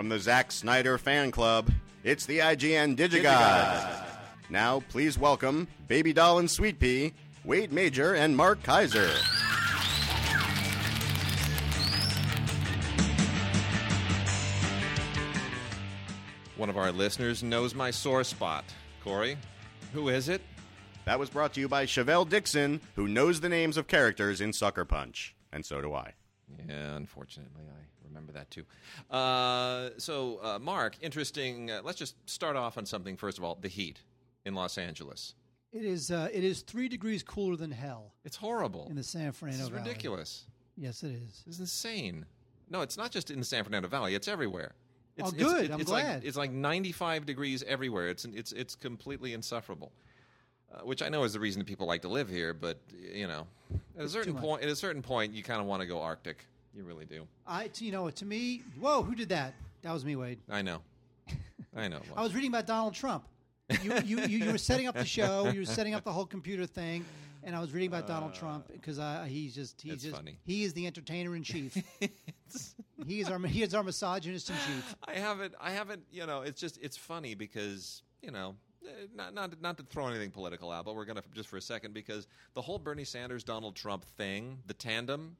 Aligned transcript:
From 0.00 0.08
the 0.08 0.18
Zack 0.18 0.50
Snyder 0.50 0.96
Fan 0.96 1.30
Club, 1.30 1.70
it's 2.04 2.24
the 2.24 2.38
IGN 2.38 2.96
Digigods. 2.96 4.02
Now, 4.48 4.80
please 4.88 5.18
welcome 5.18 5.68
Baby 5.88 6.14
Doll 6.14 6.38
and 6.38 6.50
Sweet 6.50 6.78
Pea, 6.78 7.12
Wade 7.44 7.70
Major, 7.70 8.14
and 8.14 8.34
Mark 8.34 8.62
Kaiser. 8.62 9.10
One 16.56 16.70
of 16.70 16.78
our 16.78 16.92
listeners 16.92 17.42
knows 17.42 17.74
my 17.74 17.90
sore 17.90 18.24
spot. 18.24 18.64
Corey, 19.04 19.36
who 19.92 20.08
is 20.08 20.30
it? 20.30 20.40
That 21.04 21.18
was 21.18 21.28
brought 21.28 21.52
to 21.52 21.60
you 21.60 21.68
by 21.68 21.84
Chevelle 21.84 22.26
Dixon, 22.26 22.80
who 22.96 23.06
knows 23.06 23.42
the 23.42 23.50
names 23.50 23.76
of 23.76 23.86
characters 23.86 24.40
in 24.40 24.54
Sucker 24.54 24.86
Punch. 24.86 25.34
And 25.52 25.66
so 25.66 25.82
do 25.82 25.92
I. 25.92 26.14
Yeah, 26.68 26.96
unfortunately, 26.96 27.62
I 27.68 28.06
remember 28.06 28.32
that 28.32 28.50
too. 28.50 28.64
Uh, 29.10 29.90
so, 29.98 30.38
uh, 30.42 30.58
Mark, 30.58 30.96
interesting. 31.00 31.70
Uh, 31.70 31.80
let's 31.84 31.98
just 31.98 32.14
start 32.28 32.56
off 32.56 32.78
on 32.78 32.86
something 32.86 33.16
first 33.16 33.38
of 33.38 33.44
all. 33.44 33.56
The 33.60 33.68
heat 33.68 34.00
in 34.44 34.54
Los 34.54 34.78
Angeles. 34.78 35.34
It 35.72 35.84
is. 35.84 36.10
Uh, 36.10 36.28
it 36.32 36.42
is 36.44 36.62
three 36.62 36.88
degrees 36.88 37.22
cooler 37.22 37.56
than 37.56 37.70
hell 37.70 38.14
It's 38.24 38.36
horrible. 38.36 38.86
in 38.90 38.96
the 38.96 39.02
San 39.02 39.32
Fernando 39.32 39.68
Valley. 39.68 39.82
ridiculous. 39.82 40.44
Yes, 40.76 41.02
it 41.02 41.12
is. 41.12 41.42
It's 41.46 41.58
insane. 41.58 42.26
No, 42.68 42.80
it's 42.82 42.96
not 42.96 43.10
just 43.10 43.30
in 43.30 43.38
the 43.38 43.44
San 43.44 43.64
Fernando 43.64 43.88
Valley. 43.88 44.14
It's 44.14 44.28
everywhere. 44.28 44.72
It's, 45.16 45.28
Oh, 45.28 45.32
good. 45.32 45.64
it's, 45.66 45.74
I'm 45.74 45.80
it's 45.80 45.90
glad. 45.90 46.14
Like, 46.16 46.24
it's 46.24 46.36
like 46.36 46.50
95 46.52 47.26
degrees 47.26 47.62
everywhere. 47.64 48.08
It's 48.08 48.24
it's 48.24 48.52
it's 48.52 48.74
completely 48.74 49.32
insufferable. 49.34 49.92
Uh, 50.72 50.82
which 50.84 51.02
I 51.02 51.08
know 51.08 51.24
is 51.24 51.32
the 51.32 51.40
reason 51.40 51.58
that 51.58 51.66
people 51.66 51.88
like 51.88 52.02
to 52.02 52.08
live 52.08 52.28
here, 52.28 52.54
but 52.54 52.78
you 53.12 53.26
know, 53.26 53.44
at 53.98 54.04
a 54.04 54.08
certain 54.08 54.34
point, 54.36 54.62
at 54.62 54.68
a 54.68 54.76
certain 54.76 55.02
point, 55.02 55.34
you 55.34 55.42
kind 55.42 55.60
of 55.60 55.66
want 55.66 55.80
to 55.82 55.86
go 55.86 56.00
Arctic. 56.00 56.46
You 56.74 56.84
really 56.84 57.04
do. 57.04 57.26
I. 57.46 57.68
t- 57.68 57.84
You 57.86 57.92
know, 57.92 58.10
to 58.10 58.24
me, 58.24 58.62
whoa, 58.78 59.02
who 59.02 59.14
did 59.14 59.28
that? 59.30 59.54
That 59.82 59.92
was 59.92 60.04
me, 60.04 60.16
Wade. 60.16 60.38
I 60.48 60.62
know. 60.62 60.78
I 61.76 61.88
know. 61.88 62.00
I 62.16 62.22
was 62.22 62.34
reading 62.34 62.50
about 62.50 62.66
Donald 62.66 62.94
Trump. 62.94 63.24
You, 63.82 63.94
you, 64.04 64.20
you, 64.22 64.38
you 64.44 64.50
were 64.52 64.58
setting 64.58 64.86
up 64.88 64.94
the 64.96 65.04
show. 65.04 65.48
You 65.50 65.60
were 65.60 65.66
setting 65.66 65.94
up 65.94 66.02
the 66.04 66.12
whole 66.12 66.26
computer 66.26 66.66
thing, 66.66 67.04
and 67.44 67.54
I 67.54 67.60
was 67.60 67.72
reading 67.72 67.88
about 67.88 68.06
Donald 68.08 68.34
Trump 68.34 68.66
because 68.72 68.98
he's 69.28 69.54
just 69.54 69.80
he's 69.80 69.92
Uh, 69.92 69.96
just 69.96 70.16
funny. 70.16 70.38
he 70.44 70.64
is 70.64 70.72
the 70.74 70.86
entertainer 70.86 71.36
in 71.36 71.42
chief. 71.44 71.76
he 73.06 73.20
is 73.20 73.28
our 73.28 73.38
he 73.46 73.62
is 73.62 73.74
our 73.74 73.82
misogynist 73.84 74.50
in 74.50 74.56
chief. 74.66 74.96
I 75.06 75.14
haven't. 75.14 75.54
I 75.60 75.70
haven't. 75.70 76.02
You 76.10 76.26
know, 76.26 76.42
it's 76.42 76.60
just 76.60 76.78
it's 76.82 76.96
funny 76.96 77.34
because 77.34 78.02
you 78.22 78.30
know. 78.32 78.56
eh, 78.84 78.90
Not, 79.14 79.34
not, 79.34 79.60
not 79.62 79.76
to 79.78 79.84
throw 79.84 80.08
anything 80.08 80.30
political 80.30 80.70
out, 80.72 80.84
but 80.84 80.94
we're 80.96 81.04
going 81.04 81.16
to 81.16 81.22
just 81.34 81.48
for 81.48 81.56
a 81.56 81.62
second 81.62 81.94
because 81.94 82.26
the 82.54 82.60
whole 82.62 82.78
Bernie 82.78 83.04
Sanders 83.04 83.44
Donald 83.44 83.76
Trump 83.76 84.04
thing, 84.16 84.58
the 84.66 84.74
tandem. 84.74 85.36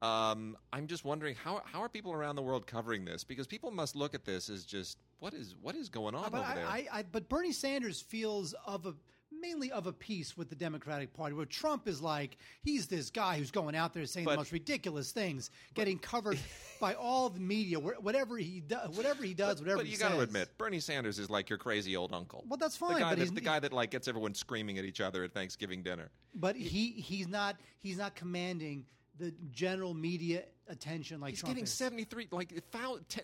Um, 0.00 0.56
I'm 0.72 0.86
just 0.86 1.04
wondering 1.04 1.34
how 1.34 1.62
how 1.64 1.82
are 1.82 1.88
people 1.88 2.12
around 2.12 2.36
the 2.36 2.42
world 2.42 2.66
covering 2.66 3.04
this? 3.04 3.24
Because 3.24 3.46
people 3.46 3.70
must 3.70 3.96
look 3.96 4.14
at 4.14 4.24
this 4.24 4.48
as 4.48 4.64
just 4.64 4.98
what 5.18 5.34
is 5.34 5.54
what 5.60 5.74
is 5.74 5.88
going 5.88 6.14
on 6.14 6.30
But 6.30 6.40
over 6.44 6.54
there. 6.54 6.66
I, 6.66 6.86
I, 6.92 6.98
I, 6.98 7.02
but 7.10 7.28
Bernie 7.28 7.52
Sanders 7.52 8.00
feels 8.00 8.54
of 8.66 8.86
a 8.86 8.94
mainly 9.40 9.70
of 9.72 9.86
a 9.86 9.92
piece 9.92 10.36
with 10.36 10.48
the 10.48 10.56
Democratic 10.56 11.12
Party, 11.12 11.34
where 11.34 11.44
Trump 11.46 11.86
is 11.86 12.00
like 12.00 12.38
he's 12.62 12.86
this 12.86 13.10
guy 13.10 13.36
who's 13.38 13.50
going 13.50 13.74
out 13.74 13.92
there 13.92 14.06
saying 14.06 14.24
But- 14.24 14.32
the 14.32 14.36
most 14.38 14.52
ridiculous 14.52 15.10
things, 15.12 15.50
getting 15.74 15.98
covered 15.98 16.38
by 16.80 16.94
all 16.94 17.28
the 17.28 17.40
media, 17.40 17.78
whatever 17.78 18.36
he 18.38 18.60
does, 18.60 18.96
whatever 18.96 19.22
he 19.24 19.34
does, 19.34 19.60
whatever. 19.60 19.78
but 19.78 19.86
you 19.86 19.98
got 19.98 20.12
to 20.12 20.20
admit, 20.20 20.48
Bernie 20.58 20.80
Sanders 20.80 21.18
is 21.18 21.28
like 21.28 21.50
your 21.50 21.58
crazy 21.58 21.96
old 21.96 22.12
uncle. 22.12 22.44
Well, 22.48 22.56
that's 22.56 22.76
The 22.78 22.86
fine, 22.86 22.98
guy, 23.00 23.14
but 23.16 23.34
the 23.34 23.40
guy 23.40 23.58
that 23.60 23.72
like 23.72 23.90
gets 23.90 24.06
everyone 24.08 24.34
screaming 24.34 24.78
at 24.78 24.84
each 24.84 25.00
other 25.00 25.24
at 25.24 25.34
Thanksgiving 25.34 25.82
dinner. 25.82 26.10
but 26.34 26.56
he 26.56 26.90
he's 26.92 27.26
not 27.28 27.56
he's 27.80 27.98
not 27.98 28.14
commanding 28.14 28.86
the 29.18 29.32
general 29.50 29.94
media 29.94 30.44
attention 30.68 31.20
like 31.20 31.30
He's 31.30 31.40
Trump 31.40 31.54
getting 31.54 31.64
is. 31.64 31.72
73, 31.72 32.28
like 32.30 32.52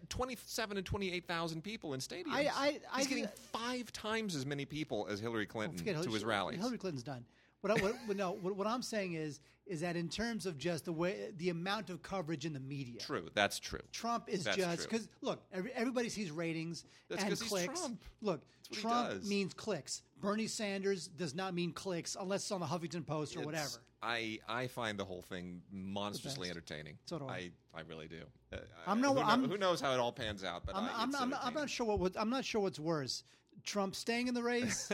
27 0.08 0.76
and 0.76 0.86
28,000 0.86 1.62
people 1.62 1.94
in 1.94 2.00
stadiums. 2.00 2.24
I- 2.30 2.48
I- 2.54 2.80
I- 2.92 2.98
He's 2.98 3.06
getting 3.08 3.28
five 3.52 3.92
times 3.92 4.34
as 4.34 4.46
many 4.46 4.64
people 4.64 5.06
as 5.10 5.20
Hillary 5.20 5.46
Clinton 5.46 5.78
to 5.78 5.84
Hillary- 5.84 6.12
his 6.12 6.24
rallies. 6.24 6.58
Hillary 6.58 6.78
Clinton's 6.78 7.02
done. 7.02 7.24
What, 7.60 7.80
I, 7.80 7.82
what, 8.06 8.16
no, 8.16 8.32
what, 8.32 8.56
what 8.56 8.66
I'm 8.66 8.82
saying 8.82 9.14
is 9.14 9.40
is 9.66 9.80
that 9.80 9.96
in 9.96 10.10
terms 10.10 10.44
of 10.44 10.58
just 10.58 10.84
the 10.84 10.92
way 10.92 11.30
the 11.38 11.48
amount 11.48 11.88
of 11.88 12.02
coverage 12.02 12.44
in 12.44 12.52
the 12.52 12.60
media, 12.60 13.00
True, 13.00 13.30
that's 13.32 13.58
true. 13.58 13.80
Trump 13.92 14.28
is 14.28 14.44
That's 14.44 14.58
just 14.58 14.82
because 14.82 15.08
look, 15.22 15.42
every, 15.50 15.72
everybody 15.72 16.10
sees 16.10 16.30
ratings 16.30 16.84
That's 17.08 17.22
and 17.24 17.40
clicks. 17.40 17.80
Trump. 17.80 18.02
Look, 18.20 18.42
Trump 18.72 19.24
means 19.24 19.54
clicks. 19.54 20.02
Bernie 20.20 20.46
Sanders 20.48 21.08
does 21.08 21.34
not 21.34 21.54
mean 21.54 21.72
clicks 21.72 22.14
unless 22.20 22.42
it's 22.42 22.52
on 22.52 22.60
the 22.60 22.66
Huffington 22.66 23.06
Post 23.06 23.34
or 23.36 23.40
It's- 23.40 23.46
whatever. 23.46 23.82
I, 24.04 24.38
I 24.48 24.66
find 24.66 24.98
the 24.98 25.04
whole 25.04 25.22
thing 25.22 25.62
monstrously 25.72 26.50
entertaining. 26.50 26.98
So 27.06 27.18
do 27.18 27.26
I. 27.26 27.32
I, 27.74 27.78
I 27.78 27.80
really 27.88 28.06
do. 28.06 28.22
Uh, 28.52 28.58
I'm 28.86 28.98
I- 28.98 29.00
no- 29.00 29.14
who, 29.14 29.20
I'm- 29.20 29.48
who 29.48 29.56
knows 29.56 29.80
how 29.80 29.92
it 29.92 29.98
all 30.00 30.12
pans 30.12 30.44
out, 30.44 30.66
but 30.66 30.76
I'm, 30.76 30.84
I, 30.84 30.88
I'm, 30.96 31.14
I'm, 31.16 31.30
not, 31.30 31.40
I'm 31.42 31.54
not 31.54 31.70
sure 31.70 31.86
what, 31.86 31.98
what 31.98 32.12
I'm 32.18 32.30
not 32.30 32.44
sure 32.44 32.60
what's 32.60 32.78
worse. 32.78 33.24
Trump 33.62 33.94
staying 33.94 34.26
in 34.26 34.34
the 34.34 34.42
race 34.42 34.90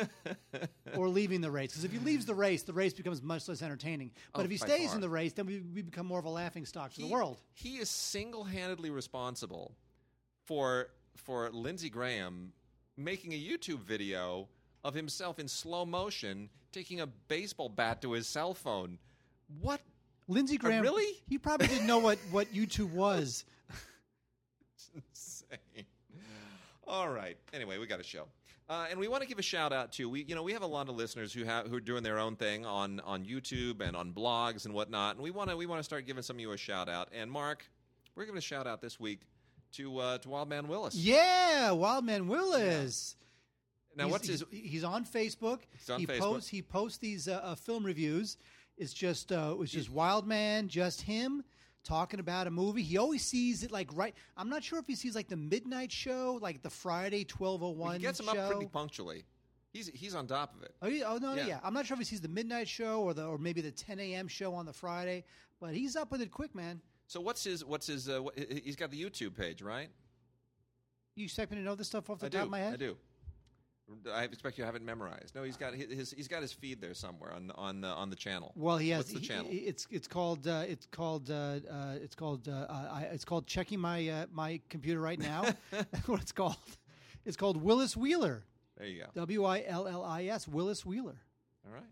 or 0.97 1.09
leaving 1.09 1.41
the 1.41 1.51
race? 1.51 1.71
Because 1.73 1.83
if 1.85 1.91
he 1.93 1.99
leaves 1.99 2.27
the 2.27 2.35
race, 2.35 2.63
the 2.63 2.75
race 2.75 2.93
becomes 2.93 3.23
much 3.23 3.49
less 3.49 3.63
entertaining. 3.63 4.13
But 4.33 4.43
Oh, 4.43 4.45
if 4.45 4.51
he 4.51 4.59
stays 4.59 4.89
far. 4.89 4.97
in 4.97 5.01
the 5.01 5.09
race, 5.09 5.33
then 5.33 5.47
we, 5.47 5.61
we 5.75 5.83
become 5.83 6.07
more 6.07 6.19
of 6.19 6.27
a 6.27 6.31
laughing 6.31 6.65
stock 6.67 6.91
to 6.93 6.97
he, 7.01 7.09
the 7.09 7.13
world. 7.13 7.41
He 7.55 7.79
is 7.79 7.89
single-handedly 7.91 8.91
responsible 8.91 9.75
for 10.45 10.91
for 11.17 11.51
Lindsey 11.51 11.91
Graham 11.91 12.53
making 12.97 13.33
a 13.33 13.37
YouTube 13.43 13.81
video 13.81 14.47
of 14.85 14.95
himself 14.95 15.39
in 15.39 15.49
slow 15.49 15.85
motion 15.85 16.49
taking 16.73 17.01
a 17.01 17.07
baseball 17.07 17.69
bat 17.69 18.03
to 18.03 18.13
his 18.13 18.27
cell 18.27 18.55
phone. 18.55 18.99
What? 19.61 19.81
Lindsey 20.29 20.59
Graham, 20.59 20.83
really? 20.83 21.17
He 21.29 21.39
probably 21.39 21.67
didn't 21.67 21.87
know 21.87 21.99
what, 21.99 22.19
what 22.31 22.53
YouTube 22.55 22.93
was. 22.93 23.45
insane. 24.95 25.87
All 26.87 27.09
right. 27.09 27.37
Anyway, 27.53 27.79
we 27.79 27.87
got 27.87 28.01
a 28.01 28.05
show, 28.05 28.27
uh, 28.69 28.87
and 28.91 28.99
we 28.99 29.09
want 29.09 29.23
to 29.23 29.29
give 29.29 29.39
a 29.39 29.43
shout 29.43 29.73
out 29.73 29.93
to 29.93 30.09
we. 30.09 30.25
You 30.25 30.35
know, 30.35 30.43
we 30.43 30.53
have 30.53 30.63
a 30.63 30.67
lot 30.67 30.89
of 30.89 30.97
listeners 30.97 31.33
who 31.33 31.45
have 31.45 31.67
who 31.67 31.77
are 31.77 31.81
doing 31.81 32.03
their 32.03 32.19
own 32.19 32.37
thing 32.37 32.67
on 32.67 33.01
on 33.01 33.25
YouTube 33.25 33.81
and 33.81 33.97
on 33.97 34.13
blogs 34.13 34.65
and 34.65 34.75
whatnot, 34.75 35.17
and 35.17 35.23
we 35.23 35.31
want 35.31 35.51
to 35.51 35.57
we 35.57 35.67
want 35.67 35.79
to 35.79 35.85
start 35.85 36.07
giving 36.07 36.23
some 36.23 36.37
of 36.37 36.41
you 36.41 36.53
a 36.53 36.57
shout 36.57 36.89
out. 36.89 37.09
And 37.13 37.31
Mark, 37.31 37.65
we're 38.15 38.25
giving 38.25 38.39
a 38.39 38.43
shout 38.43 38.67
out 38.67 38.81
this 38.81 38.99
week 38.99 39.21
to 39.73 39.99
uh, 39.99 40.19
to 40.19 40.29
Wildman 40.29 40.69
Willis. 40.69 40.95
Yeah, 40.95 41.71
Wildman 41.73 42.27
Willis. 42.27 43.17
Now, 43.97 44.05
He's- 44.05 44.13
what's 44.13 44.29
his? 44.29 44.45
He's, 44.51 44.71
he's 44.71 44.85
on 44.85 45.05
Facebook. 45.05 45.61
He's 45.79 45.91
on 45.91 46.01
he 46.01 46.07
Facebook. 46.07 46.19
posts 46.21 46.49
he 46.49 46.63
posts 46.63 46.99
these 46.99 47.29
uh, 47.29 47.41
uh, 47.43 47.55
film 47.55 47.85
reviews. 47.85 48.37
It's 48.77 48.93
just 48.95 49.33
uh, 49.33 49.57
it's 49.61 49.73
just 49.73 49.91
Wildman, 49.91 50.69
just 50.69 51.03
him 51.03 51.43
talking 51.83 52.21
about 52.21 52.47
a 52.47 52.51
movie. 52.51 52.83
He 52.83 52.97
always 52.99 53.25
sees 53.25 53.63
it 53.65 53.71
like 53.71 53.89
right. 53.95 54.15
I'm 54.37 54.49
not 54.49 54.63
sure 54.63 54.79
if 54.79 54.87
he 54.87 54.95
sees 54.95 55.15
like 55.15 55.29
the 55.29 55.37
midnight 55.37 55.91
show, 55.93 56.39
like 56.41 56.63
the 56.63 56.71
Friday 56.71 57.27
1201 57.29 57.95
He 57.97 58.01
gets 58.03 58.21
him 58.21 58.27
show. 58.27 58.33
up 58.39 58.51
pretty 58.51 58.67
punctually. 58.67 59.25
He's 59.73 59.89
he's 59.89 60.15
on 60.15 60.27
top 60.27 60.55
of 60.57 60.63
it. 60.63 60.75
Oh, 60.83 60.89
he, 60.89 61.03
oh 61.03 61.19
no, 61.19 61.35
Yeah. 61.35 61.47
yeah. 61.47 61.61
I'm 61.63 61.75
not 61.75 61.85
sure 61.87 61.95
if 61.95 61.99
he 61.99 62.05
sees 62.05 62.21
the 62.21 62.29
midnight 62.29 62.69
show 62.69 63.03
or 63.03 63.13
the 63.15 63.25
or 63.27 63.39
maybe 63.39 63.61
the 63.61 63.71
10 63.71 63.99
a.m. 64.01 64.29
show 64.29 64.55
on 64.55 64.67
the 64.67 64.73
Friday, 64.73 65.25
but 65.61 65.75
he's 65.75 65.95
up 65.97 66.11
with 66.11 66.21
it 66.23 66.31
quick, 66.31 66.55
man. 66.55 66.81
So 67.07 67.21
what's 67.21 67.45
his 67.45 67.65
what's 67.65 67.87
his? 67.89 68.09
Uh, 68.09 68.23
what, 68.23 68.39
he's 68.39 68.77
got 68.77 68.91
the 68.91 69.03
YouTube 69.03 69.37
page, 69.37 69.63
right? 69.63 69.89
You 71.17 71.25
expect 71.25 71.51
me 71.51 71.57
to 71.59 71.63
know 71.63 71.75
this 71.75 71.89
stuff 71.89 72.09
off 72.09 72.21
the 72.21 72.27
I 72.27 72.29
top 72.31 72.41
do. 72.41 72.45
of 72.45 72.51
my 72.51 72.59
head? 72.61 72.73
I 72.75 72.77
do. 72.77 72.97
I 74.13 74.25
expect 74.25 74.59
you 74.59 74.65
have 74.65 74.75
it 74.75 74.83
memorized. 74.83 75.35
No, 75.35 75.43
he's 75.43 75.57
got 75.57 75.75
his, 75.75 76.13
he's 76.13 76.29
got 76.29 76.43
his 76.43 76.53
feed 76.53 76.81
there 76.81 76.95
somewhere 76.95 77.33
on 77.33 77.51
on 77.57 77.81
the 77.81 77.89
on 77.89 78.11
the 78.11 78.17
channel. 78.17 78.53
Well, 78.57 78.79
he 78.79 78.91
has. 78.91 78.99
What's 78.99 79.13
the 79.13 79.21
he- 79.21 79.27
channel? 79.27 79.47
it's 79.51 79.87
it's 79.91 80.07
called 80.09 80.47
uh, 80.47 80.65
it's 80.69 80.87
called 80.87 81.31
uh, 81.31 81.35
uh, 81.71 81.95
it's 82.03 82.15
called 82.15 82.49
uh, 82.49 82.67
I, 82.71 83.09
it's 83.13 83.25
called 83.25 83.47
checking 83.47 83.81
my 83.81 84.09
uh, 84.09 84.27
my 84.33 84.61
computer 84.69 85.01
right 85.01 85.19
now. 85.19 85.45
That's 85.71 86.09
what 86.09 86.21
it's 86.21 86.33
called. 86.33 86.57
It's 87.25 87.37
called 87.37 87.57
Willis 87.63 87.97
Wheeler. 87.97 88.45
there 88.79 88.87
you 88.87 89.01
go. 89.03 89.07
W 89.15 89.45
i 89.45 89.65
l 89.67 89.87
l 89.87 90.05
i 90.05 90.27
s. 90.27 90.49
Willis 90.49 90.87
Wheeler. 90.87 91.21
All 91.67 91.73
right. 91.75 91.85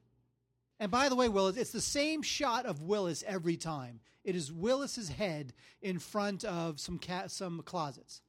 And 0.81 0.91
by 0.91 1.09
the 1.09 1.17
way, 1.17 1.29
Willis, 1.29 1.57
it's 1.57 1.73
the 1.73 1.81
same 1.81 2.23
shot 2.23 2.65
of 2.65 2.81
Willis 2.83 3.25
every 3.27 3.57
time. 3.57 4.01
It 4.25 4.37
is 4.37 4.53
Willis's 4.53 5.09
head 5.09 5.53
in 5.83 5.99
front 5.99 6.45
of 6.45 6.79
some 6.79 6.99
ca- 6.99 7.27
some 7.29 7.63
closets. 7.63 8.21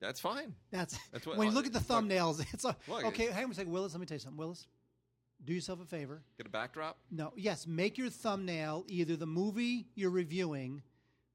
That's 0.00 0.20
fine. 0.20 0.54
That's, 0.70 0.96
That's 1.12 1.26
what- 1.26 1.36
when 1.38 1.48
you 1.48 1.54
look 1.54 1.66
at 1.66 1.72
the 1.72 1.78
thumbnails. 1.80 2.44
It's 2.54 2.64
like 2.64 2.76
look, 2.88 3.04
okay. 3.06 3.26
Hang 3.30 3.44
on 3.44 3.50
a 3.50 3.54
second, 3.54 3.72
Willis. 3.72 3.92
Let 3.92 4.00
me 4.00 4.06
tell 4.06 4.14
you 4.16 4.20
something, 4.20 4.38
Willis. 4.38 4.66
Do 5.44 5.52
yourself 5.52 5.80
a 5.80 5.84
favor. 5.84 6.22
Get 6.36 6.46
a 6.46 6.50
backdrop. 6.50 6.98
No, 7.10 7.32
yes, 7.36 7.66
make 7.66 7.96
your 7.96 8.10
thumbnail 8.10 8.84
either 8.88 9.14
the 9.16 9.26
movie 9.26 9.86
you're 9.94 10.10
reviewing 10.10 10.82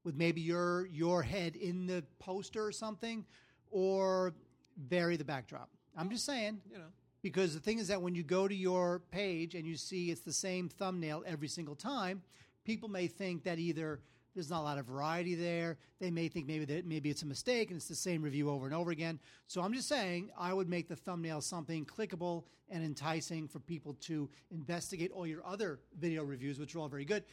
with 0.04 0.14
maybe 0.14 0.40
your 0.42 0.86
your 0.86 1.22
head 1.22 1.56
in 1.56 1.86
the 1.86 2.04
poster 2.18 2.64
or 2.64 2.72
something 2.72 3.24
or 3.70 4.34
vary 4.76 5.16
the 5.16 5.24
backdrop. 5.24 5.70
I'm 5.96 6.10
just 6.10 6.24
saying 6.26 6.60
You 6.70 6.78
know. 6.78 6.84
because 7.22 7.54
the 7.54 7.60
thing 7.60 7.78
is 7.78 7.88
that 7.88 8.02
when 8.02 8.14
you 8.14 8.22
go 8.22 8.46
to 8.46 8.54
your 8.54 9.00
page 9.10 9.54
and 9.54 9.66
you 9.66 9.76
see 9.76 10.10
it's 10.10 10.20
the 10.22 10.32
same 10.32 10.68
thumbnail 10.68 11.22
every 11.26 11.48
single 11.48 11.74
time, 11.74 12.22
people 12.64 12.88
may 12.88 13.06
think 13.06 13.44
that 13.44 13.58
either 13.58 14.00
there's 14.34 14.50
not 14.50 14.60
a 14.60 14.62
lot 14.62 14.78
of 14.78 14.86
variety 14.86 15.34
there. 15.34 15.78
They 16.00 16.10
may 16.10 16.28
think 16.28 16.46
maybe 16.46 16.64
that 16.66 16.86
maybe 16.86 17.10
it's 17.10 17.22
a 17.22 17.26
mistake 17.26 17.70
and 17.70 17.76
it's 17.76 17.88
the 17.88 17.94
same 17.94 18.22
review 18.22 18.50
over 18.50 18.66
and 18.66 18.74
over 18.74 18.90
again. 18.90 19.18
So 19.46 19.62
I'm 19.62 19.72
just 19.72 19.88
saying 19.88 20.30
I 20.38 20.52
would 20.52 20.68
make 20.68 20.88
the 20.88 20.96
thumbnail 20.96 21.40
something 21.40 21.86
clickable 21.86 22.44
and 22.68 22.84
enticing 22.84 23.46
for 23.46 23.60
people 23.60 23.94
to 24.00 24.28
investigate 24.50 25.12
all 25.12 25.26
your 25.26 25.46
other 25.46 25.78
video 25.98 26.24
reviews, 26.24 26.58
which 26.58 26.74
are 26.74 26.80
all 26.80 26.88
very 26.88 27.04
good. 27.04 27.24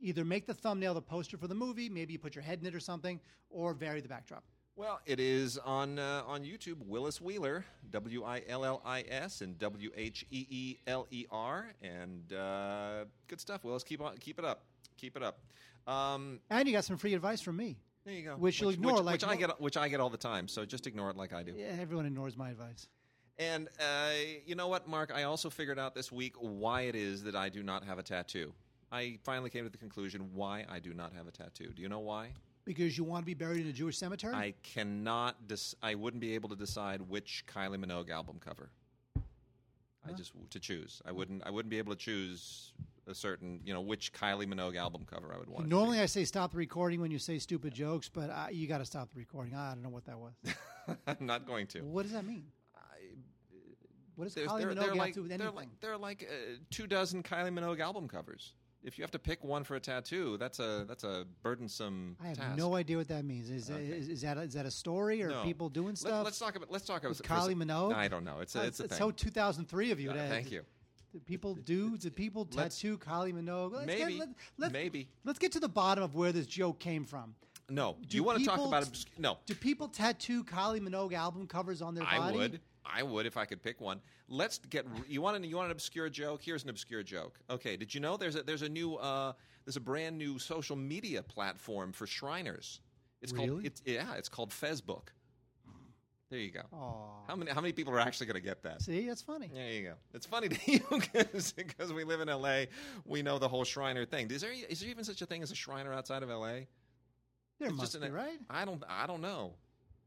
Either 0.00 0.24
make 0.24 0.46
the 0.46 0.54
thumbnail 0.54 0.94
the 0.94 1.02
poster 1.02 1.36
for 1.36 1.46
the 1.46 1.54
movie, 1.54 1.88
maybe 1.88 2.12
you 2.12 2.18
put 2.18 2.34
your 2.34 2.42
head 2.42 2.58
in 2.60 2.66
it 2.66 2.74
or 2.74 2.80
something, 2.80 3.20
or 3.50 3.72
vary 3.72 4.00
the 4.00 4.08
backdrop. 4.08 4.42
Well, 4.74 5.00
it 5.04 5.20
is 5.20 5.58
on 5.58 5.98
uh, 5.98 6.22
on 6.26 6.44
YouTube. 6.44 6.78
Willis 6.86 7.20
Wheeler, 7.20 7.64
W 7.90 8.24
I 8.24 8.42
L 8.48 8.64
L 8.64 8.80
I 8.86 9.04
S 9.06 9.42
and 9.42 9.58
W 9.58 9.90
H 9.94 10.24
E 10.30 10.46
E 10.48 10.78
L 10.86 11.06
E 11.10 11.26
R, 11.30 11.68
and 11.82 12.32
uh, 12.32 13.04
good 13.28 13.38
stuff. 13.38 13.64
Willis, 13.64 13.84
keep 13.84 14.00
on, 14.00 14.16
keep 14.16 14.38
it 14.38 14.46
up, 14.46 14.64
keep 14.96 15.14
it 15.14 15.22
up. 15.22 15.40
Um, 15.86 16.40
And 16.50 16.66
you 16.68 16.72
got 16.74 16.84
some 16.84 16.96
free 16.96 17.14
advice 17.14 17.40
from 17.40 17.56
me. 17.56 17.76
there 18.04 18.14
you 18.14 18.22
go. 18.24 18.36
Which 18.36 18.60
you'll 18.60 18.70
ignore, 18.70 18.94
which, 18.94 19.02
like 19.04 19.12
which 19.14 19.24
I 19.24 19.36
get, 19.36 19.60
which 19.60 19.76
I 19.76 19.88
get 19.88 20.00
all 20.00 20.10
the 20.10 20.16
time. 20.16 20.48
So 20.48 20.64
just 20.64 20.86
ignore 20.86 21.10
it 21.10 21.16
like 21.16 21.32
I 21.32 21.42
do. 21.42 21.52
Yeah, 21.56 21.76
everyone 21.80 22.06
ignores 22.06 22.36
my 22.36 22.50
advice. 22.50 22.88
And 23.38 23.68
uh, 23.80 24.10
you 24.46 24.54
know 24.54 24.68
what, 24.68 24.88
Mark? 24.88 25.10
I 25.14 25.24
also 25.24 25.50
figured 25.50 25.78
out 25.78 25.94
this 25.94 26.12
week 26.12 26.34
why 26.38 26.82
it 26.82 26.94
is 26.94 27.24
that 27.24 27.34
I 27.34 27.48
do 27.48 27.62
not 27.62 27.84
have 27.84 27.98
a 27.98 28.02
tattoo. 28.02 28.52
I 28.92 29.18
finally 29.24 29.48
came 29.50 29.64
to 29.64 29.70
the 29.70 29.78
conclusion 29.78 30.30
why 30.34 30.66
I 30.70 30.78
do 30.78 30.92
not 30.92 31.14
have 31.14 31.26
a 31.26 31.30
tattoo. 31.30 31.72
Do 31.74 31.80
you 31.82 31.88
know 31.88 32.00
why? 32.00 32.32
Because 32.64 32.96
you 32.96 33.02
want 33.04 33.22
to 33.22 33.26
be 33.26 33.34
buried 33.34 33.62
in 33.62 33.66
a 33.68 33.72
Jewish 33.72 33.96
cemetery? 33.98 34.34
I 34.34 34.54
cannot. 34.62 35.48
Dis- 35.48 35.74
I 35.82 35.94
wouldn't 35.94 36.20
be 36.20 36.34
able 36.34 36.50
to 36.50 36.56
decide 36.56 37.00
which 37.00 37.44
Kylie 37.52 37.82
Minogue 37.82 38.10
album 38.10 38.38
cover. 38.38 38.70
I 40.06 40.12
just 40.12 40.32
to 40.50 40.60
choose. 40.60 41.00
I 41.06 41.12
wouldn't. 41.12 41.42
I 41.46 41.50
wouldn't 41.50 41.70
be 41.70 41.78
able 41.78 41.92
to 41.94 41.98
choose 41.98 42.72
a 43.06 43.14
certain. 43.14 43.60
You 43.64 43.74
know, 43.74 43.80
which 43.80 44.12
Kylie 44.12 44.46
Minogue 44.46 44.76
album 44.76 45.04
cover 45.10 45.32
I 45.34 45.38
would 45.38 45.48
want. 45.48 45.68
Normally, 45.68 46.00
I 46.00 46.06
say 46.06 46.24
stop 46.24 46.52
the 46.52 46.58
recording 46.58 47.00
when 47.00 47.10
you 47.10 47.18
say 47.18 47.38
stupid 47.38 47.74
jokes, 47.74 48.08
but 48.08 48.30
I, 48.30 48.50
you 48.50 48.66
got 48.66 48.78
to 48.78 48.84
stop 48.84 49.10
the 49.12 49.18
recording. 49.18 49.54
I 49.54 49.70
don't 49.74 49.82
know 49.82 49.88
what 49.88 50.04
that 50.06 50.18
was. 50.18 50.32
I'm 51.06 51.26
not 51.26 51.46
going 51.46 51.66
to. 51.68 51.80
what 51.80 52.02
does 52.02 52.12
that 52.12 52.24
mean? 52.26 52.44
What 54.14 54.24
does 54.24 54.34
Kylie 54.34 54.58
they're, 54.58 54.68
Minogue 54.70 54.80
they're 54.84 54.94
like 54.94 55.14
to 55.14 55.22
with 55.22 55.32
anything? 55.32 55.54
like 55.54 55.68
they're 55.80 55.96
like 55.96 56.28
uh, 56.30 56.56
two 56.70 56.86
dozen 56.86 57.22
Kylie 57.22 57.52
Minogue 57.52 57.80
album 57.80 58.08
covers. 58.08 58.52
If 58.84 58.98
you 58.98 59.02
have 59.04 59.12
to 59.12 59.18
pick 59.18 59.42
one 59.44 59.62
for 59.64 59.76
a 59.76 59.80
tattoo, 59.80 60.36
that's 60.38 60.58
a 60.58 60.84
that's 60.86 61.04
a 61.04 61.24
burdensome. 61.42 62.16
I 62.22 62.28
have 62.28 62.36
task. 62.36 62.58
no 62.58 62.74
idea 62.74 62.96
what 62.98 63.08
that 63.08 63.24
means. 63.24 63.48
Is, 63.48 63.70
Okay. 63.70 63.84
is, 63.84 64.08
is 64.08 64.20
that 64.22 64.36
a, 64.36 64.40
is 64.42 64.54
that 64.54 64.66
a 64.66 64.70
story 64.70 65.22
or 65.22 65.30
No. 65.30 65.42
people 65.44 65.68
doing 65.68 65.94
stuff? 65.96 66.24
Let, 66.24 66.32
us 66.32 66.38
talk 66.38 66.56
about 66.56 66.70
let's 66.70 66.84
talk 66.84 67.00
about 67.00 67.10
With 67.10 67.24
for 67.26 67.32
a 67.34 67.40
sec- 67.40 67.48
Kylie 67.50 67.54
Minogue? 67.56 67.94
I 67.94 68.08
don't 68.08 68.24
know. 68.24 68.40
It's 68.40 68.54
a, 68.56 68.60
Uh, 68.60 68.64
it's 68.64 68.80
a 68.80 68.84
it's 68.84 68.98
thing. 68.98 69.06
so 69.06 69.10
2003 69.12 69.92
of 69.92 70.00
you. 70.00 70.10
Uh, 70.10 70.28
thank 70.28 70.50
you. 70.50 70.62
People 71.26 71.54
do? 71.54 71.96
Do 71.98 72.10
people 72.10 72.48
Let's- 72.52 72.76
tattoo 72.76 72.98
Kylie 72.98 73.32
Minogue? 73.32 73.72
Let's 73.72 73.86
Maybe. 73.86 74.12
Get, 74.14 74.18
let, 74.20 74.28
let's, 74.58 74.72
Maybe. 74.72 75.08
Let's 75.24 75.38
get 75.38 75.52
to 75.52 75.60
the 75.60 75.68
bottom 75.68 76.02
of 76.04 76.14
where 76.14 76.32
this 76.32 76.46
joke 76.46 76.78
came 76.78 77.04
from. 77.04 77.34
No. 77.68 77.96
Do 78.08 78.16
you 78.16 78.24
want 78.24 78.38
to 78.38 78.44
talk 78.44 78.56
people- 78.56 78.68
about 78.68 78.82
obs- 78.86 79.06
no? 79.18 79.38
Do 79.46 79.54
people 79.54 79.88
tattoo 79.88 80.44
Kylie 80.44 80.80
Minogue 80.80 81.12
album 81.14 81.46
covers 81.46 81.80
on 81.82 81.94
their 81.94 82.04
I 82.04 82.18
body? 82.18 82.36
would. 82.38 82.60
I 82.84 83.02
would 83.02 83.26
if 83.26 83.36
I 83.36 83.44
could 83.44 83.62
pick 83.62 83.80
one. 83.80 84.00
Let's 84.28 84.58
get. 84.58 84.86
You 85.06 85.22
want 85.22 85.36
an, 85.36 85.44
you 85.44 85.56
want 85.56 85.66
an 85.66 85.72
obscure 85.72 86.08
joke? 86.08 86.42
Here's 86.42 86.64
an 86.64 86.70
obscure 86.70 87.02
joke. 87.02 87.38
Okay. 87.48 87.76
Did 87.76 87.94
you 87.94 88.00
know 88.00 88.16
there's 88.16 88.34
a 88.34 88.42
there's 88.42 88.62
a 88.62 88.68
new 88.68 88.96
uh, 88.96 89.32
there's 89.64 89.76
a 89.76 89.80
brand 89.80 90.18
new 90.18 90.38
social 90.38 90.74
media 90.76 91.22
platform 91.22 91.92
for 91.92 92.06
Shriners. 92.06 92.80
It's 93.22 93.30
called 93.30 93.48
Really? 93.50 93.66
it's 93.66 93.82
yeah 93.86 94.14
it's 94.16 94.28
called 94.28 94.50
Facebook. 94.50 95.08
There 96.32 96.40
you 96.40 96.50
go. 96.50 96.62
Aw. 96.72 97.26
How 97.28 97.36
many 97.36 97.50
how 97.50 97.60
many 97.60 97.74
people 97.74 97.92
are 97.92 98.00
actually 98.00 98.24
going 98.26 98.36
to 98.36 98.40
get 98.40 98.62
that? 98.62 98.80
See, 98.80 99.06
that's 99.06 99.20
funny. 99.20 99.50
There 99.52 99.70
you 99.70 99.82
go. 99.82 99.94
It's 100.14 100.24
funny 100.24 100.48
to 100.48 100.58
you 100.72 100.80
because 101.54 101.92
we 101.92 102.04
live 102.04 102.22
in 102.22 102.30
L.A. 102.30 102.68
We 103.04 103.20
know 103.20 103.38
the 103.38 103.48
whole 103.48 103.64
Shriner 103.64 104.06
thing. 104.06 104.30
Is 104.30 104.40
there 104.40 104.50
is 104.70 104.80
there 104.80 104.88
even 104.88 105.04
such 105.04 105.20
a 105.20 105.26
thing 105.26 105.42
as 105.42 105.50
a 105.50 105.54
Shriner 105.54 105.92
outside 105.92 106.22
of 106.22 106.30
L.A.? 106.30 106.68
There 107.58 107.68
It's 107.68 107.76
must 107.76 107.92
just 107.92 108.00
be, 108.00 108.06
an- 108.08 108.14
right? 108.14 108.38
I 108.48 108.64
don't 108.64 108.82
I 108.88 109.06
don't 109.06 109.20
know. 109.20 109.52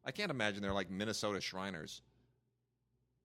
I 0.04 0.10
can't 0.10 0.32
imagine 0.32 0.64
they're 0.64 0.74
like 0.74 0.90
Minnesota 0.90 1.40
Shriners. 1.40 2.02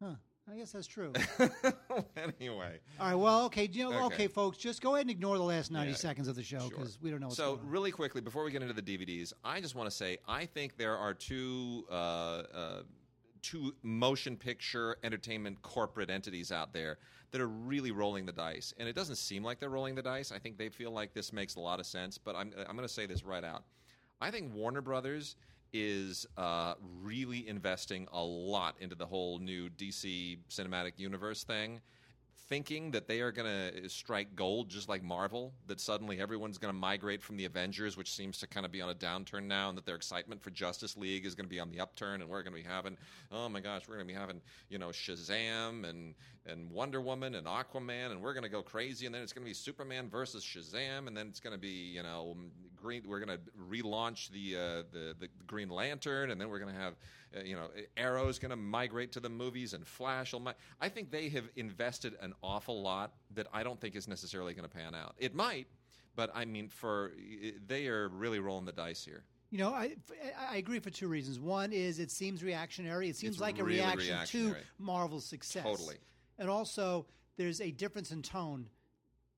Huh. 0.03 0.17
I 0.51 0.57
guess 0.57 0.73
that's 0.73 0.87
true. 0.87 1.13
anyway, 2.17 2.79
All 2.99 3.07
right. 3.07 3.15
Well, 3.15 3.45
okay. 3.47 3.69
You 3.71 3.91
know, 3.91 4.07
okay. 4.07 4.15
Okay. 4.15 4.27
folks, 4.27 4.59
just 4.59 4.83
go 4.83 4.95
ahead 4.95 5.03
and 5.07 5.11
ignore 5.11 5.39
the 5.39 5.45
last 5.45 5.71
90 5.71 5.91
Yeah, 5.91 5.97
seconds 5.97 6.29
of 6.29 6.35
the 6.35 6.43
show 6.43 6.59
sure. 6.61 6.71
because 6.71 6.99
we 7.01 7.11
don't 7.11 7.21
know 7.21 7.27
what's 7.29 7.37
so 7.37 7.55
going 7.57 7.67
on. 7.67 7.71
really 7.71 7.91
quickly 7.93 8.21
before 8.21 8.43
we 8.45 8.51
get 8.51 8.63
into 8.63 8.75
the 8.75 8.83
DVDs, 8.83 9.33
I 9.45 9.61
just 9.61 9.75
want 9.75 9.89
to 9.89 9.95
say 9.95 10.19
I 10.27 10.47
think 10.47 10.77
there 10.77 10.97
are 10.97 11.15
two 11.15 11.85
uh, 11.91 11.95
uh, 11.95 12.83
two 13.43 13.75
motion 13.83 14.37
picture 14.37 14.97
entertainment 15.05 15.63
corporate 15.63 16.11
entities 16.11 16.51
out 16.53 16.73
there 16.73 16.99
that 17.31 17.41
are 17.41 17.49
really 17.49 17.93
rolling 17.93 18.27
the 18.27 18.33
dice, 18.33 18.75
and 18.79 18.89
it 18.89 18.95
doesn't 18.97 19.17
seem 19.17 19.45
like 19.45 19.61
they're 19.61 19.69
rolling 19.71 19.95
the 19.95 20.03
dice. 20.03 20.33
I 20.33 20.39
think 20.39 20.59
they 20.59 20.69
feel 20.69 20.91
like 20.91 21.15
this 21.15 21.33
makes 21.33 21.55
a 21.55 21.61
lot 21.61 21.79
of 21.79 21.87
sense, 21.87 22.19
but 22.19 22.35
I'm 22.35 22.53
I'm 22.69 22.77
going 22.77 22.89
to 22.89 22.93
say 22.93 23.07
this 23.07 23.25
right 23.25 23.45
out. 23.45 23.63
I 24.21 24.31
think 24.31 24.53
Warner 24.53 24.83
Brothers 24.83 25.37
is 25.73 26.27
uh, 26.37 26.75
really 27.03 27.49
investing 27.49 28.07
a 28.13 28.23
lot 28.23 28.77
into 28.81 28.95
the 28.95 29.07
whole 29.07 29.39
new 29.39 29.69
DC 29.71 30.39
cinematic 30.49 30.93
universe 30.97 31.45
thing, 31.45 31.81
thinking 32.49 32.91
that 32.91 33.07
they 33.07 33.21
are 33.21 33.31
going 33.31 33.47
to 33.47 33.89
strike 33.89 34.35
gold 34.35 34.69
just 34.69 34.89
like 34.89 35.03
Marvel, 35.03 35.53
that 35.69 35.81
suddenly 35.81 36.21
everyone's 36.21 36.59
going 36.59 36.73
to 36.73 36.79
migrate 36.79 37.23
from 37.23 37.37
the 37.37 37.45
Avengers, 37.45 37.97
which 37.97 38.13
seems 38.13 38.39
to 38.39 38.47
kind 38.47 38.67
of 38.67 38.73
be 38.73 38.83
on 38.83 38.91
a 38.91 38.95
downturn 38.95 39.45
now, 39.45 39.69
and 39.69 39.79
that 39.79 39.87
their 39.87 39.95
excitement 39.95 40.43
for 40.43 40.51
Justice 40.51 40.97
League 40.97 41.25
is 41.25 41.35
going 41.37 41.47
to 41.47 41.51
be 41.51 41.61
on 41.61 41.71
the 41.71 41.81
upturn, 41.81 42.21
and 42.21 42.29
we're 42.29 42.43
going 42.43 42.57
to 42.57 42.63
be 42.63 42.69
having, 42.69 42.97
oh 43.31 43.49
my 43.49 43.61
gosh, 43.61 43.83
we're 43.89 43.95
going 43.95 44.09
to 44.09 44.13
be 44.13 44.19
having, 44.19 44.41
you 44.69 44.79
know, 44.79 44.89
Shazam 44.89 45.89
and 45.89 46.15
and 46.47 46.71
Wonder 46.71 47.01
Woman 47.01 47.35
and 47.35 47.47
Aquaman, 47.47 48.13
and 48.13 48.23
we're 48.23 48.33
going 48.33 48.45
to 48.45 48.49
go 48.49 48.63
crazy, 48.63 49.07
and 49.07 49.15
then 49.15 49.23
it's 49.23 49.33
going 49.33 49.45
to 49.45 49.49
be 49.49 49.55
Superman 49.55 50.09
versus 50.09 50.45
Shazam, 50.45 51.07
and 51.07 51.17
then 51.17 51.29
it's 51.29 51.41
going 51.41 51.55
to 51.55 51.61
be, 51.61 51.69
you 51.69 52.03
know, 52.03 52.37
green. 52.77 53.03
We're 53.07 53.21
going 53.21 53.39
to 53.39 53.45
relaunch 53.69 54.31
the 54.31 54.57
uh, 54.57 54.83
the 54.93 55.15
the 55.19 55.29
Green 55.47 55.69
Lantern, 55.69 56.31
and 56.31 56.41
then 56.41 56.49
we're 56.49 56.59
going 56.59 56.75
to 56.75 56.81
have, 56.81 56.95
uh, 57.37 57.43
you 57.43 57.57
know, 57.57 57.69
Arrow's 57.97 58.39
going 58.39 58.51
to 58.51 58.57
migrate 58.57 59.13
to 59.13 59.21
the 59.21 59.29
movies, 59.29 59.75
and 59.75 59.87
Flash 59.87 60.33
will. 60.33 60.41
Mi- 60.41 60.53
I 60.81 60.89
think 60.89 61.11
they 61.11 61.29
have 61.31 61.49
invested 61.57 62.15
an 62.21 62.33
awful 62.43 62.81
lot 62.83 63.13
that 63.35 63.47
I 63.53 63.63
don't 63.63 63.81
think 63.81 63.95
is 63.95 64.09
necessarily 64.09 64.55
going 64.55 64.69
to 64.69 64.75
pan 64.75 64.95
out. 64.95 65.15
It 65.19 65.35
might, 65.35 65.67
but 66.17 66.31
I 66.35 66.47
mean, 66.47 66.69
for 66.69 67.13
they 67.67 67.87
are 67.89 68.09
really 68.09 68.41
rolling 68.41 68.65
the 68.65 68.73
dice 68.73 69.05
here. 69.05 69.25
You 69.51 69.59
know, 69.59 69.71
I, 69.75 69.97
I 70.49 70.59
agree 70.59 70.79
for 70.79 70.91
two 70.91 71.09
reasons. 71.09 71.41
One 71.41 71.73
is 71.73 71.99
it 71.99 72.13
seems 72.13 72.45
reactionary. 72.45 73.09
It 73.09 73.17
seems 73.17 73.35
It's 73.35 73.41
like 73.41 73.59
a 73.59 73.65
reaction 73.65 74.17
to. 74.27 74.55
Marvel's 74.79 75.25
success. 75.25 75.65
Totally. 75.65 75.97
And 76.41 76.49
also, 76.51 77.07
there's 77.37 77.61
a 77.61 77.71
difference 77.71 78.11
in 78.11 78.23
tone, 78.23 78.67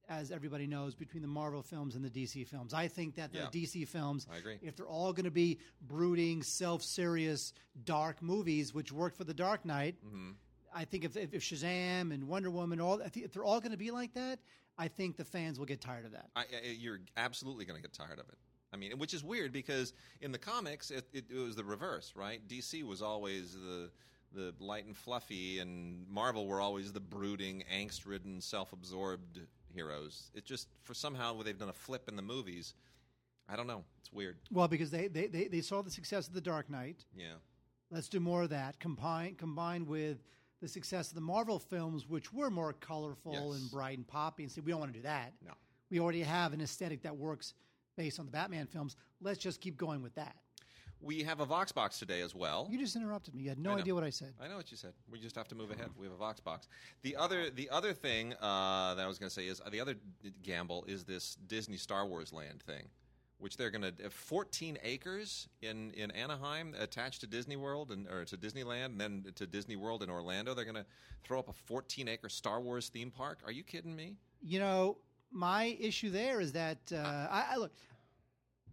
as 0.08 0.30
everybody 0.30 0.66
knows, 0.66 0.94
between 0.94 1.20
the 1.22 1.28
Marvel 1.28 1.62
films 1.62 1.96
and 1.96 2.04
the 2.04 2.08
DC 2.10 2.46
films. 2.46 2.72
I 2.72 2.88
think 2.88 3.16
that 3.16 3.32
the 3.32 3.40
Yeah. 3.40 3.46
DC 3.52 3.86
films, 3.88 4.26
if 4.62 4.76
they're 4.76 4.86
all 4.86 5.12
going 5.12 5.24
to 5.24 5.30
be 5.30 5.58
brooding, 5.82 6.42
self-serious, 6.42 7.52
dark 7.84 8.22
movies, 8.22 8.72
which 8.72 8.92
worked 8.92 9.16
for 9.16 9.24
The 9.24 9.34
Dark 9.34 9.64
Knight, 9.64 9.96
Mm-hmm. 10.06 10.30
I 10.74 10.86
think 10.86 11.04
if, 11.04 11.18
if, 11.18 11.34
if 11.34 11.42
Shazam 11.42 12.14
and 12.14 12.26
Wonder 12.28 12.50
Woman, 12.50 12.80
all 12.80 12.98
if 13.14 13.30
they're 13.34 13.44
all 13.44 13.60
going 13.60 13.72
to 13.72 13.76
be 13.78 13.90
like 13.90 14.14
that, 14.14 14.38
I 14.78 14.88
think 14.88 15.18
the 15.18 15.24
fans 15.24 15.58
will 15.58 15.66
get 15.66 15.82
tired 15.82 16.06
of 16.06 16.12
that. 16.12 16.30
I, 16.34 16.44
I, 16.44 16.46
you're 16.78 17.00
absolutely 17.18 17.66
going 17.66 17.76
to 17.76 17.82
get 17.82 17.92
tired 17.92 18.18
of 18.18 18.26
it. 18.30 18.38
I 18.72 18.78
mean, 18.78 18.96
which 18.96 19.12
is 19.12 19.22
weird 19.22 19.52
because 19.52 19.92
in 20.22 20.32
the 20.32 20.38
comics 20.38 20.90
it, 20.90 21.06
it, 21.12 21.26
it 21.30 21.36
was 21.36 21.56
the 21.56 21.64
reverse, 21.64 22.14
right? 22.16 22.40
DC 22.48 22.82
was 22.84 23.02
always 23.02 23.52
the 23.52 23.90
the 24.34 24.54
light 24.60 24.84
and 24.86 24.96
fluffy, 24.96 25.58
and 25.58 26.06
Marvel 26.08 26.46
were 26.46 26.60
always 26.60 26.92
the 26.92 27.00
brooding, 27.00 27.64
angst-ridden, 27.72 28.40
self-absorbed 28.40 29.40
heroes. 29.74 30.30
It 30.34 30.44
just 30.44 30.68
for 30.82 30.94
somehow 30.94 31.42
they've 31.42 31.58
done 31.58 31.68
a 31.68 31.72
flip 31.74 32.08
in 32.08 32.16
the 32.16 32.22
movies. 32.22 32.74
I 33.48 33.56
don't 33.56 33.66
know. 33.66 33.84
It's 34.00 34.12
weird. 34.12 34.36
Well, 34.50 34.68
because 34.68 34.90
they, 34.90 35.08
they, 35.08 35.26
they, 35.26 35.48
they 35.48 35.60
saw 35.60 35.82
the 35.82 35.90
success 35.90 36.28
of 36.28 36.34
The 36.34 36.40
Dark 36.40 36.70
Knight. 36.70 37.04
Yeah. 37.14 37.34
Let's 37.90 38.08
do 38.08 38.20
more 38.20 38.42
of 38.44 38.50
that. 38.50 38.78
Combine 38.80 39.34
combined 39.34 39.86
with 39.86 40.18
the 40.60 40.68
success 40.68 41.08
of 41.08 41.14
the 41.16 41.20
Marvel 41.20 41.58
films, 41.58 42.08
which 42.08 42.32
were 42.32 42.48
more 42.50 42.72
colorful 42.72 43.32
Yes. 43.32 43.60
and 43.60 43.70
bright 43.70 43.98
and 43.98 44.06
poppy, 44.06 44.44
and 44.44 44.52
say 44.52 44.60
we 44.64 44.70
don't 44.70 44.80
want 44.80 44.92
to 44.92 44.98
do 44.98 45.02
that. 45.02 45.32
No. 45.44 45.52
We 45.90 46.00
already 46.00 46.22
have 46.22 46.52
an 46.52 46.60
aesthetic 46.60 47.02
that 47.02 47.16
works 47.16 47.54
based 47.96 48.18
on 48.20 48.24
the 48.26 48.32
Batman 48.32 48.66
films. 48.66 48.96
Let's 49.20 49.38
just 49.38 49.60
keep 49.60 49.76
going 49.76 50.02
with 50.02 50.14
that. 50.14 50.36
We 51.02 51.24
have 51.24 51.40
a 51.40 51.44
Vox 51.44 51.72
box 51.72 51.98
today 51.98 52.20
as 52.20 52.32
well. 52.32 52.68
You 52.70 52.78
just 52.78 52.94
interrupted 52.94 53.34
me. 53.34 53.42
You 53.42 53.48
had 53.48 53.58
no 53.58 53.76
idea 53.76 53.92
what 53.92 54.04
I 54.04 54.10
said. 54.10 54.34
I 54.40 54.46
know 54.46 54.56
what 54.56 54.70
you 54.70 54.76
said. 54.76 54.92
We 55.10 55.18
just 55.18 55.34
have 55.34 55.48
to 55.48 55.56
move 55.56 55.72
ahead. 55.72 55.90
We 55.98 56.06
have 56.06 56.14
a 56.14 56.18
Vox 56.18 56.38
box. 56.38 56.68
The 57.02 57.16
other, 57.16 57.50
the 57.50 57.68
other 57.70 57.92
thing 57.92 58.34
uh, 58.40 58.94
that 58.94 59.02
I 59.02 59.08
was 59.08 59.18
going 59.18 59.28
to 59.28 59.34
say 59.34 59.46
is 59.48 59.60
uh, 59.60 59.68
the 59.70 59.80
other 59.80 59.96
gamble 60.42 60.84
is 60.86 61.02
this 61.04 61.36
Disney 61.48 61.76
Star 61.76 62.06
Wars 62.06 62.32
Land 62.32 62.62
thing, 62.62 62.88
which 63.38 63.56
they're 63.56 63.70
going 63.70 63.82
to 63.82 64.10
14 64.10 64.78
acres 64.84 65.48
in 65.60 65.90
in 65.90 66.12
Anaheim 66.12 66.74
attached 66.78 67.20
to 67.22 67.26
Disney 67.26 67.56
World 67.56 67.90
and 67.90 68.06
or 68.06 68.24
to 68.24 68.36
Disneyland, 68.36 68.86
and 68.86 69.00
then 69.00 69.24
to 69.34 69.46
Disney 69.46 69.74
World 69.74 70.04
in 70.04 70.10
Orlando. 70.10 70.54
They're 70.54 70.64
going 70.64 70.76
to 70.76 70.86
throw 71.24 71.40
up 71.40 71.48
a 71.48 71.52
14 71.52 72.06
acre 72.06 72.28
Star 72.28 72.60
Wars 72.60 72.88
theme 72.88 73.10
park. 73.10 73.40
Are 73.44 73.52
you 73.52 73.64
kidding 73.64 73.96
me? 73.96 74.14
You 74.40 74.60
know, 74.60 74.98
my 75.32 75.76
issue 75.80 76.10
there 76.10 76.40
is 76.40 76.52
that 76.52 76.78
uh, 76.92 76.96
I, 76.96 77.46
I 77.52 77.56
look. 77.56 77.72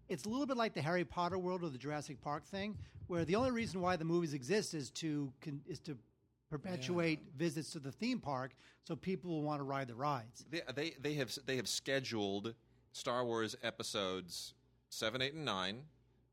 It's 0.09 0.25
a 0.25 0.29
little 0.29 0.47
bit 0.47 0.57
like 0.57 0.73
the 0.73 0.81
Harry 0.81 1.05
Potter 1.05 1.37
world 1.37 1.63
or 1.63 1.69
the 1.69 1.77
Jurassic 1.77 2.19
Park 2.21 2.43
thing, 2.45 2.75
where 3.07 3.23
the 3.25 3.35
only 3.35 3.51
reason 3.51 3.79
why 3.79 3.95
the 3.95 4.05
movies 4.05 4.33
exist 4.33 4.73
is 4.73 4.89
to 4.91 5.31
con, 5.41 5.61
is 5.67 5.79
to 5.81 5.97
perpetuate 6.49 7.19
visits 7.37 7.71
to 7.71 7.79
the 7.79 7.91
theme 7.91 8.19
park, 8.19 8.55
so 8.83 8.95
people 8.95 9.29
will 9.29 9.43
want 9.43 9.59
to 9.59 9.63
ride 9.63 9.87
the 9.87 9.95
rides. 9.95 10.45
They, 10.49 10.61
they 10.73 10.93
they 10.99 11.13
have 11.13 11.37
they 11.45 11.55
have 11.57 11.67
scheduled 11.67 12.55
Star 12.91 13.23
Wars 13.23 13.55
episodes 13.61 14.55
seven, 14.89 15.21
eight, 15.21 15.35
and 15.35 15.45
nine. 15.45 15.83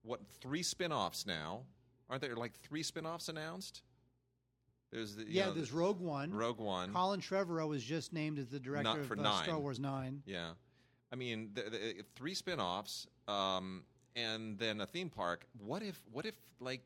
What 0.02 0.21
three 0.40 0.62
spin-offs 0.62 1.26
now? 1.26 1.62
Aren't 2.09 2.23
there 2.23 2.37
like 2.37 2.59
three 2.61 2.83
spin-offs 2.83 3.28
announced? 3.28 3.83
There's 4.92 5.16
the, 5.16 5.25
Yeah, 5.28 5.47
know, 5.47 5.52
there's 5.52 5.73
Rogue 5.73 6.00
One. 6.00 6.33
Rogue 6.33 6.61
One. 6.61 6.92
Colin 6.92 7.21
Trevorrow 7.21 7.68
was 7.68 7.83
just 7.83 8.12
named 8.12 8.38
as 8.38 8.47
the 8.47 8.61
director 8.61 8.85
Not 8.85 8.99
of 9.00 9.06
for 9.06 9.18
uh. 9.18 9.42
Star 9.42 9.59
Wars 9.59 9.80
Nine. 9.80 10.23
Yeah, 10.25 10.50
I 11.12 11.16
mean 11.16 11.50
the, 11.54 11.62
the, 11.62 11.94
three 12.14 12.34
spin-offs, 12.34 13.06
um, 13.28 13.84
and 14.14 14.58
then 14.58 14.80
a 14.80 14.86
theme 14.86 15.08
park. 15.10 15.46
What 15.58 15.82
if 15.82 16.00
what 16.12 16.26
if 16.26 16.34
like 16.60 16.82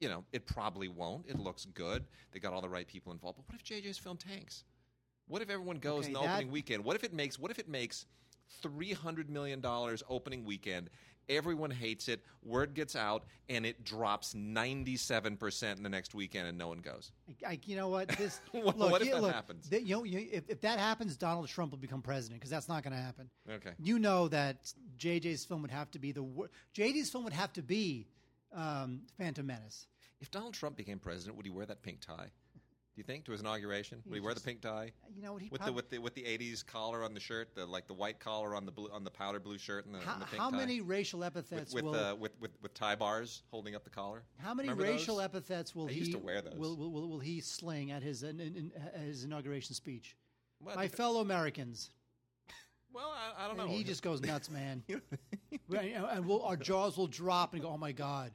you 0.00 0.08
know, 0.08 0.24
it 0.32 0.46
probably 0.46 0.88
won't. 0.88 1.26
It 1.28 1.38
looks 1.38 1.64
good. 1.64 2.04
They 2.32 2.40
got 2.40 2.52
all 2.52 2.60
the 2.60 2.68
right 2.68 2.88
people 2.88 3.12
involved. 3.12 3.36
But 3.38 3.44
what 3.48 3.60
if 3.60 3.64
JJ's 3.64 3.98
film 3.98 4.16
tanks? 4.16 4.64
What 5.28 5.42
if 5.42 5.48
everyone 5.48 5.76
goes 5.78 6.00
Okay, 6.00 6.06
in 6.08 6.12
the 6.14 6.20
that- 6.22 6.34
opening 6.34 6.50
weekend? 6.50 6.84
What 6.84 6.96
if 6.96 7.04
it 7.04 7.12
makes? 7.14 7.38
What 7.38 7.52
if 7.52 7.60
it 7.60 7.68
makes 7.68 8.06
three 8.60 8.92
hundred 8.92 9.30
million 9.30 9.60
dollars 9.60 10.02
opening 10.08 10.44
weekend? 10.44 10.90
Everyone 11.28 11.70
hates 11.70 12.08
it. 12.08 12.20
Word 12.44 12.74
gets 12.74 12.96
out, 12.96 13.24
and 13.48 13.64
it 13.64 13.84
drops 13.84 14.34
ninety-seven 14.34 15.36
percent 15.36 15.76
in 15.78 15.82
the 15.82 15.88
next 15.88 16.14
weekend, 16.14 16.48
and 16.48 16.58
no 16.58 16.68
one 16.68 16.78
goes. 16.78 17.12
I, 17.46 17.58
you 17.64 17.76
know 17.76 17.88
what? 17.88 18.08
This 18.08 18.40
What- 18.52 18.78
look, 18.78 18.90
what 18.90 19.00
if 19.02 19.08
you- 19.08 19.14
that 19.14 19.22
look, 19.22 19.32
happens? 19.34 19.68
th- 19.68 19.82
you 19.84 19.94
know, 19.96 20.04
you, 20.04 20.28
if, 20.32 20.48
if 20.48 20.60
that 20.62 20.78
happens, 20.78 21.16
Donald 21.16 21.48
Trump 21.48 21.70
will 21.72 21.78
become 21.78 22.02
president 22.02 22.40
because 22.40 22.50
that's 22.50 22.68
not 22.68 22.82
going 22.82 22.94
to 22.96 23.02
happen. 23.02 23.30
Okay. 23.50 23.70
You 23.78 23.98
know 23.98 24.28
that 24.28 24.72
JJ's 24.98 25.44
film 25.44 25.62
would 25.62 25.70
have 25.70 25.90
to 25.92 25.98
be 25.98 26.12
the 26.12 26.22
wor- 26.22 26.50
JJ's 26.74 27.10
film 27.10 27.24
would 27.24 27.32
have 27.32 27.52
to 27.54 27.62
be 27.62 28.06
um, 28.54 29.02
Phantom 29.18 29.46
Menace. 29.46 29.86
If 30.20 30.30
Donald 30.30 30.54
Trump 30.54 30.76
became 30.76 30.98
president, 30.98 31.36
would 31.36 31.46
he 31.46 31.50
wear 31.50 31.66
that 31.66 31.82
pink 31.82 32.00
tie? 32.00 32.28
Do 32.94 33.00
you 33.00 33.04
think 33.04 33.24
to 33.24 33.32
his 33.32 33.40
inauguration? 33.40 34.02
Would 34.04 34.14
he 34.14 34.20
wear 34.20 34.34
the 34.34 34.40
pink 34.40 34.60
tie 34.60 34.92
You 35.16 35.22
know 35.22 35.32
what? 35.32 35.40
He 35.40 35.48
with 35.50 35.64
the 35.64 35.72
with 35.72 35.88
the 35.88 35.98
with 35.98 36.14
the 36.14 36.24
'80s 36.24 36.64
collar 36.66 37.02
on 37.02 37.14
the 37.14 37.20
shirt, 37.20 37.54
the 37.54 37.64
like 37.64 37.86
the 37.86 37.94
white 37.94 38.20
collar 38.20 38.54
on 38.54 38.66
the 38.66 38.72
blue 38.72 38.90
on 38.92 39.02
the 39.02 39.10
powder 39.10 39.40
blue 39.40 39.56
shirt 39.56 39.86
and 39.86 39.94
the, 39.94 40.00
how, 40.00 40.12
and 40.12 40.22
the 40.22 40.26
pink 40.26 40.42
how 40.42 40.50
tie? 40.50 40.56
many 40.58 40.82
racial 40.82 41.20
with 41.20 41.28
epithets 41.28 41.72
with, 41.72 41.84
will 41.84 41.94
uh, 41.94 42.14
with 42.14 42.32
with 42.38 42.50
with 42.60 42.74
tie 42.74 42.94
bars 42.94 43.44
holding 43.50 43.74
up 43.74 43.84
the 43.84 43.90
collar? 43.90 44.24
how 44.36 44.52
many 44.52 44.68
Remember 44.68 44.92
racial 44.92 45.16
those? 45.16 45.24
epithets 45.24 45.74
will 45.74 45.88
I 45.88 45.92
he 45.92 46.00
used 46.00 46.12
to 46.12 46.18
wear 46.18 46.42
those. 46.42 46.54
Will, 46.54 46.76
will, 46.76 46.90
will, 46.92 47.08
will 47.08 47.18
he 47.18 47.40
sling 47.40 47.90
at 47.92 48.02
his 48.02 48.24
in, 48.24 48.38
in, 48.40 48.72
at 48.94 49.00
his 49.00 49.24
inauguration 49.24 49.74
speech? 49.74 50.14
Well, 50.60 50.76
My 50.76 50.86
fellow 50.86 51.20
Americans, 51.22 51.90
well, 52.92 53.10
I, 53.16 53.44
I 53.44 53.48
don't 53.48 53.56
know. 53.56 53.64
and 53.64 53.72
he 53.72 53.84
just 53.84 54.02
goes 54.02 54.20
nuts, 54.20 54.50
man. 54.50 54.82
And 55.70 55.94
and 55.94 56.26
we'll, 56.26 56.42
our 56.42 56.56
jaws 56.56 56.98
will 56.98 57.06
drop 57.06 57.54
and 57.54 57.62
go, 57.62 57.68
"Oh 57.70 57.78
my 57.78 57.92
God, 57.92 58.32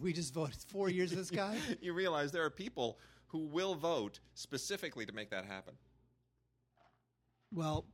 we 0.00 0.14
just 0.14 0.32
voted 0.32 0.56
four 0.68 0.88
years 0.88 1.12
of 1.12 1.18
this 1.18 1.30
guy." 1.30 1.58
you 1.82 1.92
realize 1.92 2.32
there 2.32 2.44
are 2.44 2.50
people 2.50 2.98
who 3.28 3.38
will 3.46 3.74
vote 3.74 4.20
specifically 4.34 5.06
to 5.06 5.12
make 5.12 5.30
that 5.30 5.44
happen. 5.44 5.74
Well, 7.52 7.86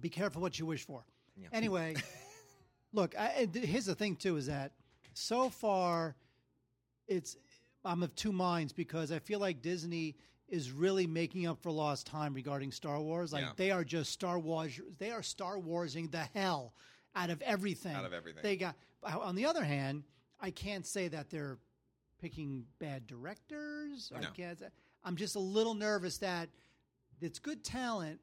be 0.00 0.08
careful 0.08 0.40
what 0.42 0.58
you 0.58 0.66
wish 0.66 0.84
for. 0.86 1.04
Yeah. 1.36 1.48
Anyway, 1.52 1.94
look, 2.92 3.18
I, 3.18 3.48
here's 3.52 3.86
the 3.86 3.94
thing 3.94 4.16
too: 4.16 4.36
is 4.36 4.46
that 4.46 4.72
so 5.14 5.48
far, 5.48 6.14
it's 7.08 7.36
I'm 7.84 8.02
of 8.02 8.14
two 8.14 8.32
minds 8.32 8.72
because 8.72 9.10
I 9.10 9.18
feel 9.18 9.40
like 9.40 9.62
Disney 9.62 10.16
is 10.48 10.70
really 10.70 11.06
making 11.06 11.46
up 11.46 11.62
for 11.62 11.70
lost 11.72 12.06
time 12.06 12.34
regarding 12.34 12.70
Star 12.70 13.00
Wars. 13.00 13.32
Like 13.32 13.42
Yeah. 13.42 13.52
they 13.56 13.70
are 13.70 13.84
just 13.84 14.12
Star 14.12 14.38
Wars. 14.38 14.78
They 14.98 15.10
are 15.10 15.22
Star 15.22 15.58
Warsing 15.58 16.08
the 16.08 16.28
hell 16.34 16.74
out 17.16 17.30
of 17.30 17.40
everything. 17.42 17.94
Out 17.94 18.04
of 18.04 18.12
everything. 18.12 18.42
They 18.42 18.56
got. 18.56 18.76
On 19.04 19.34
the 19.34 19.46
other 19.46 19.64
hand, 19.64 20.04
I 20.38 20.50
can't 20.50 20.86
say 20.86 21.08
that 21.08 21.28
they're 21.30 21.58
picking 22.22 22.64
bad 22.78 23.06
directors. 23.08 24.12
I 24.14 24.20
No. 24.20 24.30
can't. 24.30 24.58
say- 24.58 24.70
I'm 25.02 25.16
just 25.16 25.34
a 25.34 25.40
little 25.40 25.74
nervous 25.74 26.18
that 26.18 26.48
it's 27.20 27.40
good 27.40 27.64
talent 27.64 28.20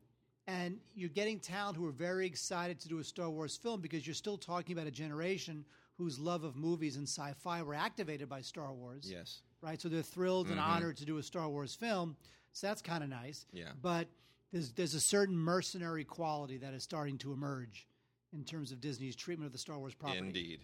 and 0.48 0.80
you're 0.96 1.10
getting 1.10 1.40
talent 1.40 1.78
who 1.78 1.86
are 1.86 1.92
very 1.92 2.26
excited 2.26 2.80
to 2.80 2.88
do 2.88 3.00
a 3.00 3.04
Star 3.04 3.30
Wars 3.30 3.58
film 3.58 3.82
because 3.82 4.08
you're 4.08 4.16
still 4.16 4.38
talking 4.38 4.74
about 4.74 4.88
a 4.88 4.92
generation 4.92 5.66
whose 5.98 6.18
love 6.18 6.44
of 6.46 6.56
movies 6.56 6.96
and 6.96 7.08
sci-fi 7.08 7.62
were 7.62 7.76
activated 7.76 8.30
by 8.30 8.42
Star 8.42 8.74
Wars. 8.74 9.12
Yes. 9.12 9.42
Right? 9.62 9.80
So 9.80 9.90
they're 9.90 10.02
thrilled 10.02 10.48
and 10.48 10.58
mm-hmm. 10.58 10.72
honored 10.72 10.98
to 10.98 11.06
do 11.06 11.18
a 11.18 11.24
Star 11.24 11.50
Wars 11.50 11.76
film. 11.76 12.16
So 12.54 12.68
that's 12.68 12.82
kind 12.82 13.04
of 13.04 13.10
nice. 13.10 13.46
Yeah. 13.52 13.74
But 13.82 14.08
there's 14.52 14.72
there's 14.72 14.96
a 14.96 15.02
certain 15.02 15.38
mercenary 15.38 16.06
quality 16.06 16.58
that 16.58 16.74
is 16.74 16.84
starting 16.84 17.18
to 17.20 17.34
emerge 17.34 17.86
in 18.32 18.46
terms 18.46 18.72
of 18.72 18.80
Disney's 18.80 19.16
treatment 19.16 19.48
of 19.48 19.52
the 19.52 19.60
Star 19.60 19.78
Wars 19.78 19.94
property. 19.94 20.20
Indeed. 20.20 20.62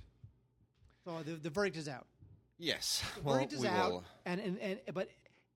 So 1.03 1.21
the, 1.21 1.33
the 1.33 1.49
verdict 1.49 1.77
is 1.77 1.87
out. 1.87 2.07
Yes. 2.57 3.03
The 3.15 3.21
Well, 3.21 3.35
is 3.51 3.59
we 3.59 3.67
out, 3.67 3.91
will. 3.91 3.97
Uh, 3.99 4.29
and, 4.29 4.41
and, 4.41 4.57
and 4.59 4.79
but 4.93 5.09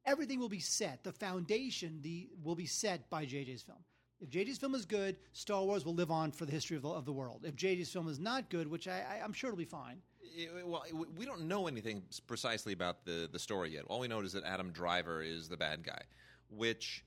everything 0.06 0.39
will 0.39 0.50
be 0.50 0.60
set. 0.60 1.03
The 1.03 1.12
foundation 1.13 2.00
the 2.01 2.29
will 2.44 2.56
be 2.56 2.65
set 2.65 3.10
by 3.10 3.25
JJ's 3.25 3.62
film. 3.62 3.79
If 4.22 4.29
JJ's 4.29 4.58
film 4.58 4.75
is 4.75 4.86
good, 4.86 5.15
Star 5.32 5.63
Wars 5.63 5.86
will 5.86 5.94
live 5.96 6.12
on 6.12 6.32
for 6.32 6.46
the 6.46 6.51
history 6.51 6.75
of 6.75 6.84
the, 6.84 6.89
of 6.89 7.06
the 7.06 7.13
world. 7.13 7.46
If 7.46 7.56
JJ's 7.56 7.91
film 7.91 8.10
is 8.10 8.20
not 8.20 8.50
good, 8.50 8.68
which 8.68 8.88
I, 8.88 9.01
I, 9.20 9.24
I'm 9.24 9.32
sure 9.32 9.50
it'll 9.50 9.58
be 9.58 9.63
fine. 9.65 10.01
It- 10.22 10.50
well, 10.68 10.84
we- 10.94 11.08
we 11.20 11.25
don't 11.25 11.48
know 11.48 11.68
anything 11.68 12.03
precisely 12.27 12.74
about 12.74 13.06
the, 13.06 13.29
the 13.32 13.39
story 13.39 13.72
yet. 13.74 13.84
All 13.88 14.00
we 14.01 14.10
know 14.10 14.20
is 14.20 14.34
that 14.34 14.44
Adam 14.44 14.72
Driver 14.72 15.22
is 15.22 15.48
the 15.48 15.56
bad 15.58 15.84
guy, 15.84 16.01
which 16.50 17.06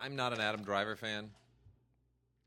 I'm 0.00 0.16
not 0.16 0.32
an 0.32 0.40
Adam 0.40 0.62
Driver 0.62 0.96
fan. 0.96 1.30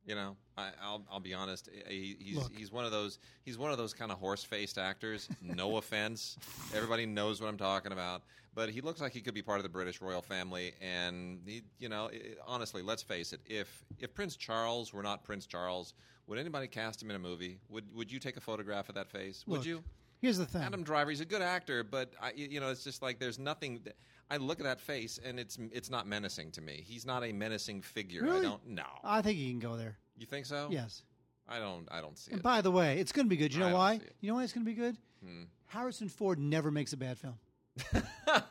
You 0.05 0.15
know, 0.15 0.35
I, 0.57 0.69
I'll 0.81 1.03
I'll 1.11 1.19
be 1.19 1.33
honest. 1.33 1.69
Eh, 1.73 1.79
eh, 1.85 1.89
he, 1.89 2.17
he's 2.19 2.37
Look. 2.37 2.51
he's 2.55 2.71
one 2.71 2.85
of 2.85 2.91
those 2.91 3.19
he's 3.43 3.57
one 3.57 3.71
of 3.71 3.77
those 3.77 3.93
kind 3.93 4.11
of 4.11 4.17
horse 4.17 4.43
faced 4.43 4.77
actors. 4.77 5.29
No 5.41 5.77
offense, 5.81 6.37
everybody 6.73 7.05
knows 7.05 7.41
what 7.41 7.47
I'm 7.47 7.57
talking 7.57 7.91
about. 7.91 8.23
But 8.53 8.69
he 8.69 8.81
looks 8.81 8.99
like 8.99 9.13
he 9.13 9.21
could 9.21 9.33
be 9.33 9.41
part 9.41 9.59
of 9.59 9.63
the 9.63 9.69
British 9.69 10.01
royal 10.01 10.21
family, 10.21 10.73
and 10.81 11.39
he, 11.45 11.61
you 11.79 11.87
know, 11.87 12.09
i 12.11 12.19
honestly, 12.45 12.81
let's 12.81 13.01
face 13.01 13.31
it. 13.31 13.39
If 13.45 13.85
if 13.99 14.13
Prince 14.13 14.35
Charles 14.35 14.93
were 14.93 15.03
not 15.03 15.23
Prince 15.23 15.45
Charles, 15.45 15.93
would 16.27 16.37
anybody 16.37 16.67
cast 16.67 17.01
him 17.01 17.09
in 17.09 17.15
a 17.15 17.19
movie? 17.19 17.59
Would 17.69 17.93
Would 17.95 18.11
you 18.11 18.19
take 18.19 18.37
a 18.37 18.41
photograph 18.41 18.89
of 18.89 18.95
that 18.95 19.09
face? 19.09 19.45
Would 19.47 19.65
you? 19.65 19.83
Here's 20.21 20.37
the 20.37 20.45
thing. 20.45 20.61
Adam 20.61 20.83
Driver, 20.83 21.09
he's 21.09 21.19
a 21.21 21.25
good 21.25 21.41
actor, 21.41 21.83
but 21.83 22.13
I, 22.21 22.31
you 22.35 22.59
know, 22.59 22.69
it's 22.69 22.83
just 22.83 23.01
like 23.01 23.19
there's 23.19 23.39
nothing. 23.39 23.79
That, 23.83 23.95
I 24.29 24.37
look 24.37 24.59
at 24.59 24.65
that 24.65 24.79
face, 24.79 25.19
and 25.23 25.39
it's 25.39 25.57
it's 25.71 25.89
not 25.89 26.07
menacing 26.07 26.51
to 26.51 26.61
me. 26.61 26.83
He's 26.85 27.05
not 27.05 27.23
a 27.23 27.31
menacing 27.33 27.81
figure. 27.81 28.21
I 28.23 28.27
Really? 28.27 28.41
don't. 28.43 28.65
No, 28.67 28.83
I 29.03 29.21
think 29.21 29.37
you 29.39 29.49
can 29.49 29.59
go 29.59 29.75
there. 29.75 29.97
you 30.17 30.25
think 30.27 30.45
so? 30.45 30.67
Yes. 30.71 31.03
I 31.49 31.59
don't. 31.59 31.87
I 31.91 31.99
don't 32.01 32.17
see 32.17 32.31
And 32.31 32.39
it. 32.39 32.43
by 32.43 32.61
the 32.61 32.71
way, 32.71 32.99
it's 32.99 33.11
going 33.11 33.25
to 33.25 33.29
be 33.29 33.35
good. 33.35 33.51
You 33.53 33.59
know 33.61 33.65
don't 33.69 33.73
why? 33.77 33.99
You 34.21 34.29
know 34.29 34.35
why 34.35 34.43
it's 34.43 34.53
going 34.53 34.65
to 34.65 34.69
be 34.71 34.75
good? 34.75 34.95
Hmm. 35.25 35.43
Harrison 35.65 36.07
Ford 36.07 36.37
never 36.39 36.69
makes 36.71 36.93
a 36.93 36.97
bad 36.97 37.17
film. 37.17 37.35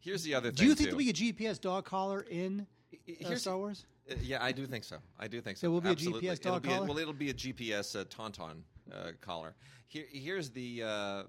Here's 0.00 0.22
the 0.22 0.34
other 0.34 0.48
thing. 0.50 0.56
Do 0.56 0.64
you 0.66 0.74
think 0.74 0.90
too. 0.90 0.96
there'll 0.96 0.98
be 0.98 1.10
a 1.10 1.32
GPS 1.32 1.60
dog 1.60 1.84
collar 1.84 2.26
in 2.30 2.66
uh, 3.24 3.34
Star 3.36 3.56
Wars? 3.58 3.86
Uh, 4.10 4.14
yeah, 4.22 4.42
I 4.42 4.52
do 4.52 4.66
think 4.66 4.84
so. 4.84 4.96
I 5.18 5.28
do 5.28 5.40
think 5.40 5.58
so. 5.58 5.66
There 5.66 5.70
will 5.70 5.80
be 5.80 5.88
a 5.88 5.92
Absolutely. 5.92 6.28
GPS 6.28 6.32
It'll 6.32 6.52
dog 6.52 6.64
a- 6.66 6.68
collar? 6.68 6.86
well, 6.86 6.98
it'll 6.98 7.12
be 7.12 7.30
a 7.30 7.34
GPS 7.34 7.98
uh, 8.00 8.04
tauntaun 8.04 8.62
uh, 8.92 9.12
collar. 9.20 9.54
Here, 9.88 10.04
here's 10.10 10.50
the 10.50 10.82
uh, 10.84 11.22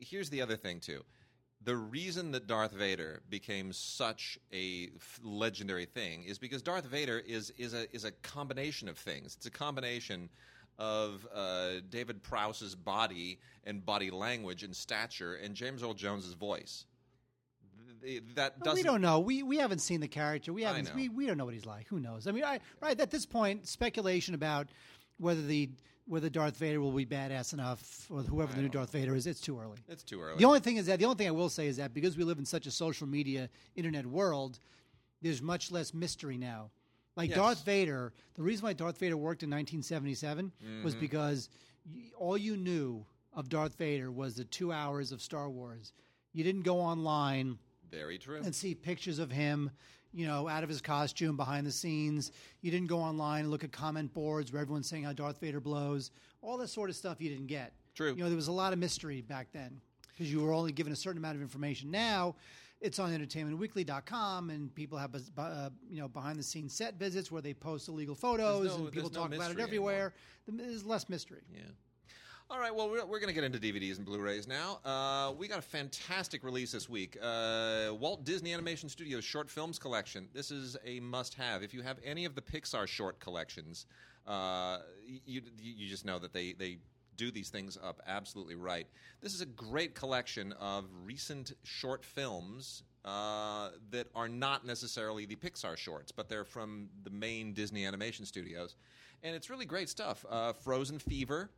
here's 0.00 0.30
the 0.30 0.42
other 0.42 0.56
thing 0.56 0.80
too. 0.80 1.02
The 1.64 1.76
reason 1.76 2.32
that 2.32 2.48
Darth 2.48 2.72
Vader 2.72 3.22
became 3.30 3.72
such 3.72 4.36
a 4.52 4.90
f- 4.96 5.20
legendary 5.22 5.84
thing 5.86 6.24
is 6.24 6.38
because 6.38 6.60
Darth 6.62 6.86
Vader 6.86 7.18
is 7.24 7.50
is 7.56 7.72
a 7.74 7.92
is 7.94 8.04
a 8.04 8.10
combination 8.10 8.88
of 8.88 8.98
things. 8.98 9.34
It's 9.36 9.46
a 9.46 9.50
combination 9.50 10.28
of 10.78 11.26
uh, 11.32 11.74
David 11.90 12.22
Prowse's 12.22 12.74
body 12.74 13.38
and 13.64 13.84
body 13.84 14.10
language 14.10 14.64
and 14.64 14.74
stature 14.74 15.34
and 15.34 15.54
James 15.54 15.82
Earl 15.82 15.94
Jones's 15.94 16.32
voice. 16.34 16.86
Th- 18.02 18.22
That 18.34 18.58
doesn't. 18.60 18.74
we 18.78 18.82
don't 18.82 19.00
know. 19.00 19.20
We 19.20 19.42
we 19.44 19.58
haven't 19.58 19.78
seen 19.80 20.00
the 20.00 20.08
character. 20.08 20.52
We 20.52 20.62
haven't. 20.62 20.92
We, 20.94 21.08
we 21.08 21.26
don't 21.26 21.38
know 21.38 21.44
what 21.44 21.54
he's 21.54 21.66
like. 21.66 21.86
Who 21.88 22.00
knows? 22.00 22.26
I 22.26 22.32
mean, 22.32 22.42
I, 22.44 22.58
right 22.80 22.98
at 22.98 23.10
this 23.12 23.26
point, 23.26 23.68
speculation 23.68 24.34
about 24.34 24.68
whether 25.18 25.42
the 25.42 25.70
whether 26.12 26.28
Darth 26.28 26.58
Vader 26.58 26.78
will 26.78 26.92
be 26.92 27.06
badass 27.06 27.54
enough 27.54 28.06
or 28.10 28.20
whoever 28.20 28.52
the 28.52 28.60
new 28.60 28.68
Darth 28.68 28.92
Vader 28.92 29.14
is, 29.14 29.26
it's 29.26 29.40
too 29.40 29.58
early. 29.58 29.78
It's 29.88 30.02
too 30.02 30.20
early. 30.20 30.36
The 30.36 30.44
only 30.44 30.60
thing 30.60 30.76
is 30.76 30.84
that 30.84 30.98
the 30.98 31.06
only 31.06 31.16
thing 31.16 31.26
I 31.26 31.30
will 31.30 31.48
say 31.48 31.68
is 31.68 31.78
that 31.78 31.94
because 31.94 32.18
we 32.18 32.22
live 32.24 32.38
in 32.38 32.44
such 32.44 32.66
a 32.66 32.70
social 32.70 33.06
media 33.06 33.48
internet 33.76 34.04
world, 34.04 34.58
there's 35.22 35.40
much 35.40 35.72
less 35.72 35.94
mystery 35.94 36.36
now. 36.36 36.70
Like 37.16 37.30
Yes. 37.30 37.38
Darth 37.38 37.64
Vader, 37.64 38.12
the 38.34 38.42
reason 38.42 38.62
why 38.64 38.74
Darth 38.74 38.98
Vader 38.98 39.16
worked 39.16 39.42
in 39.42 39.48
1977 39.48 40.52
Mm-hmm. 40.62 40.84
was 40.84 40.94
because 40.94 41.48
all 42.18 42.36
you 42.36 42.58
knew 42.58 43.06
of 43.34 43.48
Darth 43.48 43.76
Vader 43.78 44.10
was 44.12 44.34
the 44.34 44.44
two 44.44 44.70
hours 44.70 45.12
of 45.12 45.22
Star 45.22 45.48
Wars. 45.48 45.94
You 46.34 46.44
didn't 46.44 46.62
go 46.62 46.78
online 46.78 47.58
Very 47.90 48.18
true. 48.18 48.42
and 48.44 48.54
see 48.54 48.74
pictures 48.74 49.18
of 49.18 49.30
him, 49.30 49.70
you 50.12 50.26
know, 50.26 50.48
out 50.48 50.62
of 50.62 50.68
his 50.68 50.80
costume 50.80 51.36
behind 51.36 51.66
the 51.66 51.72
scenes. 51.72 52.32
You 52.60 52.70
didn't 52.70 52.88
go 52.88 52.98
online 52.98 53.40
and 53.40 53.50
look 53.50 53.64
at 53.64 53.72
comment 53.72 54.12
boards 54.12 54.52
where 54.52 54.62
everyone's 54.62 54.88
saying 54.88 55.04
how 55.04 55.12
Darth 55.12 55.38
Vader 55.40 55.60
blows. 55.60 56.10
All 56.42 56.58
that 56.58 56.68
sort 56.68 56.90
of 56.90 56.96
stuff 56.96 57.20
you 57.20 57.30
didn't 57.30 57.46
get. 57.46 57.72
True. 57.94 58.14
You 58.14 58.22
know, 58.22 58.28
there 58.28 58.36
was 58.36 58.48
a 58.48 58.52
lot 58.52 58.72
of 58.72 58.78
mystery 58.78 59.22
back 59.22 59.48
then 59.52 59.80
because 60.10 60.32
you 60.32 60.40
were 60.40 60.52
only 60.52 60.72
given 60.72 60.92
a 60.92 60.96
certain 60.96 61.18
amount 61.18 61.36
of 61.36 61.42
information. 61.42 61.90
Now, 61.90 62.34
it's 62.80 62.98
on 62.98 63.10
entertainmentweekly.com 63.16 64.50
and 64.50 64.74
people 64.74 64.98
have 64.98 65.14
uh, 65.38 65.70
you 65.88 66.00
know 66.00 66.08
behind 66.08 66.38
the 66.38 66.42
scenes 66.42 66.74
set 66.74 66.94
visits 66.98 67.30
where 67.30 67.40
they 67.40 67.54
post 67.54 67.88
illegal 67.88 68.14
photos 68.14 68.66
no- 68.66 68.84
and 68.84 68.92
people 68.92 69.10
no 69.10 69.20
talk 69.20 69.34
about 69.34 69.50
it 69.52 69.60
everywhere. 69.60 70.12
There's 70.46 70.84
less 70.84 71.08
mystery. 71.08 71.42
Yeah. 71.52 71.60
All 72.52 72.60
right, 72.60 72.74
well, 72.74 72.90
we're, 72.90 73.06
we're 73.06 73.18
going 73.18 73.28
to 73.28 73.32
get 73.32 73.44
into 73.44 73.58
DVDs 73.58 73.96
and 73.96 74.04
Blu 74.04 74.20
rays 74.20 74.46
now. 74.46 74.78
Uh, 74.84 75.32
we 75.32 75.48
got 75.48 75.58
a 75.58 75.62
fantastic 75.62 76.44
release 76.44 76.72
this 76.72 76.86
week 76.86 77.16
uh, 77.22 77.92
Walt 77.98 78.26
Disney 78.26 78.52
Animation 78.52 78.90
Studios 78.90 79.24
Short 79.24 79.48
Films 79.48 79.78
Collection. 79.78 80.28
This 80.34 80.50
is 80.50 80.76
a 80.84 81.00
must 81.00 81.32
have. 81.32 81.62
If 81.62 81.72
you 81.72 81.80
have 81.80 81.96
any 82.04 82.26
of 82.26 82.34
the 82.34 82.42
Pixar 82.42 82.86
short 82.86 83.18
collections, 83.20 83.86
uh, 84.26 84.80
you, 85.24 85.40
you 85.58 85.88
just 85.88 86.04
know 86.04 86.18
that 86.18 86.34
they, 86.34 86.52
they 86.52 86.76
do 87.16 87.30
these 87.30 87.48
things 87.48 87.78
up 87.82 88.02
absolutely 88.06 88.54
right. 88.54 88.86
This 89.22 89.32
is 89.32 89.40
a 89.40 89.46
great 89.46 89.94
collection 89.94 90.52
of 90.60 90.84
recent 91.06 91.54
short 91.64 92.04
films 92.04 92.82
uh, 93.06 93.70
that 93.92 94.08
are 94.14 94.28
not 94.28 94.66
necessarily 94.66 95.24
the 95.24 95.36
Pixar 95.36 95.78
shorts, 95.78 96.12
but 96.12 96.28
they're 96.28 96.44
from 96.44 96.90
the 97.02 97.10
main 97.10 97.54
Disney 97.54 97.86
animation 97.86 98.26
studios. 98.26 98.76
And 99.22 99.34
it's 99.34 99.48
really 99.48 99.64
great 99.64 99.88
stuff. 99.88 100.26
Uh, 100.28 100.52
Frozen 100.52 100.98
Fever, 100.98 101.50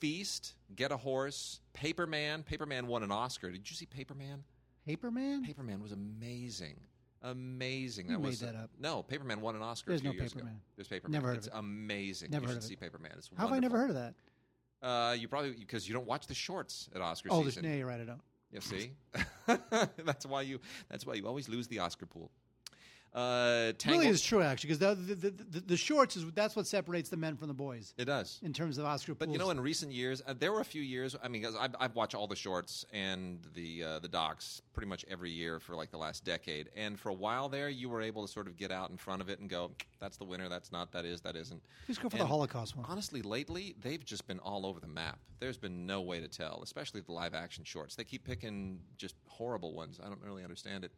Feast, 0.00 0.54
Get 0.74 0.92
a 0.92 0.96
Horse, 0.96 1.60
Paperman. 1.74 2.44
Paperman 2.44 2.84
won 2.84 3.02
an 3.02 3.10
Oscar. 3.10 3.50
Did 3.50 3.68
you 3.68 3.76
see 3.76 3.86
Paperman? 3.86 4.40
Paperman? 4.88 5.46
Paperman 5.46 5.82
was 5.82 5.92
amazing. 5.92 6.76
Amazing. 7.22 8.06
You 8.06 8.12
that 8.12 8.18
made 8.20 8.26
was 8.28 8.40
that 8.40 8.54
up. 8.54 8.70
No, 8.78 9.02
Paperman 9.02 9.38
won 9.38 9.56
an 9.56 9.62
Oscar 9.62 9.90
There's 9.90 10.00
a 10.00 10.04
few 10.04 10.12
no 10.12 10.16
years 10.16 10.32
ago. 10.32 10.44
Paperman. 10.44 10.56
There's 10.76 10.88
Paperman. 10.88 11.08
Never 11.10 11.26
heard 11.28 11.32
of 11.32 11.38
it's 11.38 11.46
it. 11.48 11.52
amazing. 11.56 12.30
Never 12.30 12.42
you 12.42 12.48
heard 12.48 12.54
should 12.54 12.62
of 12.62 12.64
see 12.68 12.74
it. 12.74 12.80
Paperman. 12.80 13.16
It's 13.18 13.28
How 13.36 13.48
have 13.48 13.56
I 13.56 13.58
never 13.58 13.76
heard 13.78 13.90
of 13.90 13.96
that? 13.96 14.14
Uh, 14.80 15.14
you 15.18 15.26
probably 15.26 15.50
because 15.58 15.88
you 15.88 15.94
don't 15.94 16.06
watch 16.06 16.28
the 16.28 16.34
shorts 16.34 16.88
at 16.94 17.00
Oscar 17.00 17.30
Oh, 17.32 17.42
season. 17.42 17.64
no, 17.64 17.74
you're 17.74 17.86
right. 17.86 18.00
I 18.00 18.04
don't. 18.04 18.20
You 18.52 18.60
see, 18.60 18.92
that's 20.04 20.24
why 20.24 20.42
you. 20.42 20.60
That's 20.88 21.04
why 21.04 21.14
you 21.14 21.26
always 21.26 21.48
lose 21.48 21.66
the 21.66 21.80
Oscar 21.80 22.06
pool. 22.06 22.30
Uh, 23.14 23.72
Tangled, 23.78 24.02
Really 24.02 24.08
is 24.08 24.22
true, 24.22 24.42
actually, 24.42 24.68
because 24.68 24.78
the, 24.78 25.14
the, 25.14 25.30
the, 25.30 25.60
the, 25.60 25.76
shorts 25.76 26.14
is 26.16 26.26
that's 26.34 26.54
what 26.54 26.66
separates 26.66 27.08
the 27.08 27.16
men 27.16 27.36
from 27.36 27.48
the 27.48 27.54
boys 27.54 27.94
it 27.96 28.04
does. 28.04 28.38
in 28.42 28.52
terms 28.52 28.76
of 28.76 28.84
Oscar 28.84 29.14
But 29.14 29.30
you 29.30 29.38
know, 29.38 29.48
in 29.50 29.58
recent 29.58 29.92
years, 29.92 30.22
uh, 30.26 30.34
there 30.38 30.52
were 30.52 30.60
a 30.60 30.64
few 30.64 30.82
years. 30.82 31.16
I 31.22 31.28
mean, 31.28 31.46
I've, 31.58 31.74
I've 31.80 31.94
watched 31.94 32.14
all 32.14 32.26
the 32.26 32.36
shorts 32.36 32.84
and 32.92 33.40
the 33.54 33.82
uh, 33.82 33.98
the 34.00 34.08
docs 34.08 34.60
pretty 34.74 34.88
much 34.88 35.06
every 35.10 35.30
year 35.30 35.58
for 35.58 35.74
like 35.74 35.90
the 35.90 35.96
last 35.96 36.24
decade. 36.24 36.68
And 36.76 37.00
for 37.00 37.08
a 37.08 37.14
while 37.14 37.48
there, 37.48 37.70
you 37.70 37.88
were 37.88 38.02
able 38.02 38.26
to 38.26 38.32
sort 38.32 38.46
of 38.46 38.56
get 38.58 38.70
out 38.70 38.90
in 38.90 38.98
front 38.98 39.22
of 39.22 39.30
it 39.30 39.40
and 39.40 39.48
go, 39.48 39.70
"That's 40.00 40.18
the 40.18 40.24
winner. 40.24 40.50
That's 40.50 40.70
not. 40.70 40.92
That 40.92 41.06
is. 41.06 41.22
That 41.22 41.34
isn't." 41.34 41.62
Just 41.86 42.02
go 42.02 42.10
for 42.10 42.18
the 42.18 42.26
Holocaust 42.26 42.76
one. 42.76 42.84
Honestly, 42.88 43.22
lately 43.22 43.74
they've 43.80 44.04
just 44.04 44.26
been 44.26 44.38
all 44.40 44.66
over 44.66 44.80
the 44.80 44.86
map. 44.86 45.18
There's 45.40 45.56
been 45.56 45.86
no 45.86 46.02
way 46.02 46.20
to 46.20 46.28
tell, 46.28 46.60
especially 46.62 47.00
the 47.00 47.12
live 47.12 47.34
action 47.34 47.64
shorts. 47.64 47.94
They 47.94 48.04
keep 48.04 48.24
picking 48.24 48.80
just 48.96 49.14
horrible 49.26 49.72
ones. 49.72 49.98
I 50.04 50.08
don't 50.08 50.20
really 50.22 50.42
understand 50.42 50.84
it. 50.84 50.92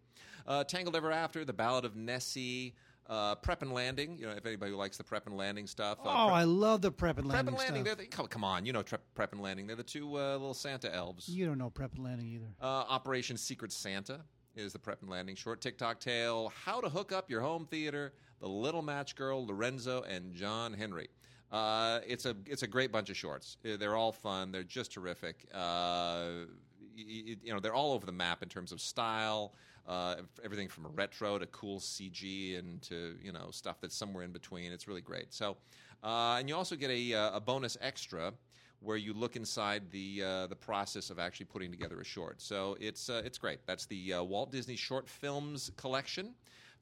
Uh, 0.47 0.65
Tangled 0.65 0.97
Ever 0.97 1.13
After, 1.13 1.45
The 1.45 1.53
Ballad 1.53 1.85
of 1.85 1.95
Nessie, 2.07 2.75
uh, 3.09 3.35
Prep 3.37 3.63
and 3.63 3.73
Landing. 3.73 4.19
You 4.19 4.27
know, 4.27 4.33
if 4.33 4.47
anybody 4.47 4.73
likes 4.73 4.97
the 4.97 5.05
Prep 5.05 5.27
and 5.27 5.37
Landing 5.37 5.67
stuff. 5.67 5.99
uh, 5.99 6.09
oh, 6.09 6.27
Prep- 6.27 6.37
I 6.37 6.45
love 6.45 6.81
the 6.83 6.91
prep 6.93 7.19
and 7.19 7.27
Prep 7.29 7.35
landing 7.47 7.55
and 7.55 7.59
Landing, 7.59 7.85
stuff. 7.85 7.97
they're 7.99 8.05
the, 8.07 8.11
come, 8.11 8.27
come 8.27 8.45
on, 8.45 8.65
you 8.67 8.73
know 8.73 8.83
Tre- 8.83 8.99
Prep 9.15 9.33
and 9.33 9.41
Landing. 9.43 9.67
They're 9.67 9.77
the 9.77 9.83
two 9.83 10.17
uh, 10.19 10.33
little 10.33 10.55
Santa 10.55 10.95
elves. 10.95 11.29
You 11.29 11.47
don't 11.47 11.59
know 11.59 11.71
prep 11.71 11.95
and 11.95 12.05
landing 12.05 12.27
either. 12.29 12.47
Uh, 12.61 12.67
Operation 12.89 13.37
Secret 13.37 13.73
Santa 13.73 14.21
is 14.57 14.73
the 14.73 14.79
Prep 14.79 15.01
and 15.03 15.11
Landing 15.11 15.35
short. 15.37 15.61
Tick 15.61 15.79
Tock 15.79 16.01
Tale, 16.01 16.53
How 16.65 16.81
to 16.81 16.89
Hook 16.89 17.13
Up 17.13 17.31
Your 17.31 17.41
Home 17.41 17.67
Theater, 17.71 18.13
The 18.41 18.49
Little 18.49 18.83
Match 18.83 19.15
Girl, 19.17 19.47
Lorenzo, 19.47 20.03
and 20.03 20.35
John 20.35 20.73
Henry. 20.73 21.09
Uh, 21.53 21.99
it's 22.07 22.27
a 22.27 22.37
it's 22.47 22.63
a 22.63 22.67
great 22.67 22.93
bunch 22.93 23.11
of 23.11 23.17
shorts. 23.17 23.57
Uh, 23.65 23.77
They're 23.77 23.97
all 23.97 24.13
fun. 24.13 24.53
They're 24.53 24.63
just 24.63 24.93
terrific. 24.93 25.47
Uh, 25.53 26.47
y- 26.97 27.23
y- 27.27 27.37
you 27.43 27.53
know, 27.53 27.59
they're 27.61 27.75
all 27.75 27.93
over 27.93 28.07
the 28.07 28.13
map 28.13 28.43
in 28.43 28.49
terms 28.49 28.71
of 28.73 28.81
style. 28.81 29.55
Uh, 29.87 30.17
everything 30.45 30.69
from 30.69 30.87
retro 30.95 31.39
to 31.39 31.47
cool 31.47 31.81
CG 31.81 32.59
and 32.59 32.81
to 32.83 33.17
you 33.23 33.33
know 33.33 33.49
stuff 33.51 33.81
that's 33.81 33.97
somewhere 33.97 34.25
in 34.25 34.33
between. 34.33 34.73
It's 34.73 34.87
really 34.87 35.01
great. 35.01 35.33
So, 35.33 35.57
uh, 36.03 36.37
and 36.39 36.49
you 36.49 36.55
also 36.55 36.77
get 36.77 36.91
a, 36.91 37.15
uh, 37.15 37.37
a 37.37 37.41
bonus 37.41 37.77
extra 37.81 38.33
where 38.81 38.97
you 38.97 39.13
look 39.13 39.37
inside 39.37 39.91
the 39.91 40.23
uh, 40.25 40.47
the 40.47 40.57
process 40.57 41.11
of 41.11 41.19
actually 41.19 41.47
putting 41.47 41.71
together 41.71 42.01
a 42.01 42.05
short. 42.05 42.41
So 42.41 42.77
it's 42.81 43.09
uh, 43.11 43.23
it's 43.25 43.39
great. 43.39 43.61
That's 43.67 43.87
the 43.87 44.15
uh, 44.15 44.23
Walt 44.23 44.53
Disney 44.53 44.77
Short 44.77 45.09
Films 45.09 45.71
collection 45.77 46.35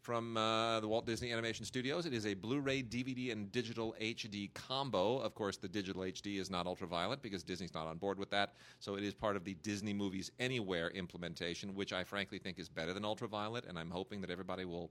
from 0.09 0.39
uh, 0.39 0.81
the 0.81 0.89
Walt 0.89 1.05
Disney 1.05 1.33
Animation 1.33 1.67
Studios. 1.67 2.07
It 2.07 2.15
is 2.15 2.25
a 2.25 2.33
Blu-ray, 2.33 2.83
DVD, 2.83 3.31
and 3.31 3.53
digital 3.53 3.95
HD 4.01 4.51
combo. 4.55 5.19
Of 5.19 5.35
course, 5.35 5.59
the 5.59 5.69
digital 5.69 6.01
HD 6.01 6.41
is 6.41 6.49
not 6.49 6.67
ultraviolet 6.67 7.21
because 7.21 7.43
Disney's 7.43 7.75
not 7.75 7.87
on 7.87 7.99
board 7.99 8.19
with 8.19 8.31
that. 8.31 8.55
So 8.81 8.95
it 8.95 9.05
is 9.05 9.13
part 9.13 9.37
of 9.37 9.45
the 9.45 9.53
Disney 9.57 9.93
Movies 9.93 10.31
Anywhere 10.39 10.89
implementation, 10.93 11.75
which 11.75 11.93
I 11.93 12.05
frankly 12.05 12.39
think 12.39 12.59
is 12.59 12.71
better 12.71 12.95
than 12.95 13.05
ultraviolet. 13.05 13.67
And 13.67 13.79
I'm 13.79 13.91
hoping 13.91 14.23
that 14.23 14.31
everybody 14.31 14.65
will 14.65 14.91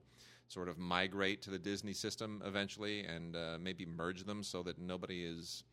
sort 0.50 0.70
of 0.70 0.78
migrate 0.78 1.42
to 1.42 1.50
the 1.50 1.58
Disney 1.58 1.94
system 1.94 2.44
eventually 2.46 3.04
and 3.04 3.36
uh, 3.36 3.58
maybe 3.60 3.88
merge 3.88 4.24
them 4.24 4.44
so 4.44 4.62
that 4.62 4.78
nobody 4.78 5.26
is 5.26 5.64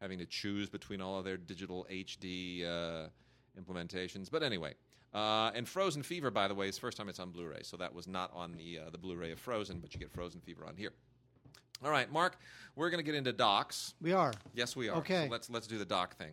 having 0.00 0.18
to 0.18 0.26
choose 0.26 0.68
between 0.68 1.00
all 1.00 1.16
of 1.20 1.24
their 1.24 1.36
digital 1.36 1.86
HD 1.88 2.66
uh, 2.66 3.06
implementations. 3.56 4.28
But 4.28 4.42
anyway, 4.42 4.74
uh, 5.14 5.50
and 5.54 5.68
Frozen 5.68 6.02
Fever, 6.02 6.30
by 6.30 6.48
the 6.48 6.54
way, 6.54 6.68
is 6.68 6.74
the 6.74 6.80
first 6.80 6.96
time 6.96 7.08
it's 7.08 7.20
on 7.20 7.30
Blu-ray, 7.30 7.60
so 7.62 7.76
that 7.76 7.94
was 7.94 8.06
not 8.06 8.30
on 8.34 8.56
the 8.56 8.78
uh, 8.78 8.90
the 8.90 8.98
Blu-ray 8.98 9.32
of 9.32 9.38
Frozen, 9.38 9.80
but 9.80 9.94
you 9.94 10.00
get 10.00 10.10
Frozen 10.10 10.40
Fever 10.40 10.64
on 10.66 10.76
here. 10.76 10.92
All 11.84 11.90
right, 11.90 12.10
Mark, 12.10 12.38
we're 12.74 12.90
going 12.90 12.98
to 12.98 13.04
get 13.04 13.14
into 13.14 13.32
docs. 13.32 13.94
We 14.00 14.12
are. 14.12 14.32
Yes, 14.54 14.74
we 14.74 14.88
are. 14.88 14.96
Okay. 14.98 15.26
So 15.26 15.30
let's 15.30 15.50
let's 15.50 15.66
do 15.66 15.78
the 15.78 15.84
doc 15.84 16.16
thing. 16.16 16.32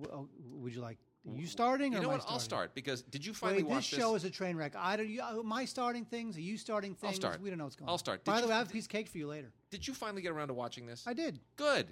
W- 0.00 0.10
oh, 0.12 0.28
would 0.60 0.74
you 0.74 0.80
like 0.80 0.98
are 1.26 1.36
you 1.36 1.46
starting? 1.46 1.92
You 1.92 1.98
or 1.98 2.02
know 2.02 2.08
what? 2.10 2.24
I'll 2.28 2.38
start 2.38 2.74
because 2.74 3.02
did 3.02 3.24
you 3.24 3.32
finally 3.32 3.62
Wait, 3.62 3.76
this 3.76 3.92
watch 3.92 4.00
show 4.00 4.14
is 4.14 4.24
a 4.24 4.30
train 4.30 4.56
wreck. 4.56 4.74
I 4.76 4.96
don't. 4.96 5.08
You, 5.08 5.22
uh, 5.22 5.38
am 5.38 5.52
I 5.52 5.64
starting 5.64 6.04
things? 6.04 6.36
Are 6.36 6.42
you 6.42 6.58
starting 6.58 6.94
things? 6.94 7.14
I'll 7.14 7.16
start. 7.16 7.40
We 7.40 7.48
don't 7.48 7.58
know 7.58 7.64
what's 7.64 7.76
going 7.76 7.88
on. 7.88 7.92
I'll 7.92 7.98
start. 7.98 8.24
By 8.24 8.36
Did 8.36 8.44
the 8.44 8.48
way, 8.48 8.54
I 8.54 8.58
have 8.58 8.68
a 8.68 8.72
piece 8.72 8.84
of 8.84 8.90
cake 8.90 9.08
for 9.08 9.18
you 9.18 9.26
later. 9.26 9.50
Did 9.70 9.86
you 9.86 9.94
finally 9.94 10.20
get 10.20 10.32
around 10.32 10.48
to 10.48 10.54
watching 10.54 10.86
this? 10.86 11.04
I 11.06 11.14
did. 11.14 11.40
Good. 11.56 11.88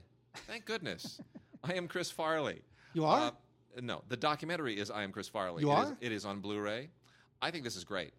Thank 0.47 0.67
goodness. 0.67 1.21
I 1.65 1.75
am 1.75 1.88
Chris 1.88 2.11
Farley. 2.11 2.61
You 2.93 3.07
are? 3.07 3.29
Uh, 3.29 3.31
no, 3.81 4.03
the 4.09 4.17
documentary 4.17 4.79
is 4.79 4.91
I 4.91 5.03
am 5.03 5.13
Chris 5.13 5.29
Farley. 5.29 5.63
You 5.63 5.71
It 5.73 5.79
is- 5.79 5.87
are? 5.91 5.97
it 6.01 6.13
is 6.13 6.25
on 6.25 6.41
Blu-ray. 6.41 6.91
I 7.41 7.51
think 7.51 7.65
this 7.65 7.77
is 7.77 7.85
great. 7.85 8.13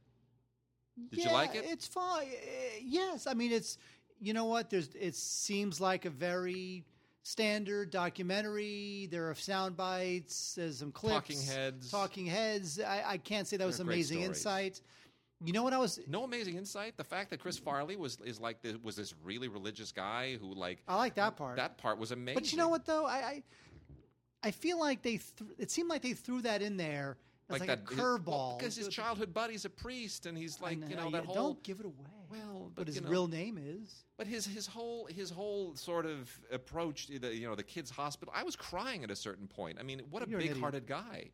Did 1.11 1.23
you 1.25 1.31
like 1.31 1.55
it? 1.55 1.65
It's 1.65 1.87
fine. 1.87 2.27
Uh, 2.27 2.79
Yes, 2.81 3.27
I 3.27 3.33
mean 3.33 3.51
it's. 3.51 3.77
You 4.19 4.33
know 4.33 4.45
what? 4.45 4.69
There's. 4.69 4.89
It 4.99 5.15
seems 5.15 5.81
like 5.81 6.05
a 6.05 6.09
very 6.09 6.85
standard 7.23 7.89
documentary. 7.89 9.07
There 9.11 9.29
are 9.29 9.35
sound 9.35 9.75
bites. 9.77 10.55
There's 10.55 10.77
some 10.79 10.91
clips. 10.91 11.15
Talking 11.15 11.41
heads. 11.41 11.91
Talking 11.91 12.25
heads. 12.25 12.79
I, 12.79 13.03
I 13.05 13.17
can't 13.17 13.47
say 13.47 13.57
that 13.57 13.65
was 13.65 13.77
They're 13.77 13.85
great 13.85 13.95
amazing 13.95 14.17
stories. 14.19 14.37
insight. 14.37 14.81
You 15.43 15.51
know 15.51 15.63
what 15.63 15.73
I 15.73 15.77
was? 15.77 15.99
No 16.07 16.23
amazing 16.23 16.55
insight. 16.55 16.95
The 16.95 17.03
fact 17.03 17.29
that 17.31 17.39
Chris 17.39 17.57
Farley 17.57 17.95
was 17.97 18.17
is 18.23 18.39
like 18.39 18.61
this, 18.61 18.77
was 18.81 18.95
this 18.95 19.13
really 19.23 19.47
religious 19.49 19.91
guy 19.91 20.37
who 20.39 20.53
like 20.53 20.83
I 20.87 20.95
like 20.95 21.15
that 21.15 21.35
part. 21.35 21.57
that 21.57 21.77
part 21.77 21.97
was 21.97 22.11
amazing. 22.11 22.35
But 22.35 22.51
you 22.51 22.57
know 22.57 22.69
what 22.69 22.85
though? 22.85 23.05
I 23.05 23.17
I, 23.17 23.43
I 24.43 24.51
feel 24.51 24.79
like 24.79 25.01
they. 25.01 25.17
Th- 25.17 25.51
it 25.57 25.71
seemed 25.71 25.89
like 25.89 26.01
they 26.01 26.13
threw 26.13 26.41
that 26.41 26.61
in 26.61 26.77
there 26.77 27.17
as 27.49 27.59
like, 27.59 27.69
a 27.69 27.77
curveball 27.77 28.57
because 28.57 28.75
his 28.75 28.87
childhood 28.87 29.33
buddy's 29.33 29.65
a 29.65 29.69
priest 29.69 30.25
and 30.25 30.37
he's 30.37 30.59
like 30.61 30.77
you 30.89 30.95
know 30.95 31.09
that 31.11 31.25
whole 31.25 31.35
Don't 31.35 31.63
give 31.63 31.79
it 31.79 31.85
away. 31.85 31.95
well, 32.29 32.71
but 32.73 32.81
but 32.81 32.87
his 32.87 32.97
you 32.97 33.01
know, 33.01 33.09
real 33.09 33.27
name 33.27 33.57
is. 33.61 34.05
But 34.17 34.27
his 34.27 34.45
his 34.45 34.65
whole 34.67 35.05
his 35.05 35.29
whole 35.29 35.75
sort 35.75 36.05
of 36.05 36.31
approach 36.51 37.07
to 37.07 37.19
the 37.19 37.35
you 37.35 37.47
know 37.47 37.55
the 37.55 37.63
kids 37.63 37.89
hospital. 37.89 38.33
I 38.35 38.43
was 38.43 38.55
crying 38.55 39.03
at 39.03 39.11
a 39.11 39.15
certain 39.15 39.47
point. 39.47 39.77
I 39.79 39.83
mean, 39.83 40.01
what 40.09 40.25
a 40.25 40.29
You're 40.29 40.39
big 40.39 40.59
hearted 40.59 40.87
guy. 40.87 41.31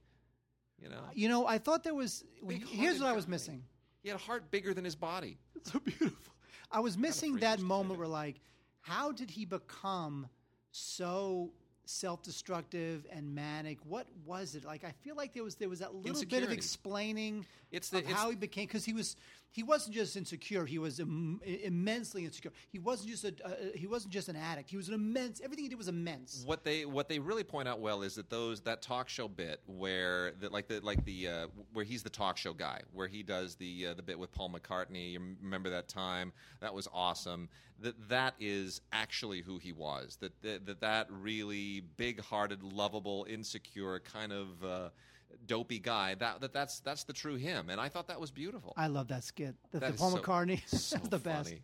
You 0.82 0.88
know, 0.90 1.02
You 1.14 1.28
know, 1.28 1.46
I 1.46 1.58
thought 1.58 1.84
there 1.84 1.94
was. 1.94 2.24
Big-hearted 2.48 2.80
Here's 2.80 3.00
what 3.02 3.10
I 3.10 3.14
was 3.14 3.28
missing. 3.28 3.64
he 4.02 4.08
had 4.08 4.16
a 4.16 4.22
heart 4.22 4.50
bigger 4.50 4.74
than 4.74 4.86
his 4.86 4.96
body. 4.96 5.38
It's 5.56 5.72
so 5.74 5.80
beautiful. 5.80 6.34
I 6.72 6.80
was 6.80 6.98
missing 6.98 7.36
that 7.38 7.60
moment 7.60 8.00
where, 8.00 8.08
like, 8.08 8.40
how 8.82 9.12
did 9.12 9.30
he 9.30 9.44
become 9.44 10.28
so 10.72 11.52
self-destructive 11.90 13.06
and 13.12 13.34
manic? 13.34 13.80
What 13.86 14.08
was 14.26 14.56
it? 14.56 14.64
Like, 14.64 14.84
I 14.84 14.92
feel 14.92 15.16
like 15.16 15.34
there 15.34 15.44
was 15.44 15.56
there 15.56 15.70
was 15.70 15.80
that 15.80 15.94
little 15.96 16.24
bit 16.26 16.44
of 16.44 16.52
explaining 16.52 17.46
It's 17.72 17.90
the- 17.90 17.98
of 18.00 18.04
it's- 18.04 18.18
how 18.18 18.30
he 18.30 18.36
became 18.36 18.68
because 18.68 18.86
he 18.86 18.94
was 18.94 19.16
he 19.52 19.64
wasn't 19.64 19.96
just 19.96 20.16
insecure. 20.16 20.66
He 20.66 20.78
was 20.78 21.00
Im- 21.00 21.42
immensely 21.44 22.26
insecure. 22.26 22.52
He 22.70 22.80
wasn't 22.80 23.10
just 23.10 23.24
a 23.24 23.34
uh, 23.44 23.52
he 23.74 23.88
wasn't 23.88 24.14
just 24.14 24.30
an 24.30 24.36
addict. 24.36 24.70
He 24.70 24.78
was 24.78 24.88
an 24.88 24.94
immense. 24.94 25.42
Everything 25.42 25.66
he 25.66 25.70
did 25.70 25.78
was 25.78 25.88
immense. 25.88 26.44
What 26.46 26.64
they 26.64 26.86
what 26.86 27.10
they 27.10 27.20
really 27.20 27.44
point 27.44 27.68
out 27.68 27.80
well 27.80 28.04
is 28.04 28.16
that 28.16 28.30
those 28.30 28.62
that 28.62 28.82
talk 28.82 29.10
show 29.10 29.28
bit 29.28 29.62
where 29.66 30.34
the, 30.40 30.50
like 30.50 30.68
the 30.68 30.80
like 30.82 31.04
the 31.06 31.28
uh, 31.28 31.48
where 31.74 31.86
he's 31.86 32.04
the 32.04 32.10
talk 32.10 32.38
show 32.38 32.54
guy 32.54 32.82
where 32.94 33.08
he 33.08 33.24
does 33.24 33.56
the 33.56 33.88
uh, 33.88 33.94
the 33.96 34.04
bit 34.04 34.20
with 34.20 34.32
Paul 34.32 34.52
McCartney. 34.52 35.14
You 35.14 35.36
remember 35.42 35.70
that 35.72 35.88
time? 35.88 36.32
That 36.62 36.74
was 36.74 36.88
awesome. 36.94 37.50
That 37.82 38.10
that 38.10 38.36
is 38.40 38.82
actually 38.92 39.42
who 39.42 39.58
he 39.58 39.72
was. 39.72 40.18
That 40.22 40.40
that 40.44 40.66
that, 40.68 40.82
that 40.82 41.08
really 41.10 41.82
big-hearted, 41.98 42.62
lovable, 42.62 43.26
insecure 43.30 44.00
kind 44.00 44.32
of. 44.32 44.64
Dopey 45.46 45.80
guy 45.80 46.16
that, 46.16 46.42
that 46.42 46.54
that's 46.54 46.80
that's 46.82 47.04
the 47.04 47.14
true 47.14 47.36
him 47.36 47.70
and 47.70 47.80
i 47.82 47.90
thought 47.90 48.08
that 48.08 48.20
was 48.20 48.32
beautiful 48.32 48.74
I 48.78 48.88
love 48.88 49.08
that 49.10 49.24
skit. 49.24 49.56
The, 49.72 49.80
That 49.80 49.92
the 49.94 49.98
Paul 49.98 50.12
so- 50.12 50.18
McCartney. 50.18 50.62
so 50.68 50.98
That's 50.98 51.10
the 51.10 51.18
best. 51.20 51.50
funny. 51.50 51.62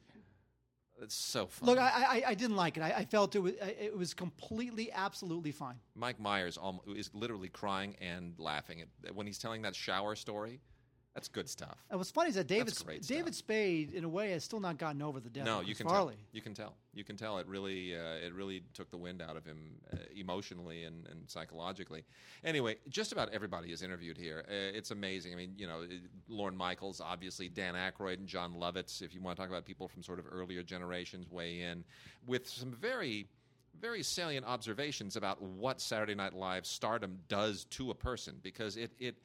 it's 1.01 1.15
so 1.15 1.47
funny 1.47 1.71
Look, 1.71 1.80
I, 1.80 1.89
I 2.23 2.23
I 2.28 2.34
didn't 2.36 2.56
like 2.56 2.78
it. 2.78 2.82
I, 2.84 2.91
I 3.01 3.06
felt 3.06 3.36
it 3.36 3.39
was 3.39 3.54
it 3.62 3.95
was 3.97 4.13
completely, 4.13 4.91
absolutely 4.91 5.51
fine. 5.51 5.75
Mike 5.95 6.19
Myers 6.19 6.58
is 6.95 7.10
literally 7.13 7.49
crying 7.49 7.95
and 8.01 8.34
laughing 8.39 8.82
at, 8.82 9.15
when 9.15 9.28
he's 9.28 9.38
telling 9.38 9.62
that 9.63 9.75
shower 9.75 10.15
story. 10.15 10.62
That's 11.15 11.30
good 11.30 11.49
stuff. 11.49 11.78
And 11.89 11.97
what's 11.97 12.12
funny 12.12 12.28
is 12.28 12.36
that 12.36 12.45
David 12.45 12.78
David 13.08 13.34
Spade, 13.34 13.93
in 13.93 14.04
a 14.04 14.10
way, 14.10 14.32
has 14.32 14.43
still 14.43 14.60
not 14.60 14.78
gotten 14.78 15.01
over 15.01 15.21
the 15.21 15.30
death. 15.30 15.45
no, 15.45 15.62
of 15.62 15.67
you 15.67 15.73
can 15.73 15.88
Farley. 15.88 16.15
tell. 16.15 16.23
You 16.34 16.41
can 16.41 16.54
tell. 16.54 16.73
You 16.93 17.04
can 17.06 17.15
tell. 17.15 17.38
It 17.38 17.47
really, 17.47 17.95
uh, 17.95 18.25
it 18.25 18.34
really 18.34 18.63
took 18.73 18.91
the 18.91 18.97
wind 18.97 19.21
out 19.21 19.38
of 19.38 19.45
him 19.45 19.78
uh, 19.93 19.97
emotionally 20.13 20.84
and, 20.84 21.08
and 21.08 21.21
psychologically. 21.30 22.04
Anyway, 22.43 22.75
just 22.89 23.13
about 23.13 23.30
everybody 23.30 23.71
is 23.71 23.82
interviewed 23.82 24.17
here. 24.17 24.43
Uh, 24.45 24.78
it's 24.78 24.91
amazing. 24.91 25.32
I 25.32 25.38
mean, 25.38 25.54
you 25.58 25.67
know, 25.67 25.84
Lorne 26.28 26.58
Michaels, 26.58 26.99
obviously, 26.99 27.47
Dan 27.47 27.75
Aykroyd 27.75 28.17
and 28.17 28.28
Jon 28.28 28.54
Lovitz. 28.54 29.01
If 29.01 29.13
you 29.15 29.21
want 29.21 29.38
to 29.38 29.41
talk 29.41 29.49
about 29.49 29.63
people 29.63 29.88
from 29.88 30.04
sort 30.04 30.19
of 30.19 30.25
earlier 30.30 30.63
generations, 30.63 31.32
weigh 31.32 31.62
in 31.62 31.86
with 32.28 32.49
some 32.49 32.73
very 32.73 33.30
very 33.80 34.04
salient 34.04 34.45
observations 34.45 35.17
about 35.17 35.41
what 35.41 35.82
Saturday 35.82 36.15
Night 36.15 36.34
Live 36.34 36.65
stardom 36.65 37.19
does 37.28 37.65
to 37.65 37.91
a 37.91 37.95
person 37.95 38.36
because 38.41 38.78
it 38.78 38.91
it 38.99 39.15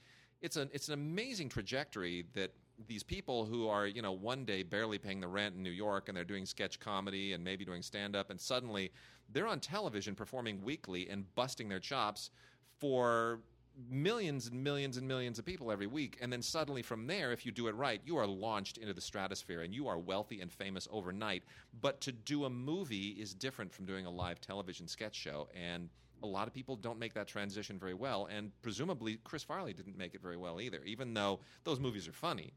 it's 0.41 0.57
an 0.57 0.71
it's 0.73 0.89
an 0.89 0.95
amazing 0.95 1.49
trajectory 1.49 2.25
that 2.35 2.53
these 2.87 3.03
people 3.03 3.45
who 3.45 3.69
are 3.69 3.87
you 3.87 4.03
know 4.03 4.13
one 4.13 4.45
day 4.45 4.63
barely 4.63 4.99
paying 4.99 5.21
the 5.21 5.29
rent 5.29 5.55
in 5.55 5.63
New 5.63 5.71
York 5.71 6.09
and 6.09 6.17
they're 6.17 6.25
doing 6.25 6.47
sketch 6.47 6.81
comedy 6.81 7.33
and 7.33 7.45
maybe 7.45 7.65
doing 7.65 7.83
stand 7.83 8.17
up 8.17 8.31
and 8.31 8.41
suddenly 8.41 8.91
they're 9.33 9.47
on 9.47 9.61
television 9.61 10.15
performing 10.15 10.63
weekly 10.63 11.09
and 11.09 11.33
busting 11.35 11.69
their 11.69 11.79
chops 11.79 12.31
for 12.79 13.41
millions 13.89 14.49
and 14.49 14.63
millions 14.63 14.97
and 14.97 15.07
millions 15.07 15.39
of 15.39 15.45
people 15.45 15.71
every 15.71 15.87
week. 15.87 16.19
And 16.21 16.33
then 16.33 16.43
suddenly 16.43 16.83
from 16.83 17.07
there 17.07 17.33
if 17.33 17.47
you 17.47 17.53
do 17.53 17.69
it 17.69 17.75
right 17.75 18.01
you 18.05 18.17
are 18.17 18.27
launched 18.27 18.79
into 18.79 18.93
the 18.95 19.01
stratosphere 19.01 19.63
and 19.63 19.75
you 19.75 19.87
are 19.89 19.99
wealthy 19.99 20.41
and 20.41 20.51
famous 20.51 20.89
overnight. 20.91 21.45
But 21.81 22.01
to 22.03 22.13
do 22.13 22.47
a 22.47 22.51
movie 22.51 23.11
is 23.11 23.35
different 23.35 23.73
from 23.73 23.85
doing 23.85 24.07
a 24.07 24.11
live 24.11 24.41
television 24.41 24.89
sketch 24.89 25.15
show. 25.15 25.49
And 25.55 25.89
a 26.23 26.27
lot 26.27 26.47
of 26.47 26.55
people 26.55 26.77
don't 26.77 26.99
make 26.99 27.15
that 27.15 27.27
transition 27.27 27.79
very 27.79 27.95
well 27.95 28.27
and 28.31 28.51
presumably 28.63 29.19
chris 29.25 29.43
farley 29.43 29.73
didn't 29.73 29.97
make 29.97 30.15
it 30.15 30.21
very 30.23 30.37
well 30.37 30.61
either 30.61 30.83
even 30.85 31.15
though 31.15 31.41
those 31.65 31.79
movies 31.81 32.07
are 32.09 32.13
funny 32.13 32.53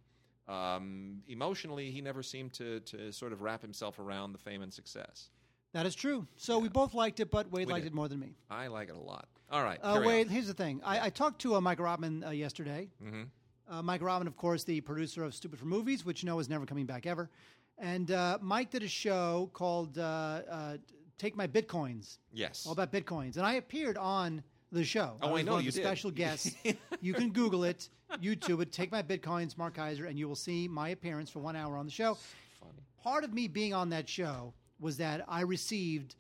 um, 0.48 1.22
emotionally 1.28 1.90
he 1.92 2.02
never 2.02 2.22
seemed 2.22 2.54
to, 2.54 2.80
to 2.82 3.12
sort 3.14 3.32
of 3.32 3.42
wrap 3.42 3.62
himself 3.62 4.00
around 4.00 4.34
the 4.34 4.38
fame 4.38 4.62
and 4.62 4.74
success 4.74 5.30
That 5.74 5.86
is 5.86 5.96
true. 5.96 6.28
So 6.38 6.60
we 6.60 6.70
both 6.70 6.94
liked 6.94 7.20
it, 7.20 7.32
but 7.32 7.50
Wade 7.52 7.68
We 7.68 7.74
liked 7.74 7.86
did. 7.86 7.94
it 7.94 7.96
more 7.96 8.08
than 8.10 8.20
me. 8.20 8.36
i 8.50 8.68
like 8.68 8.90
it 8.90 8.96
a 8.96 9.00
lot 9.00 9.28
all 9.52 9.64
right 9.64 9.80
Uh, 9.82 10.02
Wade, 10.06 10.28
on. 10.28 10.34
here's 10.34 10.48
the 10.48 10.54
thing. 10.54 10.82
I, 10.84 11.06
I 11.08 11.10
talked 11.10 11.40
to 11.42 11.56
uh, 11.56 11.62
Mike 11.62 11.80
Robin 11.80 12.24
uh, 12.24 12.30
yesterday. 12.32 12.90
Mm-hmm. 13.04 13.24
Uh, 13.70 13.82
Mike 13.82 14.02
Robin, 14.02 14.28
of 14.28 14.36
course, 14.36 14.64
the 14.66 14.82
producer 14.82 15.24
of 15.24 15.34
Stupid 15.34 15.58
for 15.60 15.66
Movies, 15.66 16.04
which 16.06 16.22
you 16.24 16.28
know 16.28 16.40
is 16.40 16.50
never 16.50 16.66
coming 16.66 16.86
back 16.86 17.06
ever. 17.06 17.30
And 17.78 18.10
uh, 18.12 18.38
Mike 18.42 18.72
did 18.72 18.84
a 18.84 18.88
show 18.88 19.50
called 19.54 19.98
uh, 19.98 20.02
uh, 20.50 20.78
Take 21.18 21.36
My 21.36 21.48
Bitcoins, 21.48 22.18
yes 22.32 22.66
all 22.66 22.74
about 22.74 22.92
Bitcoins. 22.92 23.38
And 23.38 23.46
I 23.46 23.54
appeared 23.54 23.98
on 23.98 24.44
the 24.72 24.84
show. 24.84 25.18
Oh, 25.22 25.30
I 25.30 25.32
was 25.32 25.46
know 25.46 25.58
you 25.60 25.72
did. 25.72 25.82
special 25.82 26.12
guests. 26.24 26.56
you 27.02 27.14
can 27.14 27.30
Google 27.32 27.64
it, 27.64 27.90
YouTube 28.22 28.62
it, 28.62 28.72
Take 28.72 28.92
My 28.92 29.04
Bitcoins, 29.04 29.58
Mark 29.58 29.76
Kaiser, 29.76 30.06
and 30.06 30.18
you 30.18 30.28
will 30.28 30.36
see 30.36 30.68
my 30.68 30.90
appearance 30.90 31.30
for 31.30 31.40
one 31.40 31.56
hour 31.56 31.78
on 31.78 31.86
the 31.86 31.92
show. 31.92 32.16
funny 32.60 32.72
Part 33.02 33.24
of 33.24 33.34
me 33.34 33.48
being 33.48 33.74
on 33.74 33.90
that 33.90 34.10
show 34.10 34.54
was 34.80 34.98
that 34.98 35.24
I 35.28 35.42
received 35.42 36.16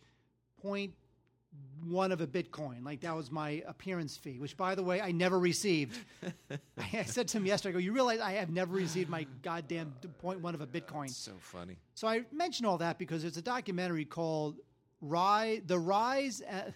point 0.61 0.93
one 1.85 2.11
of 2.11 2.21
a 2.21 2.27
Bitcoin. 2.27 2.83
Like 2.85 3.01
that 3.01 3.15
was 3.15 3.29
my 3.31 3.61
appearance 3.67 4.15
fee, 4.15 4.39
which 4.39 4.55
by 4.55 4.75
the 4.75 4.83
way, 4.83 5.01
I 5.01 5.11
never 5.11 5.37
received. 5.39 5.97
I 6.93 7.03
said 7.03 7.27
to 7.29 7.37
him 7.37 7.45
yesterday, 7.45 7.71
I 7.71 7.73
go, 7.73 7.79
you 7.79 7.91
realize 7.91 8.19
I 8.19 8.33
have 8.33 8.49
never 8.49 8.73
received 8.73 9.09
my 9.09 9.25
goddamn 9.41 9.93
point 10.19 10.39
one 10.41 10.55
of 10.55 10.61
a 10.61 10.67
Bitcoin. 10.67 11.09
so 11.09 11.33
funny 11.39 11.77
So 11.95 12.07
I 12.07 12.21
mention 12.31 12.65
all 12.65 12.77
that 12.79 12.97
because 12.97 13.21
there's 13.21 13.37
a 13.37 13.41
documentary 13.41 14.05
called 14.05 14.55
Rise, 15.03 15.61
The 15.65 15.79
Rise, 15.79 16.41
uh, 16.41 16.71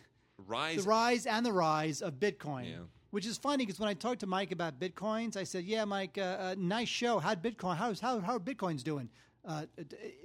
rise 0.45 0.83
The 0.83 0.89
Rise 0.89 1.25
and 1.25 1.45
the 1.45 1.53
Rise 1.53 2.01
of 2.01 2.15
Bitcoin. 2.15 2.69
Yeah. 2.69 2.77
Which 3.11 3.25
is 3.25 3.37
funny 3.37 3.65
because 3.65 3.79
when 3.79 3.87
I 3.87 3.93
talked 3.93 4.19
to 4.19 4.27
Mike 4.27 4.51
about 4.51 4.79
bitcoins, 4.81 5.37
I 5.37 5.45
said, 5.45 5.63
"Yeah, 5.63 5.85
Mike, 5.85 6.17
uh, 6.17 6.21
uh, 6.21 6.55
nice 6.57 6.89
show. 6.89 7.19
How'd 7.19 7.41
Bitcoin? 7.41 7.77
How's 7.77 8.01
how 8.01 8.19
how 8.19 8.35
are 8.35 8.39
bitcoins 8.39 8.83
doing? 8.83 9.09
Uh, 9.45 9.65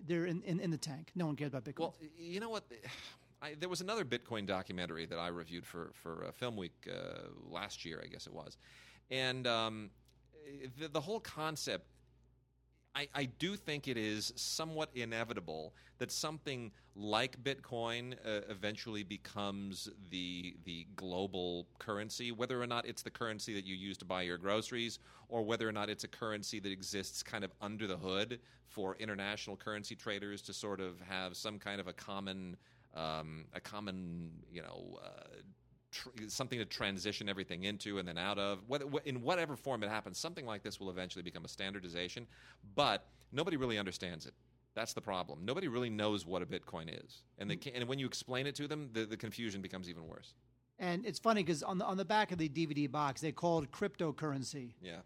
they're 0.05 0.27
in, 0.27 0.43
in, 0.43 0.59
in 0.59 0.71
the 0.73 0.77
tank. 0.77 1.13
No 1.15 1.27
one 1.27 1.37
cares 1.37 1.51
about 1.51 1.65
bitcoins. 1.65 1.79
Well, 1.79 1.95
you 2.19 2.41
know 2.41 2.51
what? 2.51 2.65
I, 3.41 3.55
there 3.59 3.69
was 3.69 3.81
another 3.81 4.05
Bitcoin 4.05 4.47
documentary 4.47 5.07
that 5.07 5.19
I 5.19 5.29
reviewed 5.29 5.65
for 5.65 5.91
for 5.95 6.25
uh, 6.27 6.33
Film 6.33 6.57
Week 6.57 6.89
uh, 6.91 7.29
last 7.49 7.85
year, 7.85 8.01
I 8.03 8.09
guess 8.09 8.27
it 8.27 8.33
was, 8.33 8.57
and 9.11 9.47
um, 9.47 9.91
the, 10.77 10.89
the 10.89 11.01
whole 11.01 11.21
concept. 11.21 11.87
I, 12.95 13.09
I 13.15 13.25
do 13.25 13.57
think 13.57 13.89
it 13.89 13.97
is 13.97 14.33
somewhat 14.37 14.91
inevitable 14.95 15.75
that 15.99 16.11
something 16.11 16.73
like 16.95 17.43
Bitcoin 17.43 18.15
uh, 18.27 18.41
eventually 18.51 19.03
becomes 19.03 19.89
the 20.11 20.57
the 20.65 20.87
global 20.97 21.67
currency, 21.79 22.33
whether 22.33 22.61
or 22.61 22.67
not 22.67 22.87
it's 22.87 23.03
the 23.03 23.11
currency 23.11 23.55
that 23.55 23.65
you 23.65 23.75
use 23.75 23.97
to 23.99 24.05
buy 24.05 24.23
your 24.23 24.37
groceries, 24.37 24.99
or 25.29 25.43
whether 25.43 25.67
or 25.67 25.73
not 25.73 25.89
it's 25.89 26.05
a 26.05 26.09
currency 26.09 26.61
that 26.61 26.71
exists 26.71 27.23
kind 27.23 27.45
of 27.45 27.53
under 27.63 27.87
the 27.87 27.97
hood 27.97 28.41
for 28.67 28.97
international 28.97 29.57
currency 29.57 29.95
traders 29.95 30.43
to 30.43 30.53
sort 30.53 30.81
of 30.81 31.01
have 31.01 31.35
some 31.37 31.59
kind 31.59 31.81
of 31.81 31.87
a 31.87 31.93
common 31.93 32.57
um, 32.95 33.47
a 33.55 33.61
common 33.61 34.31
you 34.51 34.61
know. 34.61 34.99
Uh, 35.03 35.41
tr- 35.93 36.09
something 36.27 36.59
to 36.59 36.65
transition 36.65 37.29
everything 37.29 37.63
into 37.65 37.99
and 37.99 38.09
then 38.09 38.19
out 38.19 38.39
of. 38.39 38.59
Whether, 38.67 38.87
wh- 38.87 39.07
in 39.07 39.23
whatever 39.23 39.55
form 39.57 39.83
it 39.85 39.89
happens, 39.91 40.19
something 40.19 40.45
like 40.47 40.63
this 40.65 40.81
will 40.81 40.91
eventually 40.91 41.23
become 41.23 41.45
a 41.45 41.49
standardization, 41.49 42.27
but 42.75 43.07
nobody 43.31 43.57
really 43.57 43.79
understands 43.79 44.27
it. 44.27 44.35
That's 44.75 44.95
the 44.95 45.01
problem. 45.03 45.41
Nobody 45.45 45.69
really 45.69 45.91
knows 45.91 46.27
what 46.27 46.43
a 46.43 46.47
Bitcoin 46.47 46.89
is, 47.05 47.23
and 47.39 47.49
they 47.51 47.57
can, 47.57 47.75
and 47.75 47.87
when 47.87 47.99
you 47.99 48.07
explain 48.07 48.47
it 48.47 48.55
to 48.57 48.67
them, 48.67 48.89
the, 48.93 49.05
the 49.05 49.17
confusion 49.19 49.61
becomes 49.61 49.89
even 49.89 50.09
worse. 50.09 50.35
And 50.79 51.05
it's 51.07 51.19
funny 51.19 51.43
because 51.43 51.63
on 51.63 51.77
the 51.79 51.85
on 51.85 51.97
the 51.99 52.05
back 52.07 52.33
of 52.33 52.39
the 52.39 52.49
DVD 52.49 52.91
box, 52.91 53.21
they 53.21 53.31
called 53.33 53.71
cryptocurrency. 53.71 54.73
Yeah. 54.83 54.97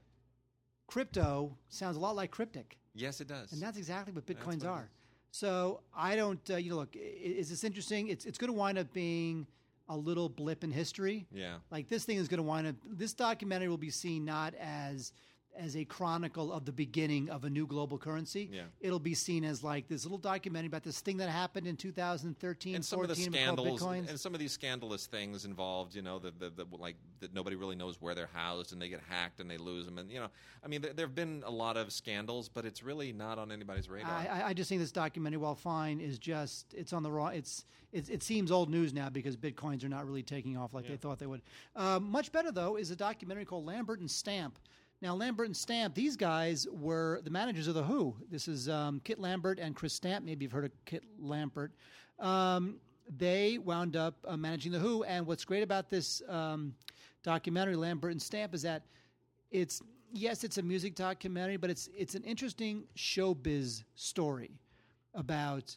Crypto 0.86 1.56
sounds 1.68 1.96
a 1.96 2.00
lot 2.00 2.14
like 2.14 2.30
cryptic, 2.30 2.78
Yes, 2.94 3.20
it 3.20 3.26
does. 3.26 3.52
and 3.52 3.60
that's 3.60 3.76
exactly 3.76 4.12
what 4.12 4.24
bitcoins 4.24 4.58
what 4.62 4.66
are. 4.70 4.88
So 5.32 5.80
I 5.94 6.14
don't, 6.16 6.40
uh, 6.50 6.56
you 6.56 6.70
know, 6.70 6.76
look, 6.76 6.94
is 6.94 7.50
this 7.50 7.64
interesting? 7.64 8.08
It's 8.08 8.24
it's 8.24 8.38
going 8.38 8.52
to 8.52 8.56
wind 8.56 8.78
up 8.78 8.92
being 8.92 9.46
a 9.88 9.96
little 9.96 10.28
blip 10.28 10.64
in 10.64 10.70
history. 10.70 11.26
yeah. 11.32 11.56
Like 11.70 11.88
this 11.88 12.04
thing 12.04 12.16
is 12.18 12.28
going 12.28 12.38
to 12.38 12.42
wind 12.42 12.66
up. 12.66 12.74
This 12.84 13.12
documentary 13.14 13.68
will 13.68 13.76
be 13.76 13.90
seen 13.90 14.24
not 14.24 14.54
as 14.54 15.12
as 15.58 15.76
a 15.76 15.84
chronicle 15.84 16.52
of 16.52 16.64
the 16.64 16.72
beginning 16.72 17.30
of 17.30 17.44
a 17.44 17.50
new 17.50 17.66
global 17.66 17.98
currency. 17.98 18.50
Yeah. 18.52 18.62
It'll 18.80 18.98
be 18.98 19.14
seen 19.14 19.44
as 19.44 19.62
like 19.64 19.88
this 19.88 20.04
little 20.04 20.18
documentary 20.18 20.68
about 20.68 20.82
this 20.82 21.00
thing 21.00 21.16
that 21.18 21.28
happened 21.28 21.66
in 21.66 21.76
2013, 21.76 22.74
and 22.74 22.84
some 22.84 23.00
of 23.00 23.08
the 23.08 23.14
scandals 23.14 23.82
and 23.82 24.18
some 24.20 24.34
of 24.34 24.40
these 24.40 24.52
scandalous 24.52 25.06
things 25.06 25.44
involved 25.44 25.94
you 25.94 26.02
know 26.02 26.18
the, 26.18 26.32
the, 26.38 26.50
the 26.50 26.66
like 26.76 26.96
that 27.20 27.32
nobody 27.34 27.56
really 27.56 27.76
knows 27.76 28.00
where 28.00 28.14
they're 28.14 28.28
housed 28.32 28.72
and 28.72 28.80
they 28.80 28.88
get 28.88 29.00
hacked 29.08 29.40
and 29.40 29.50
they 29.50 29.56
lose 29.56 29.84
them 29.84 29.98
and 29.98 30.10
you 30.10 30.18
know 30.18 30.28
i 30.64 30.68
mean 30.68 30.80
there, 30.80 30.92
there 30.92 31.06
have 31.06 31.14
been 31.14 31.42
a 31.46 31.50
lot 31.50 31.76
of 31.76 31.92
scandals 31.92 32.48
but 32.48 32.64
it's 32.64 32.82
really 32.82 33.12
not 33.12 33.38
on 33.38 33.50
anybody's 33.52 33.88
radar 33.88 34.10
I, 34.10 34.42
I- 34.46 34.54
just 34.56 34.68
think 34.68 34.80
this 34.80 34.92
documentary, 34.92 35.36
while 35.38 35.54
fine, 35.54 36.00
is 36.00 36.18
just 36.18 36.72
it's 36.74 36.92
on 36.92 37.02
the 37.02 37.10
wrong. 37.10 37.34
It's 37.34 37.64
it, 37.92 38.08
it 38.10 38.22
seems 38.22 38.50
old 38.50 38.70
news 38.70 38.92
now 38.92 39.08
because 39.10 39.36
bitcoins 39.36 39.84
are 39.84 39.88
not 39.88 40.06
really 40.06 40.22
taking 40.22 40.56
off 40.56 40.74
like 40.74 40.88
they 40.88 40.96
thought 40.96 41.18
they 41.18 41.26
would. 41.26 41.42
Uh, 41.74 42.00
much 42.00 42.32
better 42.32 42.50
though 42.50 42.76
is 42.76 42.90
a 42.90 42.96
documentary 42.96 43.44
called 43.44 43.66
Lambert 43.66 44.00
and 44.00 44.10
Stamp. 44.10 44.58
Now 45.02 45.14
Lambert 45.14 45.46
and 45.46 45.56
Stamp, 45.56 45.94
these 45.94 46.16
guys 46.16 46.66
were 46.72 47.20
the 47.22 47.30
managers 47.30 47.68
of 47.68 47.74
the 47.74 47.82
Who. 47.82 48.16
This 48.30 48.48
is 48.48 48.68
um, 48.68 49.00
Kit 49.04 49.18
Lambert 49.18 49.58
and 49.58 49.76
Chris 49.76 49.92
Stamp. 49.92 50.24
Maybe 50.24 50.44
you've 50.44 50.52
heard 50.52 50.64
of 50.64 50.70
Kit 50.86 51.04
Lambert. 51.18 51.72
Um, 52.18 52.76
they 53.18 53.58
wound 53.58 53.94
up 53.94 54.14
uh, 54.26 54.38
managing 54.38 54.72
the 54.72 54.78
Who, 54.78 55.04
and 55.04 55.26
what's 55.26 55.44
great 55.44 55.62
about 55.62 55.90
this 55.90 56.22
um, 56.28 56.74
documentary, 57.22 57.76
Lambert 57.76 58.12
and 58.12 58.22
Stamp, 58.22 58.54
is 58.54 58.62
that 58.62 58.84
it's 59.50 59.82
yes, 60.14 60.44
it's 60.44 60.56
a 60.56 60.62
music 60.62 60.94
documentary, 60.94 61.58
but 61.58 61.68
it's 61.68 61.90
it's 61.94 62.14
an 62.14 62.24
interesting 62.24 62.84
showbiz 62.96 63.84
story 63.96 64.58
about 65.14 65.76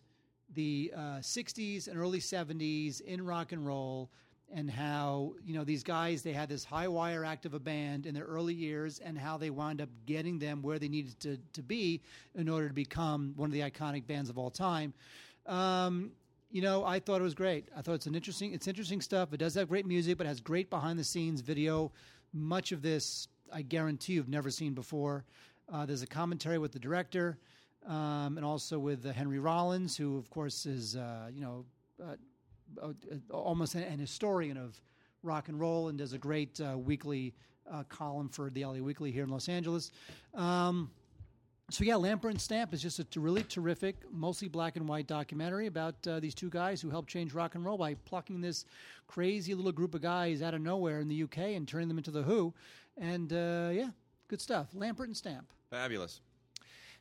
the 0.55 0.93
uh, 0.95 0.99
'60s 1.19 1.89
and 1.89 1.97
early 1.97 2.19
'70s 2.19 3.01
in 3.01 3.25
rock 3.25 3.51
and 3.51 3.65
roll, 3.67 4.09
and 4.53 4.69
how 4.69 5.33
you 5.45 5.53
know 5.53 5.63
these 5.63 5.83
guys 5.83 6.21
they 6.21 6.33
had 6.33 6.49
this 6.49 6.63
high 6.63 6.87
wire 6.87 7.23
act 7.23 7.45
of 7.45 7.53
a 7.53 7.59
band 7.59 8.05
in 8.05 8.13
their 8.13 8.25
early 8.25 8.53
years, 8.53 8.99
and 8.99 9.17
how 9.17 9.37
they 9.37 9.49
wound 9.49 9.81
up 9.81 9.89
getting 10.05 10.39
them 10.39 10.61
where 10.61 10.79
they 10.79 10.87
needed 10.87 11.19
to 11.21 11.37
to 11.53 11.61
be 11.61 12.01
in 12.35 12.49
order 12.49 12.67
to 12.67 12.73
become 12.73 13.33
one 13.35 13.47
of 13.47 13.53
the 13.53 13.61
iconic 13.61 14.07
bands 14.07 14.29
of 14.29 14.37
all 14.37 14.49
time. 14.49 14.93
Um, 15.45 16.11
you 16.51 16.61
know, 16.61 16.83
I 16.83 16.99
thought 16.99 17.21
it 17.21 17.23
was 17.23 17.35
great. 17.35 17.69
I 17.77 17.81
thought 17.81 17.93
it's 17.93 18.07
an 18.07 18.15
interesting, 18.15 18.53
it's 18.53 18.67
interesting 18.67 19.01
stuff. 19.01 19.33
It 19.33 19.37
does 19.37 19.53
have 19.55 19.69
great 19.69 19.85
music, 19.85 20.17
but 20.17 20.25
has 20.25 20.39
great 20.39 20.69
behind 20.69 20.97
the 20.97 21.03
scenes 21.03 21.41
video. 21.41 21.91
Much 22.33 22.71
of 22.71 22.81
this, 22.81 23.27
I 23.53 23.61
guarantee 23.61 24.13
you've 24.13 24.29
never 24.29 24.49
seen 24.49 24.73
before. 24.73 25.25
Uh, 25.71 25.85
there's 25.85 26.01
a 26.01 26.07
commentary 26.07 26.57
with 26.57 26.71
the 26.71 26.79
director, 26.79 27.37
um, 27.85 28.37
and 28.37 28.43
also 28.43 28.79
with 28.79 29.05
uh, 29.05 29.11
Henry 29.11 29.37
Rollins, 29.37 29.95
who 29.95 30.17
of 30.17 30.29
course 30.31 30.65
is, 30.65 30.95
uh, 30.95 31.29
you 31.31 31.41
know, 31.41 31.65
uh, 32.03 32.15
almost 33.31 33.75
an, 33.75 33.83
an 33.83 33.99
historian 33.99 34.57
of 34.57 34.79
rock 35.23 35.49
and 35.49 35.59
roll, 35.59 35.89
and 35.89 35.97
does 35.97 36.13
a 36.13 36.17
great 36.17 36.59
uh, 36.61 36.77
weekly 36.77 37.33
uh, 37.71 37.83
column 37.83 38.29
for 38.29 38.49
the 38.49 38.65
LA 38.65 38.75
Weekly 38.75 39.11
here 39.11 39.23
in 39.23 39.29
Los 39.29 39.49
Angeles. 39.49 39.91
Um, 40.33 40.89
so 41.71 41.83
yeah, 41.83 41.97
Lambert 41.97 42.31
and 42.31 42.41
Stamp 42.41 42.73
is 42.73 42.81
just 42.81 42.99
a 42.99 43.19
really 43.19 43.43
terrific, 43.43 43.97
mostly 44.11 44.47
black 44.47 44.75
and 44.75 44.87
white 44.87 45.05
documentary 45.05 45.67
about 45.67 45.95
uh, 46.07 46.19
these 46.19 46.33
two 46.33 46.49
guys 46.49 46.81
who 46.81 46.89
helped 46.89 47.09
change 47.09 47.33
rock 47.33 47.53
and 47.53 47.63
roll 47.63 47.77
by 47.77 47.93
plucking 47.93 48.41
this 48.41 48.65
crazy 49.07 49.53
little 49.53 49.71
group 49.71 49.93
of 49.93 50.01
guys 50.01 50.41
out 50.41 50.55
of 50.55 50.61
nowhere 50.61 50.99
in 50.99 51.07
the 51.07 51.23
UK 51.23 51.37
and 51.37 51.67
turning 51.67 51.87
them 51.87 51.99
into 51.99 52.11
the 52.11 52.23
Who. 52.23 52.53
And 52.97 53.31
uh, 53.31 53.69
yeah, 53.71 53.89
good 54.27 54.41
stuff. 54.41 54.69
Lambert 54.73 55.07
and 55.07 55.17
Stamp. 55.17 55.51
Fabulous. 55.69 56.21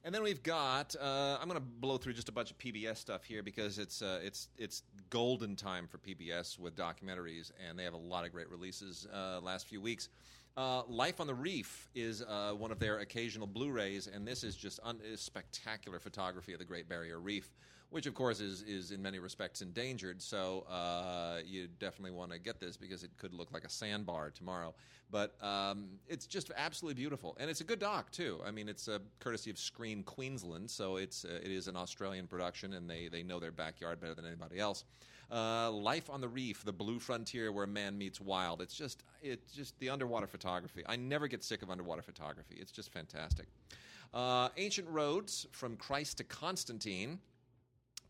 And 0.04 0.14
then 0.14 0.22
we've 0.22 0.42
got. 0.42 0.94
Uh, 1.00 1.38
I'm 1.40 1.48
going 1.48 1.60
to 1.60 1.66
blow 1.66 1.98
through 1.98 2.12
just 2.14 2.28
a 2.28 2.32
bunch 2.32 2.50
of 2.50 2.58
PBS 2.58 2.96
stuff 2.98 3.24
here 3.24 3.42
because 3.42 3.78
it's 3.78 4.00
uh, 4.00 4.20
it's 4.22 4.48
it's 4.56 4.82
golden 5.10 5.56
time 5.56 5.86
for 5.86 5.98
PBS 5.98 6.58
with 6.58 6.76
documentaries, 6.76 7.50
and 7.68 7.78
they 7.78 7.84
have 7.84 7.94
a 7.94 7.98
lot 7.98 8.24
of 8.24 8.32
great 8.32 8.50
releases 8.50 9.06
uh, 9.12 9.40
last 9.42 9.66
few 9.66 9.80
weeks. 9.80 10.08
Uh, 10.56 10.82
Life 10.88 11.20
on 11.20 11.26
the 11.26 11.34
Reef 11.34 11.88
is 11.94 12.22
uh, 12.22 12.52
one 12.52 12.72
of 12.72 12.80
their 12.80 12.98
occasional 12.98 13.46
Blu-rays, 13.46 14.08
and 14.08 14.26
this 14.26 14.42
is 14.42 14.56
just 14.56 14.80
un- 14.82 15.00
is 15.04 15.20
spectacular 15.20 16.00
photography 16.00 16.52
of 16.52 16.58
the 16.58 16.64
Great 16.64 16.88
Barrier 16.88 17.20
Reef 17.20 17.50
which 17.90 18.06
of 18.06 18.14
course 18.14 18.40
is 18.40 18.62
is 18.62 18.90
in 18.90 19.00
many 19.02 19.18
respects 19.18 19.62
endangered. 19.62 20.20
So 20.20 20.66
uh, 20.70 21.38
you 21.44 21.68
definitely 21.78 22.10
want 22.10 22.32
to 22.32 22.38
get 22.38 22.60
this 22.60 22.76
because 22.76 23.02
it 23.02 23.10
could 23.16 23.32
look 23.32 23.52
like 23.52 23.64
a 23.64 23.70
sandbar 23.70 24.30
tomorrow. 24.30 24.74
But 25.10 25.42
um, 25.42 25.88
it's 26.06 26.26
just 26.26 26.50
absolutely 26.54 27.00
beautiful, 27.00 27.36
and 27.40 27.48
it's 27.48 27.62
a 27.62 27.64
good 27.64 27.78
doc 27.78 28.10
too. 28.10 28.40
I 28.46 28.50
mean, 28.50 28.68
it's 28.68 28.88
a 28.88 29.00
courtesy 29.20 29.50
of 29.50 29.58
Screen 29.58 30.02
Queensland, 30.02 30.70
so 30.70 30.96
it's 30.96 31.24
uh, 31.24 31.40
it 31.42 31.50
is 31.50 31.66
an 31.66 31.76
Australian 31.76 32.26
production, 32.26 32.74
and 32.74 32.88
they 32.88 33.08
they 33.08 33.22
know 33.22 33.40
their 33.40 33.52
backyard 33.52 34.00
better 34.00 34.14
than 34.14 34.26
anybody 34.26 34.58
else. 34.58 34.84
Uh, 35.30 35.70
Life 35.70 36.08
on 36.08 36.22
the 36.22 36.28
Reef, 36.28 36.64
the 36.64 36.72
blue 36.72 36.98
frontier 36.98 37.52
where 37.52 37.66
man 37.66 37.96
meets 37.96 38.20
wild. 38.20 38.60
It's 38.60 38.74
just 38.74 39.02
it's 39.22 39.52
just 39.52 39.78
the 39.78 39.88
underwater 39.88 40.26
photography. 40.26 40.82
I 40.86 40.96
never 40.96 41.26
get 41.26 41.42
sick 41.42 41.62
of 41.62 41.70
underwater 41.70 42.02
photography. 42.02 42.56
It's 42.58 42.72
just 42.72 42.92
fantastic. 42.92 43.46
Uh, 44.12 44.48
Ancient 44.56 44.88
Roads 44.88 45.46
from 45.52 45.76
Christ 45.76 46.18
to 46.18 46.24
Constantine 46.24 47.18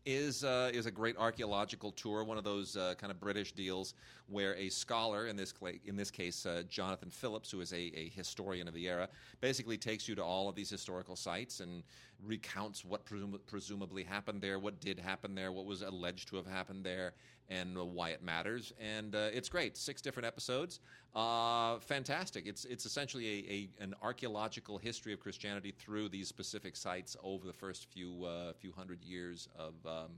is 0.05 0.43
uh, 0.43 0.71
is 0.73 0.85
a 0.85 0.91
great 0.91 1.17
archaeological 1.17 1.91
tour, 1.91 2.23
one 2.23 2.37
of 2.37 2.43
those 2.43 2.75
uh, 2.77 2.93
kind 2.97 3.11
of 3.11 3.19
British 3.19 3.51
deals 3.51 3.93
where 4.27 4.55
a 4.55 4.69
scholar, 4.69 5.27
in 5.27 5.35
this 5.35 5.53
in 5.85 5.95
this 5.95 6.11
case 6.11 6.45
uh, 6.45 6.63
Jonathan 6.69 7.09
Phillips, 7.09 7.51
who 7.51 7.61
is 7.61 7.73
a, 7.73 7.91
a 7.95 8.09
historian 8.09 8.67
of 8.67 8.73
the 8.73 8.87
era, 8.87 9.09
basically 9.41 9.77
takes 9.77 10.07
you 10.07 10.15
to 10.15 10.23
all 10.23 10.49
of 10.49 10.55
these 10.55 10.69
historical 10.69 11.15
sites 11.15 11.59
and 11.59 11.83
recounts 12.25 12.83
what 12.83 13.05
presum- 13.05 13.39
presumably 13.47 14.03
happened 14.03 14.41
there, 14.41 14.59
what 14.59 14.79
did 14.79 14.99
happen 14.99 15.35
there, 15.35 15.51
what 15.51 15.65
was 15.65 15.81
alleged 15.81 16.27
to 16.29 16.35
have 16.35 16.47
happened 16.47 16.83
there, 16.83 17.13
and 17.49 17.75
why 17.77 18.09
it 18.09 18.23
matters. 18.23 18.73
And 18.79 19.15
uh, 19.15 19.29
it's 19.33 19.49
great. 19.49 19.75
Six 19.77 20.01
different 20.01 20.27
episodes. 20.27 20.79
Uh, 21.15 21.79
fantastic. 21.79 22.45
It's 22.45 22.65
it's 22.65 22.85
essentially 22.85 23.27
a, 23.27 23.81
a, 23.81 23.83
an 23.83 23.95
archaeological 24.01 24.77
history 24.77 25.11
of 25.13 25.19
Christianity 25.19 25.71
through 25.71 26.09
these 26.09 26.27
specific 26.27 26.75
sites 26.75 27.17
over 27.23 27.47
the 27.47 27.53
first 27.53 27.87
few 27.91 28.25
uh, 28.25 28.53
few 28.53 28.71
hundred 28.71 29.03
years 29.03 29.47
of 29.57 29.73
um, 29.85 30.11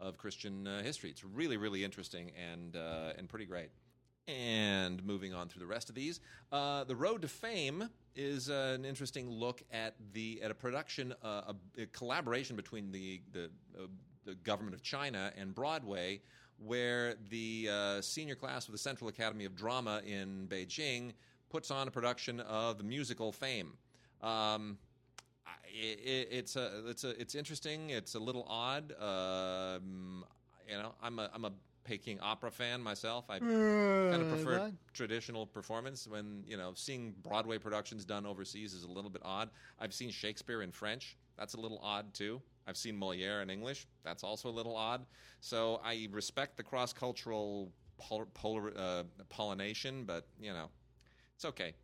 of 0.00 0.18
Christian 0.18 0.66
uh, 0.66 0.82
history. 0.82 1.10
It's 1.10 1.24
really 1.24 1.56
really 1.56 1.84
interesting 1.84 2.32
and 2.52 2.76
uh, 2.76 3.12
and 3.16 3.28
pretty 3.28 3.46
great. 3.46 3.70
And 4.26 5.04
moving 5.04 5.34
on 5.34 5.48
through 5.48 5.60
the 5.60 5.66
rest 5.66 5.90
of 5.90 5.94
these, 5.94 6.18
uh, 6.50 6.84
the 6.84 6.96
Road 6.96 7.20
to 7.22 7.28
Fame 7.28 7.90
is 8.16 8.48
an 8.48 8.86
interesting 8.86 9.28
look 9.30 9.62
at 9.70 9.96
the 10.14 10.40
at 10.42 10.50
a 10.50 10.54
production, 10.54 11.14
a, 11.22 11.54
a 11.78 11.86
collaboration 11.92 12.56
between 12.56 12.90
the 12.90 13.20
the, 13.32 13.50
the 14.24 14.34
government 14.36 14.74
of 14.74 14.82
China 14.82 15.30
and 15.36 15.54
Broadway, 15.54 16.22
where 16.58 17.14
the 17.30 17.68
uh, 17.70 18.00
senior 18.00 18.34
class 18.34 18.66
of 18.66 18.72
the 18.72 18.78
Central 18.78 19.08
Academy 19.08 19.44
of 19.44 19.54
Drama 19.54 20.02
in 20.06 20.46
Beijing 20.48 21.12
puts 21.50 21.70
on 21.70 21.88
a 21.88 21.90
production 21.90 22.40
of 22.40 22.78
the 22.78 22.84
musical 22.84 23.32
Fame. 23.32 23.72
Um, 24.22 24.78
it, 25.66 26.00
it, 26.00 26.28
it's 26.30 26.56
a 26.56 26.88
it's 26.88 27.04
a 27.04 27.20
it's 27.20 27.34
interesting. 27.34 27.90
It's 27.90 28.14
a 28.14 28.18
little 28.18 28.46
odd. 28.48 28.92
Um, 29.00 30.24
you 30.68 30.76
know, 30.76 30.94
I'm 31.02 31.18
a 31.18 31.30
I'm 31.34 31.44
a 31.44 31.52
Peking 31.84 32.18
opera 32.20 32.50
fan 32.50 32.80
myself. 32.80 33.26
I 33.28 33.38
kind 33.40 34.22
of 34.22 34.28
prefer 34.30 34.58
what? 34.58 34.72
traditional 34.94 35.46
performance 35.46 36.08
when 36.08 36.42
you 36.46 36.56
know 36.56 36.72
seeing 36.74 37.14
Broadway 37.22 37.58
productions 37.58 38.06
done 38.06 38.24
overseas 38.24 38.72
is 38.72 38.84
a 38.84 38.90
little 38.90 39.10
bit 39.10 39.20
odd. 39.22 39.50
I've 39.78 39.92
seen 39.92 40.10
Shakespeare 40.10 40.62
in 40.62 40.72
French. 40.72 41.18
That's 41.36 41.54
a 41.54 41.60
little 41.60 41.78
odd 41.82 42.14
too. 42.14 42.40
I've 42.66 42.76
seen 42.76 42.96
Moliere 42.96 43.42
in 43.42 43.50
English. 43.50 43.86
That's 44.04 44.24
also 44.24 44.48
a 44.48 44.52
little 44.52 44.76
odd. 44.76 45.04
So 45.40 45.80
I 45.84 46.08
respect 46.10 46.56
the 46.56 46.62
cross 46.62 46.92
cultural 46.92 47.70
pol- 47.98 48.28
polar, 48.34 48.72
uh, 48.76 49.02
pollination, 49.28 50.04
but 50.04 50.26
you 50.40 50.52
know, 50.52 50.68
it's 51.34 51.44
okay. 51.44 51.74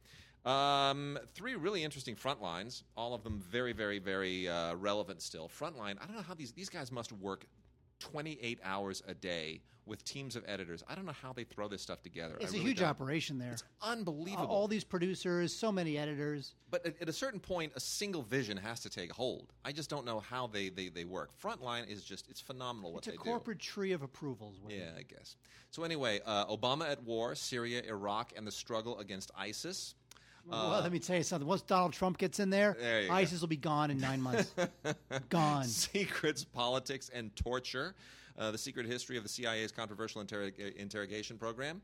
Um, 0.45 1.19
three 1.35 1.55
really 1.55 1.85
interesting 1.85 2.17
front 2.17 2.41
lines, 2.41 2.85
all 2.97 3.13
of 3.13 3.23
them 3.23 3.41
very, 3.41 3.75
very, 3.75 3.99
very 3.99 4.49
uh, 4.49 4.75
relevant 4.75 5.21
still. 5.21 5.49
Frontline, 5.49 5.97
I 6.01 6.07
don't 6.07 6.17
know 6.17 6.23
how 6.23 6.35
these 6.35 6.53
these 6.53 6.71
guys 6.71 6.91
must 6.91 7.13
work 7.13 7.45
28 8.01 8.59
hours 8.65 9.03
a 9.07 9.15
day 9.15 9.61
with 9.87 10.05
teams 10.05 10.37
of 10.37 10.45
editors. 10.47 10.85
I 10.89 10.95
don't 10.95 11.05
know 11.07 11.15
how 11.21 11.33
they 11.33 11.43
throw 11.45 11.67
this 11.67 11.83
stuff 11.83 12.03
together. 12.03 12.37
It's 12.41 12.47
I 12.47 12.49
a 12.49 12.53
really 12.53 12.65
huge 12.65 12.79
don't. 12.79 12.89
operation 12.89 13.39
there. 13.39 13.53
It's 13.53 13.65
Unbelievable. 13.83 14.47
all 14.47 14.69
these 14.69 14.85
producers, 14.85 15.53
so 15.55 15.73
many 15.73 15.99
editors. 15.99 16.55
But 16.71 16.87
at, 16.87 17.01
at 17.03 17.09
a 17.09 17.13
certain 17.13 17.41
point, 17.41 17.73
a 17.75 17.81
single 17.81 18.23
vision 18.23 18.57
has 18.57 18.81
to 18.81 18.91
take 18.91 19.11
hold. 19.13 19.53
I 19.65 19.73
just 19.73 19.91
don't 19.91 20.05
know 20.05 20.21
how 20.21 20.47
they, 20.47 20.69
they, 20.69 20.89
they 20.89 21.05
work. 21.05 21.31
Frontline 21.43 21.89
is 21.89 22.05
just, 22.05 22.29
it's 22.29 22.41
phenomenal 22.41 22.93
what 22.93 22.99
It's 22.99 23.09
a 23.09 23.11
they 23.13 23.17
corporate 23.17 23.59
tree 23.59 23.93
of 23.93 24.03
approvals. 24.03 24.57
do. 24.69 24.75
Yeah, 24.75 24.91
I 24.97 25.03
guess. 25.03 25.37
So, 25.71 25.83
anyway, 25.83 26.21
uh, 26.27 26.47
Obama 26.47 26.89
at 26.91 27.03
war, 27.05 27.35
Syria, 27.35 27.83
Iraq, 27.89 28.33
and 28.37 28.47
the 28.47 28.53
struggle 28.53 28.99
against 28.99 29.31
ISIS. 29.37 29.95
Well, 30.51 30.81
let 30.83 30.93
me 30.93 30.99
tell 30.99 31.17
you 31.17 31.23
something. 31.23 31.47
Once 31.47 31.63
Donald 31.63 31.93
Trump 31.93 32.19
gets 32.19 32.41
in 32.41 32.51
there, 32.51 32.77
There 32.79 33.03
you. 33.03 33.11
ISIS 33.11 33.41
will 33.41 33.49
be 33.49 33.57
gone 33.57 33.91
in 33.91 33.99
nine 33.99 34.21
months. 34.21 34.55
gone. 35.29 35.65
Secrets, 35.65 36.45
politics, 36.45 37.11
and 37.15 37.35
torture. 37.37 37.95
Uh, 38.39 38.51
the 38.51 38.59
secret 38.59 38.87
history 38.87 39.17
of 39.17 39.23
the 39.23 39.29
CIA's 39.29 39.73
controversial 39.73 40.23
interrog- 40.25 40.75
interrogation 40.77 41.37
program. 41.37 41.83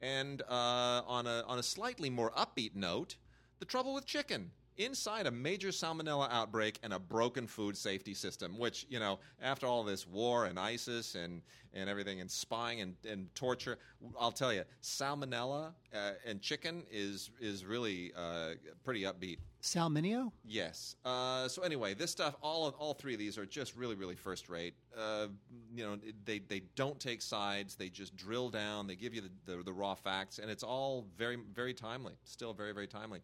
And 0.00 0.42
uh, 0.42 1.02
on, 1.06 1.26
a, 1.26 1.44
on 1.46 1.58
a 1.58 1.62
slightly 1.62 2.10
more 2.10 2.30
upbeat 2.32 2.74
note, 2.74 3.16
the 3.58 3.64
trouble 3.66 3.94
with 3.94 4.06
chicken. 4.06 4.50
Inside 4.78 5.26
a 5.26 5.30
major 5.30 5.68
salmonella 5.68 6.28
outbreak 6.30 6.78
and 6.82 6.92
a 6.92 6.98
broken 6.98 7.46
food 7.46 7.76
safety 7.76 8.14
system, 8.14 8.58
which, 8.58 8.86
you 8.88 8.98
know, 8.98 9.18
after 9.42 9.66
all 9.66 9.84
this 9.84 10.06
war 10.06 10.46
and 10.46 10.58
ISIS 10.58 11.14
and, 11.14 11.42
and 11.74 11.90
everything 11.90 12.20
and 12.20 12.30
spying 12.30 12.80
and, 12.80 12.96
and 13.08 13.34
torture, 13.34 13.78
I'll 14.18 14.32
tell 14.32 14.52
you, 14.52 14.64
salmonella 14.82 15.72
uh, 15.94 16.12
and 16.26 16.40
chicken 16.40 16.84
is, 16.90 17.30
is 17.38 17.66
really 17.66 18.12
uh, 18.16 18.54
pretty 18.82 19.02
upbeat. 19.02 19.38
Salminio? 19.62 20.32
Yes. 20.44 20.96
Uh, 21.04 21.46
so 21.46 21.62
anyway, 21.62 21.94
this 21.94 22.10
stuff, 22.10 22.34
all 22.42 22.66
of, 22.66 22.74
all 22.74 22.94
three 22.94 23.12
of 23.12 23.18
these 23.20 23.38
are 23.38 23.46
just 23.46 23.76
really, 23.76 23.94
really 23.94 24.16
first 24.16 24.48
rate. 24.48 24.74
Uh, 24.98 25.28
you 25.74 25.84
know, 25.84 25.98
they 26.24 26.40
they 26.40 26.62
don't 26.74 26.98
take 26.98 27.22
sides. 27.22 27.76
They 27.76 27.88
just 27.88 28.16
drill 28.16 28.50
down. 28.50 28.88
They 28.88 28.96
give 28.96 29.14
you 29.14 29.20
the, 29.20 29.56
the, 29.56 29.62
the 29.62 29.72
raw 29.72 29.94
facts, 29.94 30.40
and 30.40 30.50
it's 30.50 30.64
all 30.64 31.06
very, 31.16 31.38
very 31.54 31.74
timely. 31.74 32.14
Still 32.24 32.52
very, 32.52 32.72
very 32.72 32.88
timely. 32.88 33.20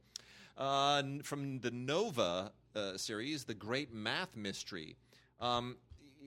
Uh, 0.58 1.02
from 1.22 1.60
the 1.60 1.70
Nova 1.70 2.50
uh, 2.74 2.96
series, 2.96 3.44
the 3.44 3.54
Great 3.54 3.94
Math 3.94 4.36
Mystery. 4.36 4.96
Um, 5.38 5.76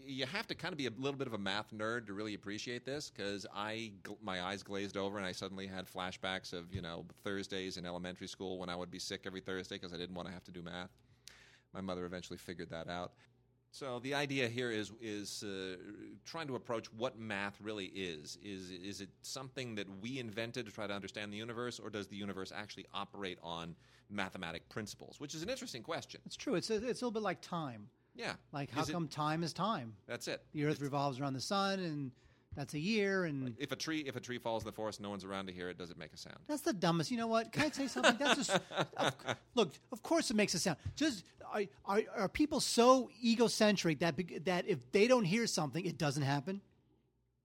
you 0.05 0.25
have 0.25 0.47
to 0.47 0.55
kind 0.55 0.71
of 0.71 0.77
be 0.77 0.87
a 0.87 0.91
little 0.97 1.17
bit 1.17 1.27
of 1.27 1.33
a 1.33 1.37
math 1.37 1.73
nerd 1.73 2.07
to 2.07 2.13
really 2.13 2.33
appreciate 2.33 2.85
this 2.85 3.11
because 3.13 3.45
I 3.53 3.91
my 4.23 4.41
eyes 4.41 4.63
glazed 4.63 4.95
over 4.95 5.17
and 5.17 5.27
I 5.27 5.33
suddenly 5.33 5.67
had 5.67 5.85
flashbacks 5.85 6.53
of 6.53 6.73
you 6.73 6.81
know 6.81 7.05
Thursdays 7.25 7.75
in 7.75 7.85
elementary 7.85 8.27
school 8.27 8.57
when 8.57 8.69
I 8.69 8.75
would 8.75 8.89
be 8.89 8.99
sick 8.99 9.23
every 9.25 9.41
Thursday 9.41 9.75
because 9.75 9.93
I 9.93 9.97
didn't 9.97 10.15
want 10.15 10.29
to 10.29 10.33
have 10.33 10.45
to 10.45 10.51
do 10.51 10.61
math. 10.61 10.91
My 11.73 11.81
mother 11.81 12.05
eventually 12.05 12.37
figured 12.37 12.69
that 12.69 12.87
out. 12.87 13.11
So 13.73 13.99
the 13.99 14.13
idea 14.13 14.49
here 14.49 14.69
is 14.69 14.91
is 15.01 15.43
uh, 15.43 15.77
trying 16.25 16.47
to 16.47 16.55
approach 16.55 16.87
what 16.93 17.17
math 17.17 17.55
really 17.61 17.85
is. 17.85 18.37
Is 18.43 18.69
is 18.71 18.99
it 18.99 19.09
something 19.21 19.75
that 19.75 19.87
we 20.01 20.19
invented 20.19 20.65
to 20.65 20.71
try 20.71 20.87
to 20.87 20.93
understand 20.93 21.31
the 21.31 21.37
universe, 21.37 21.79
or 21.79 21.89
does 21.89 22.07
the 22.07 22.17
universe 22.17 22.51
actually 22.53 22.85
operate 22.93 23.39
on 23.41 23.75
mathematic 24.09 24.67
principles? 24.67 25.21
Which 25.21 25.33
is 25.33 25.41
an 25.41 25.49
interesting 25.49 25.83
question. 25.83 26.19
It's 26.25 26.35
true. 26.35 26.55
It's 26.55 26.69
a, 26.69 26.75
it's 26.75 27.01
a 27.01 27.05
little 27.05 27.11
bit 27.11 27.23
like 27.23 27.39
time. 27.41 27.87
Yeah, 28.13 28.33
Like, 28.51 28.69
how 28.71 28.81
Is 28.81 28.89
it- 28.89 28.91
come 28.91 29.07
time 29.07 29.41
is 29.41 29.53
time? 29.53 29.93
that's 30.05 30.27
it? 30.27 30.43
The 30.51 30.65
Earth 30.65 30.81
revolves 30.81 31.21
around 31.21 31.31
the 31.31 31.39
sun, 31.39 31.79
and 31.79 32.11
that's 32.55 32.73
a 32.73 32.79
year, 32.79 33.25
and 33.25 33.55
If 33.57 33.71
a 33.71 33.75
tree 33.75 33.99
if 34.05 34.15
a 34.15 34.19
tree 34.19 34.37
falls 34.37 34.63
in 34.63 34.67
the 34.67 34.73
forest, 34.73 34.99
no 34.99 35.09
one's 35.09 35.23
around 35.23 35.47
to 35.47 35.53
hear 35.53 35.69
it. 35.69 35.77
Does 35.77 35.89
it 35.89 35.97
make 35.97 36.13
a 36.13 36.17
sound? 36.17 36.37
That's 36.47 36.61
the 36.61 36.73
dumbest. 36.73 37.09
You 37.09 37.17
know 37.17 37.27
what? 37.27 37.51
Can 37.51 37.63
I 37.63 37.69
say 37.69 37.87
something? 37.87 38.17
That's 38.19 38.35
just 38.35 38.59
of, 38.97 39.15
look. 39.55 39.71
Of 39.91 40.03
course, 40.03 40.29
it 40.31 40.35
makes 40.35 40.53
a 40.53 40.59
sound. 40.59 40.77
Just 40.95 41.23
are, 41.53 41.63
are, 41.85 42.01
are 42.15 42.29
people 42.29 42.59
so 42.59 43.09
egocentric 43.23 43.99
that 43.99 44.15
that 44.45 44.67
if 44.67 44.91
they 44.91 45.07
don't 45.07 45.23
hear 45.23 45.47
something, 45.47 45.85
it 45.85 45.97
doesn't 45.97 46.23
happen? 46.23 46.61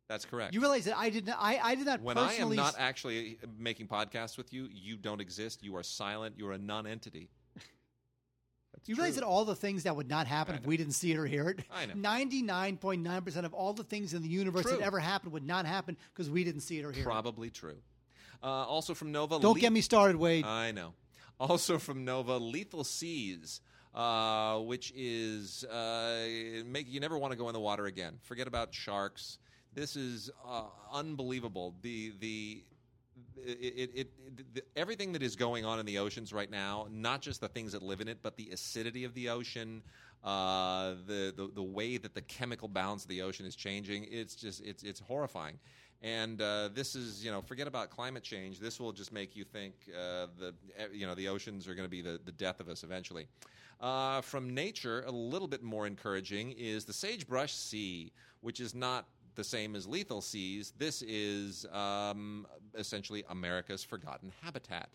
That's 0.08 0.24
correct. 0.24 0.54
You 0.54 0.60
realize 0.60 0.84
that 0.84 0.96
I 0.96 1.10
did 1.10 1.26
not. 1.26 1.38
I, 1.40 1.58
I 1.62 1.74
did 1.74 1.86
not 1.86 2.00
when 2.00 2.18
I 2.18 2.34
am 2.34 2.54
not 2.54 2.74
actually 2.78 3.38
uh, 3.42 3.46
making 3.58 3.88
podcasts 3.88 4.36
with 4.36 4.52
you, 4.52 4.68
you 4.72 4.96
don't 4.96 5.20
exist. 5.20 5.62
You 5.62 5.76
are 5.76 5.82
silent. 5.82 6.36
You 6.38 6.48
are 6.48 6.52
a 6.52 6.58
non-entity. 6.58 7.28
That's 8.76 8.88
you 8.88 8.94
realize 8.94 9.16
that 9.16 9.24
all 9.24 9.44
the 9.44 9.56
things 9.56 9.82
that 9.82 9.96
would 9.96 10.08
not 10.08 10.26
happen 10.26 10.54
if 10.54 10.64
we 10.64 10.76
didn't 10.76 10.92
see 10.92 11.10
it 11.10 11.18
or 11.18 11.26
hear 11.26 11.48
it. 11.48 11.60
I 11.74 11.86
know. 11.86 11.94
Ninety-nine 11.94 12.76
point 12.76 13.02
nine 13.02 13.22
percent 13.22 13.44
of 13.46 13.52
all 13.52 13.72
the 13.72 13.84
things 13.84 14.14
in 14.14 14.22
the 14.22 14.28
universe 14.28 14.62
True. 14.62 14.76
that 14.76 14.80
ever 14.80 14.98
happened 15.00 15.32
would 15.32 15.46
not 15.46 15.66
happen 15.66 15.96
because 16.14 16.30
we 16.30 16.44
didn't 16.44 16.60
see 16.60 16.78
it 16.78 16.84
or 16.84 16.92
hear 16.92 17.02
it. 17.02 17.06
Probably 17.06 17.50
true. 17.50 17.78
Uh, 18.42 18.46
also 18.46 18.94
from 18.94 19.12
Nova. 19.12 19.40
Don't 19.40 19.54
Le- 19.54 19.60
get 19.60 19.72
me 19.72 19.80
started, 19.80 20.16
Wade. 20.16 20.44
I 20.44 20.70
know. 20.70 20.92
Also 21.40 21.78
from 21.78 22.04
Nova, 22.04 22.38
Lethal 22.38 22.84
Seas, 22.84 23.60
uh, 23.94 24.58
which 24.60 24.92
is 24.96 25.64
uh, 25.64 26.26
make 26.66 26.86
you 26.88 27.00
never 27.00 27.18
want 27.18 27.32
to 27.32 27.36
go 27.36 27.48
in 27.48 27.54
the 27.54 27.60
water 27.60 27.86
again. 27.86 28.18
Forget 28.22 28.46
about 28.46 28.72
sharks. 28.72 29.38
This 29.74 29.96
is 29.96 30.30
uh, 30.46 30.64
unbelievable. 30.92 31.74
The 31.82 32.12
the 32.20 32.62
it, 33.44 33.74
it, 33.76 33.90
it, 33.94 34.54
the, 34.54 34.62
everything 34.76 35.12
that 35.12 35.22
is 35.22 35.36
going 35.36 35.64
on 35.64 35.78
in 35.78 35.86
the 35.86 35.98
oceans 35.98 36.32
right 36.32 36.50
now, 36.50 36.86
not 36.90 37.20
just 37.20 37.40
the 37.40 37.48
things 37.48 37.72
that 37.72 37.82
live 37.82 38.00
in 38.00 38.08
it, 38.08 38.18
but 38.22 38.36
the 38.36 38.50
acidity 38.50 39.04
of 39.04 39.14
the 39.14 39.28
ocean, 39.28 39.82
uh, 40.24 40.94
the, 41.06 41.32
the 41.36 41.50
the 41.54 41.62
way 41.62 41.98
that 41.98 42.14
the 42.14 42.22
chemical 42.22 42.68
balance 42.68 43.04
of 43.04 43.08
the 43.08 43.22
ocean 43.22 43.46
is 43.46 43.54
changing. 43.56 44.06
It's 44.10 44.34
just 44.34 44.62
it's 44.64 44.82
it's 44.82 45.00
horrifying. 45.00 45.58
And 46.02 46.40
uh, 46.42 46.68
this 46.74 46.94
is, 46.94 47.24
you 47.24 47.30
know, 47.30 47.40
forget 47.40 47.66
about 47.66 47.90
climate 47.90 48.22
change. 48.22 48.60
This 48.60 48.78
will 48.78 48.92
just 48.92 49.12
make 49.12 49.34
you 49.34 49.44
think 49.44 49.74
uh, 49.94 50.26
the, 50.38 50.54
you 50.92 51.06
know, 51.06 51.14
the 51.14 51.28
oceans 51.28 51.66
are 51.66 51.74
going 51.74 51.86
to 51.86 51.90
be 51.90 52.02
the, 52.02 52.20
the 52.24 52.32
death 52.32 52.60
of 52.60 52.68
us 52.68 52.82
eventually. 52.82 53.26
Uh, 53.80 54.20
from 54.20 54.54
nature, 54.54 55.04
a 55.06 55.10
little 55.10 55.48
bit 55.48 55.62
more 55.62 55.86
encouraging 55.86 56.52
is 56.52 56.84
the 56.84 56.92
sagebrush 56.92 57.52
sea, 57.52 58.12
which 58.40 58.60
is 58.60 58.74
not 58.74 59.06
the 59.36 59.44
same 59.44 59.76
as 59.76 59.86
lethal 59.86 60.20
seas. 60.20 60.72
This 60.78 61.02
is 61.02 61.66
um, 61.72 62.46
essentially 62.74 63.24
America's 63.28 63.84
forgotten 63.84 64.32
habitat. 64.42 64.88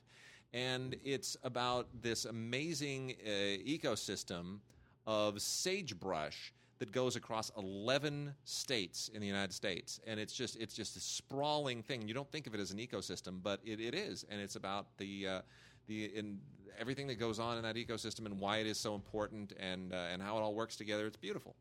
And 0.53 0.95
it's 1.03 1.37
about 1.43 1.87
this 2.01 2.25
amazing 2.25 3.15
uh, 3.25 3.29
ecosystem 3.29 4.59
of 5.07 5.41
sagebrush 5.41 6.53
that 6.79 6.91
goes 6.91 7.15
across 7.15 7.51
11 7.57 8.33
states 8.43 9.09
in 9.13 9.21
the 9.21 9.27
United 9.27 9.53
States. 9.53 9.99
And 10.07 10.19
it's 10.19 10.33
just, 10.33 10.57
it's 10.57 10.73
just 10.73 10.97
a 10.97 10.99
sprawling 10.99 11.83
thing. 11.83 12.07
You 12.07 12.13
don't 12.13 12.29
think 12.31 12.47
of 12.47 12.55
it 12.55 12.59
as 12.59 12.71
an 12.71 12.79
ecosystem, 12.79 13.37
but 13.41 13.59
it, 13.63 13.79
it 13.79 13.93
is. 13.93 14.25
And 14.29 14.41
it's 14.41 14.55
about 14.55 14.87
the, 14.97 15.27
uh, 15.27 15.41
the, 15.87 16.05
in 16.05 16.39
everything 16.79 17.07
that 17.07 17.19
goes 17.19 17.39
on 17.39 17.57
in 17.57 17.63
that 17.63 17.75
ecosystem 17.75 18.25
and 18.25 18.39
why 18.39 18.57
it 18.57 18.67
is 18.67 18.79
so 18.79 18.95
important 18.95 19.53
and, 19.59 19.93
uh, 19.93 20.07
and 20.11 20.21
how 20.21 20.37
it 20.37 20.41
all 20.41 20.55
works 20.55 20.75
together. 20.75 21.05
It's 21.05 21.17
beautiful. 21.17 21.55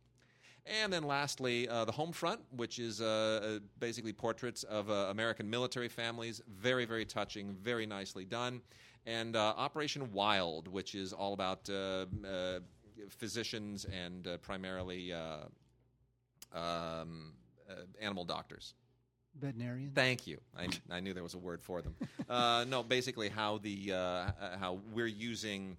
And 0.66 0.92
then 0.92 1.04
lastly, 1.04 1.68
uh, 1.68 1.84
the 1.84 1.92
home 1.92 2.12
front, 2.12 2.40
which 2.54 2.78
is 2.78 3.00
uh, 3.00 3.04
uh, 3.42 3.58
basically 3.78 4.12
portraits 4.12 4.62
of 4.64 4.90
uh, 4.90 5.08
American 5.10 5.48
military 5.48 5.88
families. 5.88 6.40
Very, 6.48 6.84
very 6.84 7.04
touching, 7.04 7.56
very 7.62 7.86
nicely 7.86 8.24
done. 8.24 8.60
And 9.06 9.34
uh, 9.34 9.54
Operation 9.56 10.12
Wild, 10.12 10.68
which 10.68 10.94
is 10.94 11.12
all 11.12 11.32
about 11.32 11.68
uh, 11.70 12.06
uh, 12.26 12.60
physicians 13.08 13.86
and 13.86 14.26
uh, 14.26 14.36
primarily 14.38 15.12
uh, 15.12 15.38
um, 16.52 17.32
uh, 17.68 17.74
animal 18.00 18.24
doctors. 18.24 18.74
Veterinarian. 19.40 19.92
Thank 19.94 20.26
you. 20.26 20.38
I, 20.58 20.68
I 20.90 21.00
knew 21.00 21.14
there 21.14 21.22
was 21.22 21.34
a 21.34 21.38
word 21.38 21.62
for 21.62 21.82
them. 21.82 21.94
Uh, 22.28 22.64
no, 22.68 22.84
basically 22.84 23.28
how 23.28 23.58
the 23.58 23.90
how 24.60 24.78
we're 24.92 25.08
using 25.08 25.76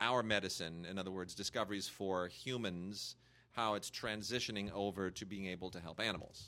our 0.00 0.22
medicine, 0.22 0.86
in 0.88 0.98
other 0.98 1.10
words, 1.10 1.34
discoveries 1.34 1.86
for 1.86 2.28
humans, 2.28 3.16
how 3.52 3.74
it's 3.74 3.90
transitioning 3.90 4.70
over 4.72 5.10
to 5.10 5.24
being 5.26 5.46
able 5.46 5.70
to 5.70 5.80
help 5.80 6.00
animals, 6.00 6.46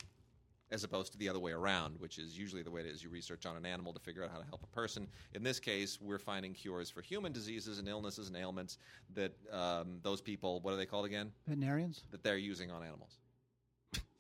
as 0.70 0.84
opposed 0.84 1.12
to 1.12 1.18
the 1.18 1.28
other 1.28 1.40
way 1.40 1.52
around, 1.52 1.96
which 1.98 2.18
is 2.18 2.38
usually 2.38 2.62
the 2.62 2.70
way 2.70 2.80
it 2.80 2.86
is. 2.86 3.02
You 3.02 3.10
research 3.10 3.44
on 3.46 3.56
an 3.56 3.66
animal 3.66 3.92
to 3.92 4.00
figure 4.00 4.24
out 4.24 4.30
how 4.30 4.38
to 4.38 4.46
help 4.46 4.62
a 4.62 4.74
person. 4.74 5.08
In 5.34 5.42
this 5.42 5.60
case, 5.60 5.98
we're 6.00 6.18
finding 6.18 6.54
cures 6.54 6.90
for 6.90 7.02
human 7.02 7.32
diseases 7.32 7.78
and 7.78 7.88
illnesses 7.88 8.28
and 8.28 8.36
ailments 8.36 8.78
that 9.14 9.32
um, 9.52 9.98
those 10.02 10.20
people, 10.20 10.60
what 10.60 10.72
are 10.72 10.76
they 10.76 10.86
called 10.86 11.06
again? 11.06 11.32
Veterinarians. 11.46 12.04
That 12.10 12.22
they're 12.22 12.36
using 12.36 12.70
on 12.70 12.82
animals. 12.82 13.18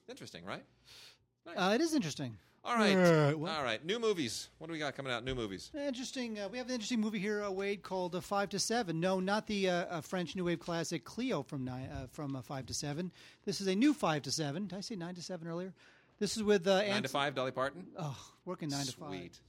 Interesting, 0.08 0.44
right? 0.44 0.64
Uh, 1.56 1.72
it 1.74 1.80
is 1.80 1.94
interesting. 1.94 2.36
All 2.64 2.76
right. 2.76 2.96
Uh? 2.96 3.34
All 3.38 3.64
right. 3.64 3.84
New 3.84 3.98
movies. 3.98 4.48
What 4.58 4.68
do 4.68 4.72
we 4.72 4.78
got 4.78 4.94
coming 4.94 5.12
out? 5.12 5.24
New 5.24 5.34
movies. 5.34 5.70
Interesting. 5.76 6.38
Uh, 6.38 6.48
we 6.48 6.58
have 6.58 6.68
an 6.68 6.72
interesting 6.72 7.00
movie 7.00 7.18
here, 7.18 7.42
uh, 7.42 7.50
Wade, 7.50 7.82
called 7.82 8.14
uh, 8.14 8.20
Five 8.20 8.50
to 8.50 8.58
Seven. 8.58 9.00
No, 9.00 9.18
not 9.18 9.46
the 9.48 9.68
uh, 9.68 9.74
uh, 9.86 10.00
French 10.00 10.36
New 10.36 10.44
Wave 10.44 10.60
classic 10.60 11.04
Cleo 11.04 11.42
from 11.42 11.64
nine, 11.64 11.88
uh, 11.90 12.06
from 12.12 12.36
uh, 12.36 12.42
Five 12.42 12.66
to 12.66 12.74
Seven. 12.74 13.10
This 13.44 13.60
is 13.60 13.66
a 13.66 13.74
new 13.74 13.92
Five 13.92 14.22
to 14.22 14.30
Seven. 14.30 14.68
Did 14.68 14.78
I 14.78 14.80
say 14.80 14.94
nine 14.94 15.14
to 15.16 15.22
seven 15.22 15.48
earlier? 15.48 15.72
This 16.20 16.36
is 16.36 16.44
with 16.44 16.66
uh, 16.68 16.78
Nine 16.82 16.90
Ant- 16.90 17.04
to 17.06 17.10
five, 17.10 17.34
Dolly 17.34 17.50
Parton. 17.50 17.84
Oh, 17.98 18.16
working 18.44 18.68
nine 18.68 18.86
to 18.86 18.92
five. 18.92 19.08
Sweet. 19.08 19.40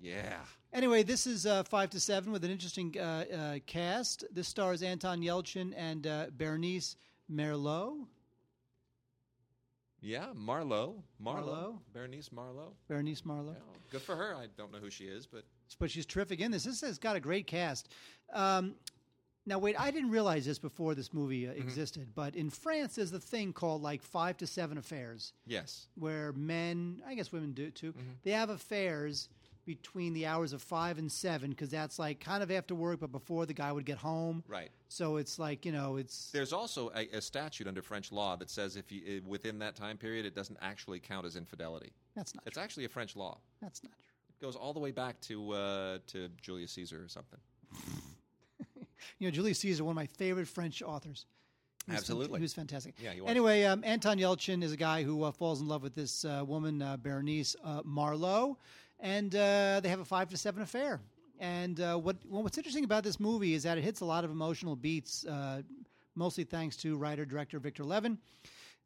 Yeah. 0.00 0.36
Anyway, 0.72 1.02
this 1.02 1.26
is 1.26 1.46
uh, 1.46 1.62
Five 1.64 1.90
to 1.90 2.00
Seven 2.00 2.30
with 2.30 2.44
an 2.44 2.50
interesting 2.50 2.94
uh, 2.98 3.24
uh, 3.34 3.58
cast. 3.66 4.24
This 4.32 4.46
stars 4.46 4.82
Anton 4.82 5.20
Yelchin 5.20 5.72
and 5.76 6.06
uh, 6.06 6.26
Bernice 6.36 6.96
Merlot. 7.32 8.06
Yeah. 10.04 10.26
Marlohe. 10.36 11.02
Marlohe. 11.24 11.44
Marlohe. 11.46 11.78
Bernice 11.94 12.28
Marlohe. 12.28 12.72
Bernice 12.88 13.22
Marlohe. 13.22 13.54
Yeah. 13.54 13.78
Good 13.90 14.02
for 14.02 14.14
her. 14.16 14.34
I 14.36 14.46
don't 14.56 14.70
know 14.72 14.78
who 14.78 14.90
she 14.90 15.04
is, 15.04 15.26
but 15.26 15.44
but 15.78 15.90
she's 15.90 16.06
terrific 16.06 16.40
in 16.40 16.50
this. 16.50 16.64
This 16.64 16.82
has 16.82 16.98
got 16.98 17.16
a 17.16 17.20
great 17.20 17.46
cast. 17.46 17.88
Um, 18.32 18.74
now, 19.46 19.58
wait, 19.58 19.78
I 19.78 19.90
didn't 19.90 20.10
realize 20.10 20.44
this 20.46 20.58
before 20.58 20.94
this 20.94 21.12
movie 21.12 21.46
uh, 21.48 21.52
Mm-hmm. 21.52 21.62
existed, 21.62 22.08
but 22.14 22.34
in 22.34 22.48
France, 22.50 22.94
there's 22.96 23.12
a 23.12 23.18
thing 23.20 23.52
called 23.52 23.82
like 23.82 24.02
five 24.02 24.36
to 24.38 24.46
seven 24.46 24.78
affairs, 24.78 25.32
yes. 25.46 25.86
where 25.96 26.32
men, 26.32 27.02
I 27.06 27.14
guess 27.14 27.30
women 27.32 27.52
do 27.52 27.64
it 27.64 27.74
too, 27.74 27.92
Mm-hmm. 27.92 28.10
they 28.22 28.30
have 28.30 28.48
affairs 28.50 29.28
between 29.64 30.12
the 30.12 30.26
hours 30.26 30.52
of 30.52 30.62
five 30.62 30.98
and 30.98 31.10
seven 31.10 31.50
because 31.50 31.70
that's 31.70 31.98
like 31.98 32.20
kind 32.20 32.42
of 32.42 32.50
after 32.50 32.74
work, 32.74 33.00
but 33.00 33.12
before 33.12 33.46
the 33.46 33.54
guy 33.54 33.70
would 33.72 33.84
get 33.84 33.98
home. 33.98 34.42
Right. 34.48 34.70
So 34.88 35.16
it's 35.16 35.38
like 35.38 35.64
you 35.66 35.72
know, 35.72 35.96
it's 35.96 36.30
There's 36.30 36.52
also 36.52 36.90
a, 36.94 37.08
a 37.16 37.20
statute 37.20 37.66
under 37.66 37.82
French 37.82 38.12
law 38.12 38.36
that 38.36 38.50
says 38.50 38.76
if 38.76 38.90
you, 38.92 39.18
uh, 39.24 39.28
within 39.28 39.58
that 39.60 39.74
time 39.76 39.96
period, 39.96 40.26
it 40.26 40.34
doesn't 40.34 40.58
actually 40.62 41.00
count 41.00 41.26
as 41.26 41.36
infidelity. 41.36 41.92
that's 42.14 42.34
not 42.34 42.42
It's 42.46 42.54
true. 42.54 42.62
actually 42.62 42.84
a 42.84 42.88
French 42.88 43.16
law. 43.16 43.38
That's 43.62 43.82
not 43.82 43.92
true. 43.92 44.00
It 44.40 44.44
goes 44.44 44.56
all 44.56 44.72
the 44.72 44.80
way 44.80 44.90
back 44.90 45.20
to 45.22 45.52
uh, 45.52 45.98
to 46.08 46.28
Julius 46.42 46.72
Caesar 46.72 47.02
or 47.02 47.08
something. 47.08 47.38
You 49.18 49.26
know, 49.28 49.30
Julius 49.32 49.58
Caesar, 49.60 49.84
one 49.84 49.92
of 49.92 49.96
my 49.96 50.06
favorite 50.06 50.48
French 50.48 50.82
authors. 50.82 51.26
He 51.86 51.92
Absolutely. 51.94 52.38
he 52.38 52.42
was 52.42 52.54
fantastic. 52.54 52.94
Yeah, 52.98 53.10
he 53.12 53.20
was. 53.20 53.30
Anyway, 53.30 53.64
um, 53.64 53.82
Anton 53.84 54.16
Yelchin 54.18 54.62
is 54.62 54.72
a 54.72 54.76
guy 54.78 55.02
who 55.02 55.22
uh, 55.24 55.30
falls 55.30 55.60
in 55.60 55.68
love 55.68 55.82
with 55.82 55.94
this 55.94 56.24
uh, 56.24 56.42
woman, 56.46 56.80
uh, 56.80 56.96
Berenice 56.96 57.54
uh, 57.62 57.82
Marlohe, 57.82 58.56
and 59.04 59.36
uh, 59.36 59.80
they 59.80 59.90
have 59.90 60.00
a 60.00 60.04
five 60.04 60.30
to 60.30 60.36
seven 60.36 60.62
affair. 60.62 60.98
And 61.38 61.78
uh, 61.78 61.96
what 61.96 62.16
well, 62.28 62.42
what's 62.42 62.56
interesting 62.58 62.84
about 62.84 63.04
this 63.04 63.20
movie 63.20 63.54
is 63.54 63.62
that 63.64 63.76
it 63.78 63.84
hits 63.84 64.00
a 64.00 64.04
lot 64.04 64.24
of 64.24 64.30
emotional 64.30 64.74
beats, 64.74 65.26
uh, 65.26 65.62
mostly 66.16 66.42
thanks 66.42 66.76
to 66.78 66.96
writer 66.96 67.24
director 67.24 67.58
Victor 67.58 67.84
Levin. 67.84 68.18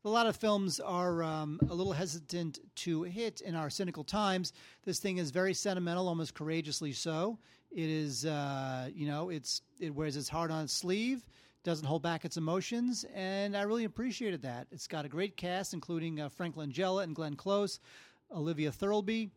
A 0.05 0.09
lot 0.09 0.27
of 0.27 0.37
films 0.37 0.81
are 0.81 1.23
um, 1.23 1.59
a 1.71 1.75
little 1.75 1.93
hesitant 1.93 2.61
to 2.77 3.03
hit 3.03 3.41
in 3.43 3.55
our 3.55 3.69
cynical 3.69 4.05
times. 4.05 4.53
This 4.85 4.99
thing 5.01 5.19
is 5.19 5.31
very 5.31 5.55
sentimental, 5.55 6.09
almost 6.09 6.35
courageously 6.35 6.93
so. 6.93 7.39
It 7.71 7.91
is, 7.91 8.25
uh, 8.25 8.89
you 8.95 9.07
know, 9.07 9.31
it's 9.31 9.63
it 9.79 9.95
wears 9.95 10.17
its 10.17 10.29
heart 10.29 10.51
on 10.51 10.65
its 10.65 10.73
sleeve, 10.73 11.27
doesn't 11.63 11.87
hold 11.87 12.03
back 12.03 12.25
its 12.25 12.37
emotions, 12.37 13.05
and 13.15 13.57
I 13.57 13.63
really 13.63 13.85
appreciated 13.85 14.43
that. 14.43 14.67
It's 14.73 14.89
got 14.89 15.05
a 15.05 15.09
great 15.09 15.37
cast, 15.37 15.75
including 15.75 16.21
uh, 16.21 16.29
Frank 16.29 16.57
Langella 16.57 17.05
and 17.05 17.15
Glenn 17.15 17.37
Close, 17.37 17.79
Olivia 18.35 18.73
Thirlby. 18.73 19.31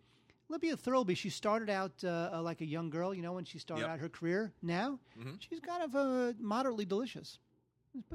Olivia 0.51 0.75
Thirlby, 0.75 1.15
she 1.15 1.29
started 1.29 1.69
out 1.69 1.93
uh, 2.03 2.31
uh, 2.33 2.41
like 2.41 2.59
a 2.59 2.65
young 2.65 2.89
girl, 2.89 3.13
you 3.13 3.21
know, 3.21 3.31
when 3.31 3.45
she 3.45 3.57
started 3.57 3.83
Yep. 3.83 3.89
out 3.89 3.99
her 3.99 4.09
career. 4.09 4.51
Now, 4.61 4.99
she's 5.39 5.61
kind 5.61 5.81
of 5.81 5.95
uh, 5.95 6.33
moderately 6.39 6.83
delicious. 6.83 7.39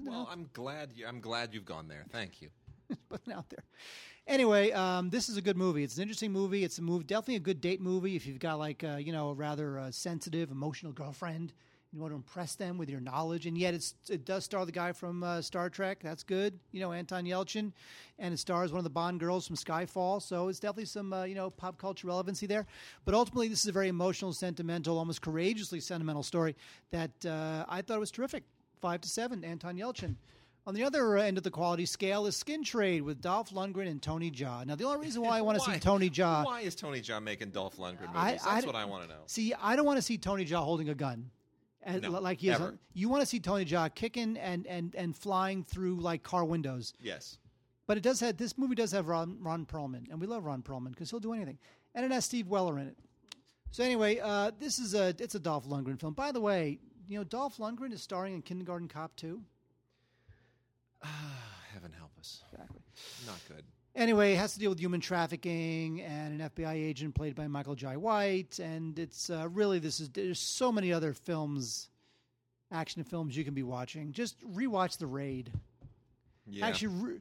Well, 0.05 0.29
I'm 0.31 0.51
glad. 0.53 0.93
You, 0.95 1.07
I'm 1.07 1.21
glad 1.21 1.55
you've 1.55 1.65
gone 1.65 1.89
there. 1.89 2.05
Thank 2.13 2.43
you. 2.43 2.51
putting 3.09 3.33
out 3.33 3.49
there. 3.49 3.65
Anyway, 4.27 4.71
um, 4.73 5.09
this 5.09 5.31
is 5.31 5.39
a 5.39 5.43
good 5.43 5.57
movie. 5.57 5.83
It's 5.83 5.97
an 5.97 6.03
interesting 6.03 6.31
movie. 6.31 6.63
It's 6.63 6.77
a 6.77 6.83
movie, 6.83 7.05
definitely 7.05 7.37
a 7.37 7.41
good 7.41 7.63
date 7.63 7.81
movie 7.81 8.17
if 8.17 8.27
you've 8.27 8.39
got 8.39 8.59
like 8.59 8.85
uh, 8.85 8.97
you 8.97 9.13
know 9.13 9.31
a 9.31 9.35
rather 9.35 9.79
uh, 9.79 9.91
sensitive, 9.91 10.51
emotional 10.51 10.93
girlfriend. 10.93 11.55
You 11.97 12.03
want 12.03 12.13
to 12.13 12.17
impress 12.17 12.57
them 12.57 12.77
with 12.77 12.91
your 12.91 13.01
knowledge, 13.01 13.47
and 13.47 13.57
yet 13.57 13.73
it's 13.73 13.95
it 14.11 14.27
does 14.27 14.45
star 14.45 14.67
the 14.67 14.71
guy 14.73 14.93
from 14.93 15.23
uh, 15.23 15.41
Star 15.41 15.71
Trek. 15.71 16.01
That's 16.03 16.23
good. 16.23 16.59
You 16.71 16.81
know 16.81 16.93
Anton 16.93 17.25
Yelchin, 17.25 17.73
and 18.19 18.35
it 18.35 18.37
stars 18.37 18.71
one 18.71 18.77
of 18.77 18.85
the 18.85 18.91
Bond 18.91 19.19
girls 19.19 19.47
from 19.47 19.57
Skyfall. 19.57 20.21
So 20.21 20.49
it's 20.49 20.61
definitely 20.61 20.85
some 20.85 21.15
uh, 21.15 21.25
you 21.25 21.35
know 21.35 21.49
pop 21.49 21.79
culture 21.79 22.07
relevancy 22.07 22.47
there. 22.47 22.67
But 23.07 23.15
ultimately, 23.15 23.49
this 23.49 23.61
is 23.61 23.69
a 23.69 23.73
very 23.73 23.89
emotional, 23.89 24.35
sentimental, 24.35 24.99
almost 24.99 25.23
courageously 25.23 25.81
sentimental 25.81 26.23
story 26.23 26.55
that 26.91 27.13
uh, 27.25 27.65
I 27.67 27.81
thought 27.81 27.99
was 27.99 28.11
terrific. 28.11 28.45
Five 28.83 29.01
to 29.01 29.09
seven, 29.09 29.43
Anton 29.43 29.79
Yelchin. 29.79 30.17
On 30.67 30.75
the 30.75 30.83
other 30.83 31.17
end 31.17 31.39
of 31.39 31.45
the 31.45 31.51
quality 31.51 31.87
scale 31.87 32.27
is 32.27 32.37
Skin 32.37 32.63
Trade 32.63 33.01
with 33.01 33.23
Dolph 33.23 33.51
Lundgren 33.53 33.87
and 33.89 34.03
Tony 34.03 34.31
Jaa. 34.31 34.67
Now, 34.67 34.75
the 34.75 34.85
only 34.85 34.99
reason 35.07 35.23
why 35.23 35.39
I 35.39 35.41
want 35.41 35.57
to 35.59 35.65
see 35.65 35.79
Tony 35.81 36.11
Jaa, 36.11 36.45
Why 36.45 36.61
is 36.61 36.75
Tony 36.75 37.01
Jaa 37.01 37.23
making 37.23 37.51
Dolph 37.51 37.77
Lundgren 37.79 38.13
movies? 38.13 38.43
I- 38.45 38.55
That's 38.57 38.67
what 38.67 38.75
I 38.75 38.85
want 38.85 39.05
to 39.05 39.09
know. 39.09 39.21
see, 39.27 39.55
I 39.55 39.77
don't 39.77 39.87
want 39.87 39.97
to 39.97 40.03
see 40.03 40.19
Tony 40.19 40.45
Jaa 40.45 40.63
holding 40.65 40.89
a 40.89 40.95
gun, 40.95 41.31
as, 41.87 42.03
No, 42.03 42.11
like 42.11 42.41
he 42.41 42.51
is. 42.51 42.61
You 42.93 43.09
want 43.09 43.23
to 43.23 43.27
see 43.27 43.41
Tony 43.41 43.65
Jaa 43.65 43.95
kicking 43.95 44.37
and, 44.37 44.67
and, 44.67 44.95
and 44.95 45.17
flying 45.17 45.63
through 45.63 46.01
like 46.01 46.23
car 46.23 46.45
windows. 46.45 46.93
Yes. 47.01 47.39
But 47.87 47.97
it 47.97 48.03
does 48.03 48.21
have 48.21 48.37
this 48.37 48.59
movie 48.59 48.75
does 48.75 48.91
have 48.93 49.07
Ron, 49.07 49.39
Ron 49.41 49.65
Perlman, 49.65 50.11
and 50.11 50.21
we 50.21 50.27
love 50.27 50.45
Ron 50.45 50.63
Perlman 50.63 50.91
because 50.91 51.09
he'll 51.11 51.21
do 51.21 51.33
anything, 51.33 51.59
and 51.95 52.05
it 52.05 52.11
has 52.11 52.25
Steve 52.25 52.49
Weller 52.49 52.79
in 52.81 52.89
it. 52.89 52.97
So 53.71 53.85
anyway, 53.85 54.19
uh, 54.19 54.51
this 54.59 54.81
is 54.81 54.95
a 54.95 55.15
it's 55.21 55.37
a 55.37 55.39
Dolph 55.39 55.67
Lundgren 55.67 56.01
film. 56.01 56.13
By 56.15 56.33
the 56.33 56.41
way, 56.41 56.81
you 57.09 57.17
know 57.17 57.23
Dolph 57.25 57.59
Lundgren 57.59 57.93
is 57.93 58.03
starring 58.03 58.35
in 58.35 58.43
Kindergarten 58.43 58.89
Cop 58.89 59.15
2. 59.17 59.41
Heaven 61.73 61.93
help 61.97 62.11
us. 62.19 62.43
Exactly. 62.51 62.81
Not 63.27 63.39
good. 63.49 63.65
Anyway, 63.97 64.35
it 64.35 64.37
has 64.37 64.53
to 64.53 64.59
deal 64.59 64.69
with 64.69 64.79
human 64.79 65.01
trafficking 65.01 66.03
and 66.03 66.39
an 66.39 66.51
FBI 66.51 66.75
agent 66.75 67.15
played 67.15 67.35
by 67.35 67.49
Michael 67.49 67.75
Jai 67.75 67.97
White, 67.97 68.59
and 68.59 68.99
it's 68.99 69.31
uh, 69.31 69.49
really 69.51 69.79
this 69.79 70.01
is 70.01 70.11
there's 70.11 70.39
so 70.39 70.71
many 70.71 70.93
other 70.93 71.15
films, 71.15 71.89
action 72.71 73.03
films 73.05 73.35
you 73.35 73.43
can 73.43 73.55
be 73.55 73.63
watching. 73.63 74.13
Just 74.13 74.37
rewatch 74.55 74.99
The 74.99 75.07
Raid. 75.07 75.51
Yeah. 76.47 76.67
Actually, 76.67 76.89
re- 76.89 77.21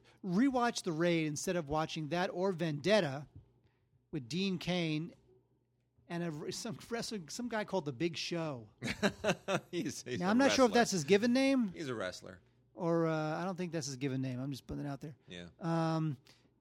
rewatch 0.50 0.82
The 0.82 0.92
Raid 0.92 1.26
instead 1.28 1.56
of 1.56 1.70
watching 1.70 2.08
that 2.08 2.28
or 2.32 2.52
Vendetta 2.52 3.24
with 4.12 4.28
Dean 4.28 4.58
Cain 4.58 5.12
and 6.10 6.22
a, 6.22 6.52
some 6.52 6.76
wrestler, 6.90 7.18
some 7.28 7.48
guy 7.48 7.64
called 7.64 7.86
The 7.86 7.92
Big 7.92 8.18
Show. 8.18 8.66
he's, 9.70 10.04
he's 10.06 10.20
Now 10.20 10.28
I'm 10.28 10.38
not 10.38 10.52
sure 10.52 10.66
if 10.66 10.72
that's 10.72 10.90
his 10.90 11.04
given 11.04 11.32
name 11.32 11.72
He's 11.74 11.88
a 11.88 11.94
wrestler. 11.94 12.38
or 12.74 13.06
uh, 13.06 13.40
I 13.40 13.44
don't 13.46 13.56
think 13.56 13.72
that's 13.72 13.86
his 13.86 13.96
given 13.96 14.20
name. 14.20 14.40
I'm 14.40 14.50
just 14.50 14.66
putting 14.66 14.84
it 14.84 14.88
out 14.88 15.00
there. 15.00 15.14
Yeah. 15.26 15.46
Um, 15.62 16.18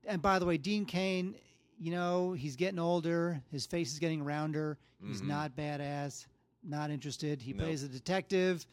and 0.07 0.21
by 0.21 0.39
the 0.39 0.45
way, 0.45 0.57
Dean 0.57 0.85
Cain, 0.85 1.35
you 1.79 1.91
know, 1.91 2.33
he's 2.33 2.55
getting 2.55 2.79
older. 2.79 3.41
His 3.51 3.65
face 3.65 3.93
is 3.93 3.99
getting 3.99 4.23
rounder. 4.23 4.77
He's 5.05 5.21
not 5.21 5.55
badass. 5.55 6.25
Not 6.63 6.89
interested. 6.89 7.41
He 7.41 7.51
Mm-hmm. 7.51 7.59
Nope. 7.59 7.67
plays 7.67 7.83
a 7.83 7.87
detective 7.87 8.65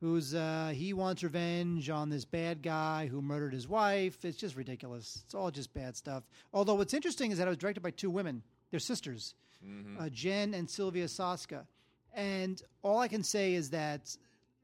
who's 0.00 0.34
uh, 0.34 0.72
he 0.74 0.92
wants 0.92 1.22
revenge 1.22 1.90
on 1.90 2.08
this 2.10 2.24
bad 2.24 2.62
guy 2.62 3.06
who 3.06 3.20
murdered 3.22 3.52
his 3.52 3.68
wife. 3.68 4.24
It's 4.24 4.36
just 4.38 4.56
ridiculous. 4.56 5.20
It's 5.24 5.34
all 5.34 5.50
just 5.50 5.72
bad 5.74 5.96
stuff. 5.96 6.24
Although 6.52 6.74
what's 6.74 6.94
interesting 6.94 7.30
is 7.32 7.38
that 7.38 7.46
it 7.46 7.50
was 7.50 7.58
directed 7.58 7.82
by 7.82 7.90
two 7.90 8.10
women. 8.10 8.42
They're 8.70 8.80
sisters, 8.80 9.34
Mm-hmm. 9.64 10.00
uh, 10.02 10.08
Jen 10.10 10.52
and 10.54 10.68
Sylvia 10.68 11.06
Soska. 11.06 11.64
And 12.12 12.60
all 12.82 12.98
I 12.98 13.08
can 13.08 13.22
say 13.22 13.54
is 13.54 13.70
that 13.70 14.14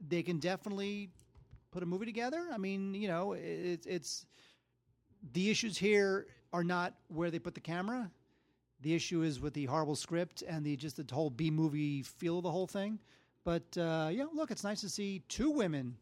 they 0.09 0.23
can 0.23 0.39
definitely 0.39 1.09
put 1.71 1.83
a 1.83 1.87
movie 1.87 2.05
together. 2.07 2.47
I 2.53 2.59
mean, 2.59 2.95
you 2.95 3.09
know, 3.09 3.33
it, 3.33 3.87
it's 3.87 4.27
the 5.33 5.51
issues 5.51 5.79
here 5.79 6.27
are 6.53 6.65
not 6.65 6.95
where 7.09 7.31
they 7.31 7.39
put 7.39 7.55
the 7.55 7.61
camera. 7.61 8.11
The 8.83 8.95
issue 8.95 9.23
is 9.23 9.41
with 9.41 9.55
the 9.55 9.67
horrible 9.67 9.97
script 9.97 10.43
and 10.43 10.65
the 10.65 10.77
just 10.77 10.97
the 10.97 11.15
whole 11.15 11.31
B 11.31 11.51
movie 11.51 12.03
feel 12.03 12.39
of 12.39 12.45
the 12.45 12.51
whole 12.51 12.67
thing. 12.67 12.99
But 13.45 13.77
uh, 13.77 14.11
yeah, 14.13 14.27
look, 14.35 14.51
it's 14.51 14.65
nice 14.65 14.81
to 14.83 14.89
see 14.89 15.23
two 15.29 15.51
women 15.51 15.97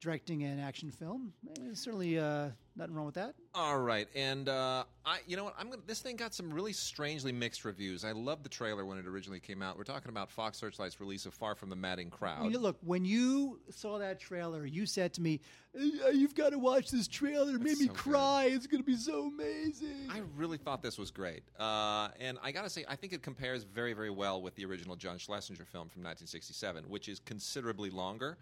directing 0.00 0.42
an 0.44 0.58
action 0.58 0.90
film. 0.90 1.32
Eh, 1.58 1.74
certainly, 1.74 2.18
uh, 2.18 2.48
nothing 2.74 2.94
wrong 2.94 3.06
with 3.06 3.14
that. 3.14 3.34
All 3.54 3.78
right, 3.78 4.08
and 4.14 4.48
uh, 4.48 4.84
I, 5.04 5.18
you 5.26 5.36
know 5.36 5.44
what? 5.44 5.54
I'm 5.58 5.68
gonna. 5.68 5.82
This 5.86 6.00
thing 6.00 6.16
got 6.16 6.34
some 6.34 6.52
really 6.52 6.72
strangely 6.72 7.32
mixed 7.32 7.64
reviews. 7.64 8.04
I 8.04 8.12
loved 8.12 8.44
the 8.44 8.48
trailer 8.48 8.84
when 8.86 8.98
it 8.98 9.06
originally 9.06 9.40
came 9.40 9.62
out. 9.62 9.76
We're 9.76 9.84
talking 9.84 10.08
about 10.08 10.30
Fox 10.30 10.58
Searchlight's 10.58 11.00
release 11.00 11.26
of 11.26 11.34
Far 11.34 11.54
from 11.54 11.68
the 11.68 11.76
Madding 11.76 12.10
Crowd. 12.10 12.40
I 12.40 12.48
mean, 12.48 12.58
look, 12.58 12.78
when 12.82 13.04
you 13.04 13.60
saw 13.70 13.98
that 13.98 14.18
trailer, 14.18 14.64
you 14.64 14.86
said 14.86 15.12
to 15.14 15.20
me, 15.20 15.40
"Uh, 15.78 16.08
"You've 16.08 16.34
got 16.34 16.50
to 16.50 16.58
watch 16.58 16.90
this 16.90 17.06
trailer. 17.06 17.54
It 17.54 17.60
made 17.60 17.78
me 17.78 17.86
so 17.86 17.92
good. 17.92 17.96
cry. 17.96 18.44
It's 18.50 18.66
going 18.66 18.82
to 18.82 18.86
be 18.86 18.96
so 18.96 19.26
amazing." 19.26 20.08
I 20.10 20.22
really 20.36 20.58
thought 20.58 20.82
this 20.82 20.98
was 20.98 21.10
great, 21.10 21.42
uh, 21.58 22.08
and 22.18 22.38
I 22.42 22.52
got 22.52 22.62
to 22.62 22.70
say, 22.70 22.84
I 22.88 22.96
think 22.96 23.12
it 23.12 23.22
compares 23.22 23.64
very, 23.64 23.92
very 23.92 24.10
well 24.10 24.40
with 24.40 24.54
the 24.54 24.64
original 24.64 24.96
John 24.96 25.18
Schlesinger 25.18 25.66
film 25.66 25.88
from 25.88 26.02
1967, 26.02 26.84
which 26.84 27.08
is 27.08 27.20
considerably 27.20 27.90
longer. 27.90 28.38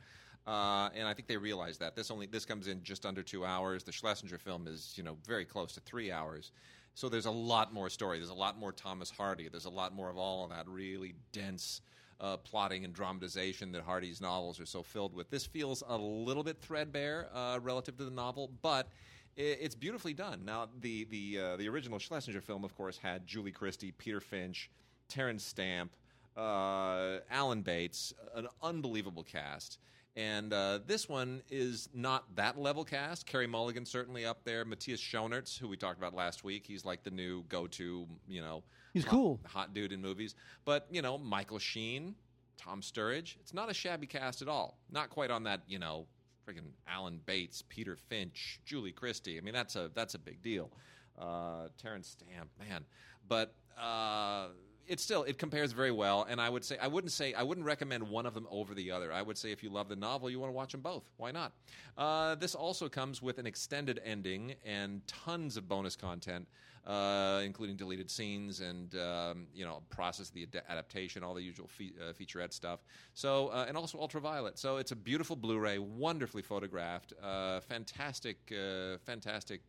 Uh, 0.48 0.88
and 0.96 1.06
I 1.06 1.12
think 1.12 1.28
they 1.28 1.36
realized 1.36 1.78
that 1.80 1.94
this 1.94 2.10
only 2.10 2.24
this 2.26 2.46
comes 2.46 2.68
in 2.68 2.82
just 2.82 3.04
under 3.04 3.22
two 3.22 3.44
hours. 3.44 3.84
The 3.84 3.92
Schlesinger 3.92 4.38
film 4.38 4.66
is 4.66 4.94
you 4.96 5.02
know 5.02 5.18
very 5.26 5.44
close 5.44 5.72
to 5.74 5.80
three 5.80 6.10
hours, 6.10 6.52
so 6.94 7.10
there's 7.10 7.26
a 7.26 7.30
lot 7.30 7.74
more 7.74 7.90
story. 7.90 8.18
There's 8.18 8.30
a 8.30 8.34
lot 8.34 8.58
more 8.58 8.72
Thomas 8.72 9.10
Hardy. 9.10 9.48
There's 9.50 9.66
a 9.66 9.70
lot 9.70 9.94
more 9.94 10.08
of 10.08 10.16
all 10.16 10.44
of 10.44 10.50
that 10.50 10.66
really 10.66 11.14
dense 11.32 11.82
uh, 12.20 12.38
plotting 12.38 12.86
and 12.86 12.94
dramatization 12.94 13.72
that 13.72 13.82
Hardy's 13.82 14.22
novels 14.22 14.58
are 14.58 14.64
so 14.66 14.82
filled 14.82 15.14
with. 15.14 15.28
This 15.28 15.44
feels 15.44 15.82
a 15.86 15.98
little 15.98 16.42
bit 16.42 16.58
threadbare 16.62 17.28
uh, 17.34 17.58
relative 17.62 17.98
to 17.98 18.04
the 18.06 18.10
novel, 18.10 18.50
but 18.62 18.88
i- 19.36 19.42
it's 19.42 19.74
beautifully 19.74 20.14
done. 20.14 20.46
Now, 20.46 20.68
the 20.80 21.04
the 21.10 21.38
uh, 21.38 21.56
the 21.58 21.68
original 21.68 21.98
Schlesinger 21.98 22.40
film, 22.40 22.64
of 22.64 22.74
course, 22.74 22.96
had 22.96 23.26
Julie 23.26 23.52
Christie, 23.52 23.92
Peter 23.92 24.20
Finch, 24.20 24.70
Terence 25.10 25.44
Stamp, 25.44 25.92
uh, 26.38 27.18
Alan 27.30 27.60
Bates, 27.60 28.14
an 28.34 28.48
unbelievable 28.62 29.24
cast. 29.24 29.78
And 30.18 30.52
uh, 30.52 30.80
this 30.84 31.08
one 31.08 31.42
is 31.48 31.88
not 31.94 32.24
that 32.34 32.58
level 32.58 32.84
cast. 32.84 33.24
Carey 33.24 33.46
Mulligan 33.46 33.84
certainly 33.86 34.26
up 34.26 34.42
there. 34.42 34.64
Matthias 34.64 35.00
Schoenaerts, 35.00 35.56
who 35.56 35.68
we 35.68 35.76
talked 35.76 35.96
about 35.96 36.12
last 36.12 36.42
week, 36.42 36.64
he's 36.66 36.84
like 36.84 37.04
the 37.04 37.10
new 37.12 37.44
go-to, 37.48 38.04
you 38.26 38.40
know, 38.40 38.64
He's 38.92 39.04
hot- 39.04 39.10
cool. 39.12 39.40
hot 39.46 39.74
dude 39.74 39.92
in 39.92 40.02
movies. 40.02 40.34
But 40.64 40.88
you 40.90 41.02
know, 41.02 41.18
Michael 41.18 41.60
Sheen, 41.60 42.16
Tom 42.56 42.80
Sturridge. 42.80 43.36
It's 43.38 43.54
not 43.54 43.70
a 43.70 43.74
shabby 43.74 44.08
cast 44.08 44.42
at 44.42 44.48
all. 44.48 44.76
Not 44.90 45.08
quite 45.08 45.30
on 45.30 45.44
that, 45.44 45.60
you 45.68 45.78
know, 45.78 46.06
friggin' 46.44 46.72
Alan 46.88 47.20
Bates, 47.24 47.62
Peter 47.68 47.94
Finch, 47.94 48.60
Julie 48.64 48.90
Christie. 48.90 49.38
I 49.38 49.40
mean, 49.40 49.54
that's 49.54 49.76
a 49.76 49.88
that's 49.94 50.14
a 50.14 50.18
big 50.18 50.42
deal. 50.42 50.72
Uh, 51.16 51.68
Terence 51.80 52.08
Stamp, 52.18 52.50
man. 52.58 52.84
But 53.28 53.54
uh, 53.80 54.48
it 54.88 55.00
still 55.00 55.22
it 55.24 55.38
compares 55.38 55.72
very 55.72 55.90
well. 55.90 56.26
And 56.28 56.40
I 56.40 56.48
would 56.48 56.64
say 56.64 56.78
I 56.78 56.86
wouldn't 56.86 57.12
say 57.12 57.34
I 57.34 57.42
wouldn't 57.42 57.66
recommend 57.66 58.08
one 58.08 58.26
of 58.26 58.34
them 58.34 58.46
over 58.50 58.74
the 58.74 58.90
other. 58.90 59.12
I 59.12 59.22
would 59.22 59.38
say 59.38 59.52
if 59.52 59.62
you 59.62 59.70
love 59.70 59.88
the 59.88 59.96
novel, 59.96 60.30
you 60.30 60.40
want 60.40 60.50
to 60.50 60.56
watch 60.56 60.72
them 60.72 60.80
both. 60.80 61.04
Why 61.16 61.30
not? 61.30 61.52
Uh, 61.96 62.34
this 62.34 62.54
also 62.54 62.88
comes 62.88 63.20
with 63.22 63.38
an 63.38 63.46
extended 63.46 64.00
ending 64.04 64.54
and 64.64 65.06
tons 65.06 65.56
of 65.56 65.68
bonus 65.68 65.96
content 65.96 66.46
uh, 66.88 67.42
including 67.44 67.76
deleted 67.76 68.10
scenes 68.10 68.60
and 68.60 68.94
um, 68.96 69.46
you 69.54 69.64
know 69.64 69.82
process 69.90 70.28
of 70.28 70.34
the 70.34 70.44
ad- 70.44 70.62
adaptation, 70.68 71.22
all 71.22 71.34
the 71.34 71.42
usual 71.42 71.68
fe- 71.68 71.92
uh, 72.00 72.12
featurette 72.12 72.52
stuff. 72.52 72.80
So 73.14 73.48
uh, 73.48 73.66
and 73.68 73.76
also 73.76 73.98
ultraviolet. 73.98 74.58
So 74.58 74.78
it's 74.78 74.92
a 74.92 74.96
beautiful 74.96 75.36
Blu-ray, 75.36 75.78
wonderfully 75.78 76.42
photographed, 76.42 77.12
uh, 77.22 77.60
fantastic, 77.60 78.38
uh, 78.52 78.96
fantastic 79.04 79.60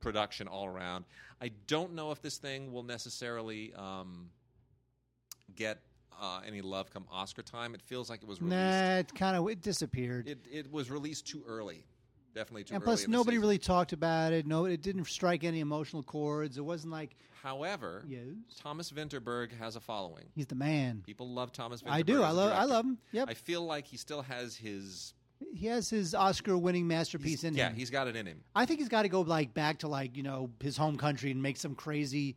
production 0.00 0.48
all 0.48 0.66
around. 0.66 1.04
I 1.40 1.52
don't 1.68 1.94
know 1.94 2.10
if 2.10 2.20
this 2.20 2.38
thing 2.38 2.72
will 2.72 2.82
necessarily 2.82 3.72
um, 3.74 4.30
get. 5.58 5.80
Uh, 6.20 6.40
any 6.46 6.60
love 6.60 6.90
come 6.90 7.04
Oscar 7.12 7.42
time? 7.42 7.74
It 7.74 7.82
feels 7.82 8.10
like 8.10 8.22
it 8.22 8.28
was 8.28 8.40
released. 8.40 8.56
Nah, 8.56 8.96
it 8.96 9.14
kind 9.14 9.36
of 9.36 9.48
it 9.48 9.60
disappeared. 9.60 10.26
It 10.28 10.38
it 10.50 10.72
was 10.72 10.90
released 10.90 11.28
too 11.28 11.44
early, 11.46 11.84
definitely 12.34 12.64
too 12.64 12.72
early. 12.72 12.76
and 12.76 12.82
early. 12.82 12.96
plus, 12.96 13.08
nobody 13.08 13.38
really 13.38 13.58
talked 13.58 13.92
about 13.92 14.32
it. 14.32 14.44
No, 14.44 14.64
it 14.64 14.82
didn't 14.82 15.04
strike 15.06 15.44
any 15.44 15.60
emotional 15.60 16.02
chords. 16.02 16.58
It 16.58 16.64
wasn't 16.64 16.92
like, 16.92 17.14
However, 17.42 18.02
yes, 18.08 18.24
Thomas 18.60 18.90
Vinterberg 18.90 19.56
has 19.58 19.76
a 19.76 19.80
following. 19.80 20.24
he's 20.34 20.46
the 20.48 20.56
man. 20.56 21.02
People 21.06 21.28
love 21.28 21.52
Thomas 21.52 21.82
Vinterberg. 21.82 21.92
I 21.92 22.02
do. 22.02 22.22
I 22.24 22.30
love. 22.30 22.52
I 22.52 22.64
love 22.64 22.84
him. 22.84 22.98
Yep. 23.12 23.28
I 23.30 23.34
feel 23.34 23.62
like 23.62 23.86
he 23.86 23.96
still 23.96 24.22
has 24.22 24.56
his. 24.56 25.14
he 25.54 25.66
has 25.68 25.88
his 25.88 26.16
Oscar-winning 26.16 26.88
masterpiece 26.88 27.44
in 27.44 27.54
yeah, 27.54 27.68
him. 27.68 27.74
Yeah, 27.74 27.78
he's 27.78 27.90
got 27.90 28.08
it 28.08 28.16
in 28.16 28.26
him. 28.26 28.42
I 28.56 28.66
think 28.66 28.80
he's 28.80 28.88
got 28.88 29.02
to 29.02 29.08
go 29.08 29.20
like 29.20 29.54
back 29.54 29.78
to 29.78 29.88
like 29.88 30.16
you 30.16 30.24
know 30.24 30.50
his 30.60 30.76
home 30.76 30.96
country 30.96 31.30
and 31.30 31.40
make 31.40 31.58
some 31.58 31.76
crazy 31.76 32.36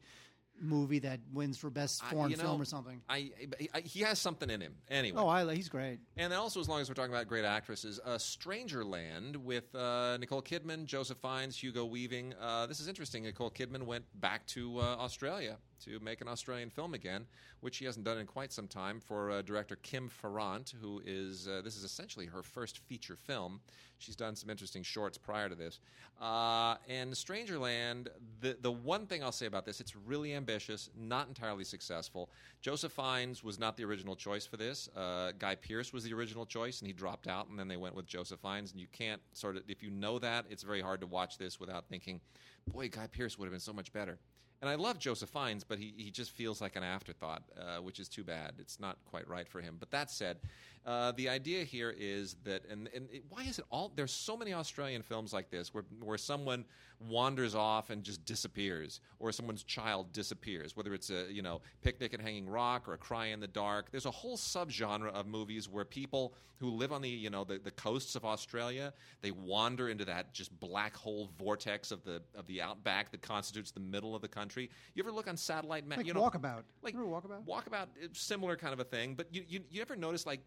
movie 0.61 0.99
that 0.99 1.19
wins 1.33 1.57
for 1.57 1.69
best 1.69 2.03
I- 2.03 2.11
foreign 2.11 2.31
you 2.31 2.37
know, 2.37 2.43
film 2.43 2.61
or 2.61 2.65
something. 2.65 3.01
I, 3.09 3.31
I, 3.73 3.81
he 3.81 4.01
has 4.01 4.19
something 4.19 4.49
in 4.49 4.61
him 4.61 4.75
anyway. 4.89 5.19
Oh, 5.21 5.27
I 5.27 5.53
he's 5.55 5.69
great. 5.69 5.99
And 6.17 6.33
also, 6.33 6.59
as 6.59 6.69
long 6.69 6.81
as 6.81 6.89
we're 6.89 6.95
talking 6.95 7.13
about 7.13 7.27
great 7.27 7.45
actresses, 7.45 7.99
uh, 8.03 8.11
Strangerland 8.11 9.37
with 9.37 9.73
uh, 9.75 10.17
Nicole 10.17 10.41
Kidman, 10.41 10.85
Joseph 10.85 11.17
Fiennes, 11.17 11.61
Hugo 11.61 11.85
Weaving. 11.85 12.33
Uh, 12.39 12.65
this 12.67 12.79
is 12.79 12.87
interesting. 12.87 13.23
Nicole 13.23 13.51
Kidman 13.51 13.83
went 13.83 14.05
back 14.19 14.45
to 14.47 14.79
uh, 14.79 14.81
Australia 14.99 15.57
to 15.85 15.99
make 15.99 16.21
an 16.21 16.27
Australian 16.27 16.69
film 16.69 16.93
again, 16.93 17.25
which 17.61 17.75
she 17.75 17.85
hasn't 17.85 18.05
done 18.05 18.17
in 18.17 18.27
quite 18.27 18.51
some 18.51 18.67
time. 18.67 18.99
For 18.99 19.31
uh, 19.31 19.41
director 19.41 19.77
Kim 19.77 20.09
Farrant, 20.09 20.73
who 20.79 21.01
is 21.05 21.47
uh, 21.47 21.61
this 21.63 21.75
is 21.75 21.83
essentially 21.83 22.27
her 22.27 22.43
first 22.43 22.79
feature 22.79 23.15
film. 23.15 23.61
She's 24.01 24.15
done 24.15 24.35
some 24.35 24.49
interesting 24.49 24.83
shorts 24.83 25.17
prior 25.17 25.47
to 25.47 25.55
this. 25.55 25.79
Uh, 26.19 26.75
and 26.87 27.13
Strangerland, 27.13 28.07
the 28.41 28.57
the 28.61 28.71
one 28.71 29.05
thing 29.05 29.23
I'll 29.23 29.31
say 29.31 29.45
about 29.45 29.65
this, 29.65 29.79
it's 29.79 29.95
really 29.95 30.33
ambitious, 30.33 30.89
not 30.97 31.27
entirely 31.27 31.63
successful. 31.63 32.29
Joseph 32.61 32.91
Fiennes 32.91 33.43
was 33.43 33.59
not 33.59 33.77
the 33.77 33.83
original 33.85 34.15
choice 34.15 34.45
for 34.45 34.57
this. 34.57 34.89
Uh, 34.95 35.31
Guy 35.37 35.55
Pearce 35.55 35.93
was 35.93 36.03
the 36.03 36.13
original 36.13 36.45
choice, 36.45 36.79
and 36.79 36.87
he 36.87 36.93
dropped 36.93 37.27
out, 37.27 37.49
and 37.49 37.57
then 37.57 37.67
they 37.67 37.77
went 37.77 37.95
with 37.95 38.05
Joseph 38.05 38.39
Fiennes. 38.41 38.71
And 38.71 38.79
you 38.79 38.87
can't 38.91 39.21
sort 39.33 39.57
of, 39.57 39.63
if 39.67 39.81
you 39.81 39.89
know 39.89 40.19
that, 40.19 40.45
it's 40.49 40.63
very 40.63 40.81
hard 40.81 41.01
to 41.01 41.07
watch 41.07 41.37
this 41.37 41.59
without 41.59 41.85
thinking, 41.87 42.21
boy, 42.67 42.89
Guy 42.89 43.07
Pearce 43.07 43.37
would 43.37 43.45
have 43.45 43.53
been 43.53 43.59
so 43.59 43.73
much 43.73 43.91
better. 43.93 44.17
And 44.61 44.69
I 44.69 44.75
love 44.75 44.99
Joseph 44.99 45.29
Fiennes, 45.29 45.63
but 45.63 45.79
he, 45.79 45.91
he 45.97 46.11
just 46.11 46.31
feels 46.31 46.61
like 46.61 46.75
an 46.75 46.83
afterthought, 46.83 47.41
uh, 47.59 47.81
which 47.81 47.99
is 47.99 48.07
too 48.07 48.23
bad. 48.23 48.53
It's 48.59 48.79
not 48.79 48.97
quite 49.09 49.27
right 49.27 49.47
for 49.47 49.59
him. 49.59 49.77
But 49.79 49.89
that 49.89 50.11
said, 50.11 50.37
uh, 50.85 51.13
the 51.13 51.29
idea 51.29 51.63
here 51.63 51.95
is 51.97 52.35
that, 52.43 52.65
and, 52.69 52.87
and 52.93 53.07
it, 53.11 53.23
why 53.29 53.43
is 53.43 53.57
it 53.57 53.65
all? 53.71 53.91
There's 53.95 54.11
so 54.11 54.37
many 54.37 54.53
Australian 54.53 55.01
films 55.01 55.33
like 55.33 55.49
this 55.49 55.73
where, 55.73 55.83
where 55.99 56.17
someone 56.17 56.65
wanders 57.07 57.55
off 57.55 57.89
and 57.89 58.03
just 58.03 58.25
disappears, 58.25 59.01
or 59.19 59.31
someone's 59.31 59.63
child 59.63 60.11
disappears, 60.13 60.75
whether 60.75 60.93
it's 60.93 61.09
a 61.09 61.31
you 61.31 61.41
know 61.41 61.61
Picnic 61.81 62.13
at 62.13 62.21
Hanging 62.21 62.49
Rock 62.49 62.87
or 62.87 62.93
A 62.93 62.97
Cry 62.97 63.27
in 63.27 63.39
the 63.39 63.47
Dark. 63.47 63.91
There's 63.91 64.05
a 64.05 64.11
whole 64.11 64.37
subgenre 64.37 65.11
of 65.11 65.27
movies 65.27 65.67
where 65.69 65.85
people 65.85 66.33
who 66.57 66.69
live 66.69 66.91
on 66.91 67.01
the 67.01 67.09
you 67.09 67.29
know 67.29 67.43
the, 67.43 67.57
the 67.57 67.71
coasts 67.71 68.15
of 68.15 68.23
Australia 68.23 68.93
they 69.21 69.31
wander 69.31 69.89
into 69.89 70.05
that 70.05 70.31
just 70.31 70.57
black 70.59 70.95
hole 70.95 71.29
vortex 71.37 71.91
of 71.91 72.03
the 72.03 72.21
of 72.35 72.45
the 72.47 72.61
outback 72.61 73.11
that 73.11 73.21
constitutes 73.21 73.71
the 73.71 73.79
middle 73.79 74.15
of 74.15 74.21
the 74.21 74.27
country. 74.27 74.69
You 74.93 75.03
ever 75.03 75.11
look 75.11 75.27
on 75.27 75.37
satellite 75.37 75.87
map? 75.87 75.97
Like 75.97 76.07
you 76.07 76.13
know, 76.13 76.21
Walkabout. 76.21 76.63
like 76.81 76.95
Walkabout? 76.95 77.45
Walkabout, 77.45 77.87
it's 77.99 78.21
similar 78.21 78.55
kind 78.55 78.73
of 78.73 78.79
a 78.79 78.83
thing. 78.83 79.15
But 79.15 79.33
you 79.33 79.43
you, 79.47 79.61
you 79.69 79.81
ever 79.81 79.95
notice 79.95 80.25
like 80.25 80.41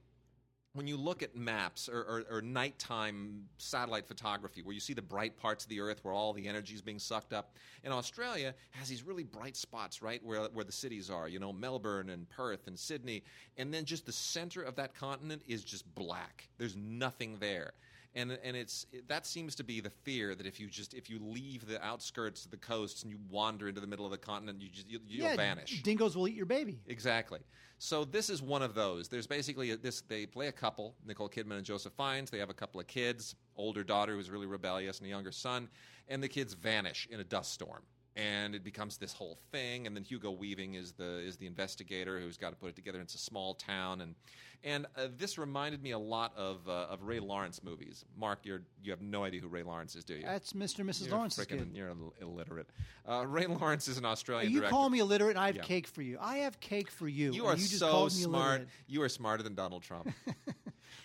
when 0.74 0.88
you 0.88 0.96
look 0.96 1.22
at 1.22 1.36
maps 1.36 1.88
or, 1.88 2.00
or, 2.00 2.24
or 2.30 2.42
nighttime 2.42 3.44
satellite 3.58 4.06
photography, 4.06 4.60
where 4.62 4.74
you 4.74 4.80
see 4.80 4.92
the 4.92 5.02
bright 5.02 5.36
parts 5.36 5.64
of 5.64 5.70
the 5.70 5.80
Earth 5.80 6.00
where 6.02 6.12
all 6.12 6.32
the 6.32 6.46
energy 6.48 6.74
is 6.74 6.82
being 6.82 6.98
sucked 6.98 7.32
up, 7.32 7.54
and 7.84 7.94
Australia 7.94 8.52
has 8.72 8.88
these 8.88 9.04
really 9.04 9.22
bright 9.22 9.56
spots, 9.56 10.02
right, 10.02 10.22
where, 10.24 10.42
where 10.52 10.64
the 10.64 10.72
cities 10.72 11.10
are, 11.10 11.28
you 11.28 11.38
know, 11.38 11.52
Melbourne 11.52 12.10
and 12.10 12.28
Perth 12.28 12.66
and 12.66 12.76
Sydney, 12.78 13.22
and 13.56 13.72
then 13.72 13.84
just 13.84 14.04
the 14.04 14.12
center 14.12 14.62
of 14.62 14.74
that 14.74 14.94
continent 14.94 15.42
is 15.46 15.62
just 15.62 15.92
black. 15.94 16.48
There's 16.58 16.76
nothing 16.76 17.36
there. 17.38 17.72
And, 18.16 18.38
and 18.44 18.56
it's 18.56 18.86
that 19.08 19.26
seems 19.26 19.56
to 19.56 19.64
be 19.64 19.80
the 19.80 19.90
fear 19.90 20.36
that 20.36 20.46
if 20.46 20.60
you 20.60 20.68
just 20.68 20.94
if 20.94 21.10
you 21.10 21.18
leave 21.18 21.66
the 21.66 21.84
outskirts 21.84 22.44
of 22.44 22.52
the 22.52 22.56
coasts 22.56 23.02
and 23.02 23.10
you 23.10 23.18
wander 23.28 23.68
into 23.68 23.80
the 23.80 23.88
middle 23.88 24.04
of 24.04 24.12
the 24.12 24.18
continent 24.18 24.60
you 24.60 24.68
just 24.68 24.88
you, 24.88 25.00
you'll 25.04 25.26
yeah, 25.26 25.36
vanish 25.36 25.82
Dingoes 25.82 26.16
will 26.16 26.28
eat 26.28 26.36
your 26.36 26.46
baby. 26.46 26.80
Exactly. 26.86 27.40
So 27.78 28.04
this 28.04 28.30
is 28.30 28.40
one 28.40 28.62
of 28.62 28.74
those. 28.74 29.08
There's 29.08 29.26
basically 29.26 29.72
a, 29.72 29.76
this. 29.76 30.00
They 30.02 30.26
play 30.26 30.46
a 30.46 30.52
couple, 30.52 30.94
Nicole 31.04 31.28
Kidman 31.28 31.56
and 31.56 31.64
Joseph 31.64 31.92
Fiennes. 31.96 32.30
They 32.30 32.38
have 32.38 32.50
a 32.50 32.54
couple 32.54 32.80
of 32.80 32.86
kids, 32.86 33.34
older 33.56 33.84
daughter 33.84 34.14
who's 34.14 34.30
really 34.30 34.46
rebellious, 34.46 34.98
and 34.98 35.06
a 35.06 35.10
younger 35.10 35.32
son, 35.32 35.68
and 36.08 36.22
the 36.22 36.28
kids 36.28 36.54
vanish 36.54 37.08
in 37.10 37.20
a 37.20 37.24
dust 37.24 37.52
storm. 37.52 37.82
And 38.16 38.54
it 38.54 38.62
becomes 38.62 38.96
this 38.96 39.12
whole 39.12 39.38
thing. 39.50 39.86
And 39.86 39.96
then 39.96 40.04
Hugo 40.04 40.30
Weaving 40.30 40.74
is 40.74 40.92
the 40.92 41.18
is 41.18 41.36
the 41.36 41.46
investigator 41.46 42.20
who's 42.20 42.36
got 42.36 42.50
to 42.50 42.56
put 42.56 42.68
it 42.70 42.76
together. 42.76 43.00
It's 43.00 43.14
a 43.14 43.18
small 43.18 43.54
town, 43.54 44.00
and 44.00 44.14
and 44.62 44.86
uh, 44.96 45.08
this 45.18 45.36
reminded 45.36 45.82
me 45.82 45.90
a 45.90 45.98
lot 45.98 46.32
of 46.36 46.66
uh, 46.68 46.86
of 46.90 47.02
Ray 47.02 47.20
Lawrence 47.20 47.62
movies. 47.62 48.04
Mark, 48.16 48.40
you're 48.44 48.62
you 48.82 48.90
have 48.92 49.02
no 49.02 49.24
idea 49.24 49.40
who 49.40 49.48
Ray 49.48 49.62
Lawrence 49.62 49.94
is, 49.96 50.04
do 50.04 50.14
you? 50.14 50.22
That's 50.24 50.52
Mr. 50.54 50.78
and 50.80 50.88
Mrs. 50.90 51.06
You're 51.06 51.16
Lawrence's 51.16 51.44
frickin' 51.46 51.58
kid. 51.58 51.70
You're 51.74 51.88
Ill- 51.88 52.14
illiterate. 52.20 52.68
Uh, 53.08 53.26
Ray 53.26 53.46
Lawrence 53.46 53.88
is 53.88 53.98
an 53.98 54.04
Australian 54.04 54.50
You 54.52 54.60
director. 54.60 54.70
call 54.74 54.88
me 54.90 55.00
illiterate, 55.00 55.36
and 55.36 55.40
I 55.42 55.46
have 55.48 55.56
Yeah. 55.56 55.62
cake 55.62 55.86
for 55.86 56.02
you. 56.02 56.16
I 56.20 56.38
have 56.38 56.58
cake 56.60 56.90
for 56.90 57.08
you. 57.08 57.32
you 57.32 57.42
and 57.46 57.58
are 57.58 57.60
you 57.60 57.66
just 57.68 57.78
so 57.78 57.90
called 57.90 58.14
me 58.14 58.22
smart. 58.22 58.46
illiterate. 58.60 58.68
You 58.86 59.02
are 59.02 59.08
smarter 59.08 59.42
than 59.42 59.54
Donald 59.54 59.82
Trump. 59.82 60.08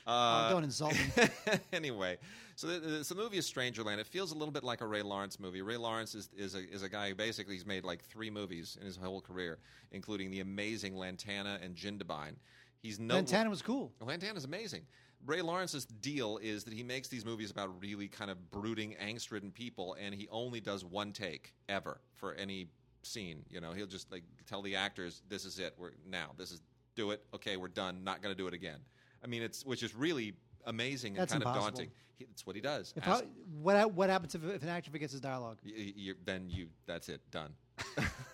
Oh, 0.07 0.11
Uh, 0.11 0.49
don't 0.49 0.63
insult 0.63 0.93
me. 0.93 1.27
anyway, 1.73 2.17
so 2.59 2.67
the, 2.67 3.05
the, 3.07 3.15
movie 3.15 3.37
is 3.37 3.49
Strangerland. 3.49 3.99
It 3.99 4.05
feels 4.05 4.33
a 4.33 4.35
little 4.35 4.51
bit 4.51 4.65
like 4.65 4.81
a 4.81 4.85
Ray 4.85 5.01
Lawrence 5.01 5.39
movie. 5.39 5.61
Ray 5.61 5.77
Lawrence 5.77 6.13
is, 6.13 6.29
is, 6.35 6.55
a, 6.55 6.69
is 6.69 6.83
a 6.83 6.89
guy 6.89 7.07
who 7.07 7.15
basically 7.15 7.53
he's 7.53 7.65
made 7.65 7.85
like 7.85 8.03
three 8.03 8.29
movies 8.29 8.77
in 8.81 8.85
his 8.85 8.97
whole 8.97 9.21
career, 9.21 9.59
including 9.93 10.29
the 10.29 10.41
amazing 10.41 10.97
Lantana 10.97 11.57
and 11.63 11.73
Jindabyne. 11.73 12.35
He's 12.81 12.99
no 12.99 13.15
Lantana 13.15 13.49
was 13.49 13.61
cool. 13.61 13.93
Lantana's 14.01 14.43
amazing. 14.43 14.81
Ray 15.25 15.41
Lawrence's 15.41 15.85
deal 15.85 16.37
is 16.41 16.65
that 16.65 16.73
he 16.73 16.83
makes 16.83 17.07
these 17.07 17.23
movies 17.23 17.49
about 17.49 17.81
really 17.81 18.09
kind 18.09 18.29
of 18.29 18.51
brooding, 18.51 18.93
angst-ridden 19.01 19.51
people, 19.51 19.95
and 19.97 20.13
he 20.13 20.27
only 20.29 20.59
does 20.59 20.83
one 20.83 21.13
take 21.13 21.53
ever 21.69 22.01
for 22.15 22.33
any 22.33 22.67
scene. 23.03 23.45
You 23.49 23.61
know, 23.61 23.71
he'll 23.71 23.87
just 23.87 24.11
like 24.11 24.23
tell 24.45 24.61
the 24.61 24.75
actors, 24.75 25.21
"This 25.29 25.45
is 25.45 25.59
it. 25.59 25.75
We're 25.77 25.91
now. 26.05 26.31
This 26.37 26.51
is 26.51 26.59
do 26.95 27.11
it. 27.11 27.23
Okay, 27.33 27.55
we're 27.55 27.69
done. 27.69 28.03
Not 28.03 28.21
going 28.21 28.35
to 28.35 28.37
do 28.37 28.47
it 28.47 28.53
again." 28.53 28.79
I 29.23 29.27
mean, 29.27 29.43
it's 29.43 29.65
which 29.65 29.81
is 29.81 29.95
really 29.95 30.33
amazing 30.65 31.17
and 31.17 31.29
kind 31.29 31.41
impossible. 31.41 31.67
of 31.67 31.73
daunting. 31.73 31.91
He, 32.17 32.25
it's 32.31 32.45
what 32.45 32.55
he 32.55 32.61
does. 32.61 32.93
If 32.95 33.07
Ask- 33.07 33.23
I, 33.23 33.27
what 33.61 33.93
what 33.93 34.09
happens 34.09 34.35
if, 34.35 34.43
if 34.43 34.61
an 34.63 34.69
actor 34.69 34.91
forgets 34.91 35.13
his 35.13 35.21
dialogue? 35.21 35.57
y- 35.65 35.93
y- 35.97 36.13
then 36.25 36.49
you 36.49 36.67
that's 36.85 37.07
it 37.09 37.21
done 37.31 37.53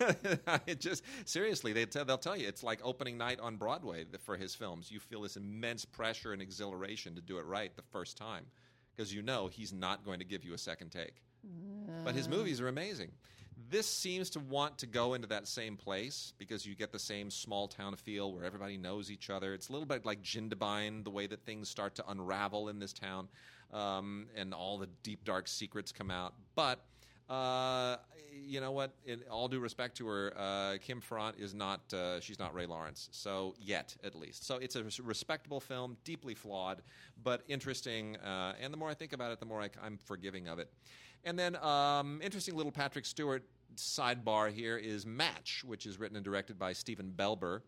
it 0.66 0.80
just 0.80 1.04
seriously 1.24 1.72
they 1.72 1.86
tell, 1.86 2.04
they'll 2.04 2.18
tell 2.18 2.36
you 2.36 2.48
it's 2.48 2.62
like 2.64 2.80
opening 2.82 3.16
night 3.16 3.38
on 3.40 3.56
broadway 3.56 4.04
for 4.24 4.36
his 4.36 4.54
films 4.56 4.90
you 4.90 4.98
feel 4.98 5.22
this 5.22 5.36
immense 5.36 5.84
pressure 5.84 6.32
and 6.32 6.42
exhilaration 6.42 7.14
to 7.14 7.20
do 7.20 7.38
it 7.38 7.46
right 7.46 7.76
the 7.76 7.82
first 7.92 8.16
time 8.16 8.44
because 8.94 9.14
you 9.14 9.22
know 9.22 9.46
he's 9.46 9.72
not 9.72 10.04
going 10.04 10.18
to 10.18 10.24
give 10.24 10.44
you 10.44 10.52
a 10.54 10.58
second 10.58 10.90
take 10.90 11.22
but 12.04 12.12
his 12.14 12.28
movies 12.28 12.60
are 12.60 12.66
amazing 12.66 13.10
this 13.70 13.86
seems 13.86 14.30
to 14.30 14.40
want 14.40 14.78
to 14.78 14.86
go 14.86 15.14
into 15.14 15.26
that 15.28 15.48
same 15.48 15.76
place 15.76 16.32
because 16.38 16.66
you 16.66 16.74
get 16.74 16.92
the 16.92 16.98
same 16.98 17.30
small 17.30 17.68
town 17.68 17.96
feel 17.96 18.32
where 18.32 18.44
everybody 18.44 18.76
knows 18.76 19.10
each 19.10 19.30
other. 19.30 19.54
It's 19.54 19.68
a 19.68 19.72
little 19.72 19.86
bit 19.86 20.04
like 20.04 20.22
Jindabyne, 20.22 21.04
the 21.04 21.10
way 21.10 21.26
that 21.26 21.44
things 21.44 21.68
start 21.68 21.94
to 21.96 22.04
unravel 22.08 22.68
in 22.68 22.78
this 22.78 22.92
town, 22.92 23.28
um, 23.72 24.26
and 24.36 24.54
all 24.54 24.78
the 24.78 24.88
deep 25.02 25.24
dark 25.24 25.48
secrets 25.48 25.92
come 25.92 26.10
out. 26.10 26.34
But 26.54 26.84
uh, 27.28 27.96
you 28.32 28.60
know 28.60 28.70
what? 28.70 28.92
In 29.04 29.22
all 29.30 29.48
due 29.48 29.58
respect 29.58 29.96
to 29.98 30.06
her, 30.06 30.32
uh, 30.36 30.76
Kim 30.80 31.00
Farrant 31.00 31.36
is 31.38 31.54
not. 31.54 31.92
Uh, 31.92 32.20
she's 32.20 32.38
not 32.38 32.54
Ray 32.54 32.66
Lawrence. 32.66 33.08
So 33.10 33.54
yet, 33.58 33.96
at 34.04 34.14
least. 34.14 34.46
So 34.46 34.56
it's 34.56 34.76
a 34.76 34.84
res- 34.84 35.00
respectable 35.00 35.60
film, 35.60 35.96
deeply 36.04 36.34
flawed, 36.34 36.82
but 37.22 37.42
interesting. 37.48 38.16
Uh, 38.18 38.54
and 38.60 38.72
the 38.72 38.76
more 38.76 38.88
I 38.88 38.94
think 38.94 39.12
about 39.12 39.32
it, 39.32 39.40
the 39.40 39.46
more 39.46 39.60
I, 39.60 39.70
am 39.84 39.98
forgiving 40.04 40.48
of 40.48 40.58
it. 40.58 40.70
And 41.24 41.36
then, 41.36 41.56
um, 41.56 42.20
interesting 42.22 42.54
little 42.54 42.70
Patrick 42.70 43.04
Stewart 43.04 43.42
sidebar 43.76 44.52
here 44.52 44.76
is 44.76 45.06
Match, 45.06 45.62
which 45.64 45.86
is 45.86 45.98
written 45.98 46.16
and 46.16 46.24
directed 46.24 46.58
by 46.58 46.72
Stephen 46.72 47.12
Belber. 47.14 47.62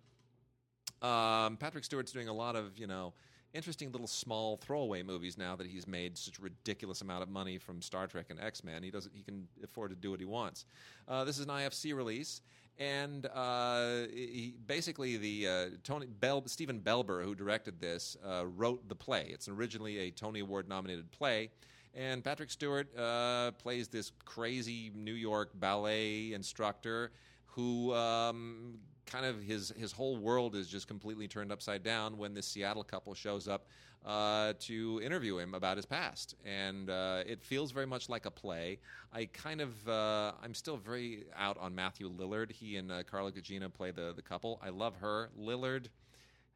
Um, 1.01 1.57
Patrick 1.57 1.85
Stewart's 1.85 2.13
doing 2.13 2.29
a 2.29 2.33
lot 2.33 2.57
of, 2.57 2.77
you 2.79 2.87
know, 2.87 3.15
interesting 3.55 3.91
little 3.93 4.07
small 4.07 4.57
throwaway 4.57 5.03
movies 5.03 5.39
now 5.39 5.57
that 5.57 5.67
he's 5.67 5.87
made 5.87 6.19
such 6.19 6.39
a 6.39 6.43
ridiculous 6.43 7.01
amount 7.01 7.23
of 7.23 7.29
money 7.29 7.59
from 7.59 7.81
Star 7.81 8.07
Trek 8.07 8.27
and 8.31 8.41
X 8.41 8.63
Men. 8.63 8.83
He 8.83 8.91
doesn't. 8.91 9.15
He 9.15 9.23
can 9.23 9.47
afford 9.63 9.91
to 9.91 9.97
do 9.97 10.11
what 10.11 10.21
he 10.21 10.27
wants. 10.27 10.67
Uh, 11.07 11.25
this 11.25 11.39
is 11.39 11.45
an 11.45 11.51
IFC 11.51 11.95
release, 11.95 12.43
and 12.79 13.27
uh, 13.27 14.07
he, 14.13 14.55
basically 14.67 15.17
the 15.17 15.49
uh, 15.49 15.67
Tony 15.83 16.07
Bel- 16.07 16.47
Stephen 16.47 16.81
Belber, 16.81 17.25
who 17.25 17.35
directed 17.35 17.81
this, 17.81 18.17
uh, 18.27 18.47
wrote 18.47 18.89
the 18.89 18.95
play. 18.95 19.29
It's 19.31 19.49
originally 19.49 19.99
a 19.99 20.11
Tony 20.11 20.41
Award 20.41 20.69
nominated 20.69 21.11
play. 21.11 21.51
And 21.95 22.23
Patrick 22.23 22.51
Stewart 22.51 22.89
uh, 22.97 23.53
plays 23.53 23.89
this 23.89 24.13
crazy 24.25 24.93
New 24.95 25.15
York 25.15 25.51
ballet 25.55 26.33
instructor 26.33 27.11
who 27.47 27.93
um, 27.95 28.79
kind 29.07 29.25
of 29.27 29.43
his 29.43 29.73
his 29.77 29.93
whole 29.93 30.17
world 30.17 30.55
is 30.55 30.69
just 30.69 30.87
completely 30.87 31.27
turned 31.27 31.51
upside 31.51 31.83
down 31.83 32.19
when 32.19 32.35
this 32.35 32.47
Seattle 32.47 32.85
couple 32.85 33.15
shows 33.15 33.49
up 33.49 33.67
uh, 34.07 34.53
to 34.61 35.01
interview 35.03 35.39
him 35.39 35.55
about 35.55 35.77
his 35.77 35.87
past, 35.87 36.37
and 36.45 36.89
uh, 36.89 37.23
it 37.27 37.43
feels 37.43 37.73
very 37.73 37.87
much 37.87 38.09
like 38.09 38.27
a 38.27 38.31
play. 38.31 38.79
I 39.13 39.27
kind 39.27 39.61
of 39.61 39.89
uh, 39.89 40.33
I'm 40.43 40.55
still 40.55 40.77
very 40.77 41.25
out 41.37 41.59
on 41.59 41.75
Matthew 41.75 42.11
Lillard. 42.11 42.53
He 42.53 42.77
and 42.77 42.93
uh, 42.93 43.03
Carla 43.03 43.33
Gugino 43.33 43.73
play 43.73 43.91
the 43.91 44.13
the 44.15 44.23
couple. 44.23 44.61
I 44.63 44.69
love 44.69 44.95
her. 44.97 45.31
Lillard. 45.39 45.87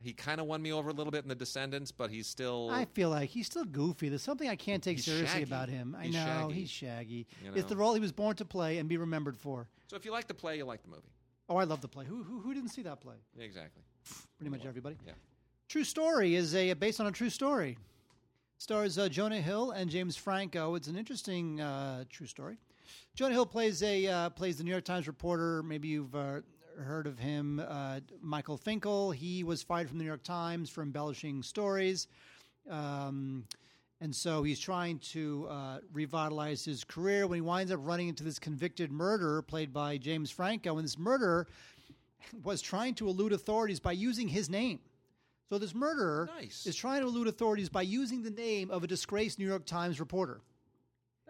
He 0.03 0.13
kind 0.13 0.41
of 0.41 0.47
won 0.47 0.61
me 0.61 0.73
over 0.73 0.91
a 0.91 0.93
little 0.93 1.11
bit 1.11 1.23
in 1.23 1.29
The 1.29 1.35
Descendants, 1.35 1.93
but 1.93 2.11
he's 2.11 2.27
still. 2.27 2.69
I 2.71 2.85
feel 2.87 3.11
like 3.11 3.31
he's 3.31 3.47
still 3.47 3.65
goofy. 3.65 4.09
There's 4.09 4.23
something 4.23 4.49
I 4.49 4.57
can't 4.57 4.83
take 4.83 4.97
He's 4.97 5.05
seriously 5.05 5.29
shaggy. 5.29 5.43
about 5.45 5.69
him. 5.69 5.97
I 5.99 6.05
He's 6.07 6.15
know 6.15 6.25
shaggy. 6.25 6.55
he's 6.55 6.71
shaggy. 6.71 7.27
You 7.45 7.53
It's 7.55 7.69
the 7.69 7.75
know. 7.75 7.81
role 7.81 7.95
he 7.95 8.01
was 8.01 8.13
born 8.13 8.35
to 8.37 8.45
play 8.45 8.79
and 8.79 8.89
be 8.89 8.97
remembered 8.97 9.37
for. 9.37 9.69
so 9.87 9.97
if 9.97 10.05
you 10.05 10.11
like 10.13 10.27
the 10.27 10.35
play, 10.35 10.57
you 10.57 10.65
like 10.65 10.83
the 10.83 10.89
movie. 10.89 11.03
Oh, 11.49 11.57
I 11.57 11.65
love 11.65 11.81
the 11.81 11.89
play. 11.89 12.05
Who 12.05 12.23
who, 12.23 12.41
who 12.41 12.53
didn't 12.55 12.71
see 12.71 12.83
that 12.83 13.01
play? 13.01 13.17
Yeah, 13.37 13.45
exactly. 13.45 13.83
Pretty 14.39 14.51
much 14.51 14.65
everybody. 14.67 14.97
Yeah. 15.07 15.13
True 15.69 15.85
Story 15.85 16.35
is 16.35 16.55
a 16.55 16.73
based 16.75 17.01
on 17.01 17.07
a 17.07 17.13
true 17.13 17.31
story. 17.31 17.79
Stars 18.59 18.97
uh, 18.99 19.09
Jonah 19.09 19.41
Hill 19.41 19.73
and 19.73 19.91
James 19.91 20.17
Franco. 20.17 20.75
It's 20.77 20.87
an 20.87 20.97
interesting 20.97 21.61
uh, 21.61 22.05
true 22.09 22.27
story. 22.27 22.59
Jonah 23.15 23.35
Hill 23.35 23.47
plays 23.47 23.83
a 23.83 24.07
uh, 24.07 24.31
plays 24.31 24.57
the 24.59 24.65
New 24.65 24.71
York 24.71 24.85
Times 24.85 25.07
reporter. 25.07 25.63
Maybe 25.63 25.89
you've 25.89 26.15
uh, 26.15 26.41
heard 26.83 27.07
of 27.07 27.19
him, 27.19 27.61
uh, 27.67 28.01
Michael 28.21 28.57
Finkel. 28.57 29.11
He 29.11 29.45
was 29.45 29.63
fired 29.63 29.89
from 29.89 29.99
the 29.99 30.05
New 30.05 30.09
York 30.09 30.23
Times 30.23 30.69
for 30.71 30.83
embellishing 30.83 31.43
stories. 31.43 32.09
Um, 32.69 33.45
and 34.01 34.15
so 34.15 34.43
he's 34.43 34.59
trying 34.59 34.99
to 34.99 35.47
uh, 35.49 35.79
revitalize 35.93 36.65
his 36.65 36.85
career 36.85 37.27
when 37.27 37.37
he 37.37 37.41
winds 37.41 37.71
up 37.73 37.81
running 37.83 38.09
into 38.09 38.25
this 38.25 38.39
convicted 38.39 38.91
murderer 38.91 39.43
played 39.43 39.73
by 39.73 39.97
James 39.97 40.31
Franco. 40.31 40.77
And 40.77 40.85
this 40.85 40.99
murderer 40.99 41.47
was 42.43 42.61
trying 42.61 42.95
to 42.97 43.09
elude 43.09 43.33
authorities 43.33 43.81
by 43.81 43.93
using 43.93 44.29
his 44.29 44.51
name. 44.51 44.81
So 45.49 45.59
this 45.59 45.75
murderer 45.75 46.31
Nice. 46.35 46.67
is 46.67 46.75
trying 46.75 47.03
to 47.03 47.07
elude 47.07 47.29
authorities 47.29 47.69
by 47.69 47.83
using 47.83 48.23
the 48.23 48.31
name 48.31 48.71
of 48.71 48.83
a 48.83 48.87
disgraced 48.87 49.39
New 49.39 49.47
York 49.47 49.67
Times 49.67 50.01
reporter. 50.01 50.41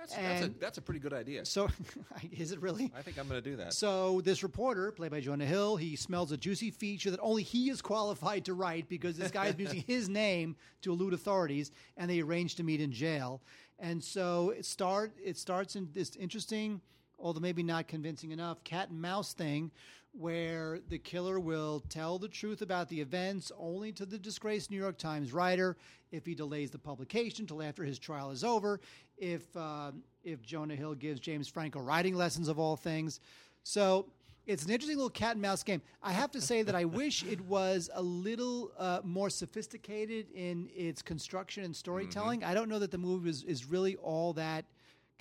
That's, 0.02 0.16
that's, 0.16 0.42
a, 0.42 0.48
that's 0.58 0.78
a 0.78 0.82
pretty 0.82 0.98
good 0.98 1.12
idea. 1.12 1.44
So 1.44 1.68
is 2.32 2.50
it 2.50 2.60
really? 2.60 2.90
I 2.96 3.02
think 3.02 3.18
I'm 3.18 3.28
going 3.28 3.40
to 3.40 3.50
do 3.50 3.56
that. 3.56 3.72
So 3.72 4.20
this 4.22 4.42
reporter, 4.42 4.90
played 4.90 5.12
by 5.12 5.20
Jonah 5.20 5.46
Hill, 5.46 5.76
he 5.76 5.94
smells 5.94 6.32
a 6.32 6.36
juicy 6.36 6.72
feature 6.72 7.10
that 7.12 7.20
only 7.20 7.44
he 7.44 7.70
is 7.70 7.80
qualified 7.80 8.44
to 8.46 8.54
write 8.54 8.88
because 8.88 9.16
this 9.16 9.30
guy's 9.30 9.54
using 9.58 9.84
his 9.86 10.08
name 10.08 10.56
to 10.80 10.92
elude 10.92 11.14
authorities, 11.14 11.70
and 11.96 12.10
they 12.10 12.20
arrange 12.20 12.56
to 12.56 12.64
meet 12.64 12.80
in 12.80 12.90
jail. 12.90 13.40
And 13.78 14.02
so 14.02 14.50
it 14.50 14.64
start 14.64 15.12
it 15.22 15.36
starts 15.36 15.76
in 15.76 15.88
this 15.92 16.16
interesting, 16.16 16.80
although 17.20 17.40
maybe 17.40 17.62
not 17.62 17.86
convincing 17.86 18.32
enough, 18.32 18.62
cat 18.64 18.90
and 18.90 19.00
mouse 19.00 19.32
thing, 19.34 19.70
where 20.12 20.78
the 20.88 20.98
killer 20.98 21.40
will 21.40 21.80
tell 21.88 22.18
the 22.18 22.28
truth 22.28 22.62
about 22.62 22.88
the 22.88 23.00
events 23.00 23.50
only 23.58 23.92
to 23.92 24.04
the 24.04 24.18
disgraced 24.18 24.70
New 24.70 24.76
York 24.76 24.98
Times 24.98 25.32
writer 25.32 25.76
if 26.10 26.26
he 26.26 26.34
delays 26.34 26.70
the 26.70 26.78
publication 26.78 27.46
till 27.46 27.62
after 27.62 27.84
his 27.84 27.98
trial 27.98 28.30
is 28.30 28.44
over. 28.44 28.80
If 29.16 29.56
um 29.56 30.02
if 30.24 30.42
Jonah 30.42 30.76
Hill 30.76 30.94
gives 30.94 31.20
James 31.20 31.48
Franco 31.48 31.80
writing 31.80 32.14
lessons 32.14 32.48
of 32.48 32.58
all 32.58 32.76
things, 32.76 33.20
so 33.64 34.06
it's 34.46 34.64
an 34.64 34.70
interesting 34.70 34.96
little 34.96 35.10
cat 35.10 35.32
and 35.32 35.42
mouse 35.42 35.62
game. 35.62 35.80
I 36.02 36.12
have 36.12 36.30
to 36.32 36.40
say 36.40 36.62
that 36.62 36.74
I 36.74 36.84
wish 36.84 37.22
it 37.24 37.40
was 37.42 37.88
a 37.94 38.02
little 38.02 38.72
uh, 38.76 39.00
more 39.04 39.30
sophisticated 39.30 40.26
in 40.34 40.68
its 40.74 41.00
construction 41.00 41.62
and 41.62 41.74
storytelling. 41.74 42.42
I 42.42 42.52
don't 42.52 42.68
know 42.68 42.80
that 42.80 42.90
the 42.90 42.98
movie 42.98 43.30
is, 43.30 43.44
is 43.44 43.66
really 43.66 43.94
all 43.96 44.32
that 44.32 44.64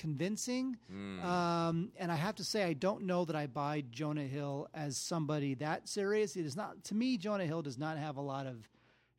convincing. 0.01 0.75
Um, 1.23 1.91
and 1.97 2.11
I 2.11 2.15
have 2.15 2.35
to 2.35 2.43
say, 2.43 2.63
I 2.63 2.73
don't 2.73 3.03
know 3.03 3.23
that 3.25 3.35
I 3.35 3.45
buy 3.47 3.83
Jonah 3.91 4.23
Hill 4.23 4.67
as 4.73 4.97
somebody 4.97 5.53
that 5.55 5.87
serious. 5.87 6.35
It 6.35 6.45
is 6.45 6.55
not 6.55 6.83
to 6.85 6.95
me. 6.95 7.17
Jonah 7.17 7.45
Hill 7.45 7.61
does 7.61 7.77
not 7.77 7.97
have 7.97 8.17
a 8.17 8.21
lot 8.21 8.47
of 8.47 8.67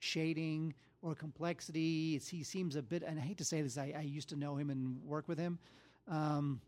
shading 0.01 0.75
or 1.01 1.15
complexity. 1.15 2.17
It's, 2.17 2.29
he 2.29 2.43
seems 2.43 2.75
a 2.77 2.83
bit, 2.83 3.03
and 3.05 3.19
I 3.19 3.23
hate 3.23 3.39
to 3.39 3.45
say 3.45 3.63
this. 3.63 3.79
I, 3.79 3.95
I 3.97 4.03
used 4.03 4.29
to 4.31 4.37
know 4.37 4.57
him 4.57 4.71
and 4.71 5.01
work 5.05 5.29
with 5.29 5.39
him. 5.39 5.59
Um, 6.09 6.61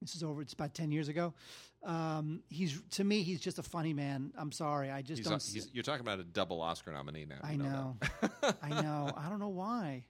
this 0.00 0.14
is 0.14 0.22
over. 0.22 0.40
It's 0.42 0.52
about 0.54 0.72
ten 0.74 0.92
years 0.92 1.08
ago. 1.08 1.34
Um, 1.82 2.42
he's 2.48 2.80
to 2.92 3.04
me, 3.04 3.22
he's 3.22 3.40
just 3.40 3.58
a 3.58 3.62
funny 3.62 3.92
man. 3.92 4.32
I'm 4.38 4.52
sorry, 4.52 4.90
I 4.90 5.02
just 5.02 5.18
He's 5.18 5.26
don't. 5.28 5.42
a- 5.42 5.68
you're 5.72 5.82
talking 5.82 6.02
about 6.02 6.20
a 6.20 6.24
double 6.24 6.60
Oscar 6.60 6.92
nominee 6.92 7.26
now. 7.26 7.36
I 7.42 7.52
You 7.52 7.58
know. 7.58 7.96
I 8.62 8.68
know. 8.82 9.12
I 9.16 9.28
don't 9.28 9.40
know 9.40 9.48
why. 9.48 10.04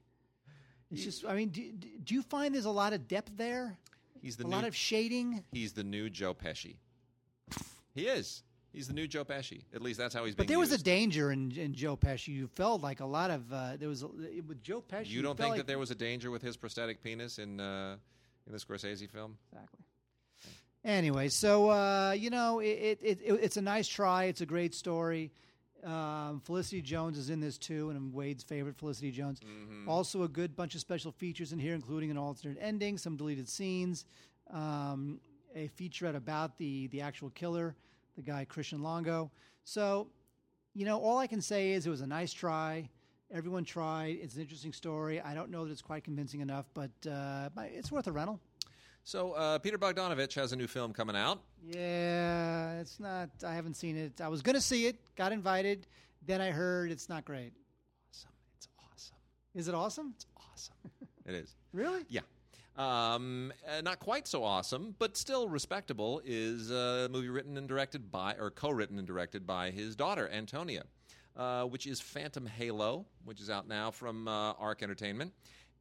It's 0.91 1.05
just. 1.05 1.25
I 1.25 1.35
mean, 1.35 1.51
do, 1.51 1.63
do 2.05 2.15
you 2.15 2.23
find 2.23 2.55
there's 2.55 2.65
a 2.65 2.71
lot 2.71 2.93
of 2.93 3.07
depth 3.07 3.33
there? 3.37 3.79
He's 4.21 4.37
the 4.37 4.45
a 4.45 4.49
new, 4.49 4.55
lot 4.55 4.65
of 4.65 4.75
shading. 4.77 5.45
he's 5.53 5.73
the 5.73 5.85
new 5.85 6.11
Joe 6.11 6.35
Pesci. 6.35 6.77
He 7.95 8.07
is. 8.07 8.43
He's 8.73 8.87
the 8.87 8.93
new 8.93 9.09
Joe 9.09 9.25
Pesci. 9.25 9.63
At 9.75 9.83
least 9.83 9.99
that's 9.99 10.15
how 10.15 10.25
he's 10.25 10.35
But 10.35 10.47
being 10.47 10.49
there 10.49 10.59
was 10.61 10.73
a 10.73 10.83
danger 10.83 11.33
in, 11.33 11.51
in 11.53 11.75
Joe 11.75 11.97
Pesci. 11.97 12.29
You 12.29 12.47
felt 12.47 12.83
like 12.83 13.01
a 13.01 13.07
lot 13.07 13.31
of 13.31 13.53
uh, 13.53 13.77
there 13.79 13.89
was 13.89 14.03
a, 14.03 14.07
with 14.47 14.63
Joe 14.63 14.81
Pesci. 14.81 15.09
you 15.09 15.23
don't 15.23 15.37
felt 15.37 15.39
think 15.39 15.51
like, 15.51 15.59
that 15.59 15.67
there 15.67 15.79
was 15.79 15.91
a 15.91 15.95
danger 15.97 16.31
with 16.31 16.43
his 16.43 16.57
prosthetic 16.57 17.03
penis 17.03 17.39
in 17.39 17.59
uh, 17.59 17.97
in 18.47 18.53
the 18.53 18.59
Scorsese 18.59 19.09
film? 19.11 19.37
exactly. 19.53 19.81
Anyway, 20.85 21.29
so 21.29 21.71
uh, 21.71 22.13
you 22.13 22.31
know, 22.31 22.61
it, 22.61 22.99
it, 23.03 23.21
it 23.23 23.33
it's 23.43 23.57
a 23.57 23.63
nice 23.63 23.89
try. 23.89 24.25
It's 24.25 24.41
a 24.41 24.47
great 24.47 24.75
story. 24.75 25.33
Um, 25.85 26.41
Felicity 26.45 26.83
Jones 26.83 27.17
is 27.17 27.31
in 27.31 27.41
this 27.41 27.57
too, 27.57 27.89
and 27.89 27.97
I'm 27.97 28.13
Wade's 28.13 28.43
favorite, 28.45 28.77
Felicity 28.77 29.11
Jones. 29.11 29.41
Also, 29.89 30.23
a 30.25 30.29
good 30.29 30.55
bunch 30.55 30.75
of 30.75 30.81
special 30.81 31.11
features 31.11 31.53
in 31.53 31.59
here, 31.59 31.75
including 31.75 32.11
an 32.11 32.19
alternate 32.19 32.59
ending, 32.61 32.99
some 32.99 33.17
deleted 33.17 33.49
scenes, 33.49 34.05
um, 34.53 35.21
a 35.55 35.69
featurette 35.69 36.17
about 36.17 36.59
the 36.59 36.87
the 36.89 37.01
actual 37.01 37.31
killer, 37.31 37.75
the 38.17 38.23
guy 38.23 38.45
Christian 38.45 38.83
Longo. 38.83 39.31
So, 39.65 40.09
you 40.75 40.85
know, 40.85 40.99
all 41.01 41.19
I 41.19 41.27
can 41.27 41.41
say 41.41 41.73
is 41.73 41.87
it 41.87 41.91
was 41.91 42.03
a 42.03 42.07
nice 42.07 42.33
try. 42.33 42.89
Everyone 43.33 43.65
tried. 43.65 44.19
It's 44.21 44.35
an 44.35 44.43
interesting 44.43 44.73
story. 44.73 45.21
I 45.21 45.35
don't 45.35 45.51
know 45.51 45.65
that 45.65 45.71
it's 45.71 45.83
quite 45.83 46.05
convincing 46.05 46.41
enough, 46.41 46.67
but 46.75 46.91
uh, 47.09 47.49
but 47.55 47.71
it's 47.73 47.91
worth 47.91 48.07
a 48.07 48.13
rental. 48.13 48.41
So 49.05 49.33
uh, 49.33 49.59
Peter 49.59 49.79
Bogdanovich 49.79 50.35
has 50.35 50.53
a 50.53 50.57
new 50.57 50.67
film 50.67 50.93
coming 50.93 51.17
out. 51.17 51.41
Yeah, 51.67 52.81
it's 52.81 53.01
not. 53.01 53.31
I 53.47 53.55
haven't 53.55 53.75
seen 53.75 53.97
it. 53.97 54.21
I 54.21 54.29
was 54.29 54.43
going 54.43 54.55
to 54.55 54.61
see 54.61 54.87
it, 54.87 54.97
got 55.17 55.33
invited. 55.33 55.87
Then 56.27 56.41
I 56.41 56.51
heard 56.51 56.91
it's 56.91 57.09
not 57.09 57.25
great. 57.25 57.53
Awesome! 58.13 58.31
It's 58.57 58.69
awesome. 58.79 59.17
Is 59.55 59.69
it 59.69 59.75
awesome? 59.75 60.13
It's 60.15 60.27
awesome. 60.37 60.91
it 61.27 61.35
is. 61.35 61.57
Really? 61.73 62.03
Yeah. 62.09 62.21
Um, 62.77 63.53
uh, 63.69 63.81
not 63.83 63.99
quite 63.99 64.27
so 64.27 64.45
awesome, 64.45 64.95
but 64.99 65.17
still 65.17 65.49
respectable, 65.49 66.23
is 66.25 66.71
a 66.71 67.09
movie 67.11 67.29
written 67.29 67.57
and 67.57 67.69
directed 67.69 68.11
by, 68.11 68.35
or 68.39 68.51
co 68.51 68.71
written 68.71 68.99
and 68.99 69.07
directed 69.07 69.47
by 69.47 69.71
his 69.71 69.97
daughter, 69.97 70.31
Antonia, 70.33 70.85
uh, 71.37 71.65
which 71.65 71.87
is 71.87 72.01
Phantom 72.01 72.47
Halo, 72.47 73.07
which 73.25 73.41
is 73.41 73.51
out 73.51 73.69
now 73.69 73.91
from 73.91 74.29
uh, 74.29 74.53
Arc 74.53 74.83
Entertainment. 74.83 75.33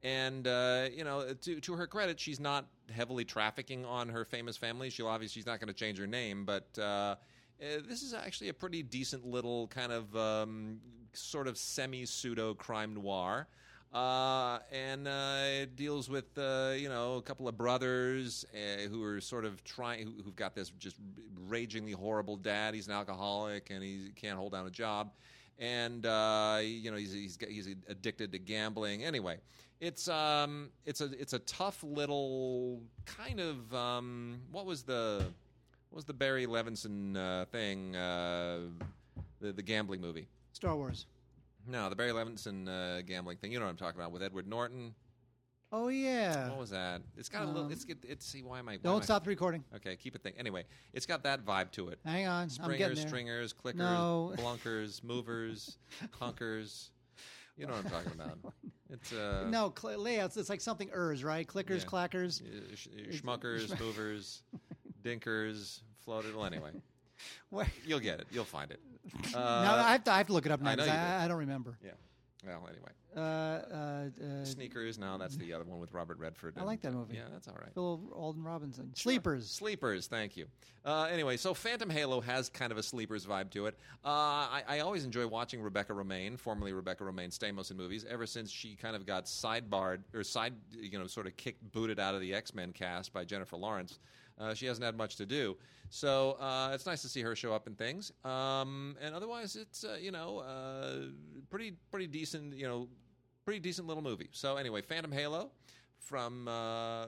And, 0.03 0.47
uh, 0.47 0.87
you 0.93 1.03
know, 1.03 1.33
to, 1.33 1.59
to 1.59 1.73
her 1.73 1.87
credit, 1.87 2.19
she's 2.19 2.39
not 2.39 2.67
heavily 2.89 3.25
trafficking 3.25 3.85
on 3.85 4.09
her 4.09 4.25
famous 4.25 4.57
family. 4.57 4.89
She'll 4.89 5.07
obviously, 5.07 5.39
she's 5.39 5.45
not 5.45 5.59
going 5.59 5.67
to 5.67 5.73
change 5.73 5.97
her 5.99 6.07
name, 6.07 6.45
but. 6.45 6.67
Uh, 6.77 7.15
uh, 7.61 7.81
this 7.89 8.03
is 8.03 8.13
actually 8.13 8.47
a 8.47 8.53
pretty 8.53 8.81
decent 8.81 9.25
little 9.25 9.67
kind 9.67 9.91
of 9.91 10.15
um, 10.15 10.79
sort 11.11 11.47
of 11.47 11.57
semi 11.57 12.05
pseudo 12.05 12.53
crime 12.53 12.93
noir. 12.93 13.47
Uh, 13.91 14.59
and 14.71 15.07
uh, 15.07 15.41
it 15.43 15.75
deals 15.75 16.09
with 16.09 16.37
uh, 16.37 16.73
you 16.75 16.87
know 16.87 17.15
a 17.15 17.21
couple 17.23 17.47
of 17.47 17.57
brothers 17.57 18.45
uh, 18.53 18.87
who 18.87 19.03
are 19.03 19.19
sort 19.19 19.45
of 19.45 19.63
trying 19.63 20.05
who, 20.05 20.13
who've 20.23 20.35
got 20.35 20.53
this 20.53 20.69
just 20.77 20.95
ragingly 21.47 21.93
horrible 21.93 22.37
dad. 22.37 22.75
He's 22.75 22.87
an 22.87 22.93
alcoholic 22.93 23.71
and 23.71 23.83
he 23.83 24.11
can't 24.15 24.37
hold 24.37 24.51
down 24.51 24.67
a 24.67 24.69
job, 24.69 25.11
and 25.57 26.05
uh, 26.05 26.59
you 26.61 26.91
know 26.91 26.97
he's 26.97 27.13
he's, 27.13 27.37
he's 27.47 27.67
addicted 27.87 28.31
to 28.31 28.37
gambling. 28.37 29.03
Anyway, 29.03 29.39
it's 29.79 30.07
um 30.07 30.69
it's 30.85 31.01
a 31.01 31.05
it's 31.19 31.33
a 31.33 31.39
tough 31.39 31.83
little 31.83 32.81
kind 33.05 33.39
of 33.39 33.73
um 33.73 34.39
what 34.51 34.65
was 34.65 34.83
the 34.83 35.25
what 35.89 35.95
was 35.97 36.05
the 36.05 36.13
Barry 36.13 36.45
Levinson 36.45 37.15
uh, 37.17 37.45
thing 37.45 37.95
uh, 37.95 38.59
the 39.41 39.51
the 39.51 39.61
gambling 39.63 40.01
movie. 40.01 40.27
Star 40.53 40.75
Wars. 40.75 41.05
No, 41.67 41.89
the 41.89 41.95
Barry 41.95 42.11
Levinson 42.11 42.67
uh, 42.67 43.01
gambling 43.01 43.37
thing. 43.37 43.51
You 43.51 43.59
know 43.59 43.65
what 43.65 43.71
I'm 43.71 43.77
talking 43.77 43.99
about 43.99 44.11
with 44.11 44.21
Edward 44.23 44.47
Norton. 44.47 44.93
Oh 45.71 45.87
yeah. 45.89 46.49
What 46.49 46.57
was 46.59 46.69
that? 46.71 47.01
It's 47.17 47.29
got 47.29 47.43
a 47.43 47.45
little. 47.45 47.65
Um, 47.65 47.71
It's 47.71 47.85
it's. 47.85 48.05
it's 48.07 48.25
see 48.25 48.41
why 48.43 48.59
am 48.59 48.67
I? 48.69 48.71
why 48.71 48.75
am 48.75 48.81
Don't 48.81 49.01
I- 49.01 49.05
stop 49.05 49.23
the 49.23 49.29
recording. 49.29 49.63
Okay, 49.75 49.95
keep 49.95 50.15
it. 50.15 50.23
Thing. 50.23 50.33
Anyway, 50.37 50.65
it's 50.93 51.05
got 51.05 51.23
that 51.23 51.45
vibe 51.45 51.71
to 51.71 51.89
it. 51.89 51.99
Hang 52.05 52.27
on. 52.27 52.43
I'm 52.43 52.49
Springers, 52.49 52.77
getting 52.79 52.95
there. 52.97 53.07
stringers, 53.07 53.53
clickers, 53.53 53.75
No. 53.75 54.33
blunkers, 54.37 55.03
movers, 55.03 55.77
hunkers. 56.19 56.89
You 57.59 57.67
know 57.67 57.73
what 57.73 57.85
I'm 57.85 57.91
talking 57.91 58.11
about. 58.13 58.39
It's 58.91 59.13
uh, 59.13 59.45
no 59.47 59.71
cl- 59.79 59.99
layouts. 59.99 60.35
It's 60.35 60.49
like 60.49 60.61
something 60.61 60.89
ers, 60.91 61.23
right? 61.23 61.45
Clickers, 61.47 61.81
Yeah. 61.81 61.85
clackers. 61.91 62.41
uh, 62.41 62.75
sh- 62.75 62.87
schmuckers, 63.21 63.79
movers, 63.79 64.41
dinkers, 65.03 65.81
floated. 66.03 66.35
Well, 66.35 66.45
anyway, 66.45 66.71
you'll 67.85 67.99
get 67.99 68.19
it. 68.19 68.25
You'll 68.31 68.45
find 68.45 68.71
it. 68.71 68.79
Uh, 69.35 69.37
I 69.39 69.91
have, 69.91 70.03
to, 70.05 70.11
I 70.11 70.17
have 70.17 70.25
to 70.27 70.33
look 70.33 70.47
it 70.47 70.51
up 70.51 70.59
now 70.61 70.71
I 70.71 70.75
know 70.75 70.85
'cause 70.85 70.91
you 70.91 70.97
I. 70.99 71.25
I 71.25 71.27
don't 71.27 71.37
remember. 71.37 71.77
yeah. 71.85 71.91
Well, 72.45 72.69
anyway, 72.69 72.91
Uh, 73.17 73.19
uh, 73.19 74.09
uh, 74.41 74.45
sneakers. 74.45 74.97
No, 74.97 75.17
that's 75.17 75.35
the 75.35 75.51
other 75.51 75.65
one 75.65 75.79
with 75.79 75.93
Robert 75.93 76.17
Redford. 76.19 76.53
I 76.57 76.63
like 76.63 76.81
that 76.81 76.93
movie. 76.93 77.15
Yeah, 77.17 77.23
that's 77.31 77.49
all 77.49 77.57
right. 77.59 77.73
Phil 77.73 77.99
Alden 78.13 78.43
Robinson. 78.43 78.95
Sleepers. 78.95 79.49
Sleepers, 79.49 80.07
thank 80.07 80.37
you. 80.37 80.45
Uh, 80.85 81.07
anyway, 81.11 81.35
so 81.35 81.53
Phantom 81.53 81.89
Halo 81.89 82.21
has 82.21 82.47
kind 82.47 82.71
of 82.71 82.77
a 82.77 82.83
sleepers 82.83 83.25
vibe 83.25 83.49
to 83.51 83.65
it. 83.65 83.75
Uh, 84.05 84.07
I, 84.07 84.63
I 84.69 84.79
always 84.79 85.03
enjoy 85.03 85.27
watching 85.27 85.61
Rebecca 85.61 85.91
Romijn, 85.91 86.39
formerly 86.39 86.71
Rebecca 86.71 87.03
Romijn 87.03 87.37
Stamos 87.37 87.71
in 87.71 87.77
movies, 87.77 88.05
ever 88.09 88.25
since 88.25 88.49
she 88.49 88.75
kind 88.75 88.95
of 88.95 89.05
got 89.05 89.25
sidebarred 89.25 89.99
or 90.13 90.23
side, 90.23 90.53
you 90.71 90.97
know, 90.97 91.07
sort 91.07 91.27
of 91.27 91.35
kicked, 91.35 91.69
booted 91.73 91.99
out 91.99 92.15
of 92.15 92.21
the 92.21 92.33
X 92.33 92.53
Men 92.55 92.71
cast 92.71 93.11
by 93.11 93.25
Jennifer 93.25 93.57
Lawrence. 93.57 93.99
Uh, 94.39 94.53
she 94.53 94.65
hasn't 94.65 94.85
had 94.85 94.95
much 94.95 95.17
to 95.17 95.25
do, 95.25 95.57
so 95.89 96.37
uh, 96.39 96.71
it's 96.73 96.85
nice 96.85 97.01
to 97.01 97.09
see 97.09 97.21
her 97.21 97.35
show 97.35 97.53
up 97.53 97.67
in 97.67 97.75
things. 97.75 98.11
Um, 98.23 98.95
and 99.01 99.13
otherwise, 99.13 99.55
it's 99.55 99.83
uh, 99.83 99.97
you 99.99 100.11
know 100.11 100.39
uh, 100.39 101.09
pretty 101.49 101.73
pretty 101.91 102.07
decent, 102.07 102.55
you 102.55 102.67
know, 102.67 102.87
pretty 103.43 103.59
decent 103.59 103.87
little 103.87 104.03
movie. 104.03 104.29
So 104.31 104.55
anyway, 104.55 104.81
Phantom 104.81 105.11
Halo 105.11 105.51
from 105.97 106.47
uh, 106.47 107.07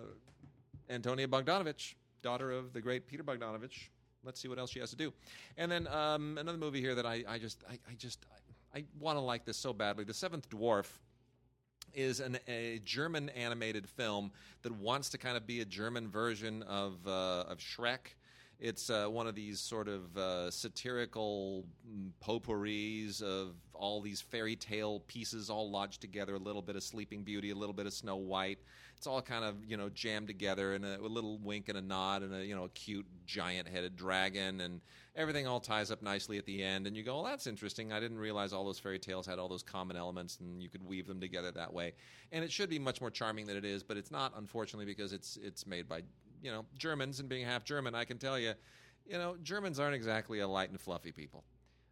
Antonia 0.89 1.27
Bogdanovich, 1.27 1.95
daughter 2.21 2.51
of 2.51 2.73
the 2.73 2.81
great 2.81 3.07
Peter 3.07 3.23
Bogdanovich. 3.23 3.89
Let's 4.23 4.39
see 4.39 4.47
what 4.47 4.59
else 4.59 4.69
she 4.69 4.79
has 4.79 4.91
to 4.91 4.95
do. 4.95 5.13
And 5.57 5.71
then 5.71 5.87
um, 5.87 6.37
another 6.37 6.57
movie 6.57 6.81
here 6.81 6.95
that 6.95 7.05
I, 7.05 7.23
I 7.27 7.39
just 7.39 7.63
I, 7.69 7.73
I 7.89 7.93
just 7.97 8.25
I, 8.75 8.79
I 8.79 8.83
want 8.99 9.17
to 9.17 9.21
like 9.21 9.45
this 9.45 9.57
so 9.57 9.73
badly. 9.73 10.03
The 10.03 10.13
Seventh 10.13 10.49
Dwarf 10.49 10.87
is 11.93 12.19
an, 12.19 12.37
a 12.47 12.79
German 12.83 13.29
animated 13.29 13.87
film 13.87 14.31
that 14.63 14.73
wants 14.73 15.09
to 15.09 15.17
kind 15.17 15.37
of 15.37 15.45
be 15.45 15.61
a 15.61 15.65
German 15.65 16.09
version 16.09 16.63
of 16.63 16.95
uh, 17.07 17.45
of 17.47 17.59
Shrek. 17.59 18.15
It's 18.59 18.91
uh, 18.91 19.07
one 19.07 19.25
of 19.25 19.33
these 19.33 19.59
sort 19.59 19.87
of 19.87 20.15
uh, 20.15 20.51
satirical 20.51 21.65
mm, 21.89 22.11
potpourris 22.23 23.23
of 23.23 23.55
all 23.73 24.01
these 24.01 24.21
fairy 24.21 24.55
tale 24.55 24.99
pieces 25.07 25.49
all 25.49 25.71
lodged 25.71 25.99
together. 25.99 26.35
A 26.35 26.39
little 26.39 26.61
bit 26.61 26.75
of 26.75 26.83
Sleeping 26.83 27.23
Beauty, 27.23 27.49
a 27.49 27.55
little 27.55 27.73
bit 27.73 27.87
of 27.87 27.93
Snow 27.93 28.17
White. 28.17 28.59
It's 28.95 29.07
all 29.07 29.19
kind 29.19 29.43
of 29.43 29.55
you 29.65 29.77
know 29.77 29.89
jammed 29.89 30.27
together, 30.27 30.75
and 30.75 30.85
a, 30.85 31.01
little 31.01 31.39
wink 31.39 31.69
and 31.69 31.77
a 31.77 31.81
nod, 31.81 32.21
and 32.21 32.35
a 32.35 32.45
you 32.45 32.55
know 32.55 32.65
a 32.65 32.69
cute 32.69 33.07
giant 33.25 33.67
headed 33.67 33.95
dragon, 33.95 34.61
and 34.61 34.79
everything 35.15 35.47
all 35.47 35.59
ties 35.59 35.91
up 35.91 36.01
nicely 36.01 36.37
at 36.37 36.45
the 36.45 36.63
end. 36.63 36.87
And 36.87 36.95
you 36.95 37.03
go, 37.03 37.15
"Well, 37.15 37.23
that's 37.23 37.47
interesting. 37.47 37.91
I 37.91 37.99
didn't 37.99 38.19
realize 38.19 38.53
all 38.53 38.65
those 38.65 38.79
fairy 38.79 38.99
tales 38.99 39.25
had 39.25 39.39
all 39.39 39.47
those 39.47 39.63
common 39.63 39.97
elements, 39.97 40.37
and 40.39 40.61
you 40.61 40.69
could 40.69 40.83
weave 40.83 41.07
them 41.07 41.19
together 41.19 41.51
that 41.51 41.73
way." 41.73 41.93
And 42.31 42.43
it 42.43 42.51
should 42.51 42.69
be 42.69 42.79
much 42.79 43.01
more 43.01 43.11
charming 43.11 43.45
than 43.45 43.57
it 43.57 43.65
is, 43.65 43.83
but 43.83 43.97
it's 43.97 44.11
not, 44.11 44.33
unfortunately, 44.37 44.85
because 44.85 45.13
it's 45.13 45.37
it's 45.37 45.65
made 45.65 45.87
by 45.87 46.03
you 46.41 46.51
know 46.51 46.65
Germans, 46.77 47.19
and 47.19 47.29
being 47.29 47.45
half 47.45 47.63
German, 47.63 47.95
I 47.95 48.05
can 48.05 48.17
tell 48.17 48.39
you, 48.39 48.53
you 49.05 49.17
know, 49.17 49.35
Germans 49.43 49.79
aren't 49.79 49.95
exactly 49.95 50.39
a 50.39 50.47
light 50.47 50.69
and 50.69 50.79
fluffy 50.79 51.11
people. 51.11 51.43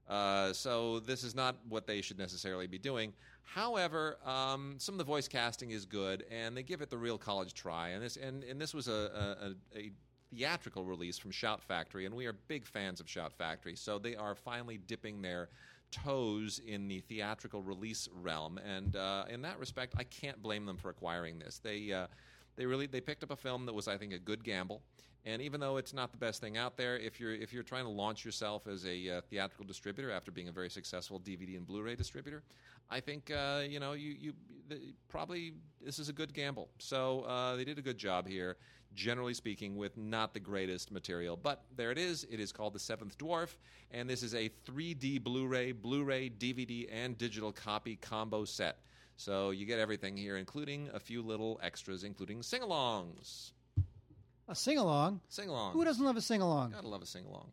Uh, 0.08 0.52
so 0.54 1.00
this 1.02 1.24
is 1.24 1.36
not 1.36 1.56
what 1.70 1.86
they 1.86 2.02
should 2.02 2.18
necessarily 2.18 2.66
be 2.66 2.80
doing. 2.80 3.14
However, 3.44 4.18
um, 4.26 4.76
some 4.80 4.96
of 4.96 5.00
the 5.00 5.04
voice 5.04 5.28
casting 5.28 5.72
is 5.72 5.86
good, 5.86 6.24
and 6.32 6.58
they 6.58 6.64
give 6.64 6.82
it 6.82 6.90
the 6.90 6.98
real 6.98 7.18
college 7.18 7.54
try. 7.54 7.90
And 7.90 8.04
this 8.04 8.18
and, 8.18 8.44
and 8.44 8.60
this 8.60 8.74
was 8.74 8.88
a, 8.88 9.56
a, 9.76 9.78
a 9.78 9.92
theatrical 10.34 10.86
release 10.86 11.18
from 11.18 11.32
Shout 11.32 11.62
Factory, 11.62 12.06
and 12.06 12.16
we 12.16 12.26
are 12.26 12.34
big 12.48 12.66
fans 12.66 13.00
of 13.00 13.10
Shout 13.10 13.34
Factory. 13.34 13.76
So 13.76 14.00
they 14.00 14.16
are 14.16 14.36
finally 14.36 14.78
dipping 14.78 15.22
their 15.22 15.50
toes 15.92 16.62
in 16.66 16.88
the 16.88 17.00
theatrical 17.02 17.64
release 17.64 18.08
realm, 18.22 18.60
and 18.60 18.96
uh, 18.96 19.26
in 19.30 19.42
that 19.42 19.60
respect, 19.60 19.96
I 19.98 20.04
can't 20.04 20.42
blame 20.42 20.66
them 20.66 20.78
for 20.78 20.90
acquiring 20.90 21.40
this. 21.40 21.60
They 21.60 21.92
uh, 21.92 22.08
they 22.56 22.66
really 22.66 22.86
they 22.88 23.02
picked 23.02 23.24
up 23.24 23.32
a 23.32 23.36
film 23.36 23.66
that 23.66 23.74
was, 23.74 23.88
I 23.88 23.98
think, 23.98 24.14
a 24.14 24.20
good 24.20 24.44
gamble. 24.44 24.82
And 25.26 25.42
even 25.42 25.60
though 25.60 25.78
it's 25.78 25.94
not 25.94 26.12
the 26.12 26.18
best 26.18 26.40
thing 26.42 26.58
out 26.58 26.78
there, 26.78 26.98
if 26.98 27.20
you're 27.20 27.34
if 27.34 27.52
you're 27.52 27.64
trying 27.64 27.84
to 27.84 27.90
launch 27.90 28.24
yourself 28.24 28.68
as 28.68 28.86
a 28.86 29.18
uh, 29.18 29.22
theatrical 29.30 29.66
distributor 29.66 30.12
after 30.12 30.32
being 30.32 30.48
a 30.48 30.52
very 30.52 30.70
successful 30.70 31.20
DVD 31.20 31.58
and 31.58 31.68
Blu-ray 31.68 31.96
distributor, 31.96 32.42
I 32.90 33.00
think 33.00 33.30
uh, 33.30 33.64
you 33.68 33.80
know 33.80 33.94
you 33.94 34.12
you 34.12 34.34
the, 34.70 34.80
probably 35.10 35.54
this 35.84 36.00
is 36.00 36.10
a 36.10 36.14
good 36.14 36.34
gamble. 36.34 36.70
So 36.78 37.22
uh, 37.22 37.56
they 37.56 37.66
did 37.66 37.78
a 37.78 37.82
good 37.82 37.98
job 37.98 38.28
here, 38.28 38.58
generally 38.96 39.34
speaking, 39.34 39.76
with 39.76 39.98
not 39.98 40.34
the 40.34 40.40
greatest 40.40 40.92
material. 40.92 41.36
But 41.36 41.64
there 41.76 41.92
it 41.92 41.98
is. 41.98 42.26
It 42.32 42.40
is 42.40 42.52
called 42.52 42.74
The 42.74 42.80
Seventh 42.80 43.18
Dwarf, 43.18 43.58
and 43.92 44.10
this 44.10 44.24
is 44.24 44.34
a 44.34 44.50
3D 44.66 45.22
Blu-ray, 45.24 45.74
Blu-ray, 45.74 46.30
DVD, 46.30 46.88
and 46.92 47.18
digital 47.18 47.52
copy 47.52 47.98
combo 47.98 48.46
set. 48.46 48.78
So 49.18 49.50
you 49.50 49.66
get 49.66 49.80
everything 49.80 50.16
here, 50.16 50.38
including 50.38 50.90
a 50.94 51.00
few 51.00 51.22
little 51.22 51.60
extras, 51.62 52.06
including 52.06 52.42
sing-alongs. 52.42 53.52
A 54.50 54.56
sing 54.56 54.80
along. 54.80 55.22
Sing 55.30 55.48
along. 55.48 55.74
Who 55.74 55.86
doesn't 55.86 56.04
love 56.04 56.18
a 56.18 56.22
sing 56.22 56.42
along? 56.42 56.72
Gotta 56.72 56.88
love 56.88 57.04
a 57.04 57.06
sing 57.06 57.24
along. 57.26 57.52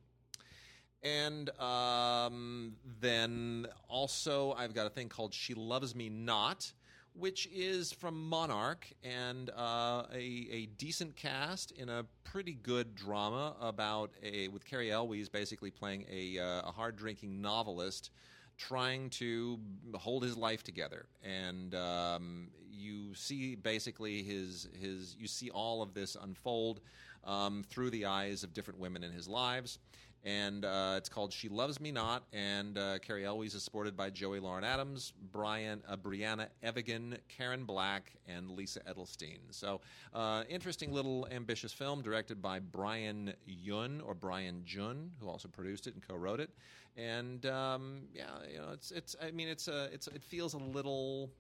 And 1.03 1.51
um, 1.61 2.73
then 3.01 3.67
also, 3.87 4.53
I've 4.53 4.75
got 4.75 4.87
a 4.87 4.91
thing 4.91 5.11
called 5.11 5.35
She 5.35 5.53
Loves 5.53 5.95
Me 5.95 6.09
Not, 6.09 6.73
which 7.13 7.49
is 7.55 7.93
from 7.93 8.29
Monarch 8.29 8.87
and 9.05 9.51
uh, 9.51 10.05
a, 10.11 10.49
a 10.51 10.67
decent 10.79 11.15
cast 11.17 11.71
in 11.73 11.91
a 11.91 12.07
pretty 12.25 12.55
good 12.55 12.95
drama 12.95 13.55
about 13.61 14.11
a 14.23 14.49
with 14.49 14.65
Cary 14.65 14.91
Elwes 14.91 15.29
basically 15.29 15.71
playing 15.71 16.07
a, 16.11 16.39
uh, 16.39 16.69
a 16.69 16.73
hard 16.73 16.97
drinking 16.97 17.43
novelist 17.43 18.11
trying 18.57 19.11
to 19.11 19.59
hold 19.95 20.23
his 20.23 20.35
life 20.35 20.65
together. 20.65 21.07
And 21.23 21.75
um, 21.75 22.49
you 22.77 23.15
see 23.15 23.55
basically 23.55 24.23
his 24.23 24.69
his 24.81 25.17
you 25.19 25.27
see 25.27 25.51
all 25.51 25.83
of 25.83 25.95
this 25.95 26.17
unfold 26.21 26.81
um, 27.25 27.65
through 27.69 27.91
the 27.91 28.07
eyes 28.07 28.45
of 28.45 28.53
different 28.53 28.79
women 28.81 29.03
in 29.05 29.13
his 29.13 29.29
lives. 29.29 29.79
And 30.25 30.65
uh, 30.65 30.95
it's 30.97 31.09
called 31.09 31.33
"She 31.33 31.49
Loves 31.49 31.81
Me 31.81 31.93
Not," 31.93 32.25
and 32.33 32.77
uh, 32.77 32.99
Cary 32.99 33.25
Elwes 33.25 33.55
is 33.55 33.63
supported 33.63 33.97
by 33.97 34.11
Joey 34.11 34.41
Lauren 34.41 34.65
Adams, 34.65 35.13
Brian, 35.31 35.81
uh, 35.89 35.97
Brianna 35.97 36.49
Evigan, 36.65 37.17
Karen 37.29 37.65
Black, 37.65 38.13
and 38.27 38.51
Lisa 38.51 38.81
Edelstein. 38.81 39.39
So, 39.51 39.81
uh, 40.13 40.43
interesting 40.49 40.93
little 40.93 41.29
ambitious 41.31 41.73
film 41.73 42.03
directed 42.03 42.43
by 42.43 42.59
Brian 42.59 43.35
Yun 43.47 44.01
or 44.05 44.15
Brian 44.15 44.63
Jun, 44.65 45.13
who 45.21 45.29
also 45.29 45.47
produced 45.47 45.87
it 45.87 45.95
and 45.95 46.03
co-wrote 46.09 46.41
it. 46.41 46.51
And 46.97 47.47
um, 47.47 48.09
yeah, 48.13 48.25
you 48.51 48.59
know, 48.59 48.71
it's 48.73 48.91
it's. 48.91 49.15
I 49.23 49.31
mean, 49.31 49.47
it's 49.47 49.69
a 49.69 49.91
it's 49.93 50.09
it 50.09 50.25
feels 50.25 50.55
a 50.55 50.59
little 50.59 51.31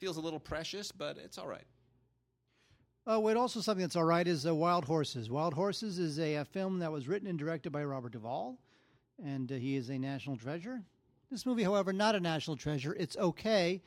feels 0.00 0.16
a 0.16 0.20
little 0.20 0.40
precious, 0.40 0.90
but 0.90 1.18
it's 1.18 1.36
all 1.36 1.46
right. 1.46 1.66
Oh, 3.06 3.20
wait, 3.20 3.36
also 3.36 3.60
something 3.60 3.82
that's 3.82 3.96
all 3.96 4.04
right 4.04 4.26
is 4.26 4.46
uh, 4.46 4.54
Wild 4.54 4.86
Horses. 4.86 5.30
Wild 5.30 5.52
Horses 5.52 5.98
is 5.98 6.18
a, 6.18 6.36
a, 6.36 6.44
film 6.44 6.78
that 6.78 6.90
was 6.90 7.06
written 7.06 7.28
and 7.28 7.38
directed 7.38 7.70
by 7.70 7.84
Robert 7.84 8.12
Duvall, 8.12 8.58
and 9.22 9.50
uh, 9.52 9.56
he 9.56 9.76
is 9.76 9.90
a 9.90 9.98
national 9.98 10.38
treasure. 10.38 10.82
This 11.30 11.44
movie, 11.44 11.62
however, 11.62 11.92
not 11.92 12.14
a 12.14 12.20
national 12.20 12.56
treasure. 12.56 12.94
It's 12.98 13.16
okay. 13.16 13.82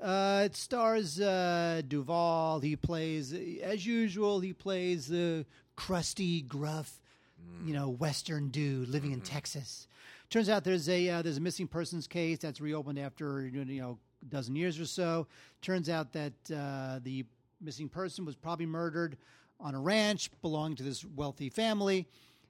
Uh, 0.00 0.42
it 0.44 0.56
stars 0.56 1.18
uh, 1.18 1.80
Duvall. 1.86 2.60
He 2.60 2.76
plays, 2.76 3.32
as 3.62 3.86
usual, 3.86 4.40
he 4.40 4.52
plays 4.52 5.06
the 5.06 5.46
crusty, 5.76 6.42
gruff, 6.42 7.00
mm. 7.40 7.66
you 7.66 7.74
know, 7.74 7.88
Western 7.88 8.48
dude 8.48 8.88
living 8.88 9.10
mm-hmm. 9.10 9.20
in 9.20 9.26
Texas. 9.26 9.88
Turns 10.34 10.48
out 10.48 10.64
there's 10.64 10.88
a 10.88 11.08
uh, 11.08 11.22
there's 11.22 11.36
a 11.36 11.40
missing 11.40 11.68
persons 11.68 12.08
case 12.08 12.38
that's 12.38 12.60
reopened 12.60 12.98
after 12.98 13.46
you 13.46 13.64
know 13.80 14.00
a 14.20 14.24
dozen 14.24 14.56
years 14.56 14.80
or 14.80 14.84
so. 14.84 15.28
Turns 15.62 15.88
out 15.88 16.12
that 16.14 16.32
the 16.46 17.24
missing 17.60 17.88
person 17.88 18.24
was 18.24 18.34
probably 18.34 18.66
murdered 18.66 19.16
on 19.60 19.76
a 19.76 19.80
ranch 19.80 20.32
belonging 20.42 20.74
to 20.78 20.82
this 20.82 21.04
wealthy 21.04 21.50
family, 21.50 22.08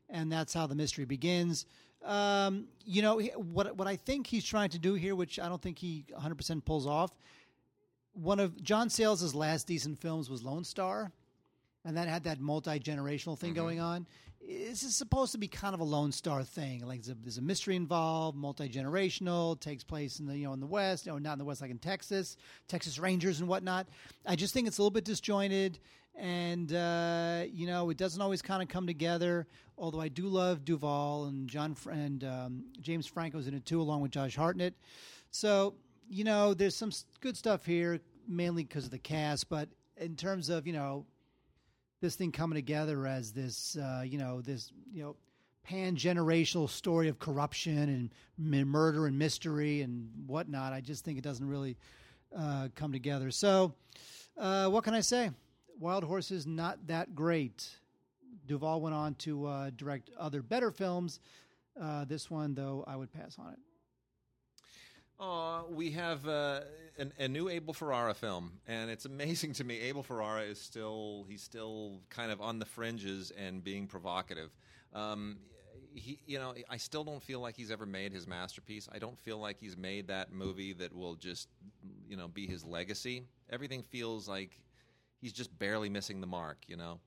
and 0.08 0.32
that's 0.32 0.54
how 0.54 0.66
the 0.66 0.74
mystery 0.74 1.04
begins. 1.04 1.66
Um, 2.02 2.68
you 2.86 3.02
know 3.02 3.20
what? 3.36 3.76
What 3.76 3.86
I 3.86 3.96
think 3.96 4.28
he's 4.28 4.46
trying 4.46 4.70
to 4.70 4.78
do 4.78 4.94
here, 4.94 5.14
which 5.14 5.38
I 5.38 5.50
don't 5.50 5.60
think 5.60 5.78
he 5.78 6.06
100 6.08 6.36
percent 6.36 6.64
pulls 6.64 6.86
off. 6.86 7.10
One 8.14 8.40
of 8.40 8.62
John 8.62 8.88
Sayles' 8.88 9.34
last 9.34 9.66
decent 9.66 10.00
films 10.00 10.30
was 10.30 10.42
Lone 10.42 10.64
Star, 10.64 11.12
and 11.84 11.98
that 11.98 12.08
had 12.08 12.24
that 12.24 12.40
multi 12.40 12.80
generational 12.80 13.38
thing 13.38 13.50
mm-hmm. 13.50 13.60
going 13.60 13.80
on. 13.80 14.06
This 14.46 14.82
is 14.82 14.94
supposed 14.94 15.32
to 15.32 15.38
be 15.38 15.48
kind 15.48 15.74
of 15.74 15.80
a 15.80 15.84
Lone 15.84 16.12
Star 16.12 16.42
thing. 16.42 16.86
Like 16.86 17.02
there's 17.02 17.16
a, 17.16 17.20
there's 17.20 17.38
a 17.38 17.42
mystery 17.42 17.76
involved, 17.76 18.36
multi 18.36 18.68
generational, 18.68 19.58
takes 19.58 19.84
place 19.84 20.18
in 20.18 20.26
the 20.26 20.36
you 20.36 20.46
know 20.46 20.52
in 20.52 20.60
the 20.60 20.66
West, 20.66 21.06
you 21.06 21.12
know, 21.12 21.18
not 21.18 21.34
in 21.34 21.38
the 21.38 21.44
West 21.44 21.62
like 21.62 21.70
in 21.70 21.78
Texas, 21.78 22.36
Texas 22.68 22.98
Rangers 22.98 23.40
and 23.40 23.48
whatnot. 23.48 23.88
I 24.26 24.36
just 24.36 24.52
think 24.52 24.66
it's 24.66 24.78
a 24.78 24.82
little 24.82 24.90
bit 24.90 25.04
disjointed, 25.04 25.78
and 26.14 26.72
uh, 26.72 27.44
you 27.50 27.66
know 27.66 27.88
it 27.90 27.96
doesn't 27.96 28.20
always 28.20 28.42
kind 28.42 28.62
of 28.62 28.68
come 28.68 28.86
together. 28.86 29.46
Although 29.78 30.00
I 30.00 30.08
do 30.08 30.26
love 30.26 30.64
Duvall 30.64 31.24
and 31.24 31.48
John 31.48 31.76
and 31.90 32.24
um, 32.24 32.64
James 32.80 33.06
Franco's 33.06 33.46
in 33.46 33.54
it 33.54 33.64
too, 33.64 33.80
along 33.80 34.02
with 34.02 34.10
Josh 34.10 34.36
Hartnett. 34.36 34.74
So 35.30 35.74
you 36.08 36.24
know 36.24 36.52
there's 36.52 36.76
some 36.76 36.92
good 37.20 37.36
stuff 37.36 37.64
here, 37.64 38.00
mainly 38.28 38.64
because 38.64 38.84
of 38.84 38.90
the 38.90 38.98
cast, 38.98 39.48
but 39.48 39.68
in 39.96 40.16
terms 40.16 40.50
of 40.50 40.66
you 40.66 40.72
know 40.74 41.06
this 42.04 42.16
thing 42.16 42.30
coming 42.30 42.54
together 42.56 43.06
as 43.06 43.32
this, 43.32 43.78
uh, 43.78 44.02
you 44.04 44.18
know, 44.18 44.42
this, 44.42 44.70
you 44.92 45.02
know, 45.02 45.16
pan 45.62 45.96
generational 45.96 46.68
story 46.68 47.08
of 47.08 47.18
corruption 47.18 48.10
and 48.36 48.68
murder 48.68 49.06
and 49.06 49.18
mystery 49.18 49.80
and 49.80 50.10
whatnot. 50.26 50.74
I 50.74 50.82
just 50.82 51.02
think 51.02 51.16
it 51.16 51.24
doesn't 51.24 51.48
really 51.48 51.78
uh, 52.36 52.68
come 52.74 52.92
together. 52.92 53.30
So, 53.30 53.72
uh, 54.36 54.68
what 54.68 54.84
can 54.84 54.92
I 54.92 55.00
say? 55.00 55.30
Wild 55.80 56.04
Horses 56.04 56.46
not 56.46 56.86
that 56.88 57.14
great. 57.14 57.70
Duvall 58.46 58.82
went 58.82 58.94
on 58.94 59.14
to 59.14 59.46
uh, 59.46 59.70
direct 59.74 60.10
other 60.18 60.42
better 60.42 60.70
films. 60.70 61.20
Uh, 61.80 62.04
this 62.04 62.30
one, 62.30 62.54
though, 62.54 62.84
I 62.86 62.96
would 62.96 63.10
pass 63.14 63.36
on 63.38 63.54
it. 63.54 63.58
Uh, 65.18 65.62
we 65.70 65.92
have 65.92 66.26
uh, 66.26 66.60
an, 66.98 67.12
a 67.18 67.28
new 67.28 67.48
Abel 67.48 67.72
Ferrara 67.72 68.14
film, 68.14 68.52
and 68.66 68.90
it's 68.90 69.04
amazing 69.04 69.52
to 69.54 69.64
me. 69.64 69.80
Abel 69.80 70.02
Ferrara 70.02 70.42
is 70.42 70.60
still 70.60 71.24
he's 71.28 71.42
still 71.42 72.00
kind 72.10 72.32
of 72.32 72.40
on 72.40 72.58
the 72.58 72.64
fringes 72.64 73.30
and 73.30 73.62
being 73.62 73.86
provocative. 73.86 74.50
Um, 74.92 75.38
he, 75.94 76.18
you 76.26 76.38
know, 76.38 76.54
I 76.68 76.76
still 76.76 77.04
don't 77.04 77.22
feel 77.22 77.38
like 77.38 77.56
he's 77.56 77.70
ever 77.70 77.86
made 77.86 78.12
his 78.12 78.26
masterpiece. 78.26 78.88
I 78.92 78.98
don't 78.98 79.18
feel 79.18 79.38
like 79.38 79.58
he's 79.60 79.76
made 79.76 80.08
that 80.08 80.32
movie 80.32 80.72
that 80.74 80.92
will 80.92 81.14
just, 81.14 81.48
you 82.08 82.16
know, 82.16 82.26
be 82.26 82.48
his 82.48 82.64
legacy. 82.64 83.22
Everything 83.50 83.82
feels 83.82 84.28
like 84.28 84.60
he's 85.20 85.32
just 85.32 85.56
barely 85.56 85.88
missing 85.88 86.20
the 86.20 86.26
mark. 86.26 86.58
You 86.66 86.76
know, 86.76 86.98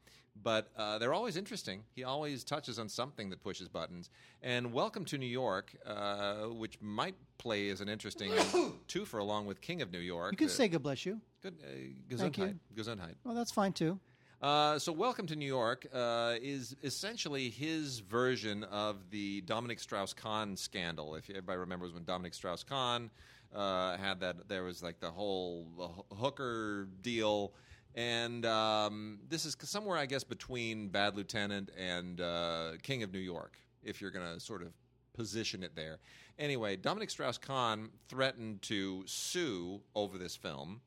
but 0.44 0.70
uh, 0.78 0.98
they're 0.98 1.14
always 1.14 1.38
interesting. 1.38 1.84
He 1.96 2.04
always 2.04 2.44
touches 2.44 2.80
on 2.80 2.90
something 2.90 3.30
that 3.30 3.44
pushes 3.44 3.68
buttons. 3.68 4.10
And 4.42 4.74
Welcome 4.74 5.06
to 5.06 5.18
New 5.18 5.26
York, 5.26 5.76
uh, 5.86 6.46
which 6.46 6.80
might 6.82 7.16
play 7.38 7.70
as 7.70 7.82
an 7.82 7.90
interesting 7.90 8.32
twofer 8.88 9.20
along 9.20 9.46
with 9.46 9.62
King 9.62 9.82
of 9.82 9.92
New 9.92 10.00
York. 10.00 10.32
You 10.32 10.38
can 10.38 10.48
uh, 10.48 10.52
say 10.52 10.68
God 10.68 10.84
bless 10.84 11.06
you. 11.06 11.20
Good. 11.42 11.56
Uh, 11.64 12.16
Gesundheit. 12.16 12.58
Gesundheit. 12.76 13.16
Well, 13.24 13.36
that's 13.36 13.52
fine 13.52 13.74
too. 13.74 14.00
Uh, 14.42 14.78
so, 14.78 14.92
Welcome 14.92 15.26
to 15.28 15.36
New 15.36 15.48
York 15.48 15.88
uh, 15.92 16.36
is 16.40 16.76
essentially 16.84 17.50
his 17.50 18.00
version 18.00 18.64
of 18.66 19.10
the 19.10 19.42
Dominique 19.42 19.80
Strauss 19.80 20.14
Kahn 20.14 20.56
scandal. 20.56 21.16
If 21.16 21.30
everybody 21.30 21.58
remembers 21.58 21.92
when 21.92 22.04
Dominique 22.04 22.36
Strauss 22.36 22.64
Kahn 22.64 23.10
uh, 23.56 23.98
had 23.98 24.20
that, 24.20 24.48
there 24.48 24.64
was 24.64 24.84
like 24.84 25.00
the 25.00 25.10
whole 25.10 26.06
hooker 26.16 26.88
deal 27.02 27.54
and 27.98 28.46
um, 28.46 29.18
this 29.28 29.44
is 29.44 29.58
somewhere, 29.60 29.98
I 29.98 30.06
guess, 30.06 30.24
between 30.24 30.90
Bad 30.90 31.16
Lieutenant 31.16 31.72
and 31.76 32.22
uh, 32.22 32.74
King 32.84 33.02
of 33.02 33.12
New 33.12 33.20
York, 33.20 33.58
if 33.84 34.00
you're 34.00 34.12
going 34.12 34.36
to 34.36 34.40
sort 34.40 34.62
of 34.62 34.72
position 35.16 35.64
it 35.64 35.76
there. 35.76 35.98
Anyway, 36.38 36.76
Dominique 36.76 37.10
Strauss 37.10 37.40
Kahn 37.40 37.90
threatened 38.08 38.62
to 38.62 39.02
sue 39.08 39.82
over 39.96 40.20
this 40.20 40.36
film, 40.36 40.80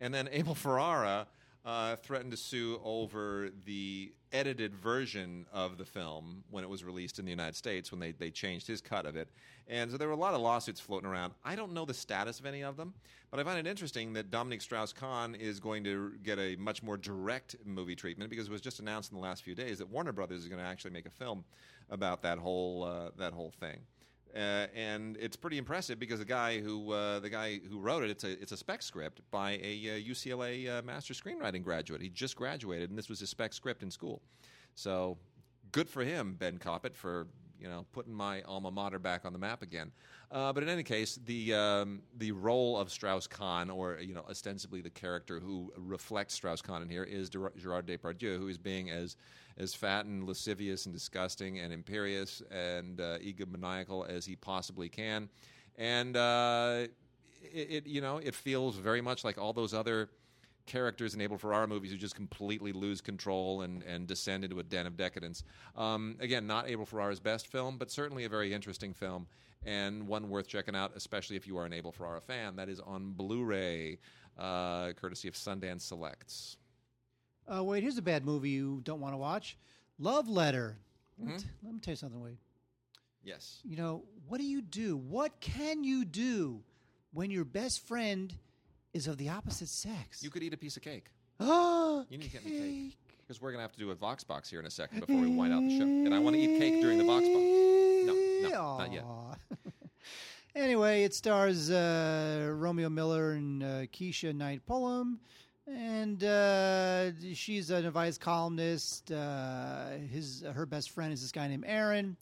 and 0.00 0.12
then 0.12 0.28
Abel 0.32 0.56
Ferrara 0.56 1.28
uh, 1.64 1.94
threatened 1.96 2.32
to 2.32 2.36
sue 2.36 2.80
over 2.84 3.50
the 3.64 4.12
edited 4.32 4.74
version 4.74 5.46
of 5.52 5.78
the 5.78 5.84
film 5.84 6.42
when 6.50 6.64
it 6.64 6.70
was 6.70 6.82
released 6.82 7.20
in 7.20 7.24
the 7.24 7.30
United 7.30 7.54
States 7.54 7.92
when 7.92 8.00
they, 8.00 8.10
they 8.10 8.30
changed 8.30 8.66
his 8.66 8.80
cut 8.80 9.06
of 9.06 9.14
it. 9.14 9.28
And 9.68 9.90
so 9.90 9.96
there 9.96 10.06
were 10.06 10.14
a 10.14 10.18
lot 10.18 10.34
of 10.34 10.40
lawsuits 10.40 10.80
floating 10.80 11.08
around. 11.08 11.32
I 11.44 11.56
don't 11.56 11.72
know 11.72 11.84
the 11.84 11.94
status 11.94 12.38
of 12.38 12.46
any 12.46 12.62
of 12.62 12.76
them, 12.76 12.94
but 13.30 13.40
I 13.40 13.44
find 13.44 13.58
it 13.58 13.68
interesting 13.68 14.12
that 14.12 14.30
Dominique 14.30 14.62
Strauss 14.62 14.92
Kahn 14.92 15.34
is 15.34 15.58
going 15.58 15.82
to 15.84 16.12
get 16.22 16.38
a 16.38 16.54
much 16.56 16.82
more 16.82 16.96
direct 16.96 17.56
movie 17.64 17.96
treatment 17.96 18.30
because 18.30 18.46
it 18.46 18.52
was 18.52 18.60
just 18.60 18.78
announced 18.78 19.10
in 19.10 19.16
the 19.16 19.22
last 19.22 19.42
few 19.42 19.56
days 19.56 19.78
that 19.78 19.88
Warner 19.88 20.12
Brothers 20.12 20.42
is 20.42 20.48
going 20.48 20.60
to 20.60 20.66
actually 20.66 20.92
make 20.92 21.06
a 21.06 21.10
film 21.10 21.44
about 21.90 22.22
that 22.22 22.38
whole, 22.38 22.84
uh, 22.84 23.10
that 23.18 23.32
whole 23.32 23.52
thing. 23.58 23.80
Uh, 24.36 24.66
and 24.74 25.16
it's 25.16 25.34
pretty 25.34 25.56
impressive 25.56 25.98
because 25.98 26.18
the 26.18 26.24
guy 26.24 26.60
who 26.60 26.92
uh, 26.92 27.18
the 27.20 27.30
guy 27.30 27.58
who 27.70 27.80
wrote 27.80 28.04
it 28.04 28.10
it's 28.10 28.22
a 28.22 28.32
it's 28.32 28.52
a 28.52 28.56
spec 28.56 28.82
script 28.82 29.22
by 29.30 29.52
a 29.62 29.96
uh, 29.96 29.98
UCLA 29.98 30.68
uh, 30.68 30.82
master 30.82 31.14
screenwriting 31.14 31.62
graduate. 31.62 32.02
He 32.02 32.10
just 32.10 32.36
graduated, 32.36 32.90
and 32.90 32.98
this 32.98 33.08
was 33.08 33.18
his 33.18 33.30
spec 33.30 33.54
script 33.54 33.82
in 33.82 33.90
school. 33.90 34.20
So 34.74 35.16
good 35.72 35.88
for 35.88 36.04
him, 36.04 36.36
Ben 36.38 36.58
Coppett, 36.58 36.94
for 36.94 37.28
you 37.60 37.68
know 37.68 37.86
putting 37.92 38.12
my 38.12 38.42
alma 38.42 38.70
mater 38.70 38.98
back 38.98 39.24
on 39.24 39.32
the 39.32 39.38
map 39.38 39.62
again. 39.62 39.90
Uh, 40.30 40.52
but 40.52 40.62
in 40.62 40.68
any 40.68 40.82
case, 40.82 41.18
the 41.24 41.54
um, 41.54 42.02
the 42.18 42.32
role 42.32 42.76
of 42.78 42.90
Strauss 42.90 43.26
Kahn, 43.26 43.70
or 43.70 43.98
you 44.00 44.14
know, 44.14 44.24
ostensibly 44.28 44.80
the 44.80 44.90
character 44.90 45.38
who 45.38 45.72
reflects 45.76 46.34
Strauss 46.34 46.60
Kahn 46.60 46.82
in 46.82 46.88
here, 46.88 47.04
is 47.04 47.28
Gerard 47.30 47.86
Depardieu, 47.86 48.38
who 48.38 48.48
is 48.48 48.58
being 48.58 48.90
as 48.90 49.16
as 49.58 49.74
fat 49.74 50.04
and 50.04 50.26
lascivious 50.26 50.86
and 50.86 50.94
disgusting 50.94 51.60
and 51.60 51.72
imperious 51.72 52.42
and 52.50 53.00
uh, 53.00 53.18
egomaniacal 53.18 54.08
as 54.08 54.26
he 54.26 54.36
possibly 54.36 54.88
can, 54.88 55.28
and 55.76 56.16
uh, 56.16 56.86
it, 57.42 57.70
it, 57.70 57.86
you 57.86 58.00
know 58.00 58.18
it 58.18 58.34
feels 58.34 58.76
very 58.76 59.00
much 59.00 59.24
like 59.24 59.38
all 59.38 59.52
those 59.52 59.72
other 59.72 60.08
characters 60.66 61.14
in 61.14 61.20
Abel 61.20 61.38
Ferrara 61.38 61.66
movies 61.66 61.90
who 61.90 61.96
just 61.96 62.14
completely 62.14 62.72
lose 62.72 63.00
control 63.00 63.62
and, 63.62 63.82
and 63.82 64.06
descend 64.06 64.44
into 64.44 64.58
a 64.58 64.62
den 64.62 64.86
of 64.86 64.96
decadence. 64.96 65.44
Um, 65.76 66.16
again, 66.20 66.46
not 66.46 66.68
Abel 66.68 66.84
Ferrara's 66.84 67.20
best 67.20 67.46
film, 67.46 67.78
but 67.78 67.90
certainly 67.90 68.24
a 68.24 68.28
very 68.28 68.52
interesting 68.52 68.92
film 68.92 69.26
and 69.64 70.06
one 70.06 70.28
worth 70.28 70.46
checking 70.46 70.76
out, 70.76 70.92
especially 70.94 71.36
if 71.36 71.46
you 71.46 71.58
are 71.58 71.66
an 71.66 71.72
Abel 71.72 71.92
Ferrara 71.92 72.20
fan. 72.20 72.56
That 72.56 72.68
is 72.68 72.80
on 72.80 73.12
Blu-ray, 73.12 73.98
uh, 74.38 74.92
courtesy 74.92 75.28
of 75.28 75.34
Sundance 75.34 75.82
Selects. 75.82 76.56
Uh, 77.52 77.62
wait, 77.62 77.82
here's 77.82 77.98
a 77.98 78.02
bad 78.02 78.24
movie 78.24 78.50
you 78.50 78.80
don't 78.84 79.00
want 79.00 79.14
to 79.14 79.18
watch. 79.18 79.56
Love 79.98 80.28
Letter. 80.28 80.78
Mm-hmm. 81.20 81.36
Let 81.62 81.74
me 81.74 81.80
tell 81.80 81.92
you 81.92 81.96
something, 81.96 82.20
Wade. 82.20 82.38
Yes. 83.24 83.60
You 83.64 83.76
know, 83.76 84.04
what 84.28 84.38
do 84.38 84.44
you 84.44 84.62
do? 84.62 84.96
What 84.96 85.40
can 85.40 85.84
you 85.84 86.04
do 86.04 86.62
when 87.12 87.30
your 87.30 87.44
best 87.44 87.86
friend 87.86 88.32
is 88.96 89.06
of 89.06 89.18
the 89.18 89.28
opposite 89.28 89.68
sex? 89.68 90.22
You 90.22 90.30
could 90.30 90.42
eat 90.42 90.54
a 90.54 90.56
piece 90.56 90.76
of 90.76 90.82
cake. 90.82 91.06
Oh, 91.38 92.06
you 92.08 92.16
need 92.16 92.24
to 92.24 92.30
get 92.30 92.46
me 92.46 92.50
cake. 92.50 92.98
Because 93.20 93.42
we're 93.42 93.50
going 93.50 93.58
to 93.58 93.62
have 93.62 93.72
to 93.72 93.78
do 93.78 93.90
a 93.90 93.94
Vox 93.94 94.24
box 94.24 94.48
here 94.48 94.58
in 94.58 94.64
a 94.64 94.70
second 94.70 95.00
before 95.00 95.16
we 95.20 95.26
wind 95.28 95.52
out 95.52 95.60
the 95.60 95.76
show. 95.76 95.84
And 95.84 96.14
I 96.14 96.18
want 96.18 96.34
to 96.34 96.40
eat 96.40 96.58
cake 96.58 96.80
during 96.80 96.96
the 96.96 97.04
Vox 97.04 97.26
box. 97.26 97.36
No, 97.36 98.48
no, 98.48 98.78
not 98.78 98.92
yet. 98.92 99.04
anyway, 100.56 101.02
it 101.02 101.12
stars 101.12 101.70
uh, 101.70 102.50
Romeo 102.54 102.88
Miller 102.88 103.32
and 103.32 103.62
uh, 103.62 103.66
Keshia 103.92 104.34
Knight 104.34 104.62
Pulliam. 104.66 105.18
and 105.66 106.24
uh, 106.24 107.10
she's 107.34 107.68
an 107.70 107.84
advice 107.84 108.16
columnist. 108.16 109.12
Uh, 109.12 109.88
his 110.10 110.42
her 110.54 110.64
best 110.64 110.90
friend 110.90 111.12
is 111.12 111.20
this 111.20 111.32
guy 111.32 111.48
named 111.48 111.64
Aaron. 111.66 112.16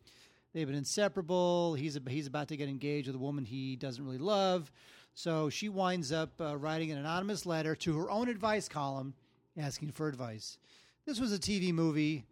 They've 0.52 0.66
been 0.66 0.76
inseparable. 0.76 1.74
He's 1.74 1.98
he's 2.08 2.26
about 2.26 2.48
to 2.48 2.56
get 2.56 2.68
engaged 2.68 3.06
with 3.06 3.14
a 3.16 3.20
woman 3.20 3.44
he 3.44 3.76
doesn't 3.76 4.04
really 4.04 4.18
love. 4.18 4.72
So 5.14 5.48
she 5.48 5.68
winds 5.68 6.10
up 6.10 6.30
uh, 6.40 6.56
writing 6.56 6.90
an 6.90 6.98
anonymous 6.98 7.46
letter 7.46 7.76
to 7.76 7.96
her 7.98 8.10
own 8.10 8.28
advice 8.28 8.68
column, 8.68 9.14
asking 9.56 9.92
for 9.92 10.08
advice. 10.08 10.58
This 11.06 11.20
was 11.20 11.32
a 11.32 11.38
TV 11.38 11.72
movie 11.72 12.24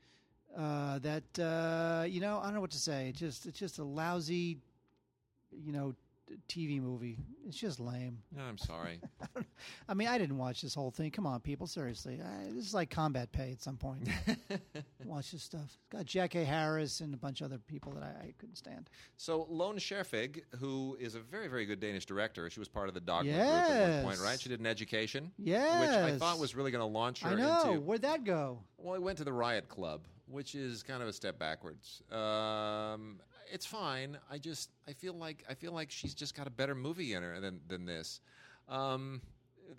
uh, 0.56 0.98
that 0.98 1.38
uh, 1.38 2.04
you 2.04 2.20
know 2.20 2.38
I 2.40 2.46
don't 2.46 2.54
know 2.54 2.60
what 2.60 2.72
to 2.72 2.78
say. 2.78 3.08
It 3.08 3.16
just 3.16 3.46
it's 3.46 3.58
just 3.58 3.78
a 3.78 3.84
lousy, 3.84 4.58
you 5.52 5.72
know, 5.72 5.94
TV 6.48 6.80
movie. 6.80 7.18
It's 7.46 7.56
just 7.56 7.80
lame. 7.80 8.18
No, 8.34 8.42
I'm 8.42 8.58
sorry. 8.58 9.00
I 9.88 9.94
mean, 9.94 10.08
I 10.08 10.18
didn't 10.18 10.38
watch 10.38 10.62
this 10.62 10.74
whole 10.74 10.90
thing. 10.90 11.10
Come 11.10 11.26
on, 11.26 11.40
people, 11.40 11.66
seriously. 11.66 12.20
I, 12.22 12.44
this 12.52 12.66
is 12.66 12.74
like 12.74 12.90
combat 12.90 13.32
pay 13.32 13.52
at 13.52 13.62
some 13.62 13.76
point. 13.76 14.08
watch 15.04 15.32
this 15.32 15.42
stuff. 15.42 15.62
It's 15.64 15.78
got 15.90 16.04
Jack 16.04 16.34
A. 16.34 16.44
Harris 16.44 17.00
and 17.00 17.14
a 17.14 17.16
bunch 17.16 17.40
of 17.40 17.46
other 17.46 17.58
people 17.58 17.92
that 17.92 18.02
I, 18.02 18.26
I 18.26 18.34
couldn't 18.38 18.56
stand. 18.56 18.90
So 19.16 19.46
Lone 19.48 19.76
Scherfig, 19.76 20.42
who 20.58 20.96
is 21.00 21.14
a 21.14 21.20
very, 21.20 21.48
very 21.48 21.66
good 21.66 21.80
Danish 21.80 22.06
director, 22.06 22.48
she 22.50 22.60
was 22.60 22.68
part 22.68 22.88
of 22.88 22.94
the 22.94 23.00
Dogma 23.00 23.32
group 23.32 23.42
at 23.44 24.04
one 24.04 24.04
point, 24.04 24.24
right? 24.24 24.40
She 24.40 24.48
did 24.48 24.60
an 24.60 24.66
education, 24.66 25.32
which 25.38 25.54
I 25.54 26.16
thought 26.18 26.38
was 26.38 26.54
really 26.54 26.70
going 26.70 26.80
to 26.80 26.86
launch 26.86 27.22
her 27.22 27.30
I 27.30 27.34
know. 27.34 27.62
into. 27.64 27.80
Where'd 27.80 28.02
that 28.02 28.24
go? 28.24 28.60
Well, 28.78 28.94
I 28.94 28.98
went 28.98 29.18
to 29.18 29.24
the 29.24 29.32
Riot 29.32 29.68
Club, 29.68 30.02
which 30.26 30.54
is 30.54 30.82
kind 30.82 31.02
of 31.02 31.08
a 31.08 31.12
step 31.12 31.38
backwards. 31.38 32.02
Um, 32.10 33.20
it's 33.52 33.66
fine. 33.66 34.18
I 34.30 34.38
just 34.38 34.70
I 34.88 34.92
feel 34.92 35.14
like 35.14 35.44
I 35.48 35.54
feel 35.54 35.72
like 35.72 35.90
she's 35.90 36.14
just 36.14 36.34
got 36.34 36.46
a 36.46 36.50
better 36.50 36.74
movie 36.74 37.12
in 37.12 37.22
her 37.22 37.38
than 37.40 37.60
than 37.68 37.84
this. 37.84 38.20
Um, 38.68 39.20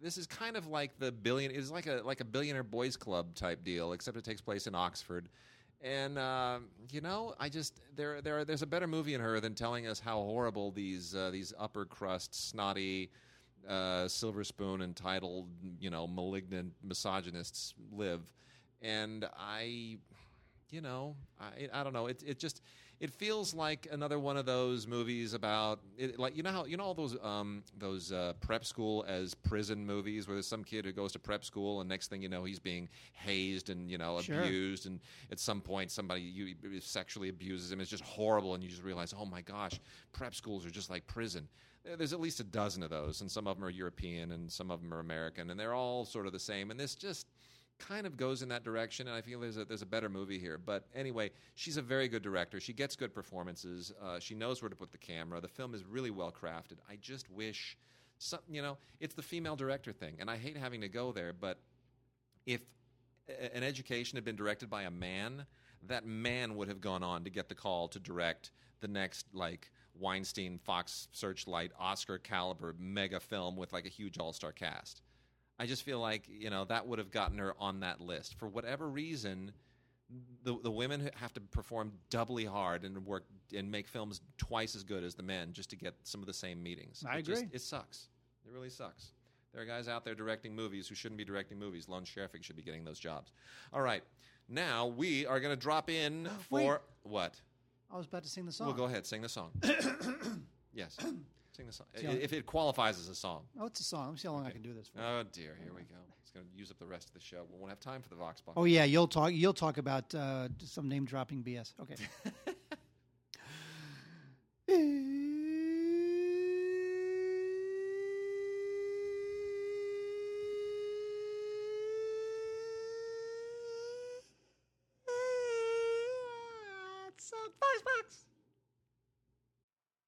this 0.02 0.18
is 0.18 0.28
kind 0.28 0.56
of 0.56 0.68
like 0.68 0.98
the 1.00 1.12
billion. 1.12 1.52
It's 1.52 1.72
like 1.72 1.88
a 1.88 2.02
like 2.06 2.22
a 2.22 2.26
billionaire 2.26 2.64
boys 2.64 2.96
club 2.96 3.36
type 3.36 3.64
deal, 3.64 3.94
except 3.94 4.16
it 4.18 4.24
takes 4.24 4.42
place 4.42 4.68
in 4.68 4.76
Oxford. 4.76 5.30
And 5.82 6.18
uh, 6.18 6.60
you 6.92 7.02
know, 7.02 7.34
I 7.40 7.50
just 7.50 7.82
there 7.96 8.22
there 8.22 8.46
there's 8.46 8.62
a 8.62 8.68
better 8.68 8.88
movie 8.88 9.16
in 9.16 9.22
her 9.22 9.40
than 9.40 9.56
telling 9.56 9.88
us 9.88 10.00
how 10.00 10.18
horrible 10.22 10.72
these 10.72 11.16
uh, 11.16 11.32
these 11.32 11.54
upper 11.60 11.86
crust 11.86 12.50
snotty 12.50 13.10
uh, 13.68 14.08
silver 14.08 14.44
spoon 14.44 14.82
entitled 14.82 15.48
you 15.80 15.90
know 15.90 16.08
malignant 16.08 16.74
misogynists 16.84 17.74
live. 17.92 18.22
And 18.82 19.26
I, 19.38 19.98
you 20.70 20.82
know, 20.82 21.16
I 21.40 21.70
I 21.74 21.84
don't 21.84 21.94
know. 21.94 22.08
It 22.08 22.24
it 22.26 22.40
just 22.40 22.62
it 23.04 23.12
feels 23.12 23.54
like 23.54 23.86
another 23.92 24.18
one 24.18 24.38
of 24.38 24.46
those 24.46 24.88
movies 24.88 25.34
about 25.34 25.82
it, 25.98 26.18
like 26.18 26.38
you 26.38 26.42
know 26.42 26.52
how 26.52 26.64
you 26.64 26.78
know 26.78 26.86
all 26.86 26.94
those 26.94 27.18
um 27.22 27.62
those 27.78 28.14
uh, 28.14 28.32
prep 28.40 28.64
school 28.64 29.04
as 29.10 29.34
prison 29.34 29.86
movies 29.86 30.26
where 30.26 30.36
there's 30.36 30.48
some 30.48 30.64
kid 30.64 30.86
who 30.86 30.94
goes 30.94 31.12
to 31.12 31.20
prep 31.20 31.44
school 31.44 31.82
and 31.82 31.90
next 31.90 32.10
thing 32.10 32.22
you 32.22 32.30
know 32.30 32.46
he's 32.46 32.60
being 32.60 32.88
hazed 33.12 33.70
and 33.70 33.92
you 33.92 33.98
know 33.98 34.22
Sure. 34.22 34.40
abused 34.40 34.86
and 34.86 35.02
at 35.34 35.38
some 35.38 35.60
point 35.60 35.92
somebody 35.92 36.22
you 36.22 36.56
sexually 36.80 37.28
abuses 37.28 37.74
him 37.74 37.82
it's 37.82 37.90
just 37.90 38.06
horrible 38.06 38.54
and 38.56 38.64
you 38.64 38.70
just 38.70 38.84
realize 38.84 39.14
oh 39.20 39.26
my 39.26 39.42
gosh 39.42 39.82
prep 40.14 40.34
schools 40.34 40.66
are 40.66 40.72
just 40.72 40.90
like 40.90 41.06
prison 41.06 41.46
there's 41.98 42.14
at 42.14 42.22
least 42.22 42.40
a 42.40 42.46
dozen 42.46 42.84
of 42.84 42.90
those 42.90 43.20
and 43.20 43.30
some 43.30 43.48
of 43.48 43.58
them 43.58 43.66
are 43.66 43.70
European 43.70 44.32
and 44.32 44.50
some 44.50 44.72
of 44.72 44.82
them 44.82 44.94
are 44.94 45.02
American 45.02 45.50
and 45.50 45.60
they're 45.60 45.74
all 45.74 46.06
sort 46.06 46.26
of 46.26 46.32
the 46.32 46.40
same 46.40 46.72
and 46.72 46.80
this 46.80 46.96
just 46.96 47.28
kind 47.80 48.06
of 48.06 48.18
goes 48.18 48.42
in 48.42 48.50
that 48.50 48.64
direction, 48.64 49.08
and 49.08 49.16
I 49.16 49.22
feel 49.22 49.40
there's 49.40 49.58
a, 49.58 49.66
there's 49.66 49.82
a 49.82 49.88
better 49.88 50.10
movie 50.10 50.40
here. 50.40 50.58
But 50.58 50.86
anyway, 50.96 51.32
she's 51.56 51.78
a 51.78 51.82
very 51.82 52.08
good 52.08 52.24
director. 52.24 52.60
She 52.60 52.74
gets 52.74 52.96
good 52.96 53.14
performances. 53.14 53.92
Uh, 54.02 54.20
she 54.20 54.36
knows 54.36 54.62
where 54.62 54.70
to 54.70 54.76
put 54.76 54.92
the 54.92 54.98
camera. 54.98 55.42
The 55.42 55.48
film 55.48 55.74
is 55.74 55.84
really 55.84 56.12
well 56.12 56.32
crafted. 56.32 56.78
I 56.90 56.98
just 57.02 57.30
wish, 57.30 57.78
some, 58.18 58.40
you 58.50 58.62
know, 58.62 58.78
it's 59.00 59.16
the 59.16 59.22
female 59.22 59.56
director 59.56 59.92
thing, 59.92 60.16
and 60.20 60.30
I 60.30 60.38
hate 60.38 60.58
having 60.58 60.82
to 60.82 60.90
go 60.90 61.12
there. 61.12 61.34
But 61.34 61.60
if 62.46 62.62
an 63.28 63.64
education 63.64 64.18
had 64.18 64.26
been 64.26 64.36
directed 64.36 64.70
by 64.70 64.84
a 64.84 64.92
man, 64.92 65.46
that 65.88 66.06
man 66.06 66.56
would 66.56 66.68
have 66.68 66.82
gone 66.82 67.04
on 67.04 67.24
to 67.24 67.30
get 67.30 67.50
the 67.50 67.56
call 67.56 67.88
to 67.90 68.00
direct 68.00 68.52
the 68.82 68.88
next 68.88 69.28
like 69.34 69.72
Weinstein, 69.96 70.58
Fox 70.58 71.08
Searchlight, 71.12 71.72
Oscar 71.80 72.18
caliber 72.18 72.76
mega 72.80 73.20
film 73.20 73.56
with 73.56 73.74
like 73.74 73.86
a 73.86 73.90
huge 73.90 74.18
all 74.18 74.34
star 74.34 74.52
cast. 74.52 75.02
I 75.60 75.66
just 75.66 75.84
feel 75.84 76.00
like 76.00 76.24
you 76.28 76.50
know 76.50 76.66
that 76.66 76.88
would 76.88 77.00
have 77.00 77.12
gotten 77.12 77.38
her 77.38 77.54
on 77.60 77.82
that 77.82 78.02
list 78.02 78.36
for 78.40 78.48
whatever 78.48 78.90
reason. 78.90 79.52
The 80.44 80.58
the 80.62 80.72
women 80.72 81.10
have 81.16 81.34
to 81.34 81.42
perform 81.42 81.94
doubly 82.10 82.46
hard 82.46 82.84
and 82.84 83.06
work 83.06 83.26
and 83.56 83.72
make 83.72 83.88
films 83.88 84.22
twice 84.38 84.76
as 84.76 84.84
good 84.84 85.04
as 85.04 85.16
the 85.16 85.24
men 85.24 85.54
just 85.54 85.70
to 85.72 85.76
get 85.76 85.96
some 86.04 86.22
of 86.22 86.28
the 86.28 86.34
same 86.34 86.62
meetings. 86.62 87.04
I 87.08 87.18
It 87.20 87.24
just- 87.24 87.42
agree. 87.44 87.56
it 87.56 87.62
sucks. 87.62 88.10
It 88.46 88.52
really 88.52 88.70
sucks. 88.70 89.14
There 89.54 89.62
are 89.62 89.66
guys 89.66 89.88
out 89.88 90.04
there 90.04 90.16
directing 90.16 90.56
movies 90.56 90.88
who 90.88 90.96
shouldn't 90.96 91.18
be 91.18 91.24
directing 91.26 91.58
movies. 91.60 91.88
Lone 91.88 92.04
Scherfig 92.04 92.44
should 92.44 92.56
be 92.56 92.64
getting 92.64 92.84
those 92.84 93.00
jobs. 93.00 93.32
All 93.72 93.82
right, 93.82 94.04
now 94.50 94.88
we 94.88 95.26
are 95.28 95.40
going 95.40 95.54
to 95.56 95.60
drop 95.62 95.90
in 95.90 96.24
Wait. 96.50 96.64
for 96.66 96.82
what? 97.04 97.40
I 97.92 97.98
was 97.98 98.08
about 98.08 98.24
to 98.24 98.30
sing 98.30 98.46
the 98.46 98.52
song. 98.52 98.68
Well, 98.68 98.76
go 98.76 98.86
ahead, 98.86 99.06
sing 99.06 99.22
the 99.22 99.30
song. 99.30 99.52
yes, 100.74 100.98
sing 101.56 101.68
the 101.68 101.74
song. 101.74 101.88
See, 101.96 102.06
If 102.06 102.34
it 102.34 102.46
qualifies 102.46 103.00
as 103.00 103.10
a 103.10 103.16
song. 103.16 103.44
Oh, 103.60 103.66
it's 103.66 103.80
a 103.80 103.84
song. 103.84 104.06
Let 104.06 104.12
me 104.14 104.18
see 104.18 104.28
how 104.28 104.34
long 104.34 104.46
I 104.46 104.52
can 104.52 104.62
do 104.62 104.74
this 104.74 104.88
for. 104.88 105.00
Oh 105.02 105.24
dear, 105.32 105.56
here 105.62 105.74
we 105.74 105.82
go. 105.84 105.96
It's 106.22 106.32
going 106.32 106.46
to 106.46 106.58
use 106.58 106.72
up 106.72 106.80
the 106.80 106.86
rest 106.86 107.08
of 107.10 107.14
the 107.14 107.20
show. 107.20 107.46
We 107.52 107.60
won't 107.60 107.70
have 107.70 107.80
time 107.80 108.02
for 108.02 108.10
the 108.10 108.16
Vox 108.16 108.42
Box. 108.42 108.56
Oh 108.58 108.66
yeah, 108.66 108.84
you'll 108.86 109.08
talk. 109.08 109.32
You'll 109.34 109.54
talk 109.54 109.78
about 109.78 110.14
uh, 110.16 110.48
some 110.64 110.90
name 110.90 111.06
dropping 111.06 111.44
BS. 111.44 111.74
Okay. 111.82 111.96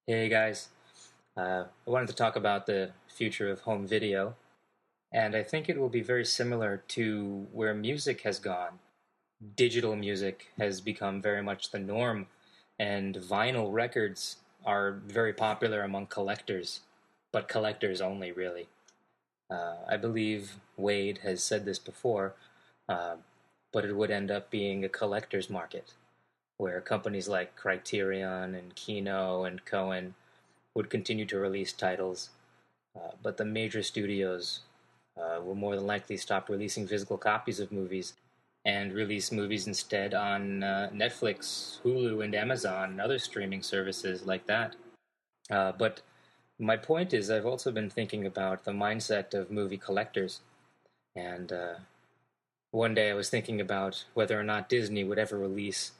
Hey 0.08 0.30
guys, 0.30 0.70
uh, 1.38 1.65
I 1.86 1.89
wanted 1.89 2.07
to 2.07 2.15
talk 2.15 2.36
about 2.36 2.65
the 2.65 2.91
future 3.07 3.49
of 3.49 3.61
home 3.61 3.86
video, 3.86 4.36
and 5.11 5.36
I 5.36 5.43
think 5.43 5.67
it 5.67 5.77
will 5.77 5.89
be 5.89 6.01
very 6.01 6.25
similar 6.25 6.83
to 6.89 7.47
where 7.51 7.73
music 7.73 8.21
has 8.21 8.39
gone. 8.39 8.79
Digital 9.55 9.95
music 9.95 10.51
has 10.57 10.81
become 10.81 11.21
very 11.21 11.43
much 11.43 11.71
the 11.71 11.79
norm, 11.79 12.27
and 12.79 13.15
vinyl 13.15 13.71
records 13.71 14.38
are 14.65 14.93
very 15.07 15.33
popular 15.33 15.83
among 15.83 16.07
collectors, 16.07 16.81
but 17.31 17.47
collectors 17.47 18.01
only, 18.01 18.31
really. 18.31 18.67
Uh, 19.49 19.75
I 19.88 19.97
believe 19.97 20.55
Wade 20.77 21.19
has 21.19 21.43
said 21.43 21.65
this 21.65 21.79
before, 21.79 22.33
uh, 22.89 23.15
but 23.71 23.86
it 23.86 23.95
would 23.95 24.09
end 24.09 24.31
up 24.31 24.49
being 24.49 24.83
a 24.83 24.89
collector's 24.89 25.49
market 25.49 25.93
where 26.57 26.79
companies 26.79 27.27
like 27.27 27.55
Criterion 27.55 28.55
and 28.55 28.73
Kino 28.75 29.43
and 29.43 29.65
Cohen 29.65 30.15
would 30.76 30.89
continue 30.89 31.26
to 31.26 31.39
release 31.39 31.71
titles, 31.71 32.30
uh, 32.95 33.11
but 33.23 33.38
the 33.38 33.45
major 33.45 33.82
studios 33.82 34.59
uh, 35.17 35.41
will 35.41 35.55
more 35.55 35.76
than 35.76 35.88
likely 35.88 36.17
stop 36.17 36.49
releasing 36.49 36.86
physical 36.88 37.17
copies 37.17 37.59
of 37.59 37.71
movies 37.71 38.13
and 38.65 38.93
release 38.93 39.32
movies 39.32 39.67
instead 39.67 40.13
on 40.13 40.63
uh, 40.63 40.89
Netflix, 40.93 41.80
Hulu, 41.84 42.23
and 42.23 42.36
Amazon 42.36 42.91
and 42.91 43.01
other 43.01 43.19
streaming 43.19 43.61
services 43.61 44.26
like 44.26 44.47
that. 44.47 44.76
Uh, 45.49 45.71
but 45.71 46.01
my 46.59 46.76
point 46.76 47.13
is, 47.13 47.30
I've 47.30 47.45
also 47.45 47.71
been 47.71 47.89
thinking 47.89 48.26
about 48.26 48.63
the 48.63 48.71
mindset 48.71 49.34
of 49.34 49.51
movie 49.51 49.78
collectors, 49.78 50.41
and 51.15 51.51
uh, 51.51 51.76
one 52.71 52.95
day 52.95 53.11
I 53.11 53.13
was 53.13 53.30
thinking 53.30 53.61
about 53.61 54.05
whether 54.13 54.39
or 54.39 54.43
not 54.43 54.67
Disney 54.67 55.03
would 55.03 55.19
ever 55.19 55.38
release 55.38 55.91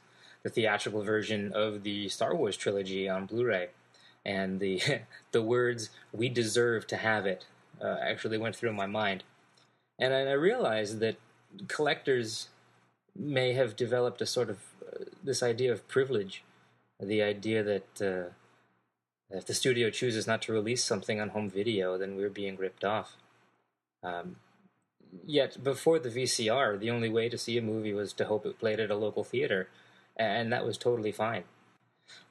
the 0.43 0.49
theatrical 0.49 1.03
version 1.03 1.51
of 1.53 1.84
the 1.84 2.09
Star 2.09 2.36
Wars 2.36 2.57
trilogy 2.57 3.07
on 3.07 3.26
Blu-ray, 3.26 3.69
and 4.26 4.59
the 4.59 4.82
the 5.32 5.41
words 5.41 5.89
"We 6.11 6.30
deserve 6.30 6.88
to 6.88 6.97
have 6.97 7.26
it" 7.26 7.45
uh, 7.82 7.97
actually 8.01 8.38
went 8.38 8.55
through 8.55 8.73
my 8.73 8.86
mind, 8.88 9.23
and 9.99 10.13
I 10.13 10.21
I 10.21 10.34
realized 10.34 10.99
that 10.99 11.17
collectors 11.67 12.49
may 13.15 13.53
have 13.53 13.76
developed 13.76 14.21
a 14.21 14.26
sort 14.26 14.49
of 14.49 14.59
uh, 14.86 15.05
this 15.23 15.41
idea 15.41 15.71
of 15.71 15.88
privilege, 15.88 16.43
the 16.99 17.21
idea 17.21 17.63
that 17.63 18.01
uh, 18.01 18.34
if 19.30 19.45
the 19.45 19.53
studio 19.53 19.89
chooses 19.89 20.28
not 20.28 20.41
to 20.43 20.53
release 20.53 20.84
something 20.84 21.19
on 21.19 21.30
home 21.30 21.49
video, 21.49 21.97
then 21.97 22.15
we're 22.15 22.30
being 22.30 22.57
ripped 22.57 22.84
off. 22.84 23.15
Um, 24.03 24.38
yet 25.26 25.63
before 25.63 25.99
the 25.99 26.09
VCR, 26.09 26.80
the 26.80 26.91
only 26.91 27.09
way 27.09 27.30
to 27.30 27.38
see 27.38 27.57
a 27.57 27.61
movie 27.61 27.93
was 27.93 28.13
to 28.13 28.26
hope 28.26 28.45
it 28.45 28.59
played 28.59 28.80
at 28.80 28.91
a 28.91 28.95
local 28.95 29.23
theater, 29.23 29.69
and 30.15 30.51
that 30.51 30.65
was 30.65 30.78
totally 30.78 31.11
fine. 31.11 31.43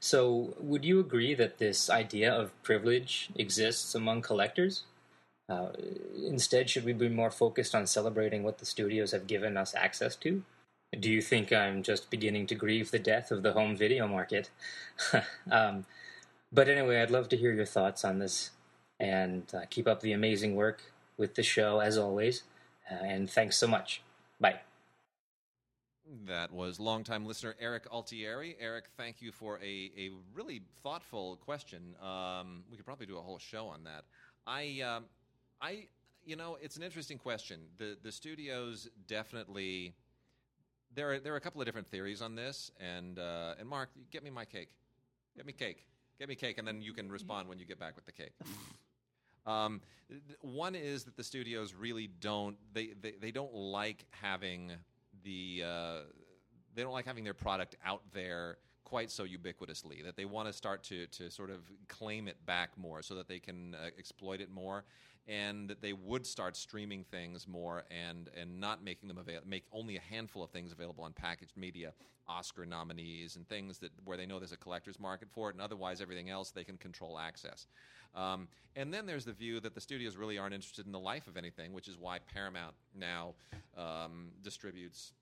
So, 0.00 0.54
would 0.60 0.84
you 0.84 1.00
agree 1.00 1.34
that 1.34 1.58
this 1.58 1.88
idea 1.90 2.32
of 2.32 2.62
privilege 2.62 3.30
exists 3.36 3.94
among 3.94 4.22
collectors? 4.22 4.84
Uh, 5.48 5.68
instead, 6.26 6.70
should 6.70 6.84
we 6.84 6.92
be 6.92 7.08
more 7.08 7.30
focused 7.30 7.74
on 7.74 7.86
celebrating 7.86 8.42
what 8.42 8.58
the 8.58 8.66
studios 8.66 9.12
have 9.12 9.26
given 9.26 9.56
us 9.56 9.74
access 9.74 10.16
to? 10.16 10.42
Do 10.98 11.10
you 11.10 11.20
think 11.20 11.52
I'm 11.52 11.82
just 11.82 12.10
beginning 12.10 12.46
to 12.48 12.54
grieve 12.54 12.90
the 12.90 12.98
death 12.98 13.30
of 13.30 13.42
the 13.42 13.52
home 13.52 13.76
video 13.76 14.06
market? 14.06 14.50
um, 15.50 15.86
but 16.52 16.68
anyway, 16.68 17.02
I'd 17.02 17.10
love 17.10 17.28
to 17.30 17.36
hear 17.36 17.52
your 17.52 17.66
thoughts 17.66 18.04
on 18.04 18.20
this, 18.20 18.50
and 19.00 19.42
uh, 19.52 19.62
keep 19.68 19.88
up 19.88 20.00
the 20.00 20.12
amazing 20.12 20.54
work 20.54 20.82
with 21.16 21.34
the 21.34 21.42
show 21.42 21.80
as 21.80 21.98
always. 21.98 22.42
Uh, 22.90 23.04
and 23.04 23.30
thanks 23.30 23.56
so 23.56 23.66
much. 23.66 24.02
Bye. 24.40 24.60
That 26.26 26.52
was 26.52 26.78
longtime 26.78 27.24
listener 27.24 27.56
Eric 27.58 27.86
Altieri. 27.90 28.56
Eric, 28.60 28.86
thank 28.96 29.22
you 29.22 29.32
for 29.32 29.58
a, 29.60 29.90
a 29.96 30.10
really 30.34 30.60
thoughtful 30.82 31.36
question. 31.36 31.96
Um, 32.02 32.64
we 32.70 32.76
could 32.76 32.84
probably 32.84 33.06
do 33.06 33.16
a 33.16 33.22
whole 33.22 33.38
show 33.38 33.68
on 33.68 33.84
that. 33.84 34.04
I, 34.46 34.82
um, 34.82 35.06
I, 35.62 35.86
you 36.26 36.36
know, 36.36 36.58
it's 36.60 36.76
an 36.76 36.82
interesting 36.82 37.16
question. 37.16 37.60
The 37.78 37.96
the 38.02 38.12
studios 38.12 38.88
definitely 39.06 39.94
there 40.94 41.12
are 41.12 41.18
there 41.18 41.32
are 41.32 41.36
a 41.36 41.40
couple 41.40 41.62
of 41.62 41.66
different 41.66 41.90
theories 41.90 42.20
on 42.20 42.34
this, 42.34 42.70
and 42.78 43.18
uh, 43.18 43.54
and 43.58 43.66
Mark, 43.66 43.88
get 44.10 44.22
me 44.22 44.28
my 44.28 44.44
cake, 44.44 44.68
get 45.36 45.46
me 45.46 45.54
cake, 45.54 45.86
get 46.18 46.28
me 46.28 46.34
cake, 46.34 46.58
and 46.58 46.68
then 46.68 46.82
you 46.82 46.92
can 46.92 47.10
respond 47.10 47.48
when 47.48 47.58
you 47.58 47.64
get 47.64 47.80
back 47.80 47.96
with 47.96 48.04
the 48.04 48.12
cake. 48.12 48.32
Um, 49.46 49.82
one 50.40 50.74
is 50.74 51.04
that 51.04 51.18
the 51.18 51.22
studios 51.22 51.74
really 51.74 52.06
don't 52.06 52.56
they, 52.72 52.94
they, 52.98 53.12
they 53.20 53.30
don't 53.30 53.52
like 53.52 54.06
having 54.10 54.72
the 55.24 55.62
uh, 55.66 55.98
they 56.74 56.82
don't 56.82 56.92
like 56.92 57.06
having 57.06 57.24
their 57.24 57.34
product 57.34 57.76
out 57.84 58.02
there 58.12 58.58
quite 58.84 59.10
so 59.10 59.24
ubiquitously 59.24 60.04
that 60.04 60.16
they 60.16 60.24
want 60.24 60.46
to 60.46 60.52
start 60.52 60.82
to 60.84 61.06
to 61.08 61.30
sort 61.30 61.50
of 61.50 61.60
claim 61.88 62.28
it 62.28 62.36
back 62.46 62.76
more 62.76 63.02
so 63.02 63.14
that 63.14 63.28
they 63.28 63.38
can 63.38 63.74
uh, 63.74 63.88
exploit 63.98 64.40
it 64.40 64.50
more 64.50 64.84
and 65.26 65.68
that 65.68 65.80
they 65.80 65.92
would 65.92 66.26
start 66.26 66.56
streaming 66.56 67.04
things 67.04 67.48
more 67.48 67.84
and 67.90 68.28
and 68.38 68.60
not 68.60 68.82
making 68.84 69.08
them 69.08 69.18
avail- 69.18 69.40
make 69.46 69.64
only 69.72 69.96
a 69.96 70.00
handful 70.00 70.42
of 70.42 70.50
things 70.50 70.72
available 70.72 71.04
on 71.04 71.12
packaged 71.12 71.56
media 71.56 71.92
Oscar 72.28 72.64
nominees 72.64 73.36
and 73.36 73.46
things 73.48 73.78
that 73.78 73.90
where 74.04 74.16
they 74.16 74.26
know 74.26 74.38
there's 74.38 74.52
a 74.52 74.56
collector's 74.56 74.98
market 74.98 75.28
for 75.32 75.50
it 75.50 75.54
and 75.54 75.62
otherwise 75.62 76.00
everything 76.00 76.30
else 76.30 76.50
they 76.50 76.64
can 76.64 76.76
control 76.76 77.18
access 77.18 77.66
um, 78.14 78.48
and 78.76 78.92
then 78.94 79.06
there's 79.06 79.24
the 79.24 79.32
view 79.32 79.60
that 79.60 79.74
the 79.74 79.80
studios 79.80 80.16
really 80.16 80.38
aren't 80.38 80.54
interested 80.54 80.86
in 80.86 80.92
the 80.92 80.98
life 80.98 81.26
of 81.26 81.36
anything 81.36 81.72
which 81.72 81.88
is 81.88 81.96
why 81.98 82.18
Paramount 82.32 82.74
now 82.94 83.34
um, 83.76 84.28
distributes 84.42 85.12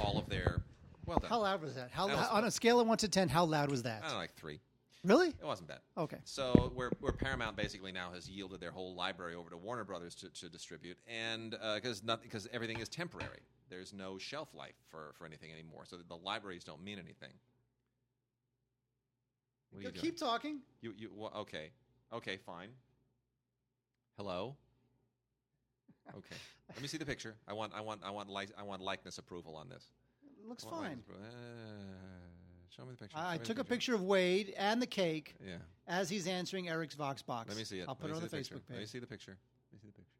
all 0.00 0.18
of 0.18 0.28
their 0.28 0.62
well 1.06 1.18
done 1.18 1.28
How 1.30 1.40
loud 1.40 1.62
was 1.62 1.74
that? 1.74 1.90
How 1.90 2.06
That 2.06 2.16
was 2.16 2.28
on 2.28 2.44
a 2.44 2.50
scale 2.50 2.78
of 2.80 2.86
one 2.86 2.98
to 2.98 3.08
ten, 3.08 3.28
how 3.28 3.44
loud 3.44 3.70
was 3.70 3.82
that? 3.84 4.02
I 4.02 4.06
don't 4.06 4.12
know, 4.14 4.18
like 4.18 4.34
three 4.34 4.60
Really? 5.04 5.28
it 5.28 5.44
wasn't 5.44 5.68
bad 5.68 5.80
Okay. 5.98 6.18
so 6.24 6.70
where, 6.74 6.90
where 7.00 7.12
Paramount 7.12 7.56
basically 7.56 7.90
now 7.90 8.12
has 8.12 8.28
yielded 8.28 8.60
their 8.60 8.70
whole 8.70 8.94
library 8.94 9.34
over 9.34 9.50
to 9.50 9.56
Warner 9.56 9.84
Brothers 9.84 10.14
to, 10.16 10.28
to 10.30 10.48
distribute, 10.48 10.96
and 11.08 11.56
because 11.74 12.02
uh, 12.08 12.16
because 12.16 12.48
everything 12.52 12.78
is 12.78 12.88
temporary, 12.88 13.40
there's 13.68 13.92
no 13.92 14.16
shelf 14.18 14.54
life 14.54 14.76
for, 14.90 15.12
for 15.18 15.26
anything 15.26 15.50
anymore, 15.52 15.84
so 15.86 15.96
the 15.96 16.16
libraries 16.16 16.62
don't 16.64 16.82
mean 16.84 16.98
anything. 16.98 17.32
What 19.70 19.80
are 19.80 19.82
you 19.82 19.90
doing? 19.92 20.02
Keep 20.02 20.18
talking. 20.18 20.60
You 20.82 20.94
you 20.96 21.10
well, 21.16 21.32
okay 21.36 21.70
okay 22.12 22.36
fine. 22.36 22.68
Hello. 24.16 24.56
Okay, 26.16 26.36
let 26.68 26.82
me 26.82 26.88
see 26.88 26.98
the 26.98 27.06
picture. 27.06 27.34
I 27.48 27.54
want 27.54 27.72
I 27.74 27.80
want 27.80 28.02
I 28.04 28.10
want 28.10 28.28
li- 28.28 28.52
I 28.58 28.62
want 28.62 28.82
likeness 28.82 29.18
approval 29.18 29.56
on 29.56 29.68
this. 29.68 29.86
It 30.42 30.48
looks 30.48 30.64
fine. 30.64 31.02
uh, 31.10 31.16
show 32.76 32.84
me 32.84 32.92
the 32.92 32.96
picture. 32.96 33.16
I 33.16 33.22
Show 33.24 33.32
me 33.32 33.38
the 33.38 33.44
took 33.44 33.58
a 33.58 33.64
picture 33.64 33.94
of 33.94 34.02
Wade 34.02 34.54
and 34.56 34.80
the 34.80 34.86
cake 34.86 35.34
Yeah. 35.44 35.56
as 35.86 36.08
he's 36.08 36.26
answering 36.26 36.68
Eric's 36.68 36.94
Vox 36.94 37.22
box. 37.22 37.48
Let 37.48 37.58
me 37.58 37.64
see 37.64 37.80
it. 37.80 37.88
I'll 37.88 37.94
put 37.94 38.04
Let 38.04 38.10
it 38.10 38.12
me 38.12 38.16
on 38.16 38.22
the 38.22 38.28
see 38.30 38.36
picture. 38.38 38.54
Facebook 38.56 38.62
Let 38.68 38.76
me 38.76 38.82
page. 38.82 38.88
see 38.90 38.98
the 38.98 39.06
picture. 39.06 39.36
Let 39.72 39.74
me 39.74 39.78
see 39.80 39.86
the 39.88 39.92
picture. 39.92 40.12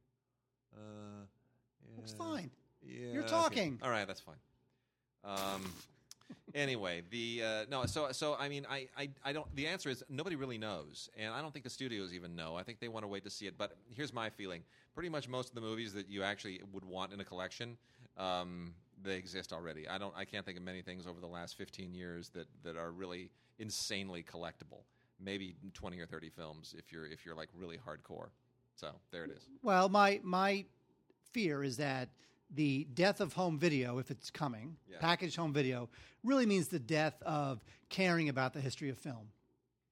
Uh, 0.74 1.96
Looks 1.96 2.12
fine. 2.12 2.50
Yeah, 2.82 3.12
You're 3.12 3.22
okay. 3.22 3.30
talking. 3.30 3.78
All 3.82 3.90
right, 3.90 4.06
that's 4.06 4.20
fine. 4.20 4.36
Um, 5.24 5.72
anyway, 6.54 7.02
the 7.10 7.42
uh, 7.44 7.64
no, 7.70 7.84
so 7.86 8.10
so 8.12 8.34
I 8.38 8.48
mean, 8.48 8.66
I, 8.68 8.88
I 8.96 9.10
I 9.24 9.32
don't. 9.32 9.46
The 9.54 9.66
answer 9.66 9.88
is 9.90 10.02
nobody 10.08 10.36
really 10.36 10.58
knows, 10.58 11.08
and 11.16 11.32
I 11.32 11.40
don't 11.42 11.52
think 11.52 11.64
the 11.64 11.70
studios 11.70 12.12
even 12.14 12.34
know. 12.34 12.56
I 12.56 12.62
think 12.62 12.80
they 12.80 12.88
want 12.88 13.04
to 13.04 13.08
wait 13.08 13.24
to 13.24 13.30
see 13.30 13.46
it. 13.46 13.56
But 13.58 13.76
here's 13.94 14.12
my 14.12 14.30
feeling: 14.30 14.62
pretty 14.94 15.10
much 15.10 15.28
most 15.28 15.50
of 15.50 15.54
the 15.54 15.60
movies 15.60 15.92
that 15.92 16.08
you 16.08 16.22
actually 16.22 16.60
would 16.72 16.84
want 16.84 17.12
in 17.12 17.20
a 17.20 17.24
collection, 17.24 17.76
um, 18.16 18.74
they 19.02 19.16
exist 19.16 19.52
already. 19.52 19.88
I 19.88 19.98
don't. 19.98 20.14
I 20.16 20.24
can't 20.24 20.44
think 20.44 20.58
of 20.58 20.64
many 20.64 20.82
things 20.82 21.06
over 21.06 21.20
the 21.20 21.26
last 21.26 21.56
15 21.56 21.94
years 21.94 22.28
that 22.30 22.46
that 22.62 22.76
are 22.76 22.90
really 22.92 23.30
insanely 23.58 24.22
collectible. 24.22 24.84
Maybe 25.20 25.54
20 25.74 26.00
or 26.00 26.06
30 26.06 26.30
films 26.30 26.74
if 26.76 26.92
you're 26.92 27.06
if 27.06 27.24
you're 27.24 27.34
like 27.36 27.48
really 27.54 27.78
hardcore. 27.78 28.28
So 28.74 28.88
there 29.10 29.24
it 29.24 29.30
is. 29.30 29.48
Well, 29.62 29.88
my 29.88 30.20
my 30.22 30.64
fear 31.32 31.62
is 31.62 31.76
that 31.78 32.08
the 32.54 32.86
death 32.92 33.20
of 33.20 33.32
home 33.32 33.58
video, 33.58 33.98
if 33.98 34.10
it's 34.10 34.30
coming, 34.30 34.76
Yeah. 34.86 34.98
packaged 34.98 35.36
home 35.36 35.52
video, 35.54 35.88
really 36.22 36.44
means 36.44 36.68
the 36.68 36.78
death 36.78 37.20
of 37.22 37.64
caring 37.88 38.28
about 38.28 38.52
the 38.52 38.60
history 38.60 38.90
of 38.90 38.98
film. 38.98 39.28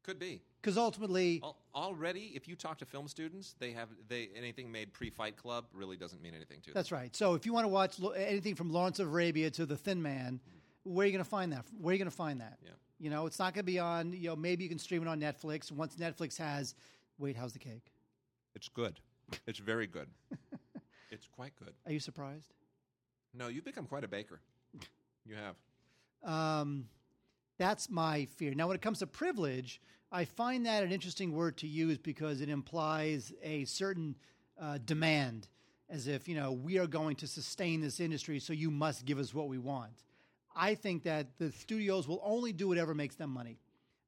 Could 0.02 0.18
be. 0.18 0.40
Because 0.60 0.76
ultimately, 0.78 1.40
Al- 1.42 1.56
Already, 1.74 2.32
if 2.34 2.48
you 2.48 2.56
talk 2.56 2.78
to 2.78 2.84
film 2.86 3.06
students, 3.08 3.54
they 3.58 3.70
have 3.72 3.88
they 4.08 4.30
anything 4.34 4.70
made 4.72 4.92
pre-Fight 4.92 5.36
Club 5.36 5.66
really 5.72 5.96
doesn't 5.96 6.20
mean 6.22 6.34
anything 6.34 6.60
to 6.62 6.66
them. 6.66 6.74
that's 6.74 6.90
right. 6.92 7.14
So 7.14 7.34
if 7.34 7.46
you 7.46 7.52
want 7.52 7.64
to 7.64 7.68
watch 7.68 7.98
lo- 7.98 8.10
anything 8.10 8.54
from 8.54 8.70
Lawrence 8.72 8.98
of 8.98 9.08
Arabia 9.08 9.50
to 9.52 9.66
The 9.66 9.76
Thin 9.76 10.02
Man, 10.02 10.40
where 10.84 11.04
are 11.04 11.06
you 11.06 11.12
going 11.12 11.24
to 11.24 11.30
find 11.30 11.52
that? 11.52 11.64
Where 11.80 11.90
are 11.90 11.94
you 11.94 11.98
going 11.98 12.10
to 12.10 12.16
find 12.16 12.40
that? 12.40 12.58
Yeah. 12.64 12.70
You 12.98 13.08
know, 13.10 13.26
it's 13.26 13.38
not 13.38 13.54
going 13.54 13.64
to 13.64 13.70
be 13.72 13.78
on. 13.78 14.12
You 14.12 14.30
know, 14.30 14.36
maybe 14.36 14.64
you 14.64 14.68
can 14.70 14.78
stream 14.78 15.02
it 15.02 15.08
on 15.08 15.20
Netflix. 15.20 15.70
Once 15.70 15.96
Netflix 15.96 16.36
has, 16.38 16.74
wait, 17.18 17.36
how's 17.36 17.52
the 17.52 17.58
cake? 17.58 17.92
It's 18.54 18.68
good. 18.68 19.00
It's 19.46 19.58
very 19.60 19.86
good. 19.86 20.08
it's 21.10 21.26
quite 21.28 21.52
good. 21.56 21.72
Are 21.86 21.92
you 21.92 22.00
surprised? 22.00 22.52
No, 23.32 23.48
you've 23.48 23.64
become 23.64 23.86
quite 23.86 24.02
a 24.04 24.08
baker. 24.08 24.40
You 25.24 25.36
have. 25.36 25.54
Um, 26.24 26.86
that's 27.60 27.90
my 27.90 28.24
fear. 28.36 28.54
Now, 28.54 28.68
when 28.68 28.74
it 28.74 28.80
comes 28.80 29.00
to 29.00 29.06
privilege, 29.06 29.82
I 30.10 30.24
find 30.24 30.64
that 30.64 30.82
an 30.82 30.92
interesting 30.92 31.32
word 31.34 31.58
to 31.58 31.66
use 31.68 31.98
because 31.98 32.40
it 32.40 32.48
implies 32.48 33.34
a 33.42 33.66
certain 33.66 34.16
uh, 34.58 34.78
demand, 34.86 35.46
as 35.90 36.06
if, 36.08 36.26
you 36.26 36.34
know, 36.34 36.52
we 36.52 36.78
are 36.78 36.86
going 36.86 37.16
to 37.16 37.26
sustain 37.26 37.82
this 37.82 38.00
industry, 38.00 38.38
so 38.40 38.54
you 38.54 38.70
must 38.70 39.04
give 39.04 39.18
us 39.18 39.34
what 39.34 39.48
we 39.48 39.58
want. 39.58 39.92
I 40.56 40.74
think 40.74 41.02
that 41.02 41.36
the 41.38 41.52
studios 41.52 42.08
will 42.08 42.22
only 42.24 42.54
do 42.54 42.66
whatever 42.66 42.94
makes 42.94 43.16
them 43.16 43.28
money. 43.30 43.58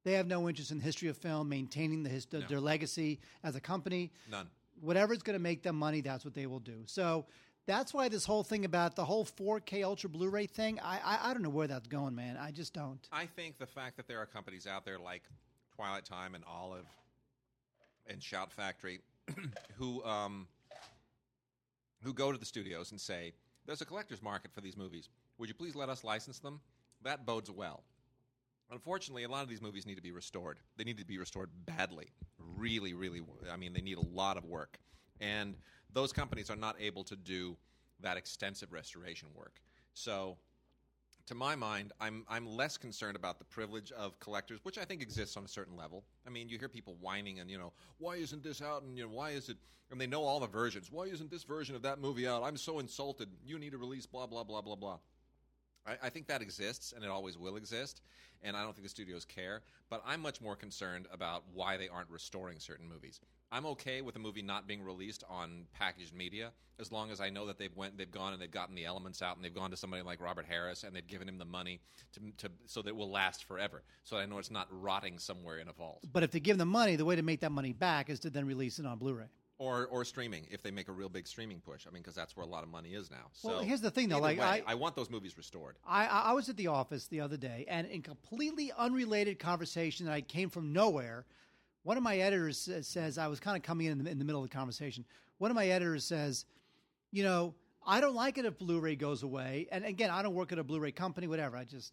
They 0.02 0.14
have 0.14 0.26
no 0.26 0.48
interest 0.48 0.70
in 0.70 0.78
the 0.78 0.84
history 0.84 1.08
of 1.10 1.18
film, 1.18 1.50
maintaining 1.50 2.02
the 2.04 2.08
his- 2.08 2.24
their 2.26 2.58
legacy 2.58 3.20
as 3.44 3.54
a 3.54 3.60
company 3.60 4.12
None. 4.30 4.48
whatever's 4.80 5.22
going 5.22 5.38
to 5.38 5.42
make 5.42 5.62
them 5.62 5.76
money, 5.76 6.00
that's 6.00 6.24
what 6.24 6.32
they 6.32 6.46
will 6.46 6.58
do. 6.58 6.84
So 6.86 7.26
that's 7.66 7.94
why 7.94 8.08
this 8.08 8.24
whole 8.24 8.42
thing 8.42 8.64
about 8.64 8.96
the 8.96 9.04
whole 9.04 9.24
4K 9.24 9.84
Ultra 9.84 10.10
Blu-ray 10.10 10.46
thing, 10.46 10.80
I, 10.80 10.98
I 11.04 11.30
I 11.30 11.32
don't 11.32 11.42
know 11.42 11.50
where 11.50 11.68
that's 11.68 11.86
going, 11.86 12.14
man. 12.14 12.36
I 12.36 12.50
just 12.50 12.74
don't. 12.74 13.06
I 13.12 13.26
think 13.26 13.58
the 13.58 13.66
fact 13.66 13.96
that 13.96 14.08
there 14.08 14.18
are 14.18 14.26
companies 14.26 14.66
out 14.66 14.84
there 14.84 14.98
like 14.98 15.22
Twilight 15.76 16.04
Time 16.04 16.34
and 16.34 16.44
Olive 16.44 16.86
and 18.06 18.22
Shout 18.22 18.52
Factory 18.52 19.00
who 19.76 20.04
um, 20.04 20.48
who 22.02 22.12
go 22.12 22.32
to 22.32 22.38
the 22.38 22.44
studios 22.44 22.90
and 22.90 23.00
say, 23.00 23.32
"There's 23.66 23.80
a 23.80 23.86
collector's 23.86 24.22
market 24.22 24.52
for 24.52 24.60
these 24.60 24.76
movies. 24.76 25.08
Would 25.38 25.48
you 25.48 25.54
please 25.54 25.74
let 25.76 25.88
us 25.88 26.02
license 26.04 26.40
them?" 26.40 26.60
That 27.02 27.26
bodes 27.26 27.50
well. 27.50 27.84
Unfortunately, 28.70 29.24
a 29.24 29.28
lot 29.28 29.42
of 29.42 29.48
these 29.48 29.60
movies 29.60 29.86
need 29.86 29.96
to 29.96 30.02
be 30.02 30.12
restored. 30.12 30.58
They 30.76 30.84
need 30.84 30.98
to 30.98 31.04
be 31.04 31.18
restored 31.18 31.50
badly. 31.66 32.08
Really, 32.38 32.94
really. 32.94 33.20
I 33.52 33.56
mean, 33.56 33.72
they 33.74 33.82
need 33.82 33.98
a 33.98 34.06
lot 34.14 34.36
of 34.36 34.44
work. 34.44 34.78
And 35.22 35.54
those 35.92 36.12
companies 36.12 36.50
are 36.50 36.56
not 36.56 36.76
able 36.80 37.04
to 37.04 37.16
do 37.16 37.56
that 38.00 38.16
extensive 38.16 38.72
restoration 38.72 39.28
work. 39.34 39.60
So, 39.94 40.36
to 41.26 41.34
my 41.36 41.54
mind, 41.54 41.92
I'm 42.00 42.24
I'm 42.28 42.46
less 42.46 42.76
concerned 42.76 43.14
about 43.14 43.38
the 43.38 43.44
privilege 43.44 43.92
of 43.92 44.18
collectors, 44.18 44.58
which 44.64 44.76
I 44.76 44.84
think 44.84 45.00
exists 45.02 45.36
on 45.36 45.44
a 45.44 45.48
certain 45.48 45.76
level. 45.76 46.02
I 46.26 46.30
mean, 46.30 46.48
you 46.48 46.58
hear 46.58 46.68
people 46.68 46.96
whining 47.00 47.38
and 47.38 47.48
you 47.48 47.58
know, 47.58 47.72
why 47.98 48.16
isn't 48.16 48.42
this 48.42 48.60
out? 48.60 48.82
And 48.82 48.98
you 48.98 49.04
know, 49.04 49.10
why 49.10 49.30
is 49.30 49.48
it? 49.48 49.56
And 49.90 50.00
they 50.00 50.06
know 50.06 50.24
all 50.24 50.40
the 50.40 50.48
versions. 50.48 50.90
Why 50.90 51.04
isn't 51.04 51.30
this 51.30 51.44
version 51.44 51.76
of 51.76 51.82
that 51.82 52.00
movie 52.00 52.26
out? 52.26 52.42
I'm 52.42 52.56
so 52.56 52.80
insulted. 52.80 53.28
You 53.46 53.58
need 53.58 53.70
to 53.70 53.78
release 53.78 54.04
blah 54.04 54.26
blah 54.26 54.42
blah 54.42 54.62
blah 54.62 54.74
blah. 54.74 54.98
I, 55.86 55.96
I 56.04 56.10
think 56.10 56.26
that 56.28 56.42
exists 56.42 56.92
and 56.94 57.04
it 57.04 57.10
always 57.10 57.38
will 57.38 57.56
exist, 57.56 58.00
and 58.42 58.56
I 58.56 58.62
don't 58.62 58.74
think 58.74 58.84
the 58.84 58.90
studios 58.90 59.24
care. 59.24 59.62
But 59.90 60.02
I'm 60.06 60.20
much 60.20 60.40
more 60.40 60.56
concerned 60.56 61.06
about 61.12 61.44
why 61.52 61.76
they 61.76 61.88
aren't 61.88 62.10
restoring 62.10 62.58
certain 62.58 62.88
movies. 62.88 63.20
I'm 63.50 63.66
okay 63.66 64.00
with 64.00 64.16
a 64.16 64.18
movie 64.18 64.42
not 64.42 64.66
being 64.66 64.82
released 64.82 65.24
on 65.28 65.66
packaged 65.74 66.14
media 66.14 66.52
as 66.82 66.90
long 66.90 67.10
as 67.10 67.20
I 67.20 67.30
know 67.30 67.46
that 67.46 67.58
they've 67.58 67.74
went, 67.76 67.96
they've 67.96 68.10
gone 68.10 68.32
and 68.32 68.42
they've 68.42 68.50
gotten 68.50 68.74
the 68.74 68.84
elements 68.84 69.22
out, 69.22 69.36
and 69.36 69.44
they've 69.44 69.54
gone 69.54 69.70
to 69.70 69.76
somebody 69.76 70.02
like 70.02 70.20
Robert 70.20 70.46
Harris 70.46 70.82
and 70.82 70.94
they've 70.94 71.06
given 71.06 71.28
him 71.28 71.38
the 71.38 71.44
money 71.44 71.80
to, 72.12 72.20
to 72.38 72.52
so 72.66 72.82
that 72.82 72.90
it 72.90 72.96
will 72.96 73.10
last 73.10 73.44
forever. 73.44 73.82
So 74.04 74.16
I 74.16 74.26
know 74.26 74.38
it's 74.38 74.50
not 74.50 74.68
rotting 74.70 75.18
somewhere 75.18 75.58
in 75.58 75.68
a 75.68 75.72
vault 75.72 76.00
But 76.12 76.22
if 76.22 76.30
they 76.30 76.40
give 76.40 76.58
them 76.58 76.68
money, 76.68 76.96
the 76.96 77.04
way 77.04 77.16
to 77.16 77.22
make 77.22 77.40
that 77.40 77.52
money 77.52 77.72
back 77.72 78.10
is 78.10 78.20
to 78.20 78.30
then 78.30 78.46
release 78.46 78.78
it 78.78 78.86
on 78.86 78.98
Blu-ray. 78.98 79.26
Or 79.58 79.86
or 79.86 80.04
streaming 80.04 80.46
if 80.50 80.62
they 80.62 80.70
make 80.70 80.88
a 80.88 80.92
real 80.92 81.08
big 81.08 81.26
streaming 81.26 81.60
push. 81.60 81.86
I 81.86 81.90
mean, 81.90 82.02
because 82.02 82.14
that's 82.14 82.36
where 82.36 82.44
a 82.44 82.48
lot 82.48 82.62
of 82.64 82.68
money 82.70 82.90
is 82.94 83.10
now. 83.10 83.28
So 83.32 83.48
Well, 83.48 83.58
here's 83.60 83.80
the 83.80 83.90
thing, 83.90 84.08
though, 84.08 84.18
like, 84.18 84.38
way, 84.38 84.44
I- 84.44 84.62
I 84.66 84.74
want 84.74 84.96
those 84.96 85.10
movies 85.10 85.36
restored. 85.36 85.76
I, 85.86 86.06
I 86.06 86.32
was 86.32 86.48
at 86.48 86.56
the 86.56 86.66
office 86.68 87.06
the 87.06 87.20
other 87.20 87.36
day, 87.36 87.64
and 87.68 87.86
in 87.86 88.02
completely 88.02 88.72
unrelated 88.76 89.38
conversation 89.38 90.06
that 90.06 90.12
I 90.12 90.20
came 90.20 90.50
from 90.50 90.72
nowhere, 90.72 91.26
one 91.84 91.96
of 91.96 92.02
my 92.02 92.18
editors 92.18 92.68
says 92.82 93.18
I 93.18 93.26
was 93.28 93.40
kind 93.40 93.56
of 93.56 93.62
coming 93.62 93.86
in 93.86 93.92
in 93.98 94.04
the, 94.04 94.10
in 94.10 94.18
the 94.18 94.24
middle 94.24 94.42
of 94.42 94.48
the 94.50 94.54
conversation. 94.54 95.04
One 95.38 95.50
of 95.50 95.54
my 95.54 95.66
editors 95.66 96.04
says, 96.04 96.44
"You 97.10 97.22
know, 97.24 97.54
I 97.84 98.00
don't 98.00 98.14
like 98.14 98.38
it 98.38 98.44
if 98.44 98.58
Blu-ray 98.58 98.96
goes 98.96 99.22
away." 99.22 99.66
And 99.72 99.84
again, 99.84 100.10
I 100.10 100.22
don't 100.22 100.34
work 100.34 100.52
at 100.52 100.58
a 100.58 100.64
Blu-ray 100.64 100.92
company, 100.92 101.26
whatever. 101.26 101.56
I 101.56 101.64
just 101.64 101.92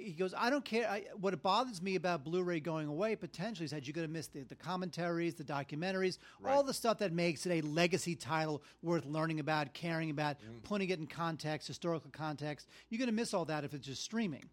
he 0.00 0.12
goes, 0.12 0.34
I 0.36 0.50
don't 0.50 0.64
care. 0.64 0.88
I, 0.88 1.04
what 1.20 1.40
bothers 1.42 1.80
me 1.82 1.94
about 1.96 2.24
Blu-ray 2.24 2.60
going 2.60 2.88
away 2.88 3.16
potentially 3.16 3.64
is 3.64 3.70
that 3.70 3.86
you're 3.86 3.92
going 3.94 4.06
to 4.06 4.12
miss 4.12 4.26
the, 4.28 4.42
the 4.42 4.54
commentaries, 4.54 5.34
the 5.34 5.44
documentaries, 5.44 6.18
all 6.46 6.62
the 6.62 6.74
stuff 6.74 6.98
that 6.98 7.12
makes 7.12 7.46
it 7.46 7.62
a 7.62 7.66
legacy 7.66 8.14
title 8.16 8.62
worth 8.82 9.04
learning 9.06 9.40
about, 9.40 9.72
caring 9.74 10.10
about, 10.10 10.36
Mm. 10.40 10.62
putting 10.62 10.90
it 10.90 10.98
in 10.98 11.06
context, 11.06 11.68
historical 11.68 12.10
context. 12.10 12.66
You're 12.88 12.98
going 12.98 13.08
to 13.10 13.14
miss 13.14 13.34
all 13.34 13.44
that 13.46 13.64
if 13.64 13.74
it's 13.74 13.86
just 13.86 14.02
streaming. 14.02 14.48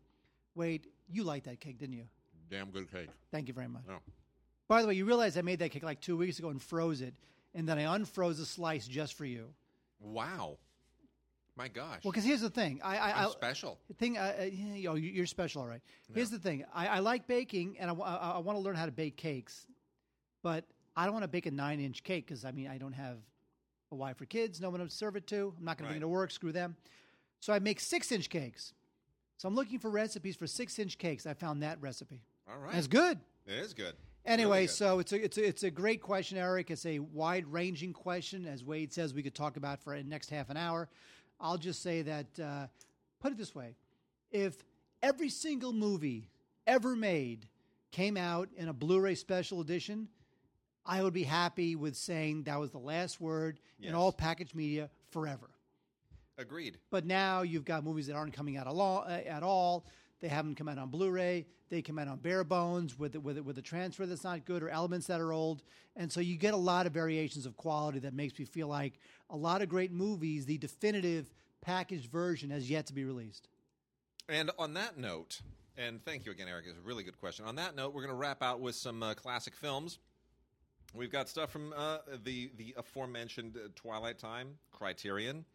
Wade, 0.55 0.87
you 1.09 1.23
liked 1.23 1.45
that 1.45 1.59
cake, 1.59 1.77
didn't 1.77 1.95
you? 1.95 2.05
Damn 2.49 2.69
good 2.71 2.91
cake. 2.91 3.09
Thank 3.31 3.47
you 3.47 3.53
very 3.53 3.67
much. 3.67 3.83
Oh. 3.89 3.97
By 4.67 4.81
the 4.81 4.87
way, 4.87 4.95
you 4.95 5.05
realize 5.05 5.37
I 5.37 5.41
made 5.41 5.59
that 5.59 5.71
cake 5.71 5.83
like 5.83 6.01
two 6.01 6.17
weeks 6.17 6.39
ago 6.39 6.49
and 6.49 6.61
froze 6.61 7.01
it, 7.01 7.13
and 7.55 7.67
then 7.67 7.77
I 7.77 7.83
unfroze 7.97 8.41
a 8.41 8.45
slice 8.45 8.87
just 8.87 9.13
for 9.13 9.25
you. 9.25 9.53
Wow. 9.99 10.57
My 11.57 11.67
gosh. 11.67 12.03
Well, 12.03 12.11
because 12.11 12.23
here's 12.23 12.41
the 12.41 12.49
thing, 12.49 12.81
I, 12.83 12.97
I, 12.97 13.11
I'm 13.23 13.27
I 13.27 13.31
special. 13.31 13.79
thing, 13.97 14.17
uh, 14.17 14.33
uh, 14.39 14.43
you 14.43 14.83
know, 14.89 14.95
you- 14.95 15.09
you're 15.11 15.25
special, 15.25 15.63
all 15.63 15.67
right. 15.67 15.81
Here's 16.13 16.29
the 16.29 16.37
thing: 16.39 16.63
I, 16.73 16.87
I 16.87 16.99
like 16.99 17.27
baking, 17.27 17.77
and 17.79 17.89
I, 17.89 17.93
I 17.93 18.37
want 18.39 18.57
to 18.57 18.61
learn 18.61 18.75
how 18.75 18.85
to 18.85 18.91
bake 18.91 19.17
cakes, 19.17 19.65
but 20.43 20.65
I 20.95 21.05
don't 21.05 21.13
want 21.13 21.23
to 21.23 21.27
bake 21.27 21.45
a 21.47 21.51
nine-inch 21.51 22.03
cake 22.03 22.27
because 22.27 22.45
I 22.45 22.51
mean 22.51 22.67
I 22.67 22.77
don't 22.77 22.93
have 22.93 23.17
a 23.91 23.95
wife 23.95 24.19
or 24.21 24.25
kids, 24.25 24.61
no 24.61 24.69
one 24.69 24.81
to 24.81 24.89
serve 24.89 25.15
it 25.15 25.25
to. 25.27 25.53
I'm 25.57 25.65
not 25.65 25.77
going 25.77 25.85
to 25.87 25.89
bring 25.93 25.97
it 25.97 26.01
to 26.01 26.07
work. 26.07 26.29
Screw 26.31 26.51
them. 26.51 26.75
So 27.39 27.53
I 27.53 27.59
make 27.59 27.79
six-inch 27.79 28.29
cakes. 28.29 28.73
So 29.37 29.47
I'm 29.47 29.55
looking 29.55 29.79
for 29.79 29.89
recipes 29.89 30.35
for 30.35 30.45
six-inch 30.47 30.97
cakes. 30.97 31.25
I 31.25 31.33
found 31.33 31.63
that 31.63 31.79
recipe. 31.81 32.21
All 32.51 32.57
right. 32.59 32.73
that's 32.73 32.87
good. 32.87 33.19
It 33.45 33.53
is 33.53 33.73
good. 33.73 33.93
Anyway, 34.25 34.57
Really 34.57 34.65
good. 34.67 34.73
so 34.73 34.99
it's 34.99 35.13
a, 35.13 35.23
it's 35.23 35.37
a 35.37 35.47
it's 35.47 35.63
a 35.63 35.71
great 35.71 36.01
question, 36.01 36.37
Eric. 36.37 36.69
It's 36.69 36.85
a 36.85 36.99
wide 36.99 37.45
ranging 37.47 37.93
question, 37.93 38.45
as 38.45 38.63
Wade 38.63 38.91
says. 38.91 39.13
We 39.13 39.23
could 39.23 39.35
talk 39.35 39.55
about 39.57 39.81
for 39.81 39.95
the 39.97 40.03
next 40.03 40.29
half 40.29 40.49
an 40.49 40.57
hour. 40.57 40.89
I'll 41.39 41.57
just 41.57 41.81
say 41.81 42.01
that 42.03 42.39
uh, 42.41 42.67
put 43.19 43.31
it 43.31 43.37
this 43.37 43.53
way: 43.55 43.75
if 44.31 44.55
every 45.01 45.29
single 45.29 45.73
movie 45.73 46.29
ever 46.65 46.95
made 46.95 47.47
came 47.91 48.17
out 48.17 48.49
in 48.57 48.67
a 48.67 48.73
Blu-ray 48.73 49.15
special 49.15 49.61
edition, 49.61 50.07
I 50.85 51.01
would 51.03 51.13
be 51.13 51.23
happy 51.23 51.75
with 51.75 51.95
saying 51.95 52.43
that 52.43 52.59
was 52.59 52.71
the 52.71 52.77
last 52.79 53.19
word 53.21 53.59
Yes. 53.79 53.89
in 53.89 53.95
all 53.95 54.11
packaged 54.11 54.55
media 54.55 54.89
forever. 55.11 55.49
Agreed. 56.39 56.77
But 56.89 57.05
now 57.05 57.41
you've 57.43 57.65
got 57.65 57.83
movies 57.83 58.07
that 58.07 58.15
aren't 58.15 58.33
coming 58.33 58.57
out 58.57 58.67
uh, 58.67 59.07
at 59.09 59.43
all. 59.43 59.85
They 60.19 60.27
haven't 60.27 60.55
come 60.55 60.67
out 60.67 60.77
on 60.77 60.89
Blu-ray. 60.89 61.45
They 61.69 61.81
come 61.81 61.99
out 61.99 62.07
on 62.07 62.17
bare 62.17 62.43
bones 62.43 62.97
with 62.97 63.15
with 63.15 63.37
with 63.39 63.57
a 63.57 63.61
transfer 63.61 64.05
that's 64.05 64.23
not 64.23 64.45
good 64.45 64.63
or 64.63 64.69
elements 64.69 65.07
that 65.07 65.21
are 65.21 65.31
old, 65.31 65.63
and 65.95 66.11
so 66.11 66.19
you 66.19 66.37
get 66.37 66.53
a 66.53 66.57
lot 66.57 66.87
of 66.87 66.93
variations 66.93 67.45
of 67.45 67.57
quality 67.57 67.99
that 67.99 68.13
makes 68.13 68.37
me 68.39 68.45
feel 68.45 68.67
like 68.67 68.99
a 69.29 69.37
lot 69.37 69.61
of 69.61 69.69
great 69.69 69.91
movies. 69.91 70.45
The 70.45 70.57
definitive 70.57 71.31
packaged 71.61 72.09
version 72.11 72.49
has 72.49 72.69
yet 72.69 72.87
to 72.87 72.93
be 72.93 73.03
released. 73.03 73.49
And 74.29 74.51
on 74.57 74.73
that 74.73 74.97
note, 74.97 75.41
and 75.77 76.03
thank 76.03 76.25
you 76.25 76.31
again, 76.31 76.47
Eric. 76.47 76.65
It's 76.67 76.77
a 76.77 76.81
really 76.81 77.03
good 77.03 77.19
question. 77.19 77.45
On 77.45 77.55
that 77.55 77.75
note, 77.75 77.93
we're 77.93 78.01
going 78.01 78.13
to 78.13 78.17
wrap 78.19 78.41
out 78.41 78.59
with 78.59 78.75
some 78.75 79.03
uh, 79.03 79.13
classic 79.13 79.55
films. 79.55 79.99
We've 80.93 81.11
got 81.11 81.29
stuff 81.29 81.51
from 81.51 81.73
uh, 81.75 81.99
the 82.23 82.49
the 82.57 82.73
aforementioned 82.77 83.57
uh, 83.57 83.67
Twilight 83.75 84.17
Time, 84.17 84.55
Criterion, 84.71 85.45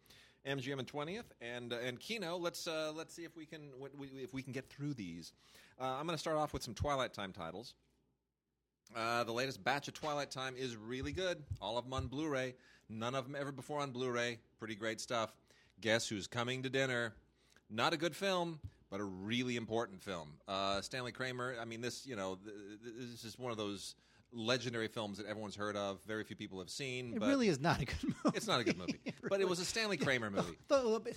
MGM 0.47 0.79
and 0.79 0.87
Twentieth, 0.87 1.31
and 1.41 1.73
uh, 1.73 1.77
and 1.85 1.99
Kino. 1.99 2.37
Let's 2.37 2.67
uh, 2.67 2.91
let's 2.95 3.13
see 3.13 3.23
if 3.23 3.35
we 3.35 3.45
can 3.45 3.71
what 3.77 3.97
we, 3.97 4.07
if 4.21 4.33
we 4.33 4.41
can 4.41 4.53
get 4.53 4.69
through 4.69 4.93
these. 4.93 5.31
Uh, 5.79 5.85
I'm 5.85 6.05
going 6.05 6.15
to 6.15 6.21
start 6.21 6.37
off 6.37 6.53
with 6.53 6.63
some 6.63 6.73
Twilight 6.73 7.13
Time 7.13 7.31
titles. 7.31 7.73
Uh, 8.95 9.23
the 9.23 9.31
latest 9.31 9.63
batch 9.63 9.87
of 9.87 9.93
Twilight 9.93 10.29
Time 10.31 10.55
is 10.57 10.75
really 10.75 11.11
good. 11.11 11.41
All 11.61 11.77
of 11.77 11.85
them 11.85 11.93
on 11.93 12.07
Blu-ray. 12.07 12.53
None 12.89 13.15
of 13.15 13.25
them 13.25 13.35
ever 13.39 13.51
before 13.51 13.79
on 13.79 13.91
Blu-ray. 13.91 14.39
Pretty 14.59 14.75
great 14.75 15.01
stuff. 15.01 15.33
Guess 15.81 16.07
who's 16.07 16.27
coming 16.27 16.61
to 16.63 16.69
dinner? 16.69 17.13
Not 17.71 17.93
a 17.93 17.97
good 17.97 18.15
film, 18.15 18.59
but 18.91 18.99
a 18.99 19.03
really 19.03 19.55
important 19.55 20.03
film. 20.03 20.33
Uh, 20.47 20.81
Stanley 20.81 21.11
Kramer. 21.11 21.55
I 21.59 21.65
mean, 21.65 21.81
this 21.81 22.05
you 22.05 22.15
know, 22.15 22.37
th- 22.43 22.55
th- 22.83 22.95
this 23.11 23.23
is 23.23 23.39
one 23.39 23.51
of 23.51 23.57
those 23.57 23.95
legendary 24.33 24.87
films 24.87 25.17
that 25.17 25.27
everyone's 25.27 25.55
heard 25.55 25.75
of. 25.75 26.01
Very 26.05 26.23
few 26.23 26.35
people 26.35 26.59
have 26.59 26.69
seen. 26.69 27.13
It 27.13 27.19
but 27.19 27.29
really 27.29 27.47
is 27.47 27.59
not 27.59 27.81
a 27.81 27.85
good 27.85 28.03
movie. 28.03 28.15
It's 28.35 28.47
not 28.47 28.59
a 28.59 28.63
good 28.63 28.77
movie, 28.77 28.99
but 29.29 29.41
it 29.41 29.47
was 29.47 29.59
a 29.59 29.65
Stanley 29.65 29.97
Kramer 29.97 30.29
movie. 30.31 30.57
The- 30.67 30.81
look, 30.83 31.07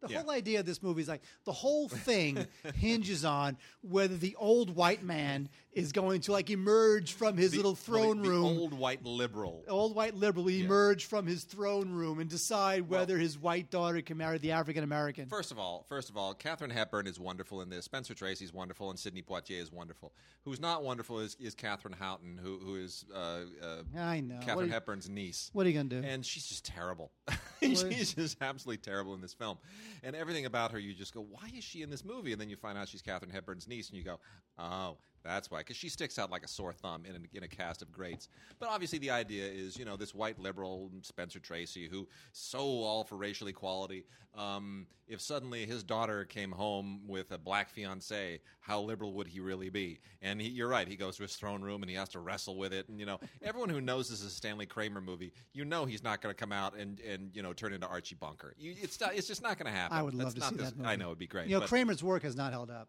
the 0.00 0.08
Yeah. 0.08 0.20
whole 0.20 0.30
idea 0.30 0.60
of 0.60 0.66
this 0.66 0.82
movie 0.82 1.02
is 1.02 1.08
like 1.08 1.22
the 1.44 1.52
whole 1.52 1.88
thing 1.88 2.46
hinges 2.74 3.24
on 3.24 3.56
whether 3.82 4.16
the 4.16 4.36
old 4.36 4.74
white 4.76 5.02
man 5.02 5.48
is 5.74 5.92
going 5.92 6.20
to 6.22 6.32
like 6.32 6.50
emerge 6.50 7.12
from 7.14 7.36
his 7.36 7.50
The- 7.50 7.56
little 7.58 7.72
well, 7.72 7.74
the- 7.76 7.82
throne 7.82 8.22
the 8.22 8.28
room. 8.30 8.44
old 8.44 8.72
white 8.74 9.04
liberal. 9.04 9.64
old 9.68 9.94
white 9.94 10.14
liberal 10.14 10.48
emerge 10.48 11.04
from 11.06 11.26
his 11.26 11.44
throne 11.44 11.90
room 11.92 12.20
and 12.20 12.30
decide 12.30 12.88
whether 12.88 13.18
his 13.18 13.38
white 13.38 13.70
daughter 13.70 14.00
can 14.02 14.16
marry 14.16 14.38
the 14.38 14.52
African 14.52 14.84
American. 14.84 15.28
First 15.28 15.50
of 15.50 15.58
all, 15.58 15.84
first 15.88 16.10
of 16.10 16.16
all, 16.16 16.32
Katharine 16.34 16.70
Hepburn 16.70 17.06
is 17.06 17.18
wonderful 17.18 17.60
in 17.62 17.68
this. 17.68 17.84
Spencer 17.84 18.14
Tracy's 18.14 18.52
wonderful, 18.52 18.90
and 18.90 18.98
Sidney 18.98 19.22
Poitier 19.22 19.60
is 19.60 19.72
wonderful. 19.72 20.12
Who's 20.44 20.60
not 20.60 20.82
wonderful 20.84 21.18
is, 21.20 21.36
is 21.40 21.54
Katharine 21.54 21.94
Houghton, 21.98 22.38
who 22.42 22.58
who 22.58 22.76
is 22.76 23.04
uh, 23.14 23.40
uh, 23.62 23.82
I 23.98 24.20
know. 24.20 24.38
Catherine 24.40 24.68
are- 24.70 24.72
Hepburn's 24.72 25.08
niece. 25.08 25.50
What 25.52 25.66
are 25.66 25.70
you 25.70 25.76
gonna 25.76 25.88
do? 26.02 26.06
And 26.06 26.24
she's 26.24 26.46
just 26.46 26.64
terrible. 26.64 27.10
she's 27.60 28.14
just 28.14 28.36
absolutely 28.40 28.78
terrible 28.78 29.14
in 29.14 29.20
this 29.20 29.34
film. 29.34 29.58
And 30.02 30.14
everything 30.14 30.44
about 30.46 30.70
her, 30.72 30.78
you 30.78 30.94
just 30.94 31.14
go, 31.14 31.22
why 31.22 31.50
is 31.56 31.64
she 31.64 31.82
in 31.82 31.90
this 31.90 32.04
movie? 32.04 32.32
And 32.32 32.40
then 32.40 32.50
you 32.50 32.56
find 32.56 32.76
out 32.76 32.88
she's 32.88 33.02
Katharine 33.02 33.30
Hepburn's 33.30 33.66
niece, 33.66 33.88
and 33.88 33.96
you 33.98 34.04
go, 34.04 34.20
oh, 34.58 34.98
that's 35.24 35.50
why. 35.50 35.58
Because 35.58 35.76
she 35.76 35.88
sticks 35.88 36.18
out 36.18 36.30
like 36.30 36.44
a 36.44 36.48
sore 36.48 36.72
thumb 36.72 37.04
in 37.06 37.16
a, 37.16 37.36
in 37.36 37.42
a 37.42 37.48
cast 37.48 37.82
of 37.82 37.90
greats. 37.90 38.28
But 38.58 38.68
obviously, 38.68 38.98
the 38.98 39.10
idea 39.10 39.46
is, 39.46 39.76
you 39.76 39.84
know, 39.84 39.96
this 39.96 40.14
white 40.14 40.38
liberal, 40.38 40.90
Spencer 41.02 41.40
Tracy, 41.40 41.88
who 41.88 42.06
so 42.32 42.58
all 42.60 43.04
for 43.04 43.16
racial 43.16 43.48
equality. 43.48 44.04
Um, 44.36 44.86
if 45.06 45.20
suddenly 45.20 45.64
his 45.64 45.82
daughter 45.84 46.24
came 46.24 46.50
home 46.50 47.02
with 47.06 47.30
a 47.30 47.38
black 47.38 47.68
fiance, 47.70 48.40
how 48.60 48.80
liberal 48.80 49.12
would 49.14 49.28
he 49.28 49.38
really 49.38 49.68
be? 49.68 50.00
And 50.22 50.40
he, 50.40 50.48
you're 50.48 50.68
right. 50.68 50.88
He 50.88 50.96
goes 50.96 51.16
to 51.18 51.22
his 51.22 51.36
throne 51.36 51.62
room 51.62 51.82
and 51.82 51.90
he 51.90 51.96
has 51.96 52.08
to 52.10 52.20
wrestle 52.20 52.56
with 52.56 52.72
it. 52.72 52.88
And 52.88 52.98
you 52.98 53.06
know, 53.06 53.20
everyone 53.42 53.68
who 53.68 53.80
knows 53.80 54.08
this 54.08 54.20
is 54.20 54.26
a 54.26 54.30
Stanley 54.30 54.66
Kramer 54.66 55.00
movie, 55.00 55.32
you 55.52 55.64
know 55.64 55.84
he's 55.84 56.02
not 56.02 56.20
going 56.20 56.34
to 56.34 56.38
come 56.38 56.52
out 56.52 56.76
and, 56.76 56.98
and 57.00 57.30
you 57.34 57.42
know 57.42 57.52
turn 57.52 57.72
into 57.72 57.86
Archie 57.86 58.16
Bunker. 58.16 58.54
You, 58.58 58.74
it's 58.80 59.00
not, 59.00 59.14
it's 59.14 59.28
just 59.28 59.42
not 59.42 59.58
going 59.58 59.72
to 59.72 59.78
happen. 59.78 59.96
I 59.96 60.02
would 60.02 60.14
love 60.14 60.34
That's 60.34 60.34
to 60.34 60.40
not 60.40 60.50
see 60.50 60.56
this- 60.56 60.70
that 60.70 60.78
movie. 60.78 60.88
I 60.88 60.96
know 60.96 61.06
it'd 61.06 61.18
be 61.18 61.26
great. 61.26 61.48
you 61.48 61.58
know, 61.60 61.66
Kramer's 61.66 62.02
work 62.02 62.22
has 62.24 62.34
not 62.34 62.52
held 62.52 62.70
up. 62.70 62.88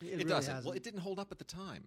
It, 0.00 0.06
it 0.06 0.10
really 0.12 0.24
doesn't. 0.24 0.54
hasn't. 0.54 0.64
Well, 0.66 0.76
it 0.76 0.82
didn't 0.82 1.00
hold 1.00 1.18
up 1.18 1.28
at 1.32 1.38
the 1.38 1.44
time. 1.44 1.86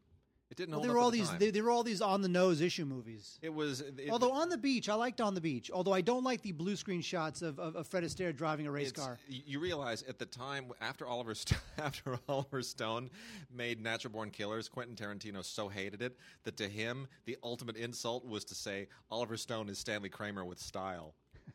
It 0.51 0.57
didn't 0.57 0.71
Well, 0.71 0.79
hold 0.79 0.85
there 0.85 0.91
up 0.91 0.95
were 0.95 1.01
all 1.01 1.11
the 1.11 1.19
these. 1.37 1.53
there 1.53 1.63
were 1.63 1.69
all 1.69 1.83
these 1.83 2.01
on 2.01 2.23
the 2.23 2.27
nose 2.27 2.59
issue 2.59 2.83
movies. 2.83 3.37
it 3.43 3.53
was. 3.53 3.81
It, 3.81 4.09
Although 4.09 4.31
on 4.31 4.49
the 4.49 4.57
beach, 4.57 4.89
I 4.89 4.95
liked 4.95 5.21
on 5.21 5.35
the 5.35 5.41
beach. 5.41 5.69
Although 5.71 5.93
I 5.93 6.01
don't 6.01 6.23
like 6.23 6.41
the 6.41 6.53
blue 6.53 6.75
screen 6.75 7.01
shots 7.01 7.43
of, 7.43 7.59
of, 7.59 7.75
of 7.75 7.85
Fred 7.85 8.03
Astaire 8.03 8.35
driving 8.35 8.65
a 8.65 8.71
race 8.71 8.91
car. 8.91 9.19
You 9.27 9.59
realize 9.59 10.01
at 10.09 10.17
the 10.17 10.25
time 10.25 10.71
after 10.81 11.05
Oliver 11.05 11.35
St- 11.35 11.59
after 11.77 12.17
Oliver 12.27 12.63
Stone 12.63 13.11
made 13.53 13.79
Natural 13.79 14.11
Born 14.11 14.31
Killers, 14.31 14.67
Quentin 14.67 14.95
Tarantino 14.95 15.45
so 15.45 15.69
hated 15.69 16.01
it 16.01 16.17
that 16.45 16.57
to 16.57 16.67
him 16.67 17.07
the 17.25 17.37
ultimate 17.43 17.77
insult 17.77 18.25
was 18.25 18.43
to 18.45 18.55
say 18.55 18.87
Oliver 19.11 19.37
Stone 19.37 19.69
is 19.69 19.77
Stanley 19.77 20.09
Kramer 20.09 20.43
with 20.43 20.57
style. 20.59 21.13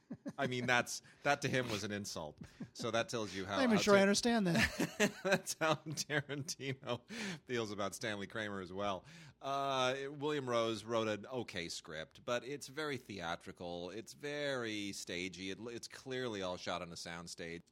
I 0.38 0.46
mean 0.46 0.66
that's 0.66 1.02
that 1.22 1.42
to 1.42 1.48
him 1.48 1.68
was 1.70 1.84
an 1.84 1.92
insult. 1.92 2.36
So 2.72 2.90
that 2.90 3.08
tells 3.08 3.34
you 3.34 3.44
how. 3.44 3.54
I'm 3.54 3.58
not 3.58 3.64
even 3.64 3.78
sure 3.78 3.96
I 3.96 4.00
understand 4.00 4.48
that. 4.48 5.10
That's 5.24 5.54
how 5.60 5.78
Tarantino 5.88 6.98
feels 7.46 7.70
about 7.70 7.94
Stanley 7.94 8.26
Kramer 8.26 8.60
as 8.60 8.72
well. 8.72 9.04
Uh, 9.40 9.94
William 10.18 10.48
Rose 10.48 10.84
wrote 10.84 11.06
an 11.06 11.24
okay 11.32 11.68
script, 11.68 12.20
but 12.26 12.42
it's 12.44 12.66
very 12.66 12.96
theatrical. 12.96 13.90
It's 13.90 14.12
very 14.14 14.92
stagey. 14.92 15.50
It, 15.50 15.58
it's 15.68 15.86
clearly 15.86 16.42
all 16.42 16.56
shot 16.56 16.82
on 16.82 16.88
a 16.90 16.96
soundstage. 16.96 17.62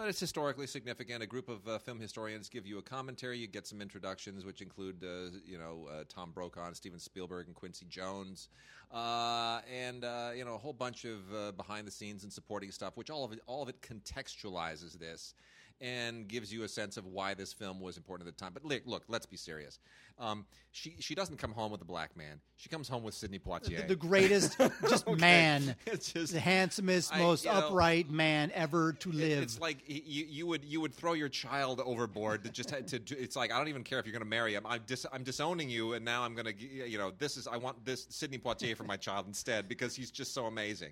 But 0.00 0.08
it's 0.08 0.18
historically 0.18 0.66
significant. 0.66 1.22
A 1.22 1.26
group 1.26 1.50
of 1.50 1.68
uh, 1.68 1.78
film 1.78 2.00
historians 2.00 2.48
give 2.48 2.66
you 2.66 2.78
a 2.78 2.82
commentary. 2.82 3.36
You 3.36 3.46
get 3.46 3.66
some 3.66 3.82
introductions, 3.82 4.46
which 4.46 4.62
include, 4.62 5.04
uh, 5.04 5.36
you 5.44 5.58
know, 5.58 5.90
uh, 5.92 6.04
Tom 6.08 6.30
Brokaw, 6.30 6.68
and 6.68 6.74
Steven 6.74 6.98
Spielberg, 6.98 7.48
and 7.48 7.54
Quincy 7.54 7.84
Jones, 7.86 8.48
uh, 8.90 9.60
and 9.70 10.02
uh, 10.06 10.30
you 10.34 10.46
know, 10.46 10.54
a 10.54 10.58
whole 10.58 10.72
bunch 10.72 11.04
of 11.04 11.18
uh, 11.34 11.52
behind-the-scenes 11.52 12.22
and 12.22 12.32
supporting 12.32 12.70
stuff. 12.70 12.96
Which 12.96 13.10
all 13.10 13.24
of 13.24 13.32
it, 13.32 13.40
all 13.46 13.62
of 13.62 13.68
it 13.68 13.82
contextualizes 13.82 14.98
this 14.98 15.34
and 15.80 16.28
gives 16.28 16.52
you 16.52 16.62
a 16.64 16.68
sense 16.68 16.96
of 16.96 17.06
why 17.06 17.32
this 17.34 17.52
film 17.52 17.80
was 17.80 17.96
important 17.96 18.28
at 18.28 18.36
the 18.36 18.44
time. 18.44 18.52
But 18.52 18.64
look, 18.64 18.82
look 18.84 19.04
let's 19.08 19.26
be 19.26 19.36
serious. 19.36 19.78
Um, 20.18 20.44
she 20.72 20.96
she 21.00 21.14
doesn't 21.14 21.38
come 21.38 21.52
home 21.52 21.72
with 21.72 21.80
a 21.80 21.86
black 21.86 22.16
man. 22.16 22.40
She 22.56 22.68
comes 22.68 22.88
home 22.88 23.02
with 23.02 23.14
Sidney 23.14 23.38
Poitier. 23.38 23.80
the, 23.80 23.94
the 23.94 23.96
greatest, 23.96 24.58
just 24.88 25.08
Okay. 25.08 25.18
man, 25.20 25.74
It's 25.86 26.12
just 26.12 26.34
the 26.34 26.40
handsomest, 26.40 27.14
I- 27.14 27.18
most 27.18 27.44
you 27.46 27.50
know, 27.50 27.68
upright 27.68 28.10
man 28.10 28.52
ever 28.54 28.92
to 28.94 29.10
live. 29.10 29.42
It's 29.42 29.58
like 29.58 29.78
you, 29.86 30.26
you 30.28 30.46
would 30.46 30.64
you 30.64 30.80
would 30.82 30.92
throw 30.94 31.14
your 31.14 31.30
child 31.30 31.80
overboard 31.82 32.44
to 32.44 32.50
just 32.50 32.68
to, 32.68 32.98
to 32.98 33.18
it's 33.18 33.36
like 33.36 33.50
I 33.52 33.56
don't 33.58 33.68
even 33.68 33.82
care 33.84 33.98
if 33.98 34.04
you're 34.06 34.12
going 34.12 34.20
to 34.22 34.28
marry 34.28 34.54
him. 34.54 34.66
I'm 34.66 34.82
dis, 34.86 35.06
I'm 35.12 35.22
disowning 35.22 35.70
you, 35.70 35.94
and 35.94 36.04
now 36.04 36.22
I'm 36.22 36.34
going 36.34 36.46
to 36.46 36.54
you 36.62 36.98
know 36.98 37.12
this 37.18 37.36
is 37.38 37.46
I 37.46 37.56
want 37.56 37.82
this 37.86 38.06
Sidney 38.10 38.38
Poitier 38.38 38.76
for 38.76 38.84
my 38.84 38.96
child 38.98 39.26
instead 39.26 39.68
because 39.68 39.96
he's 39.96 40.10
just 40.10 40.34
so 40.34 40.44
amazing. 40.46 40.90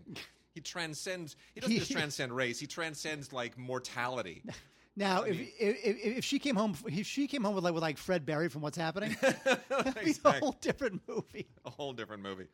He 0.54 0.62
transcends. 0.62 1.36
He 1.54 1.60
doesn't 1.60 1.76
just 1.76 1.92
transcend 1.92 2.34
race. 2.34 2.58
He 2.58 2.66
transcends 2.66 3.32
like 3.32 3.56
mortality. 3.58 4.42
Now, 4.98 5.22
if, 5.22 5.38
if, 5.60 5.84
if 5.84 6.16
if 6.18 6.24
she 6.24 6.40
came 6.40 6.56
home, 6.56 6.74
if 6.86 7.06
she 7.06 7.28
came 7.28 7.44
home 7.44 7.54
with 7.54 7.62
like 7.62 7.72
with 7.72 7.84
like 7.84 7.98
Fred 7.98 8.26
Berry 8.26 8.48
from 8.48 8.62
What's 8.62 8.76
Happening, 8.76 9.16
that'd 9.22 10.04
be 10.04 10.12
a 10.24 10.32
whole 10.32 10.56
different 10.60 11.00
movie. 11.06 11.46
a 11.64 11.70
whole 11.70 11.92
different 11.92 12.20
movie. 12.20 12.48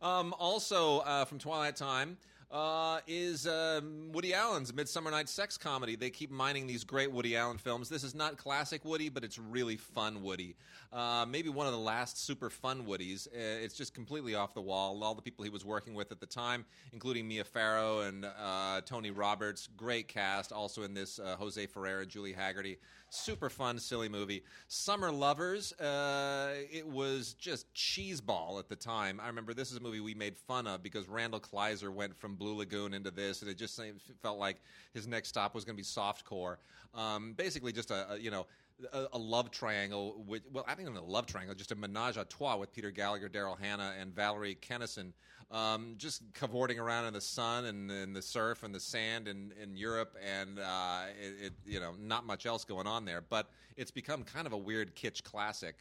Um, 0.00 0.34
also, 0.38 1.00
uh, 1.00 1.26
from 1.26 1.38
Twilight 1.38 1.76
Time, 1.76 2.16
uh, 2.50 2.98
is 3.06 3.46
um, 3.46 4.10
Woody 4.12 4.34
Allen's 4.34 4.74
Midsummer 4.74 5.10
Night's 5.10 5.30
Sex 5.30 5.56
comedy. 5.56 5.94
They 5.94 6.10
keep 6.10 6.30
mining 6.30 6.66
these 6.66 6.82
great 6.82 7.10
Woody 7.12 7.36
Allen 7.36 7.58
films. 7.58 7.88
This 7.88 8.02
is 8.02 8.14
not 8.14 8.36
classic 8.36 8.84
Woody, 8.84 9.08
but 9.08 9.22
it's 9.22 9.38
really 9.38 9.76
fun 9.76 10.22
Woody. 10.22 10.56
Uh, 10.92 11.24
maybe 11.28 11.48
one 11.48 11.66
of 11.66 11.72
the 11.72 11.78
last 11.78 12.24
super 12.24 12.50
fun 12.50 12.84
Woodies. 12.86 13.28
Uh, 13.28 13.30
it's 13.34 13.76
just 13.76 13.94
completely 13.94 14.34
off 14.34 14.52
the 14.54 14.60
wall. 14.60 15.02
All 15.02 15.14
the 15.14 15.22
people 15.22 15.44
he 15.44 15.50
was 15.50 15.64
working 15.64 15.94
with 15.94 16.10
at 16.10 16.18
the 16.18 16.26
time, 16.26 16.64
including 16.92 17.28
Mia 17.28 17.44
Farrow 17.44 18.00
and 18.00 18.24
uh, 18.24 18.80
Tony 18.84 19.12
Roberts, 19.12 19.68
great 19.76 20.08
cast. 20.08 20.50
Also 20.50 20.82
in 20.82 20.92
this, 20.92 21.20
uh, 21.20 21.36
Jose 21.38 21.64
Ferrer 21.66 22.04
Julie 22.04 22.34
Hagerty. 22.34 22.78
Super 23.12 23.50
fun, 23.50 23.76
silly 23.80 24.08
movie. 24.08 24.44
Summer 24.68 25.10
Lovers. 25.10 25.72
Uh, 25.72 26.54
it 26.70 26.86
was 26.86 27.34
just 27.34 27.72
cheeseball 27.74 28.60
at 28.60 28.68
the 28.68 28.76
time. 28.76 29.18
I 29.20 29.26
remember 29.26 29.52
this 29.52 29.72
is 29.72 29.78
a 29.78 29.80
movie 29.80 29.98
we 29.98 30.14
made 30.14 30.36
fun 30.36 30.68
of 30.68 30.80
because 30.80 31.08
Randall 31.08 31.40
Kleiser 31.40 31.90
went 31.90 32.16
from 32.16 32.36
Blue 32.36 32.54
Lagoon 32.54 32.94
into 32.94 33.10
this, 33.10 33.42
and 33.42 33.50
it 33.50 33.58
just 33.58 33.80
felt 34.22 34.38
like 34.38 34.58
his 34.94 35.08
next 35.08 35.28
stop 35.28 35.56
was 35.56 35.64
going 35.64 35.76
to 35.76 35.80
be 35.80 35.84
softcore. 35.84 36.58
Um, 36.94 37.32
basically, 37.32 37.72
just 37.72 37.90
a, 37.90 38.12
a 38.12 38.16
you 38.16 38.30
know 38.30 38.46
a, 38.92 39.06
a 39.12 39.18
love 39.18 39.50
triangle. 39.50 40.22
With, 40.26 40.42
well, 40.52 40.64
I 40.68 40.76
think 40.76 40.88
even 40.88 40.96
a 40.96 41.04
love 41.04 41.26
triangle, 41.26 41.56
just 41.56 41.72
a 41.72 41.74
menage 41.74 42.16
a 42.16 42.24
trois 42.24 42.56
with 42.56 42.72
Peter 42.72 42.92
Gallagher, 42.92 43.28
Daryl 43.28 43.58
Hannah, 43.58 43.92
and 43.98 44.14
Valerie 44.14 44.56
Quennessen, 44.62 45.12
um, 45.50 45.94
just 45.96 46.22
cavorting 46.32 46.78
around 46.78 47.06
in 47.06 47.12
the 47.12 47.20
sun 47.20 47.64
and, 47.66 47.90
and 47.90 48.14
the 48.14 48.22
surf 48.22 48.62
and 48.62 48.74
the 48.74 48.80
sand 48.80 49.28
in, 49.28 49.52
in 49.60 49.76
Europe, 49.76 50.16
and 50.24 50.58
uh, 50.58 51.02
it, 51.20 51.46
it, 51.46 51.52
you 51.66 51.80
know 51.80 51.92
not 52.00 52.24
much 52.24 52.46
else 52.46 52.64
going 52.64 52.86
on 52.86 53.04
there. 53.04 53.20
But 53.20 53.50
it's 53.76 53.90
become 53.90 54.22
kind 54.22 54.46
of 54.46 54.52
a 54.52 54.58
weird 54.58 54.94
kitsch 54.94 55.22
classic. 55.22 55.76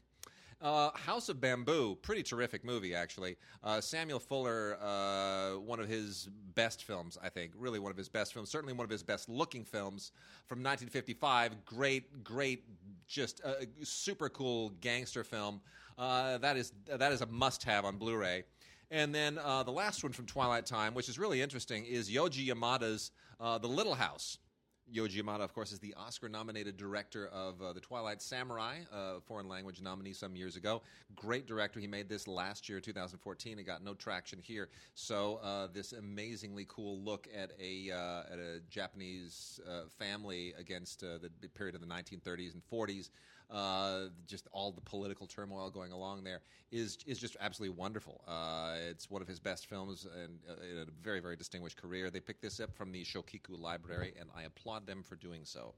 Uh, 0.61 0.91
House 0.91 1.29
of 1.29 1.39
Bamboo, 1.39 1.95
pretty 2.01 2.21
terrific 2.21 2.65
movie, 2.65 2.93
actually. 2.93 3.37
Uh, 3.63 3.79
Samuel 3.79 4.19
Fuller, 4.19 4.77
uh, 4.81 5.51
one 5.51 5.79
of 5.79 5.87
his 5.87 6.27
best 6.53 6.83
films, 6.83 7.17
I 7.23 7.29
think. 7.29 7.53
Really 7.55 7.79
one 7.79 7.91
of 7.91 7.97
his 7.97 8.09
best 8.09 8.33
films. 8.33 8.49
Certainly 8.49 8.73
one 8.73 8.83
of 8.83 8.89
his 8.89 9.01
best 9.01 9.29
looking 9.29 9.63
films 9.63 10.11
from 10.47 10.57
1955. 10.57 11.63
Great, 11.63 12.25
great, 12.25 12.65
just 13.07 13.41
super 13.83 14.27
cool 14.27 14.73
gangster 14.81 15.23
film. 15.23 15.61
Uh, 15.97 16.37
that 16.39 16.57
is 16.57 16.73
that 16.87 17.11
is 17.11 17.21
a 17.21 17.25
must 17.25 17.63
have 17.63 17.85
on 17.85 17.97
Blu 17.97 18.15
ray. 18.15 18.43
And 18.91 19.13
then 19.13 19.37
uh, 19.37 19.63
the 19.63 19.71
last 19.71 20.03
one 20.03 20.13
from 20.13 20.25
Twilight 20.25 20.65
Time, 20.65 20.93
which 20.93 21.09
is 21.09 21.19
really 21.19 21.41
interesting, 21.41 21.85
is 21.85 22.09
Yoji 22.09 22.47
Yamada's 22.47 23.11
uh, 23.39 23.57
The 23.59 23.67
Little 23.67 23.93
House. 23.93 24.39
Yoji 24.93 25.21
Yamada, 25.21 25.41
of 25.41 25.53
course, 25.53 25.71
is 25.71 25.79
the 25.79 25.93
Oscar-nominated 25.95 26.75
director 26.75 27.27
of 27.27 27.61
uh, 27.61 27.73
The 27.73 27.79
Twilight 27.79 28.21
Samurai, 28.21 28.77
a 28.91 29.21
foreign 29.21 29.47
language 29.47 29.81
nominee 29.81 30.13
some 30.13 30.35
years 30.35 30.55
ago. 30.55 30.81
Great 31.15 31.45
director. 31.45 31.79
He 31.79 31.85
made 31.85 32.09
this 32.09 32.27
last 32.27 32.67
year, 32.67 32.79
2014. 32.79 33.59
It 33.59 33.63
got 33.63 33.83
no 33.83 33.93
traction 33.93 34.39
here. 34.41 34.69
So 34.95 35.39
uh, 35.43 35.67
this 35.71 35.93
amazingly 35.93 36.65
cool 36.67 36.99
look 37.01 37.27
at 37.35 37.51
a 37.61 37.91
uh, 37.91 38.33
at 38.33 38.39
a 38.39 38.61
Japanese 38.69 39.59
uh, 39.69 39.81
family 39.99 40.53
against 40.57 41.03
uh, 41.03 41.19
the 41.19 41.49
period 41.49 41.75
of 41.75 41.81
the 41.81 41.87
1930s 41.87 42.53
and 42.53 42.63
40s. 42.71 43.09
Uh, 43.49 44.09
just 44.27 44.47
all 44.51 44.71
the 44.71 44.81
political 44.81 45.25
turmoil 45.25 45.71
going 45.71 45.91
along 45.91 46.23
there 46.23 46.41
is 46.71 46.99
is 47.07 47.17
just 47.17 47.35
absolutely 47.39 47.75
wonderful. 47.75 48.21
Uh, 48.27 48.75
it's 48.89 49.09
one 49.09 49.21
of 49.23 49.27
his 49.27 49.39
best 49.39 49.65
films 49.65 50.05
and 50.23 50.37
uh, 50.47 50.53
in 50.71 50.77
a 50.77 50.85
very 51.01 51.19
very 51.19 51.35
distinguished 51.35 51.75
career. 51.81 52.11
They 52.11 52.19
picked 52.19 52.41
this 52.43 52.59
up 52.59 52.75
from 52.75 52.91
the 52.91 53.03
Shochiku 53.03 53.59
Library, 53.59 54.13
and 54.19 54.29
I 54.35 54.43
applaud 54.43 54.85
them 54.85 55.01
for 55.01 55.15
doing 55.15 55.45
so. 55.45 55.73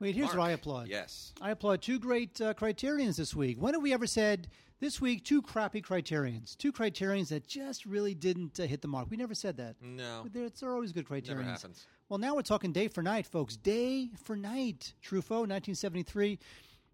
Wait, 0.00 0.16
here's 0.16 0.26
Mark. 0.28 0.38
what 0.38 0.48
I 0.48 0.50
applaud. 0.52 0.88
Yes. 0.88 1.32
I 1.40 1.52
applaud 1.52 1.80
two 1.80 2.00
great 2.00 2.40
uh, 2.40 2.54
criterions 2.54 3.16
this 3.16 3.36
week. 3.36 3.58
When 3.62 3.74
have 3.74 3.82
we 3.84 3.92
ever 3.92 4.08
said 4.08 4.48
this 4.80 5.00
week 5.00 5.24
two 5.24 5.42
crappy 5.42 5.80
criterions? 5.80 6.56
Two 6.56 6.72
criterions 6.72 7.28
that 7.28 7.46
just 7.46 7.86
really 7.86 8.14
didn't 8.14 8.58
uh, 8.58 8.64
hit 8.64 8.82
the 8.82 8.88
mark. 8.88 9.08
We 9.10 9.16
never 9.16 9.34
said 9.34 9.58
that. 9.58 9.76
No. 9.80 10.26
They're, 10.32 10.46
it's- 10.46 10.58
they're 10.58 10.72
always 10.74 10.90
good 10.90 11.06
criterions. 11.06 11.38
Never 11.38 11.48
happens. 11.48 11.86
Well, 12.12 12.18
now 12.18 12.34
we're 12.34 12.42
talking 12.42 12.72
day 12.72 12.88
for 12.88 13.02
night, 13.02 13.24
folks. 13.24 13.56
Day 13.56 14.10
for 14.22 14.36
night. 14.36 14.92
Truffaut, 15.02 15.48
1973. 15.48 16.38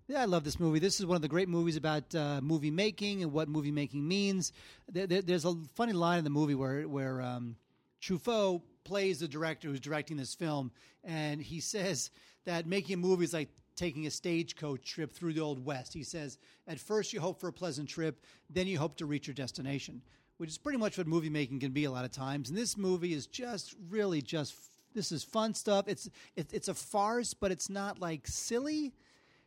Yeah, 0.07 0.23
I 0.23 0.27
love 0.27 0.45
this 0.45 0.61
movie. 0.61 0.79
This 0.79 1.01
is 1.01 1.07
one 1.07 1.17
of 1.17 1.23
the 1.23 1.29
great 1.29 1.49
movies 1.49 1.75
about 1.75 2.15
uh, 2.15 2.41
movie 2.41 2.71
making 2.71 3.25
and 3.25 3.33
what 3.33 3.49
movie 3.49 3.73
making 3.73 4.07
means. 4.07 4.53
There, 4.89 5.09
there, 5.09 5.21
there's 5.21 5.45
a 5.45 5.57
funny 5.75 5.93
line 5.93 6.19
in 6.19 6.25
the 6.25 6.31
movie 6.31 6.55
where 6.55 6.87
where 6.87 7.21
um, 7.21 7.57
Truffaut 8.01 8.63
plays 8.85 9.19
the 9.19 9.27
director 9.27 9.67
who's 9.67 9.81
directing 9.81 10.17
this 10.17 10.37
film, 10.37 10.71
and 11.03 11.43
he 11.43 11.59
says 11.59 12.13
that 12.45 12.69
making 12.69 12.95
a 12.95 12.99
movie 12.99 13.25
is 13.25 13.33
like 13.33 13.49
taking 13.75 14.07
a 14.07 14.13
stagecoach 14.13 14.85
trip 14.85 15.13
through 15.13 15.33
the 15.33 15.41
old 15.41 15.65
west. 15.65 15.93
He 15.93 16.05
says, 16.05 16.39
at 16.69 16.79
first 16.79 17.13
you 17.13 17.21
hope 17.21 17.41
for 17.41 17.49
a 17.49 17.53
pleasant 17.53 17.89
trip, 17.89 18.25
then 18.51 18.69
you 18.69 18.79
hope 18.79 18.95
to 18.99 19.05
reach 19.07 19.27
your 19.27 19.35
destination, 19.35 20.01
which 20.37 20.51
is 20.51 20.59
pretty 20.59 20.79
much 20.79 20.97
what 20.97 21.09
movie 21.09 21.29
making 21.29 21.59
can 21.59 21.73
be 21.73 21.87
a 21.87 21.91
lot 21.91 22.05
of 22.05 22.13
times. 22.13 22.51
And 22.51 22.57
this 22.57 22.77
movie 22.77 23.15
is 23.15 23.27
just 23.27 23.75
really 23.91 24.23
just 24.23 24.55
this 24.99 25.13
is 25.13 25.23
fun 25.25 25.55
stuff. 25.55 25.87
It's 25.89 26.11
it, 26.37 26.53
it's 26.53 26.69
a 26.69 26.75
farce, 26.75 27.33
but 27.35 27.51
it's 27.53 27.71
not 27.71 28.01
like 28.01 28.27
silly. 28.27 28.93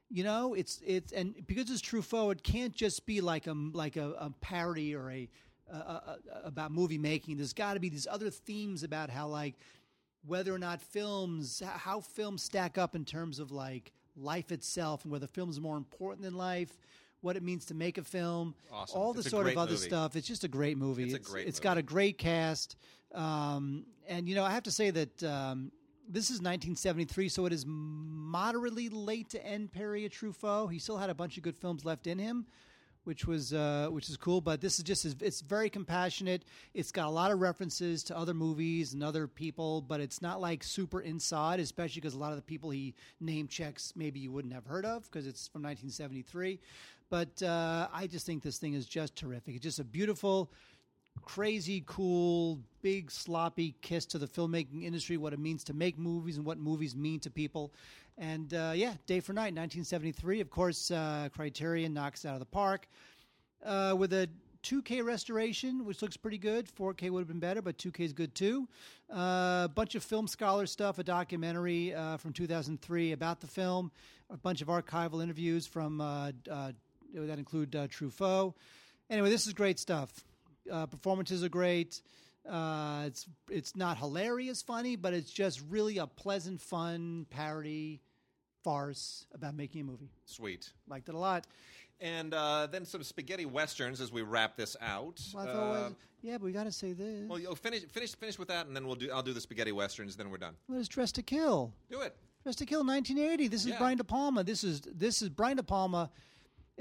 You 0.09 0.23
know, 0.23 0.53
it's 0.53 0.81
it's 0.85 1.11
and 1.11 1.35
because 1.47 1.69
it's 1.69 1.81
Truffaut, 1.81 2.31
it 2.31 2.43
can't 2.43 2.73
just 2.73 3.05
be 3.05 3.21
like 3.21 3.47
a 3.47 3.53
like 3.53 3.95
a, 3.97 4.09
a 4.19 4.29
parody 4.41 4.95
or 4.95 5.09
a, 5.11 5.29
a, 5.71 5.75
a 5.75 6.17
about 6.45 6.71
movie 6.71 6.97
making. 6.97 7.37
There's 7.37 7.53
got 7.53 7.75
to 7.75 7.79
be 7.79 7.89
these 7.89 8.07
other 8.09 8.29
themes 8.29 8.83
about 8.83 9.09
how 9.09 9.27
like 9.27 9.55
whether 10.25 10.53
or 10.53 10.59
not 10.59 10.81
films 10.81 11.61
how 11.65 11.99
films 12.01 12.43
stack 12.43 12.77
up 12.77 12.95
in 12.95 13.05
terms 13.05 13.39
of 13.39 13.51
like 13.51 13.91
life 14.15 14.51
itself 14.51 15.03
and 15.03 15.11
whether 15.11 15.27
films 15.27 15.57
are 15.57 15.61
more 15.61 15.77
important 15.77 16.21
than 16.23 16.35
life 16.35 16.77
what 17.21 17.35
it 17.37 17.43
means 17.43 17.65
to 17.65 17.73
make 17.73 17.97
a 17.97 18.03
film 18.03 18.53
Awesome. 18.71 18.99
all 18.99 19.13
the 19.13 19.21
It's 19.21 19.29
sort 19.29 19.47
of 19.47 19.57
other 19.57 19.71
movie. 19.71 19.87
stuff 19.87 20.15
it's 20.15 20.27
just 20.27 20.43
a 20.43 20.47
great 20.47 20.77
movie 20.77 21.03
It's 21.03 21.13
a 21.15 21.19
great 21.19 21.47
it's 21.47 21.59
got 21.59 21.77
a 21.77 21.81
great 21.81 22.17
cast 22.19 22.75
um, 23.13 23.85
and 24.07 24.27
you 24.27 24.35
know 24.35 24.43
i 24.43 24.51
have 24.51 24.63
to 24.63 24.71
say 24.71 24.89
that 24.89 25.23
um, 25.23 25.71
this 26.07 26.25
is 26.25 26.37
1973 26.37 27.29
so 27.29 27.45
it 27.45 27.53
is 27.53 27.65
moderately 27.67 28.89
late 28.89 29.29
to 29.29 29.45
end 29.45 29.71
period 29.71 30.11
truffaut 30.11 30.71
he 30.71 30.79
still 30.79 30.97
had 30.97 31.09
a 31.09 31.15
bunch 31.15 31.37
of 31.37 31.43
good 31.43 31.57
films 31.57 31.85
left 31.85 32.07
in 32.07 32.17
him 32.17 32.45
which 33.03 33.25
was 33.25 33.53
uh, 33.53 33.87
which 33.91 34.09
is 34.09 34.17
cool. 34.17 34.41
But 34.41 34.61
this 34.61 34.77
is 34.77 34.83
just 34.83 35.21
it's 35.21 35.41
very 35.41 35.69
compassionate. 35.69 36.43
It's 36.73 36.91
got 36.91 37.07
a 37.07 37.09
lot 37.09 37.31
of 37.31 37.39
references 37.39 38.03
to 38.05 38.17
other 38.17 38.33
movies 38.33 38.93
and 38.93 39.03
other 39.03 39.27
people, 39.27 39.81
but 39.81 39.99
it's 39.99 40.21
not 40.21 40.39
like 40.39 40.63
super 40.63 41.01
inside, 41.01 41.59
especially 41.59 42.01
because 42.01 42.13
a 42.13 42.19
lot 42.19 42.31
of 42.31 42.37
the 42.37 42.43
people 42.43 42.69
he 42.69 42.93
name 43.19 43.47
checks 43.47 43.93
maybe 43.95 44.19
you 44.19 44.31
wouldn't 44.31 44.53
have 44.53 44.65
heard 44.65 44.85
of 44.85 45.03
because 45.03 45.27
it's 45.27 45.47
from 45.47 45.63
1973. 45.63 46.59
But 47.09 47.43
uh, 47.43 47.87
I 47.93 48.07
just 48.07 48.25
think 48.25 48.41
this 48.41 48.57
thing 48.57 48.73
is 48.73 48.85
just 48.85 49.15
terrific. 49.15 49.55
It's 49.55 49.63
just 49.63 49.79
a 49.79 49.83
beautiful. 49.83 50.51
Crazy, 51.23 51.83
cool, 51.85 52.59
big, 52.81 53.11
sloppy 53.11 53.75
kiss 53.81 54.05
to 54.07 54.17
the 54.17 54.27
filmmaking 54.27 54.83
industry, 54.83 55.17
what 55.17 55.33
it 55.33 55.39
means 55.39 55.63
to 55.65 55.73
make 55.73 55.97
movies 55.97 56.37
and 56.37 56.45
what 56.45 56.57
movies 56.57 56.95
mean 56.95 57.19
to 57.21 57.29
people. 57.29 57.73
And 58.17 58.53
uh, 58.53 58.73
yeah, 58.75 58.93
Day 59.07 59.19
for 59.19 59.33
Night, 59.33 59.53
1973. 59.53 60.41
Of 60.41 60.49
course, 60.49 60.91
uh, 60.91 61.29
Criterion 61.33 61.93
knocks 61.93 62.25
out 62.25 62.33
of 62.33 62.39
the 62.39 62.45
park 62.45 62.87
uh, 63.65 63.95
with 63.97 64.13
a 64.13 64.29
2K 64.63 65.03
restoration, 65.03 65.85
which 65.85 66.01
looks 66.01 66.17
pretty 66.17 66.37
good. 66.37 66.67
4K 66.67 67.09
would 67.09 67.19
have 67.19 67.27
been 67.27 67.39
better, 67.39 67.61
but 67.61 67.77
2K 67.77 68.01
is 68.01 68.13
good 68.13 68.35
too. 68.35 68.67
A 69.09 69.15
uh, 69.15 69.67
bunch 69.69 69.95
of 69.95 70.03
film 70.03 70.27
scholar 70.27 70.65
stuff, 70.65 70.99
a 70.99 71.03
documentary 71.03 71.93
uh, 71.93 72.17
from 72.17 72.33
2003 72.33 73.11
about 73.11 73.41
the 73.41 73.47
film, 73.47 73.91
a 74.29 74.37
bunch 74.37 74.61
of 74.61 74.67
archival 74.67 75.23
interviews 75.23 75.65
from 75.65 75.99
uh, 75.99 76.31
uh, 76.49 76.71
that 77.13 77.39
include 77.39 77.75
uh, 77.75 77.87
Truffaut. 77.87 78.53
Anyway, 79.09 79.29
this 79.29 79.47
is 79.47 79.53
great 79.53 79.79
stuff. 79.79 80.23
Uh, 80.69 80.85
performances 80.85 81.43
are 81.43 81.49
great. 81.49 82.01
Uh, 82.49 83.03
it's 83.05 83.27
it's 83.49 83.75
not 83.75 83.97
hilarious, 83.97 84.61
funny, 84.61 84.95
but 84.95 85.13
it's 85.13 85.31
just 85.31 85.61
really 85.69 85.97
a 85.99 86.07
pleasant, 86.07 86.59
fun 86.59 87.25
parody 87.29 88.01
farce 88.63 89.25
about 89.33 89.55
making 89.55 89.81
a 89.81 89.83
movie. 89.83 90.09
Sweet. 90.25 90.71
Liked 90.87 91.09
it 91.09 91.15
a 91.15 91.17
lot. 91.17 91.47
And 91.99 92.33
uh, 92.33 92.67
then 92.71 92.83
some 92.85 93.03
spaghetti 93.03 93.45
westerns 93.45 94.01
as 94.01 94.11
we 94.11 94.23
wrap 94.23 94.55
this 94.57 94.75
out. 94.81 95.19
Thought, 95.19 95.47
Uh, 95.47 95.53
was- 95.53 95.93
yeah, 96.23 96.33
but 96.39 96.45
we 96.45 96.51
got 96.51 96.63
to 96.63 96.71
say 96.71 96.93
this. 96.93 97.27
well, 97.29 97.37
you'll 97.39 97.55
finish, 97.55 97.83
finish, 97.85 98.15
finish 98.15 98.37
with 98.39 98.47
that, 98.47 98.65
and 98.67 98.75
then 98.75 98.85
we'll 98.87 98.95
do. 98.95 99.11
I'll 99.11 99.23
do 99.23 99.33
the 99.33 99.41
spaghetti 99.41 99.71
westerns. 99.71 100.15
Then 100.15 100.29
we're 100.31 100.37
done. 100.37 100.55
What 100.67 100.77
is 100.79 100.87
Dressed 100.87 101.15
to 101.15 101.23
Kill? 101.23 101.73
Do 101.89 102.01
it. 102.01 102.15
Dressed 102.43 102.57
to 102.59 102.65
Kill, 102.65 102.83
1980. 102.83 103.47
This 103.47 103.61
is 103.61 103.67
Yeah. 103.67 103.77
Brian 103.77 103.97
De 103.97 104.03
Palma. 104.03 104.43
This 104.43 104.63
is 104.63 104.81
this 104.81 105.21
is 105.21 105.29
Brian 105.29 105.57
De 105.57 105.63
Palma. 105.63 106.09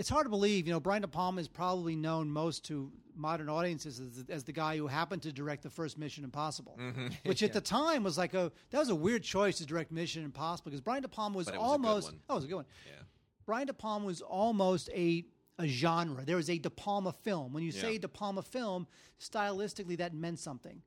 It's 0.01 0.09
hard 0.09 0.25
to 0.25 0.31
believe, 0.31 0.67
you 0.67 0.73
know, 0.73 0.81
Brian 0.81 1.03
De 1.03 1.09
Palma 1.09 1.43
is 1.43 1.47
probably 1.47 1.95
known 1.95 2.31
most 2.31 2.65
to 2.67 2.91
modern 3.15 3.51
audiences 3.51 4.01
as, 4.01 4.25
as 4.31 4.45
the 4.45 4.53
guy 4.53 4.79
who 4.79 4.87
happened 4.87 5.21
to 5.23 5.33
direct 5.33 5.63
the 5.63 5.69
first 5.69 5.99
Mission 5.99 6.25
Impossible, 6.25 6.79
Mm-hmm. 6.81 7.09
which 7.29 7.43
at 7.43 7.53
the 7.53 7.61
time 7.61 8.03
was 8.03 8.17
like 8.17 8.33
a 8.33 8.51
that 8.71 8.79
was 8.79 8.89
a 8.89 8.95
weird 8.95 9.23
choice 9.23 9.59
to 9.59 9.67
direct 9.67 9.93
Mission 9.93 10.25
Impossible 10.25 10.71
because 10.71 10.81
Brian 10.81 11.03
De 11.03 11.09
Palma 11.09 11.37
was, 11.37 11.49
was 11.49 11.57
almost 11.57 12.13
oh, 12.31 12.33
it 12.33 12.37
was 12.37 12.45
a 12.45 12.49
good 12.49 12.55
one. 12.55 12.65
Yeah. 12.87 13.03
Brian 13.45 13.67
De 13.67 13.75
Palma 13.75 14.07
was 14.07 14.23
almost 14.23 14.89
a 14.95 15.27
a 15.59 15.67
genre. 15.67 16.25
There 16.25 16.37
was 16.37 16.49
a 16.49 16.59
De 16.59 16.71
Palma 16.71 17.13
film. 17.13 17.53
When 17.53 17.63
you 17.63 17.71
say 17.71 17.93
Yeah. 17.93 17.99
De 17.99 18.09
Palma 18.09 18.41
film, 18.41 18.87
stylistically 19.21 19.99
that 19.99 20.15
meant 20.15 20.39
something. 20.39 20.81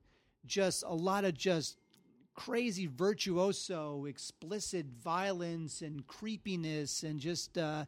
Just 0.44 0.82
a 0.84 0.92
lot 0.94 1.24
of 1.24 1.34
just 1.34 1.78
crazy 2.34 2.86
virtuoso, 2.86 4.06
explicit 4.06 4.86
violence 4.86 5.82
and 5.82 6.04
creepiness, 6.08 7.04
and 7.04 7.20
just 7.20 7.56
uh, 7.56 7.84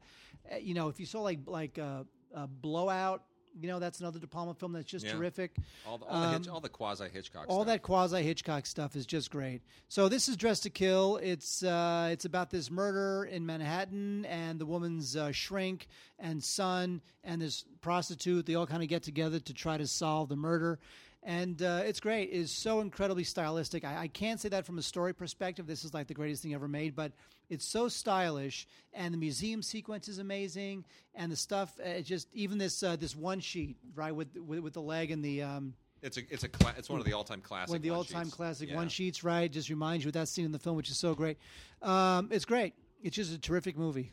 you 0.60 0.74
know, 0.74 0.88
if 0.88 1.00
you 1.00 1.06
saw 1.06 1.20
like 1.22 1.40
like 1.46 1.78
uh, 1.78 2.04
uh, 2.34 2.46
Blowout 2.46 3.22
You 3.58 3.68
know, 3.68 3.78
that's 3.78 4.00
another 4.00 4.18
De 4.18 4.26
Palma 4.26 4.52
film 4.52 4.72
that's 4.74 4.84
just 4.84 5.06
Yeah. 5.06 5.14
terrific. 5.14 5.56
All 5.86 5.96
the, 5.96 6.04
all 6.04 6.20
the, 6.20 6.28
Hitch, 6.28 6.46
Um, 6.46 6.54
all 6.54 6.60
the 6.60 6.68
quasi 6.68 7.08
Hitchcock 7.08 7.46
all 7.48 7.64
that 7.64 7.80
quasi 7.82 8.22
Hitchcock 8.22 8.66
stuff 8.66 8.94
is 8.94 9.06
just 9.06 9.30
great. 9.30 9.62
So 9.88 10.10
this 10.10 10.28
is 10.28 10.36
Dressed 10.36 10.64
to 10.64 10.70
Kill. 10.70 11.16
It's 11.22 11.62
uh, 11.62 12.10
it's 12.12 12.26
about 12.26 12.50
this 12.50 12.70
murder 12.70 13.24
in 13.24 13.46
Manhattan 13.46 14.26
and 14.26 14.58
the 14.60 14.66
woman's 14.66 15.16
uh, 15.16 15.32
shrink 15.32 15.88
and 16.18 16.44
son 16.44 17.00
and 17.24 17.40
this 17.40 17.64
prostitute. 17.80 18.44
They 18.44 18.56
all 18.56 18.66
kind 18.66 18.82
of 18.82 18.90
get 18.90 19.02
together 19.02 19.40
to 19.40 19.54
try 19.54 19.78
to 19.78 19.86
solve 19.86 20.28
the 20.28 20.36
murder. 20.36 20.78
And 21.26 21.60
uh, 21.60 21.82
it's 21.84 21.98
great. 21.98 22.30
It's 22.30 22.52
so 22.52 22.78
incredibly 22.78 23.24
stylistic. 23.24 23.84
I, 23.84 24.02
I 24.02 24.06
can't 24.06 24.40
say 24.40 24.48
that 24.50 24.64
from 24.64 24.78
a 24.78 24.82
story 24.82 25.12
perspective. 25.12 25.66
This 25.66 25.84
is 25.84 25.92
like 25.92 26.06
the 26.06 26.14
greatest 26.14 26.40
thing 26.44 26.54
ever 26.54 26.68
made, 26.68 26.94
but 26.94 27.10
it's 27.50 27.64
so 27.64 27.88
stylish, 27.88 28.68
and 28.94 29.12
the 29.12 29.18
museum 29.18 29.60
sequence 29.60 30.06
is 30.06 30.18
amazing, 30.20 30.84
and 31.16 31.30
the 31.32 31.36
stuff. 31.36 31.76
Uh, 31.84 31.88
it 31.88 32.02
just 32.04 32.28
even 32.32 32.58
this 32.58 32.80
uh, 32.84 32.94
this 32.94 33.16
one 33.16 33.40
sheet 33.40 33.76
right 33.96 34.14
with 34.14 34.28
with, 34.36 34.60
with 34.60 34.72
the 34.74 34.80
leg 34.80 35.10
and 35.10 35.24
the 35.24 35.42
um, 35.42 35.74
It's 36.00 36.16
a 36.16 36.20
it's 36.30 36.44
a 36.44 36.48
cla- 36.48 36.74
it's 36.78 36.88
one 36.88 37.00
of 37.00 37.06
the 37.06 37.12
all 37.12 37.24
time 37.24 37.40
classic. 37.40 37.70
one 37.70 37.76
of 37.78 37.82
the 37.82 37.90
all-time 37.90 38.30
classic 38.30 38.68
Yeah. 38.70 38.76
one 38.76 38.88
sheets, 38.88 39.24
right? 39.24 39.50
Just 39.50 39.68
reminds 39.68 40.04
you 40.04 40.10
of 40.10 40.14
that 40.14 40.28
scene 40.28 40.44
in 40.44 40.52
the 40.52 40.60
film, 40.60 40.76
which 40.76 40.90
is 40.90 40.96
so 40.96 41.12
great. 41.16 41.38
Um, 41.82 42.28
it's 42.30 42.44
great. 42.44 42.74
It's 43.02 43.16
just 43.16 43.32
a 43.34 43.38
terrific 43.38 43.76
movie. 43.76 44.12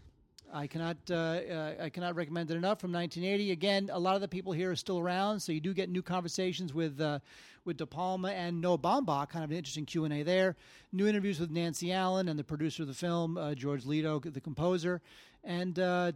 I 0.54 0.68
cannot 0.68 0.98
uh, 1.10 1.16
uh, 1.16 1.74
I 1.82 1.90
cannot 1.90 2.16
recommend 2.16 2.52
it 2.52 2.56
enough. 2.56 2.80
From 2.80 2.92
1980, 2.92 3.52
again, 3.52 3.90
a 3.92 4.00
lot 4.00 4.16
of 4.16 4.22
the 4.22 4.28
people 4.28 4.54
here 4.54 4.70
are 4.70 4.76
still 4.76 5.00
around, 5.00 5.40
so 5.40 5.52
you 5.52 5.60
do 5.60 5.74
get 5.74 5.90
new 5.90 6.04
conversations 6.04 6.74
with 6.74 7.02
uh, 7.02 7.20
with 7.66 7.78
De 7.78 7.86
Palma 7.88 8.30
and 8.30 8.62
Noah 8.62 8.78
Baumbach. 8.78 9.30
Kind 9.30 9.44
of 9.44 9.50
an 9.50 9.58
interesting 9.58 9.86
Q 9.86 10.06
and 10.06 10.14
A 10.14 10.22
there. 10.22 10.56
New 10.92 11.08
interviews 11.08 11.40
with 11.40 11.50
Nancy 11.50 11.92
Allen 11.92 12.30
and 12.30 12.38
the 12.38 12.44
producer 12.44 12.84
of 12.84 12.88
the 12.88 12.94
film, 12.94 13.36
uh, 13.38 13.56
George 13.56 13.84
Litto, 13.84 14.20
the 14.32 14.40
composer, 14.40 15.02
and 15.44 15.80
uh, 15.80 16.12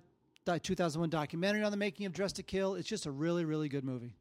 the 0.46 0.60
2001 0.60 1.10
documentary 1.10 1.64
on 1.64 1.72
the 1.72 1.78
making 1.78 2.06
of 2.06 2.14
Dressed 2.14 2.36
to 2.36 2.44
Kill. 2.44 2.76
It's 2.76 2.88
just 2.88 3.08
a 3.08 3.12
really 3.12 3.44
really 3.44 3.70
good 3.70 3.84
movie. 3.84 4.14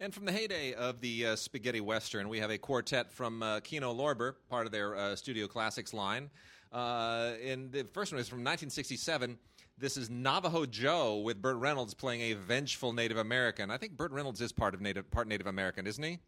And 0.00 0.14
from 0.14 0.24
the 0.24 0.32
heyday 0.32 0.74
of 0.74 1.00
the 1.00 1.26
uh, 1.26 1.36
spaghetti 1.36 1.80
western, 1.80 2.28
we 2.28 2.38
have 2.38 2.50
a 2.50 2.58
quartet 2.58 3.10
from 3.10 3.42
Kino 3.64 3.94
Lorber, 3.94 4.34
part 4.48 4.66
of 4.66 4.72
their 4.72 5.14
Studio 5.16 5.46
Classics 5.46 5.92
line. 5.92 6.30
Uh, 6.76 7.32
and 7.42 7.72
the 7.72 7.84
first 7.84 8.12
one 8.12 8.20
is 8.20 8.28
from 8.28 8.40
1967. 8.40 9.38
This 9.78 9.96
is 9.96 10.10
Navajo 10.10 10.66
Joe 10.66 11.20
with 11.20 11.40
Burt 11.40 11.56
Reynolds 11.56 11.94
playing 11.94 12.20
a 12.20 12.34
vengeful 12.34 12.92
Native 12.92 13.16
American. 13.16 13.70
I 13.70 13.78
think 13.78 13.96
Burt 13.96 14.12
Reynolds 14.12 14.42
is 14.42 14.52
part 14.52 14.74
of 14.74 14.82
Native, 14.82 15.10
part 15.10 15.26
Native 15.26 15.46
American, 15.46 15.86
isn't 15.86 16.04
he? 16.04 16.10
I 16.10 16.18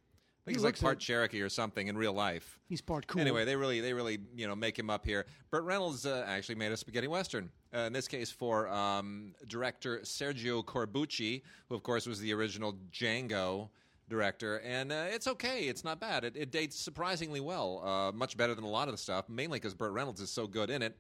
think 0.47 0.57
he's 0.57 0.65
like 0.65 0.81
part. 0.81 0.99
Cherokee 1.01 1.43
or 1.43 1.51
something 1.51 1.89
in 1.89 1.99
real 1.99 2.15
life. 2.15 2.59
He's 2.67 2.81
part 2.81 3.07
cool. 3.07 3.21
Anyway, 3.21 3.45
they 3.45 3.57
really, 3.57 3.83
they 3.83 3.93
really, 3.93 4.21
you 4.35 4.49
know, 4.49 4.57
make 4.57 4.79
him 4.79 4.89
up 4.89 5.05
here. 5.05 5.27
Burt 5.51 5.65
Reynolds 5.65 6.07
uh, 6.07 6.25
actually 6.27 6.55
made 6.55 6.73
a 6.73 6.79
spaghetti 6.79 7.09
western. 7.09 7.51
Uh, 7.75 7.81
in 7.81 7.93
this 7.93 8.09
case, 8.09 8.31
for 8.31 8.69
um, 8.69 9.35
director 9.49 9.99
Sergio 9.99 10.65
Corbucci, 10.65 11.43
who 11.69 11.75
of 11.75 11.83
course 11.83 12.07
was 12.07 12.21
the 12.21 12.33
original 12.33 12.75
Django 12.91 13.69
director, 14.09 14.61
and 14.61 14.93
uh, 14.93 15.07
it's 15.09 15.27
okay. 15.27 15.65
It's 15.65 15.85
not 15.85 16.01
bad. 16.01 16.25
It, 16.25 16.37
it 16.37 16.51
dates 16.51 16.77
surprisingly 16.77 17.41
well, 17.41 17.83
uh, 17.85 18.13
much 18.13 18.37
better 18.37 18.55
than 18.55 18.65
a 18.65 18.69
lot 18.69 18.89
of 18.89 18.95
the 18.95 18.99
stuff. 18.99 19.29
Mainly 19.29 19.59
because 19.59 19.75
Burt 19.75 19.93
Reynolds 19.93 20.21
is 20.21 20.31
so 20.31 20.47
good 20.47 20.71
in 20.71 20.83
it. 20.83 20.97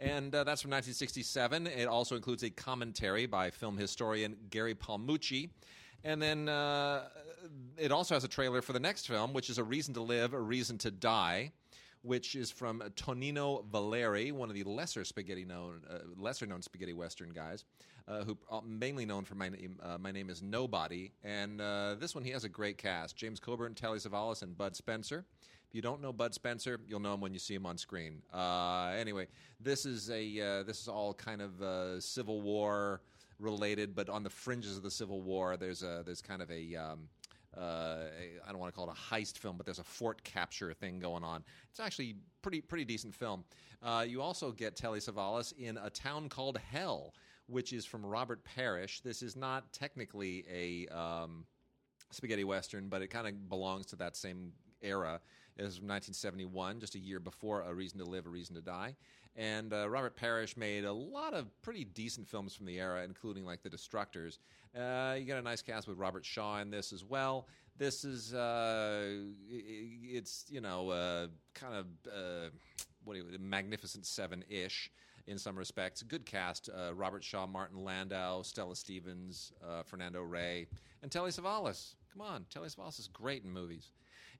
And 0.00 0.34
uh, 0.34 0.42
that's 0.44 0.62
from 0.62 0.70
1967. 0.70 1.66
It 1.68 1.86
also 1.86 2.16
includes 2.16 2.42
a 2.42 2.50
commentary 2.50 3.26
by 3.26 3.50
film 3.50 3.76
historian 3.76 4.36
Gary 4.50 4.74
Palmucci. 4.74 5.50
And 6.04 6.20
then 6.20 6.48
uh, 6.48 7.04
it 7.76 7.92
also 7.92 8.14
has 8.14 8.24
a 8.24 8.28
trailer 8.28 8.62
for 8.62 8.72
the 8.72 8.80
next 8.80 9.06
film, 9.06 9.32
which 9.32 9.48
is 9.48 9.58
A 9.58 9.64
Reason 9.64 9.94
to 9.94 10.02
Live, 10.02 10.34
A 10.34 10.40
Reason 10.40 10.76
to 10.78 10.90
Die, 10.90 11.52
which 12.02 12.34
is 12.34 12.50
from 12.50 12.80
Tonino 12.96 13.64
Valerii, 13.70 14.32
one 14.32 14.48
of 14.48 14.54
the 14.54 14.64
lesser 14.64 15.04
spaghetti 15.04 15.44
known, 15.44 15.82
uh, 15.88 15.98
lesser 16.16 16.46
known 16.46 16.62
spaghetti 16.62 16.92
western 16.92 17.30
guys, 17.30 17.64
uh, 18.08 18.24
who 18.24 18.36
uh, 18.50 18.60
mainly 18.64 19.06
known 19.06 19.24
for 19.24 19.36
my 19.36 19.48
name. 19.48 19.78
Uh, 19.82 19.96
my 19.98 20.10
name 20.10 20.28
is 20.28 20.42
Nobody, 20.42 21.12
and 21.22 21.60
uh, 21.60 21.94
this 21.98 22.14
one 22.14 22.24
he 22.24 22.30
has 22.30 22.44
a 22.44 22.48
great 22.48 22.76
cast: 22.76 23.16
James 23.16 23.38
Coburn, 23.38 23.74
Telly 23.74 23.98
Savalas, 23.98 24.42
and 24.42 24.56
Bud 24.58 24.74
Spencer. 24.74 25.24
If 25.68 25.74
you 25.74 25.80
don't 25.80 26.02
know 26.02 26.12
Bud 26.12 26.34
Spencer, 26.34 26.80
you'll 26.86 27.00
know 27.00 27.14
him 27.14 27.20
when 27.20 27.32
you 27.32 27.38
see 27.38 27.54
him 27.54 27.64
on 27.64 27.78
screen. 27.78 28.20
Uh, 28.34 28.92
anyway, 28.98 29.28
this 29.60 29.86
is 29.86 30.10
a 30.10 30.62
this 30.64 30.80
is 30.80 30.88
all 30.88 31.14
kind 31.14 31.40
of 31.40 32.02
Civil 32.02 32.42
War 32.42 33.00
related, 33.38 33.94
but 33.94 34.08
on 34.08 34.22
the 34.22 34.30
fringes 34.30 34.76
of 34.76 34.82
the 34.82 34.90
Civil 34.90 35.22
War, 35.22 35.56
there's 35.56 35.82
a 35.82 36.02
there's 36.04 36.20
kind 36.20 36.42
of 36.42 36.50
a 36.50 36.74
um, 36.74 37.08
uh, 37.56 38.04
I 38.46 38.50
don't 38.50 38.58
want 38.58 38.72
to 38.72 38.76
call 38.76 38.88
it 38.88 38.96
a 38.96 39.14
heist 39.14 39.38
film, 39.38 39.56
but 39.56 39.66
there's 39.66 39.78
a 39.78 39.84
fort 39.84 40.22
capture 40.24 40.72
thing 40.72 40.98
going 40.98 41.24
on. 41.24 41.44
It's 41.70 41.80
actually 41.80 42.16
pretty 42.40 42.60
pretty 42.60 42.84
decent 42.84 43.14
film. 43.14 43.44
Uh, 43.82 44.04
you 44.06 44.22
also 44.22 44.52
get 44.52 44.76
Telly 44.76 45.00
Savalas 45.00 45.52
in 45.58 45.76
A 45.76 45.90
Town 45.90 46.28
Called 46.28 46.58
Hell, 46.70 47.14
which 47.46 47.72
is 47.72 47.84
from 47.84 48.06
Robert 48.06 48.44
Parrish. 48.44 49.00
This 49.00 49.22
is 49.22 49.36
not 49.36 49.72
technically 49.72 50.44
a 50.50 50.86
um, 50.94 51.44
spaghetti 52.10 52.44
western, 52.44 52.88
but 52.88 53.02
it 53.02 53.08
kind 53.08 53.26
of 53.26 53.48
belongs 53.48 53.86
to 53.86 53.96
that 53.96 54.16
same 54.16 54.52
era. 54.82 55.20
It 55.56 55.64
was 55.64 55.76
from 55.76 55.88
1971, 55.88 56.80
just 56.80 56.94
a 56.94 56.98
year 56.98 57.20
before 57.20 57.62
A 57.62 57.74
Reason 57.74 57.98
to 57.98 58.04
Live, 58.04 58.26
A 58.26 58.30
Reason 58.30 58.54
to 58.54 58.62
Die. 58.62 58.94
And 59.34 59.72
uh, 59.72 59.88
Robert 59.88 60.16
Parrish 60.16 60.56
made 60.56 60.84
a 60.84 60.92
lot 60.92 61.34
of 61.34 61.50
pretty 61.62 61.84
decent 61.84 62.28
films 62.28 62.54
from 62.54 62.66
the 62.66 62.78
era, 62.78 63.02
including 63.04 63.44
like 63.44 63.62
The 63.62 63.70
Destructors. 63.70 64.38
Uh, 64.76 65.16
you 65.18 65.26
got 65.26 65.38
a 65.38 65.42
nice 65.42 65.60
cast 65.60 65.86
with 65.86 65.98
Robert 65.98 66.24
Shaw 66.24 66.60
in 66.60 66.70
this 66.70 66.92
as 66.92 67.04
well. 67.04 67.46
This 67.76 68.04
is 68.04 68.32
uh, 68.32 69.04
it's 69.50 70.46
you 70.48 70.60
know 70.60 70.88
uh, 70.88 71.26
kind 71.54 71.74
of 71.74 71.86
uh, 72.06 72.48
what 73.04 73.16
you, 73.16 73.24
Magnificent 73.38 74.06
Seven 74.06 74.42
ish 74.48 74.90
in 75.26 75.36
some 75.36 75.56
respects. 75.56 76.02
Good 76.02 76.24
cast: 76.24 76.70
uh, 76.70 76.94
Robert 76.94 77.22
Shaw, 77.22 77.46
Martin 77.46 77.84
Landau, 77.84 78.42
Stella 78.42 78.74
Stevens, 78.74 79.52
uh, 79.62 79.82
Fernando 79.82 80.22
Rey, 80.22 80.66
and 81.02 81.10
Telly 81.10 81.30
Savalas. 81.30 81.94
Come 82.10 82.22
on, 82.22 82.46
Telly 82.48 82.68
Savalas 82.68 82.98
is 82.98 83.08
great 83.08 83.44
in 83.44 83.50
movies. 83.50 83.92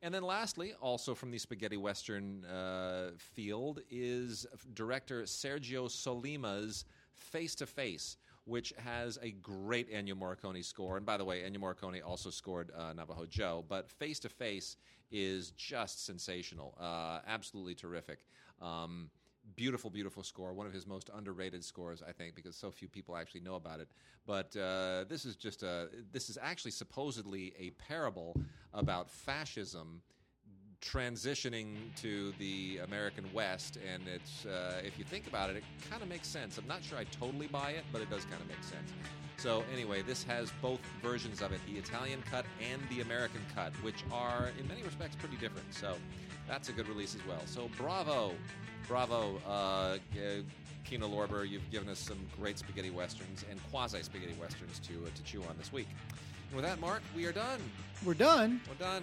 And 0.04 0.12
then, 0.12 0.24
lastly, 0.24 0.72
also 0.80 1.14
from 1.14 1.30
the 1.30 1.38
spaghetti 1.38 1.76
western 1.76 2.44
uh, 2.46 3.10
field, 3.18 3.80
is 3.88 4.46
director 4.74 5.22
Sergio 5.22 5.88
Sollima's 5.88 6.86
Face 7.14 7.54
to 7.56 7.66
Face, 7.66 8.16
which 8.44 8.72
has 8.78 9.18
a 9.22 9.30
great 9.30 9.92
Ennio 9.92 10.14
Morricone 10.14 10.64
score. 10.64 10.96
And 10.96 11.06
by 11.06 11.16
the 11.16 11.24
way, 11.24 11.42
Ennio 11.42 11.58
Morricone 11.58 12.00
also 12.04 12.30
scored 12.30 12.70
uh, 12.76 12.92
Navajo 12.92 13.26
Joe, 13.26 13.64
but 13.68 13.88
Face 13.88 14.18
to 14.20 14.28
Face 14.28 14.76
is 15.10 15.50
just 15.52 16.04
sensational, 16.04 16.74
uh, 16.80 17.20
absolutely 17.26 17.74
terrific. 17.74 18.20
Um, 18.60 19.10
beautiful, 19.56 19.90
beautiful 19.90 20.22
score. 20.22 20.54
One 20.54 20.66
of 20.66 20.72
his 20.72 20.86
most 20.86 21.10
underrated 21.14 21.64
scores, 21.64 22.02
I 22.06 22.12
think, 22.12 22.34
because 22.34 22.56
so 22.56 22.70
few 22.70 22.88
people 22.88 23.16
actually 23.16 23.40
know 23.40 23.56
about 23.56 23.80
it. 23.80 23.88
But 24.26 24.56
uh, 24.56 25.04
this 25.08 25.24
is 25.24 25.36
just 25.36 25.62
a. 25.62 25.88
This 26.12 26.30
is 26.30 26.38
actually 26.40 26.70
supposedly 26.70 27.52
a 27.58 27.70
parable 27.70 28.36
about 28.72 29.10
fascism 29.10 30.00
transitioning 30.82 31.74
to 31.96 32.32
the 32.38 32.78
American 32.84 33.24
West, 33.32 33.78
and 33.92 34.02
it's 34.08 34.44
uh, 34.44 34.82
if 34.84 34.98
you 34.98 35.04
think 35.04 35.26
about 35.26 35.48
it, 35.48 35.56
it 35.56 35.64
kind 35.88 36.02
of 36.02 36.08
makes 36.08 36.28
sense. 36.28 36.58
I'm 36.58 36.66
not 36.66 36.82
sure 36.82 36.98
I 36.98 37.04
totally 37.04 37.46
buy 37.46 37.70
it, 37.70 37.84
but 37.92 38.02
it 38.02 38.10
does 38.10 38.24
kind 38.24 38.42
of 38.42 38.48
make 38.48 38.62
sense. 38.62 38.90
So 39.36 39.64
anyway, 39.72 40.02
this 40.02 40.22
has 40.24 40.50
both 40.60 40.80
versions 41.02 41.40
of 41.40 41.52
it: 41.52 41.60
the 41.66 41.78
Italian 41.78 42.22
cut 42.30 42.44
and 42.70 42.82
the 42.90 43.00
American 43.00 43.40
cut, 43.54 43.72
which 43.82 44.04
are 44.12 44.50
in 44.58 44.68
many 44.68 44.82
respects 44.82 45.16
pretty 45.16 45.36
different. 45.36 45.72
So 45.72 45.96
that's 46.48 46.68
a 46.68 46.72
good 46.72 46.88
release 46.88 47.14
as 47.14 47.26
well. 47.26 47.42
So 47.46 47.70
bravo, 47.78 48.32
bravo, 48.88 49.40
uh, 49.48 49.98
Kino 50.84 51.08
Lorber, 51.08 51.48
you've 51.48 51.70
given 51.70 51.88
us 51.88 51.98
some 51.98 52.18
great 52.38 52.58
spaghetti 52.58 52.90
westerns 52.90 53.44
and 53.50 53.60
quasi 53.70 54.02
spaghetti 54.02 54.34
westerns 54.40 54.80
to 54.80 54.94
uh, 55.06 55.10
to 55.14 55.22
chew 55.22 55.42
on 55.42 55.56
this 55.58 55.72
week. 55.72 55.88
And 56.48 56.56
with 56.56 56.64
that, 56.64 56.80
Mark, 56.80 57.02
we 57.16 57.24
are 57.24 57.32
done. 57.32 57.60
We're 58.04 58.14
done. 58.14 58.60
We're 58.68 58.84
done. 58.84 59.02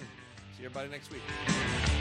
Everybody 0.60 0.90
next 0.90 1.10
week. 1.10 1.99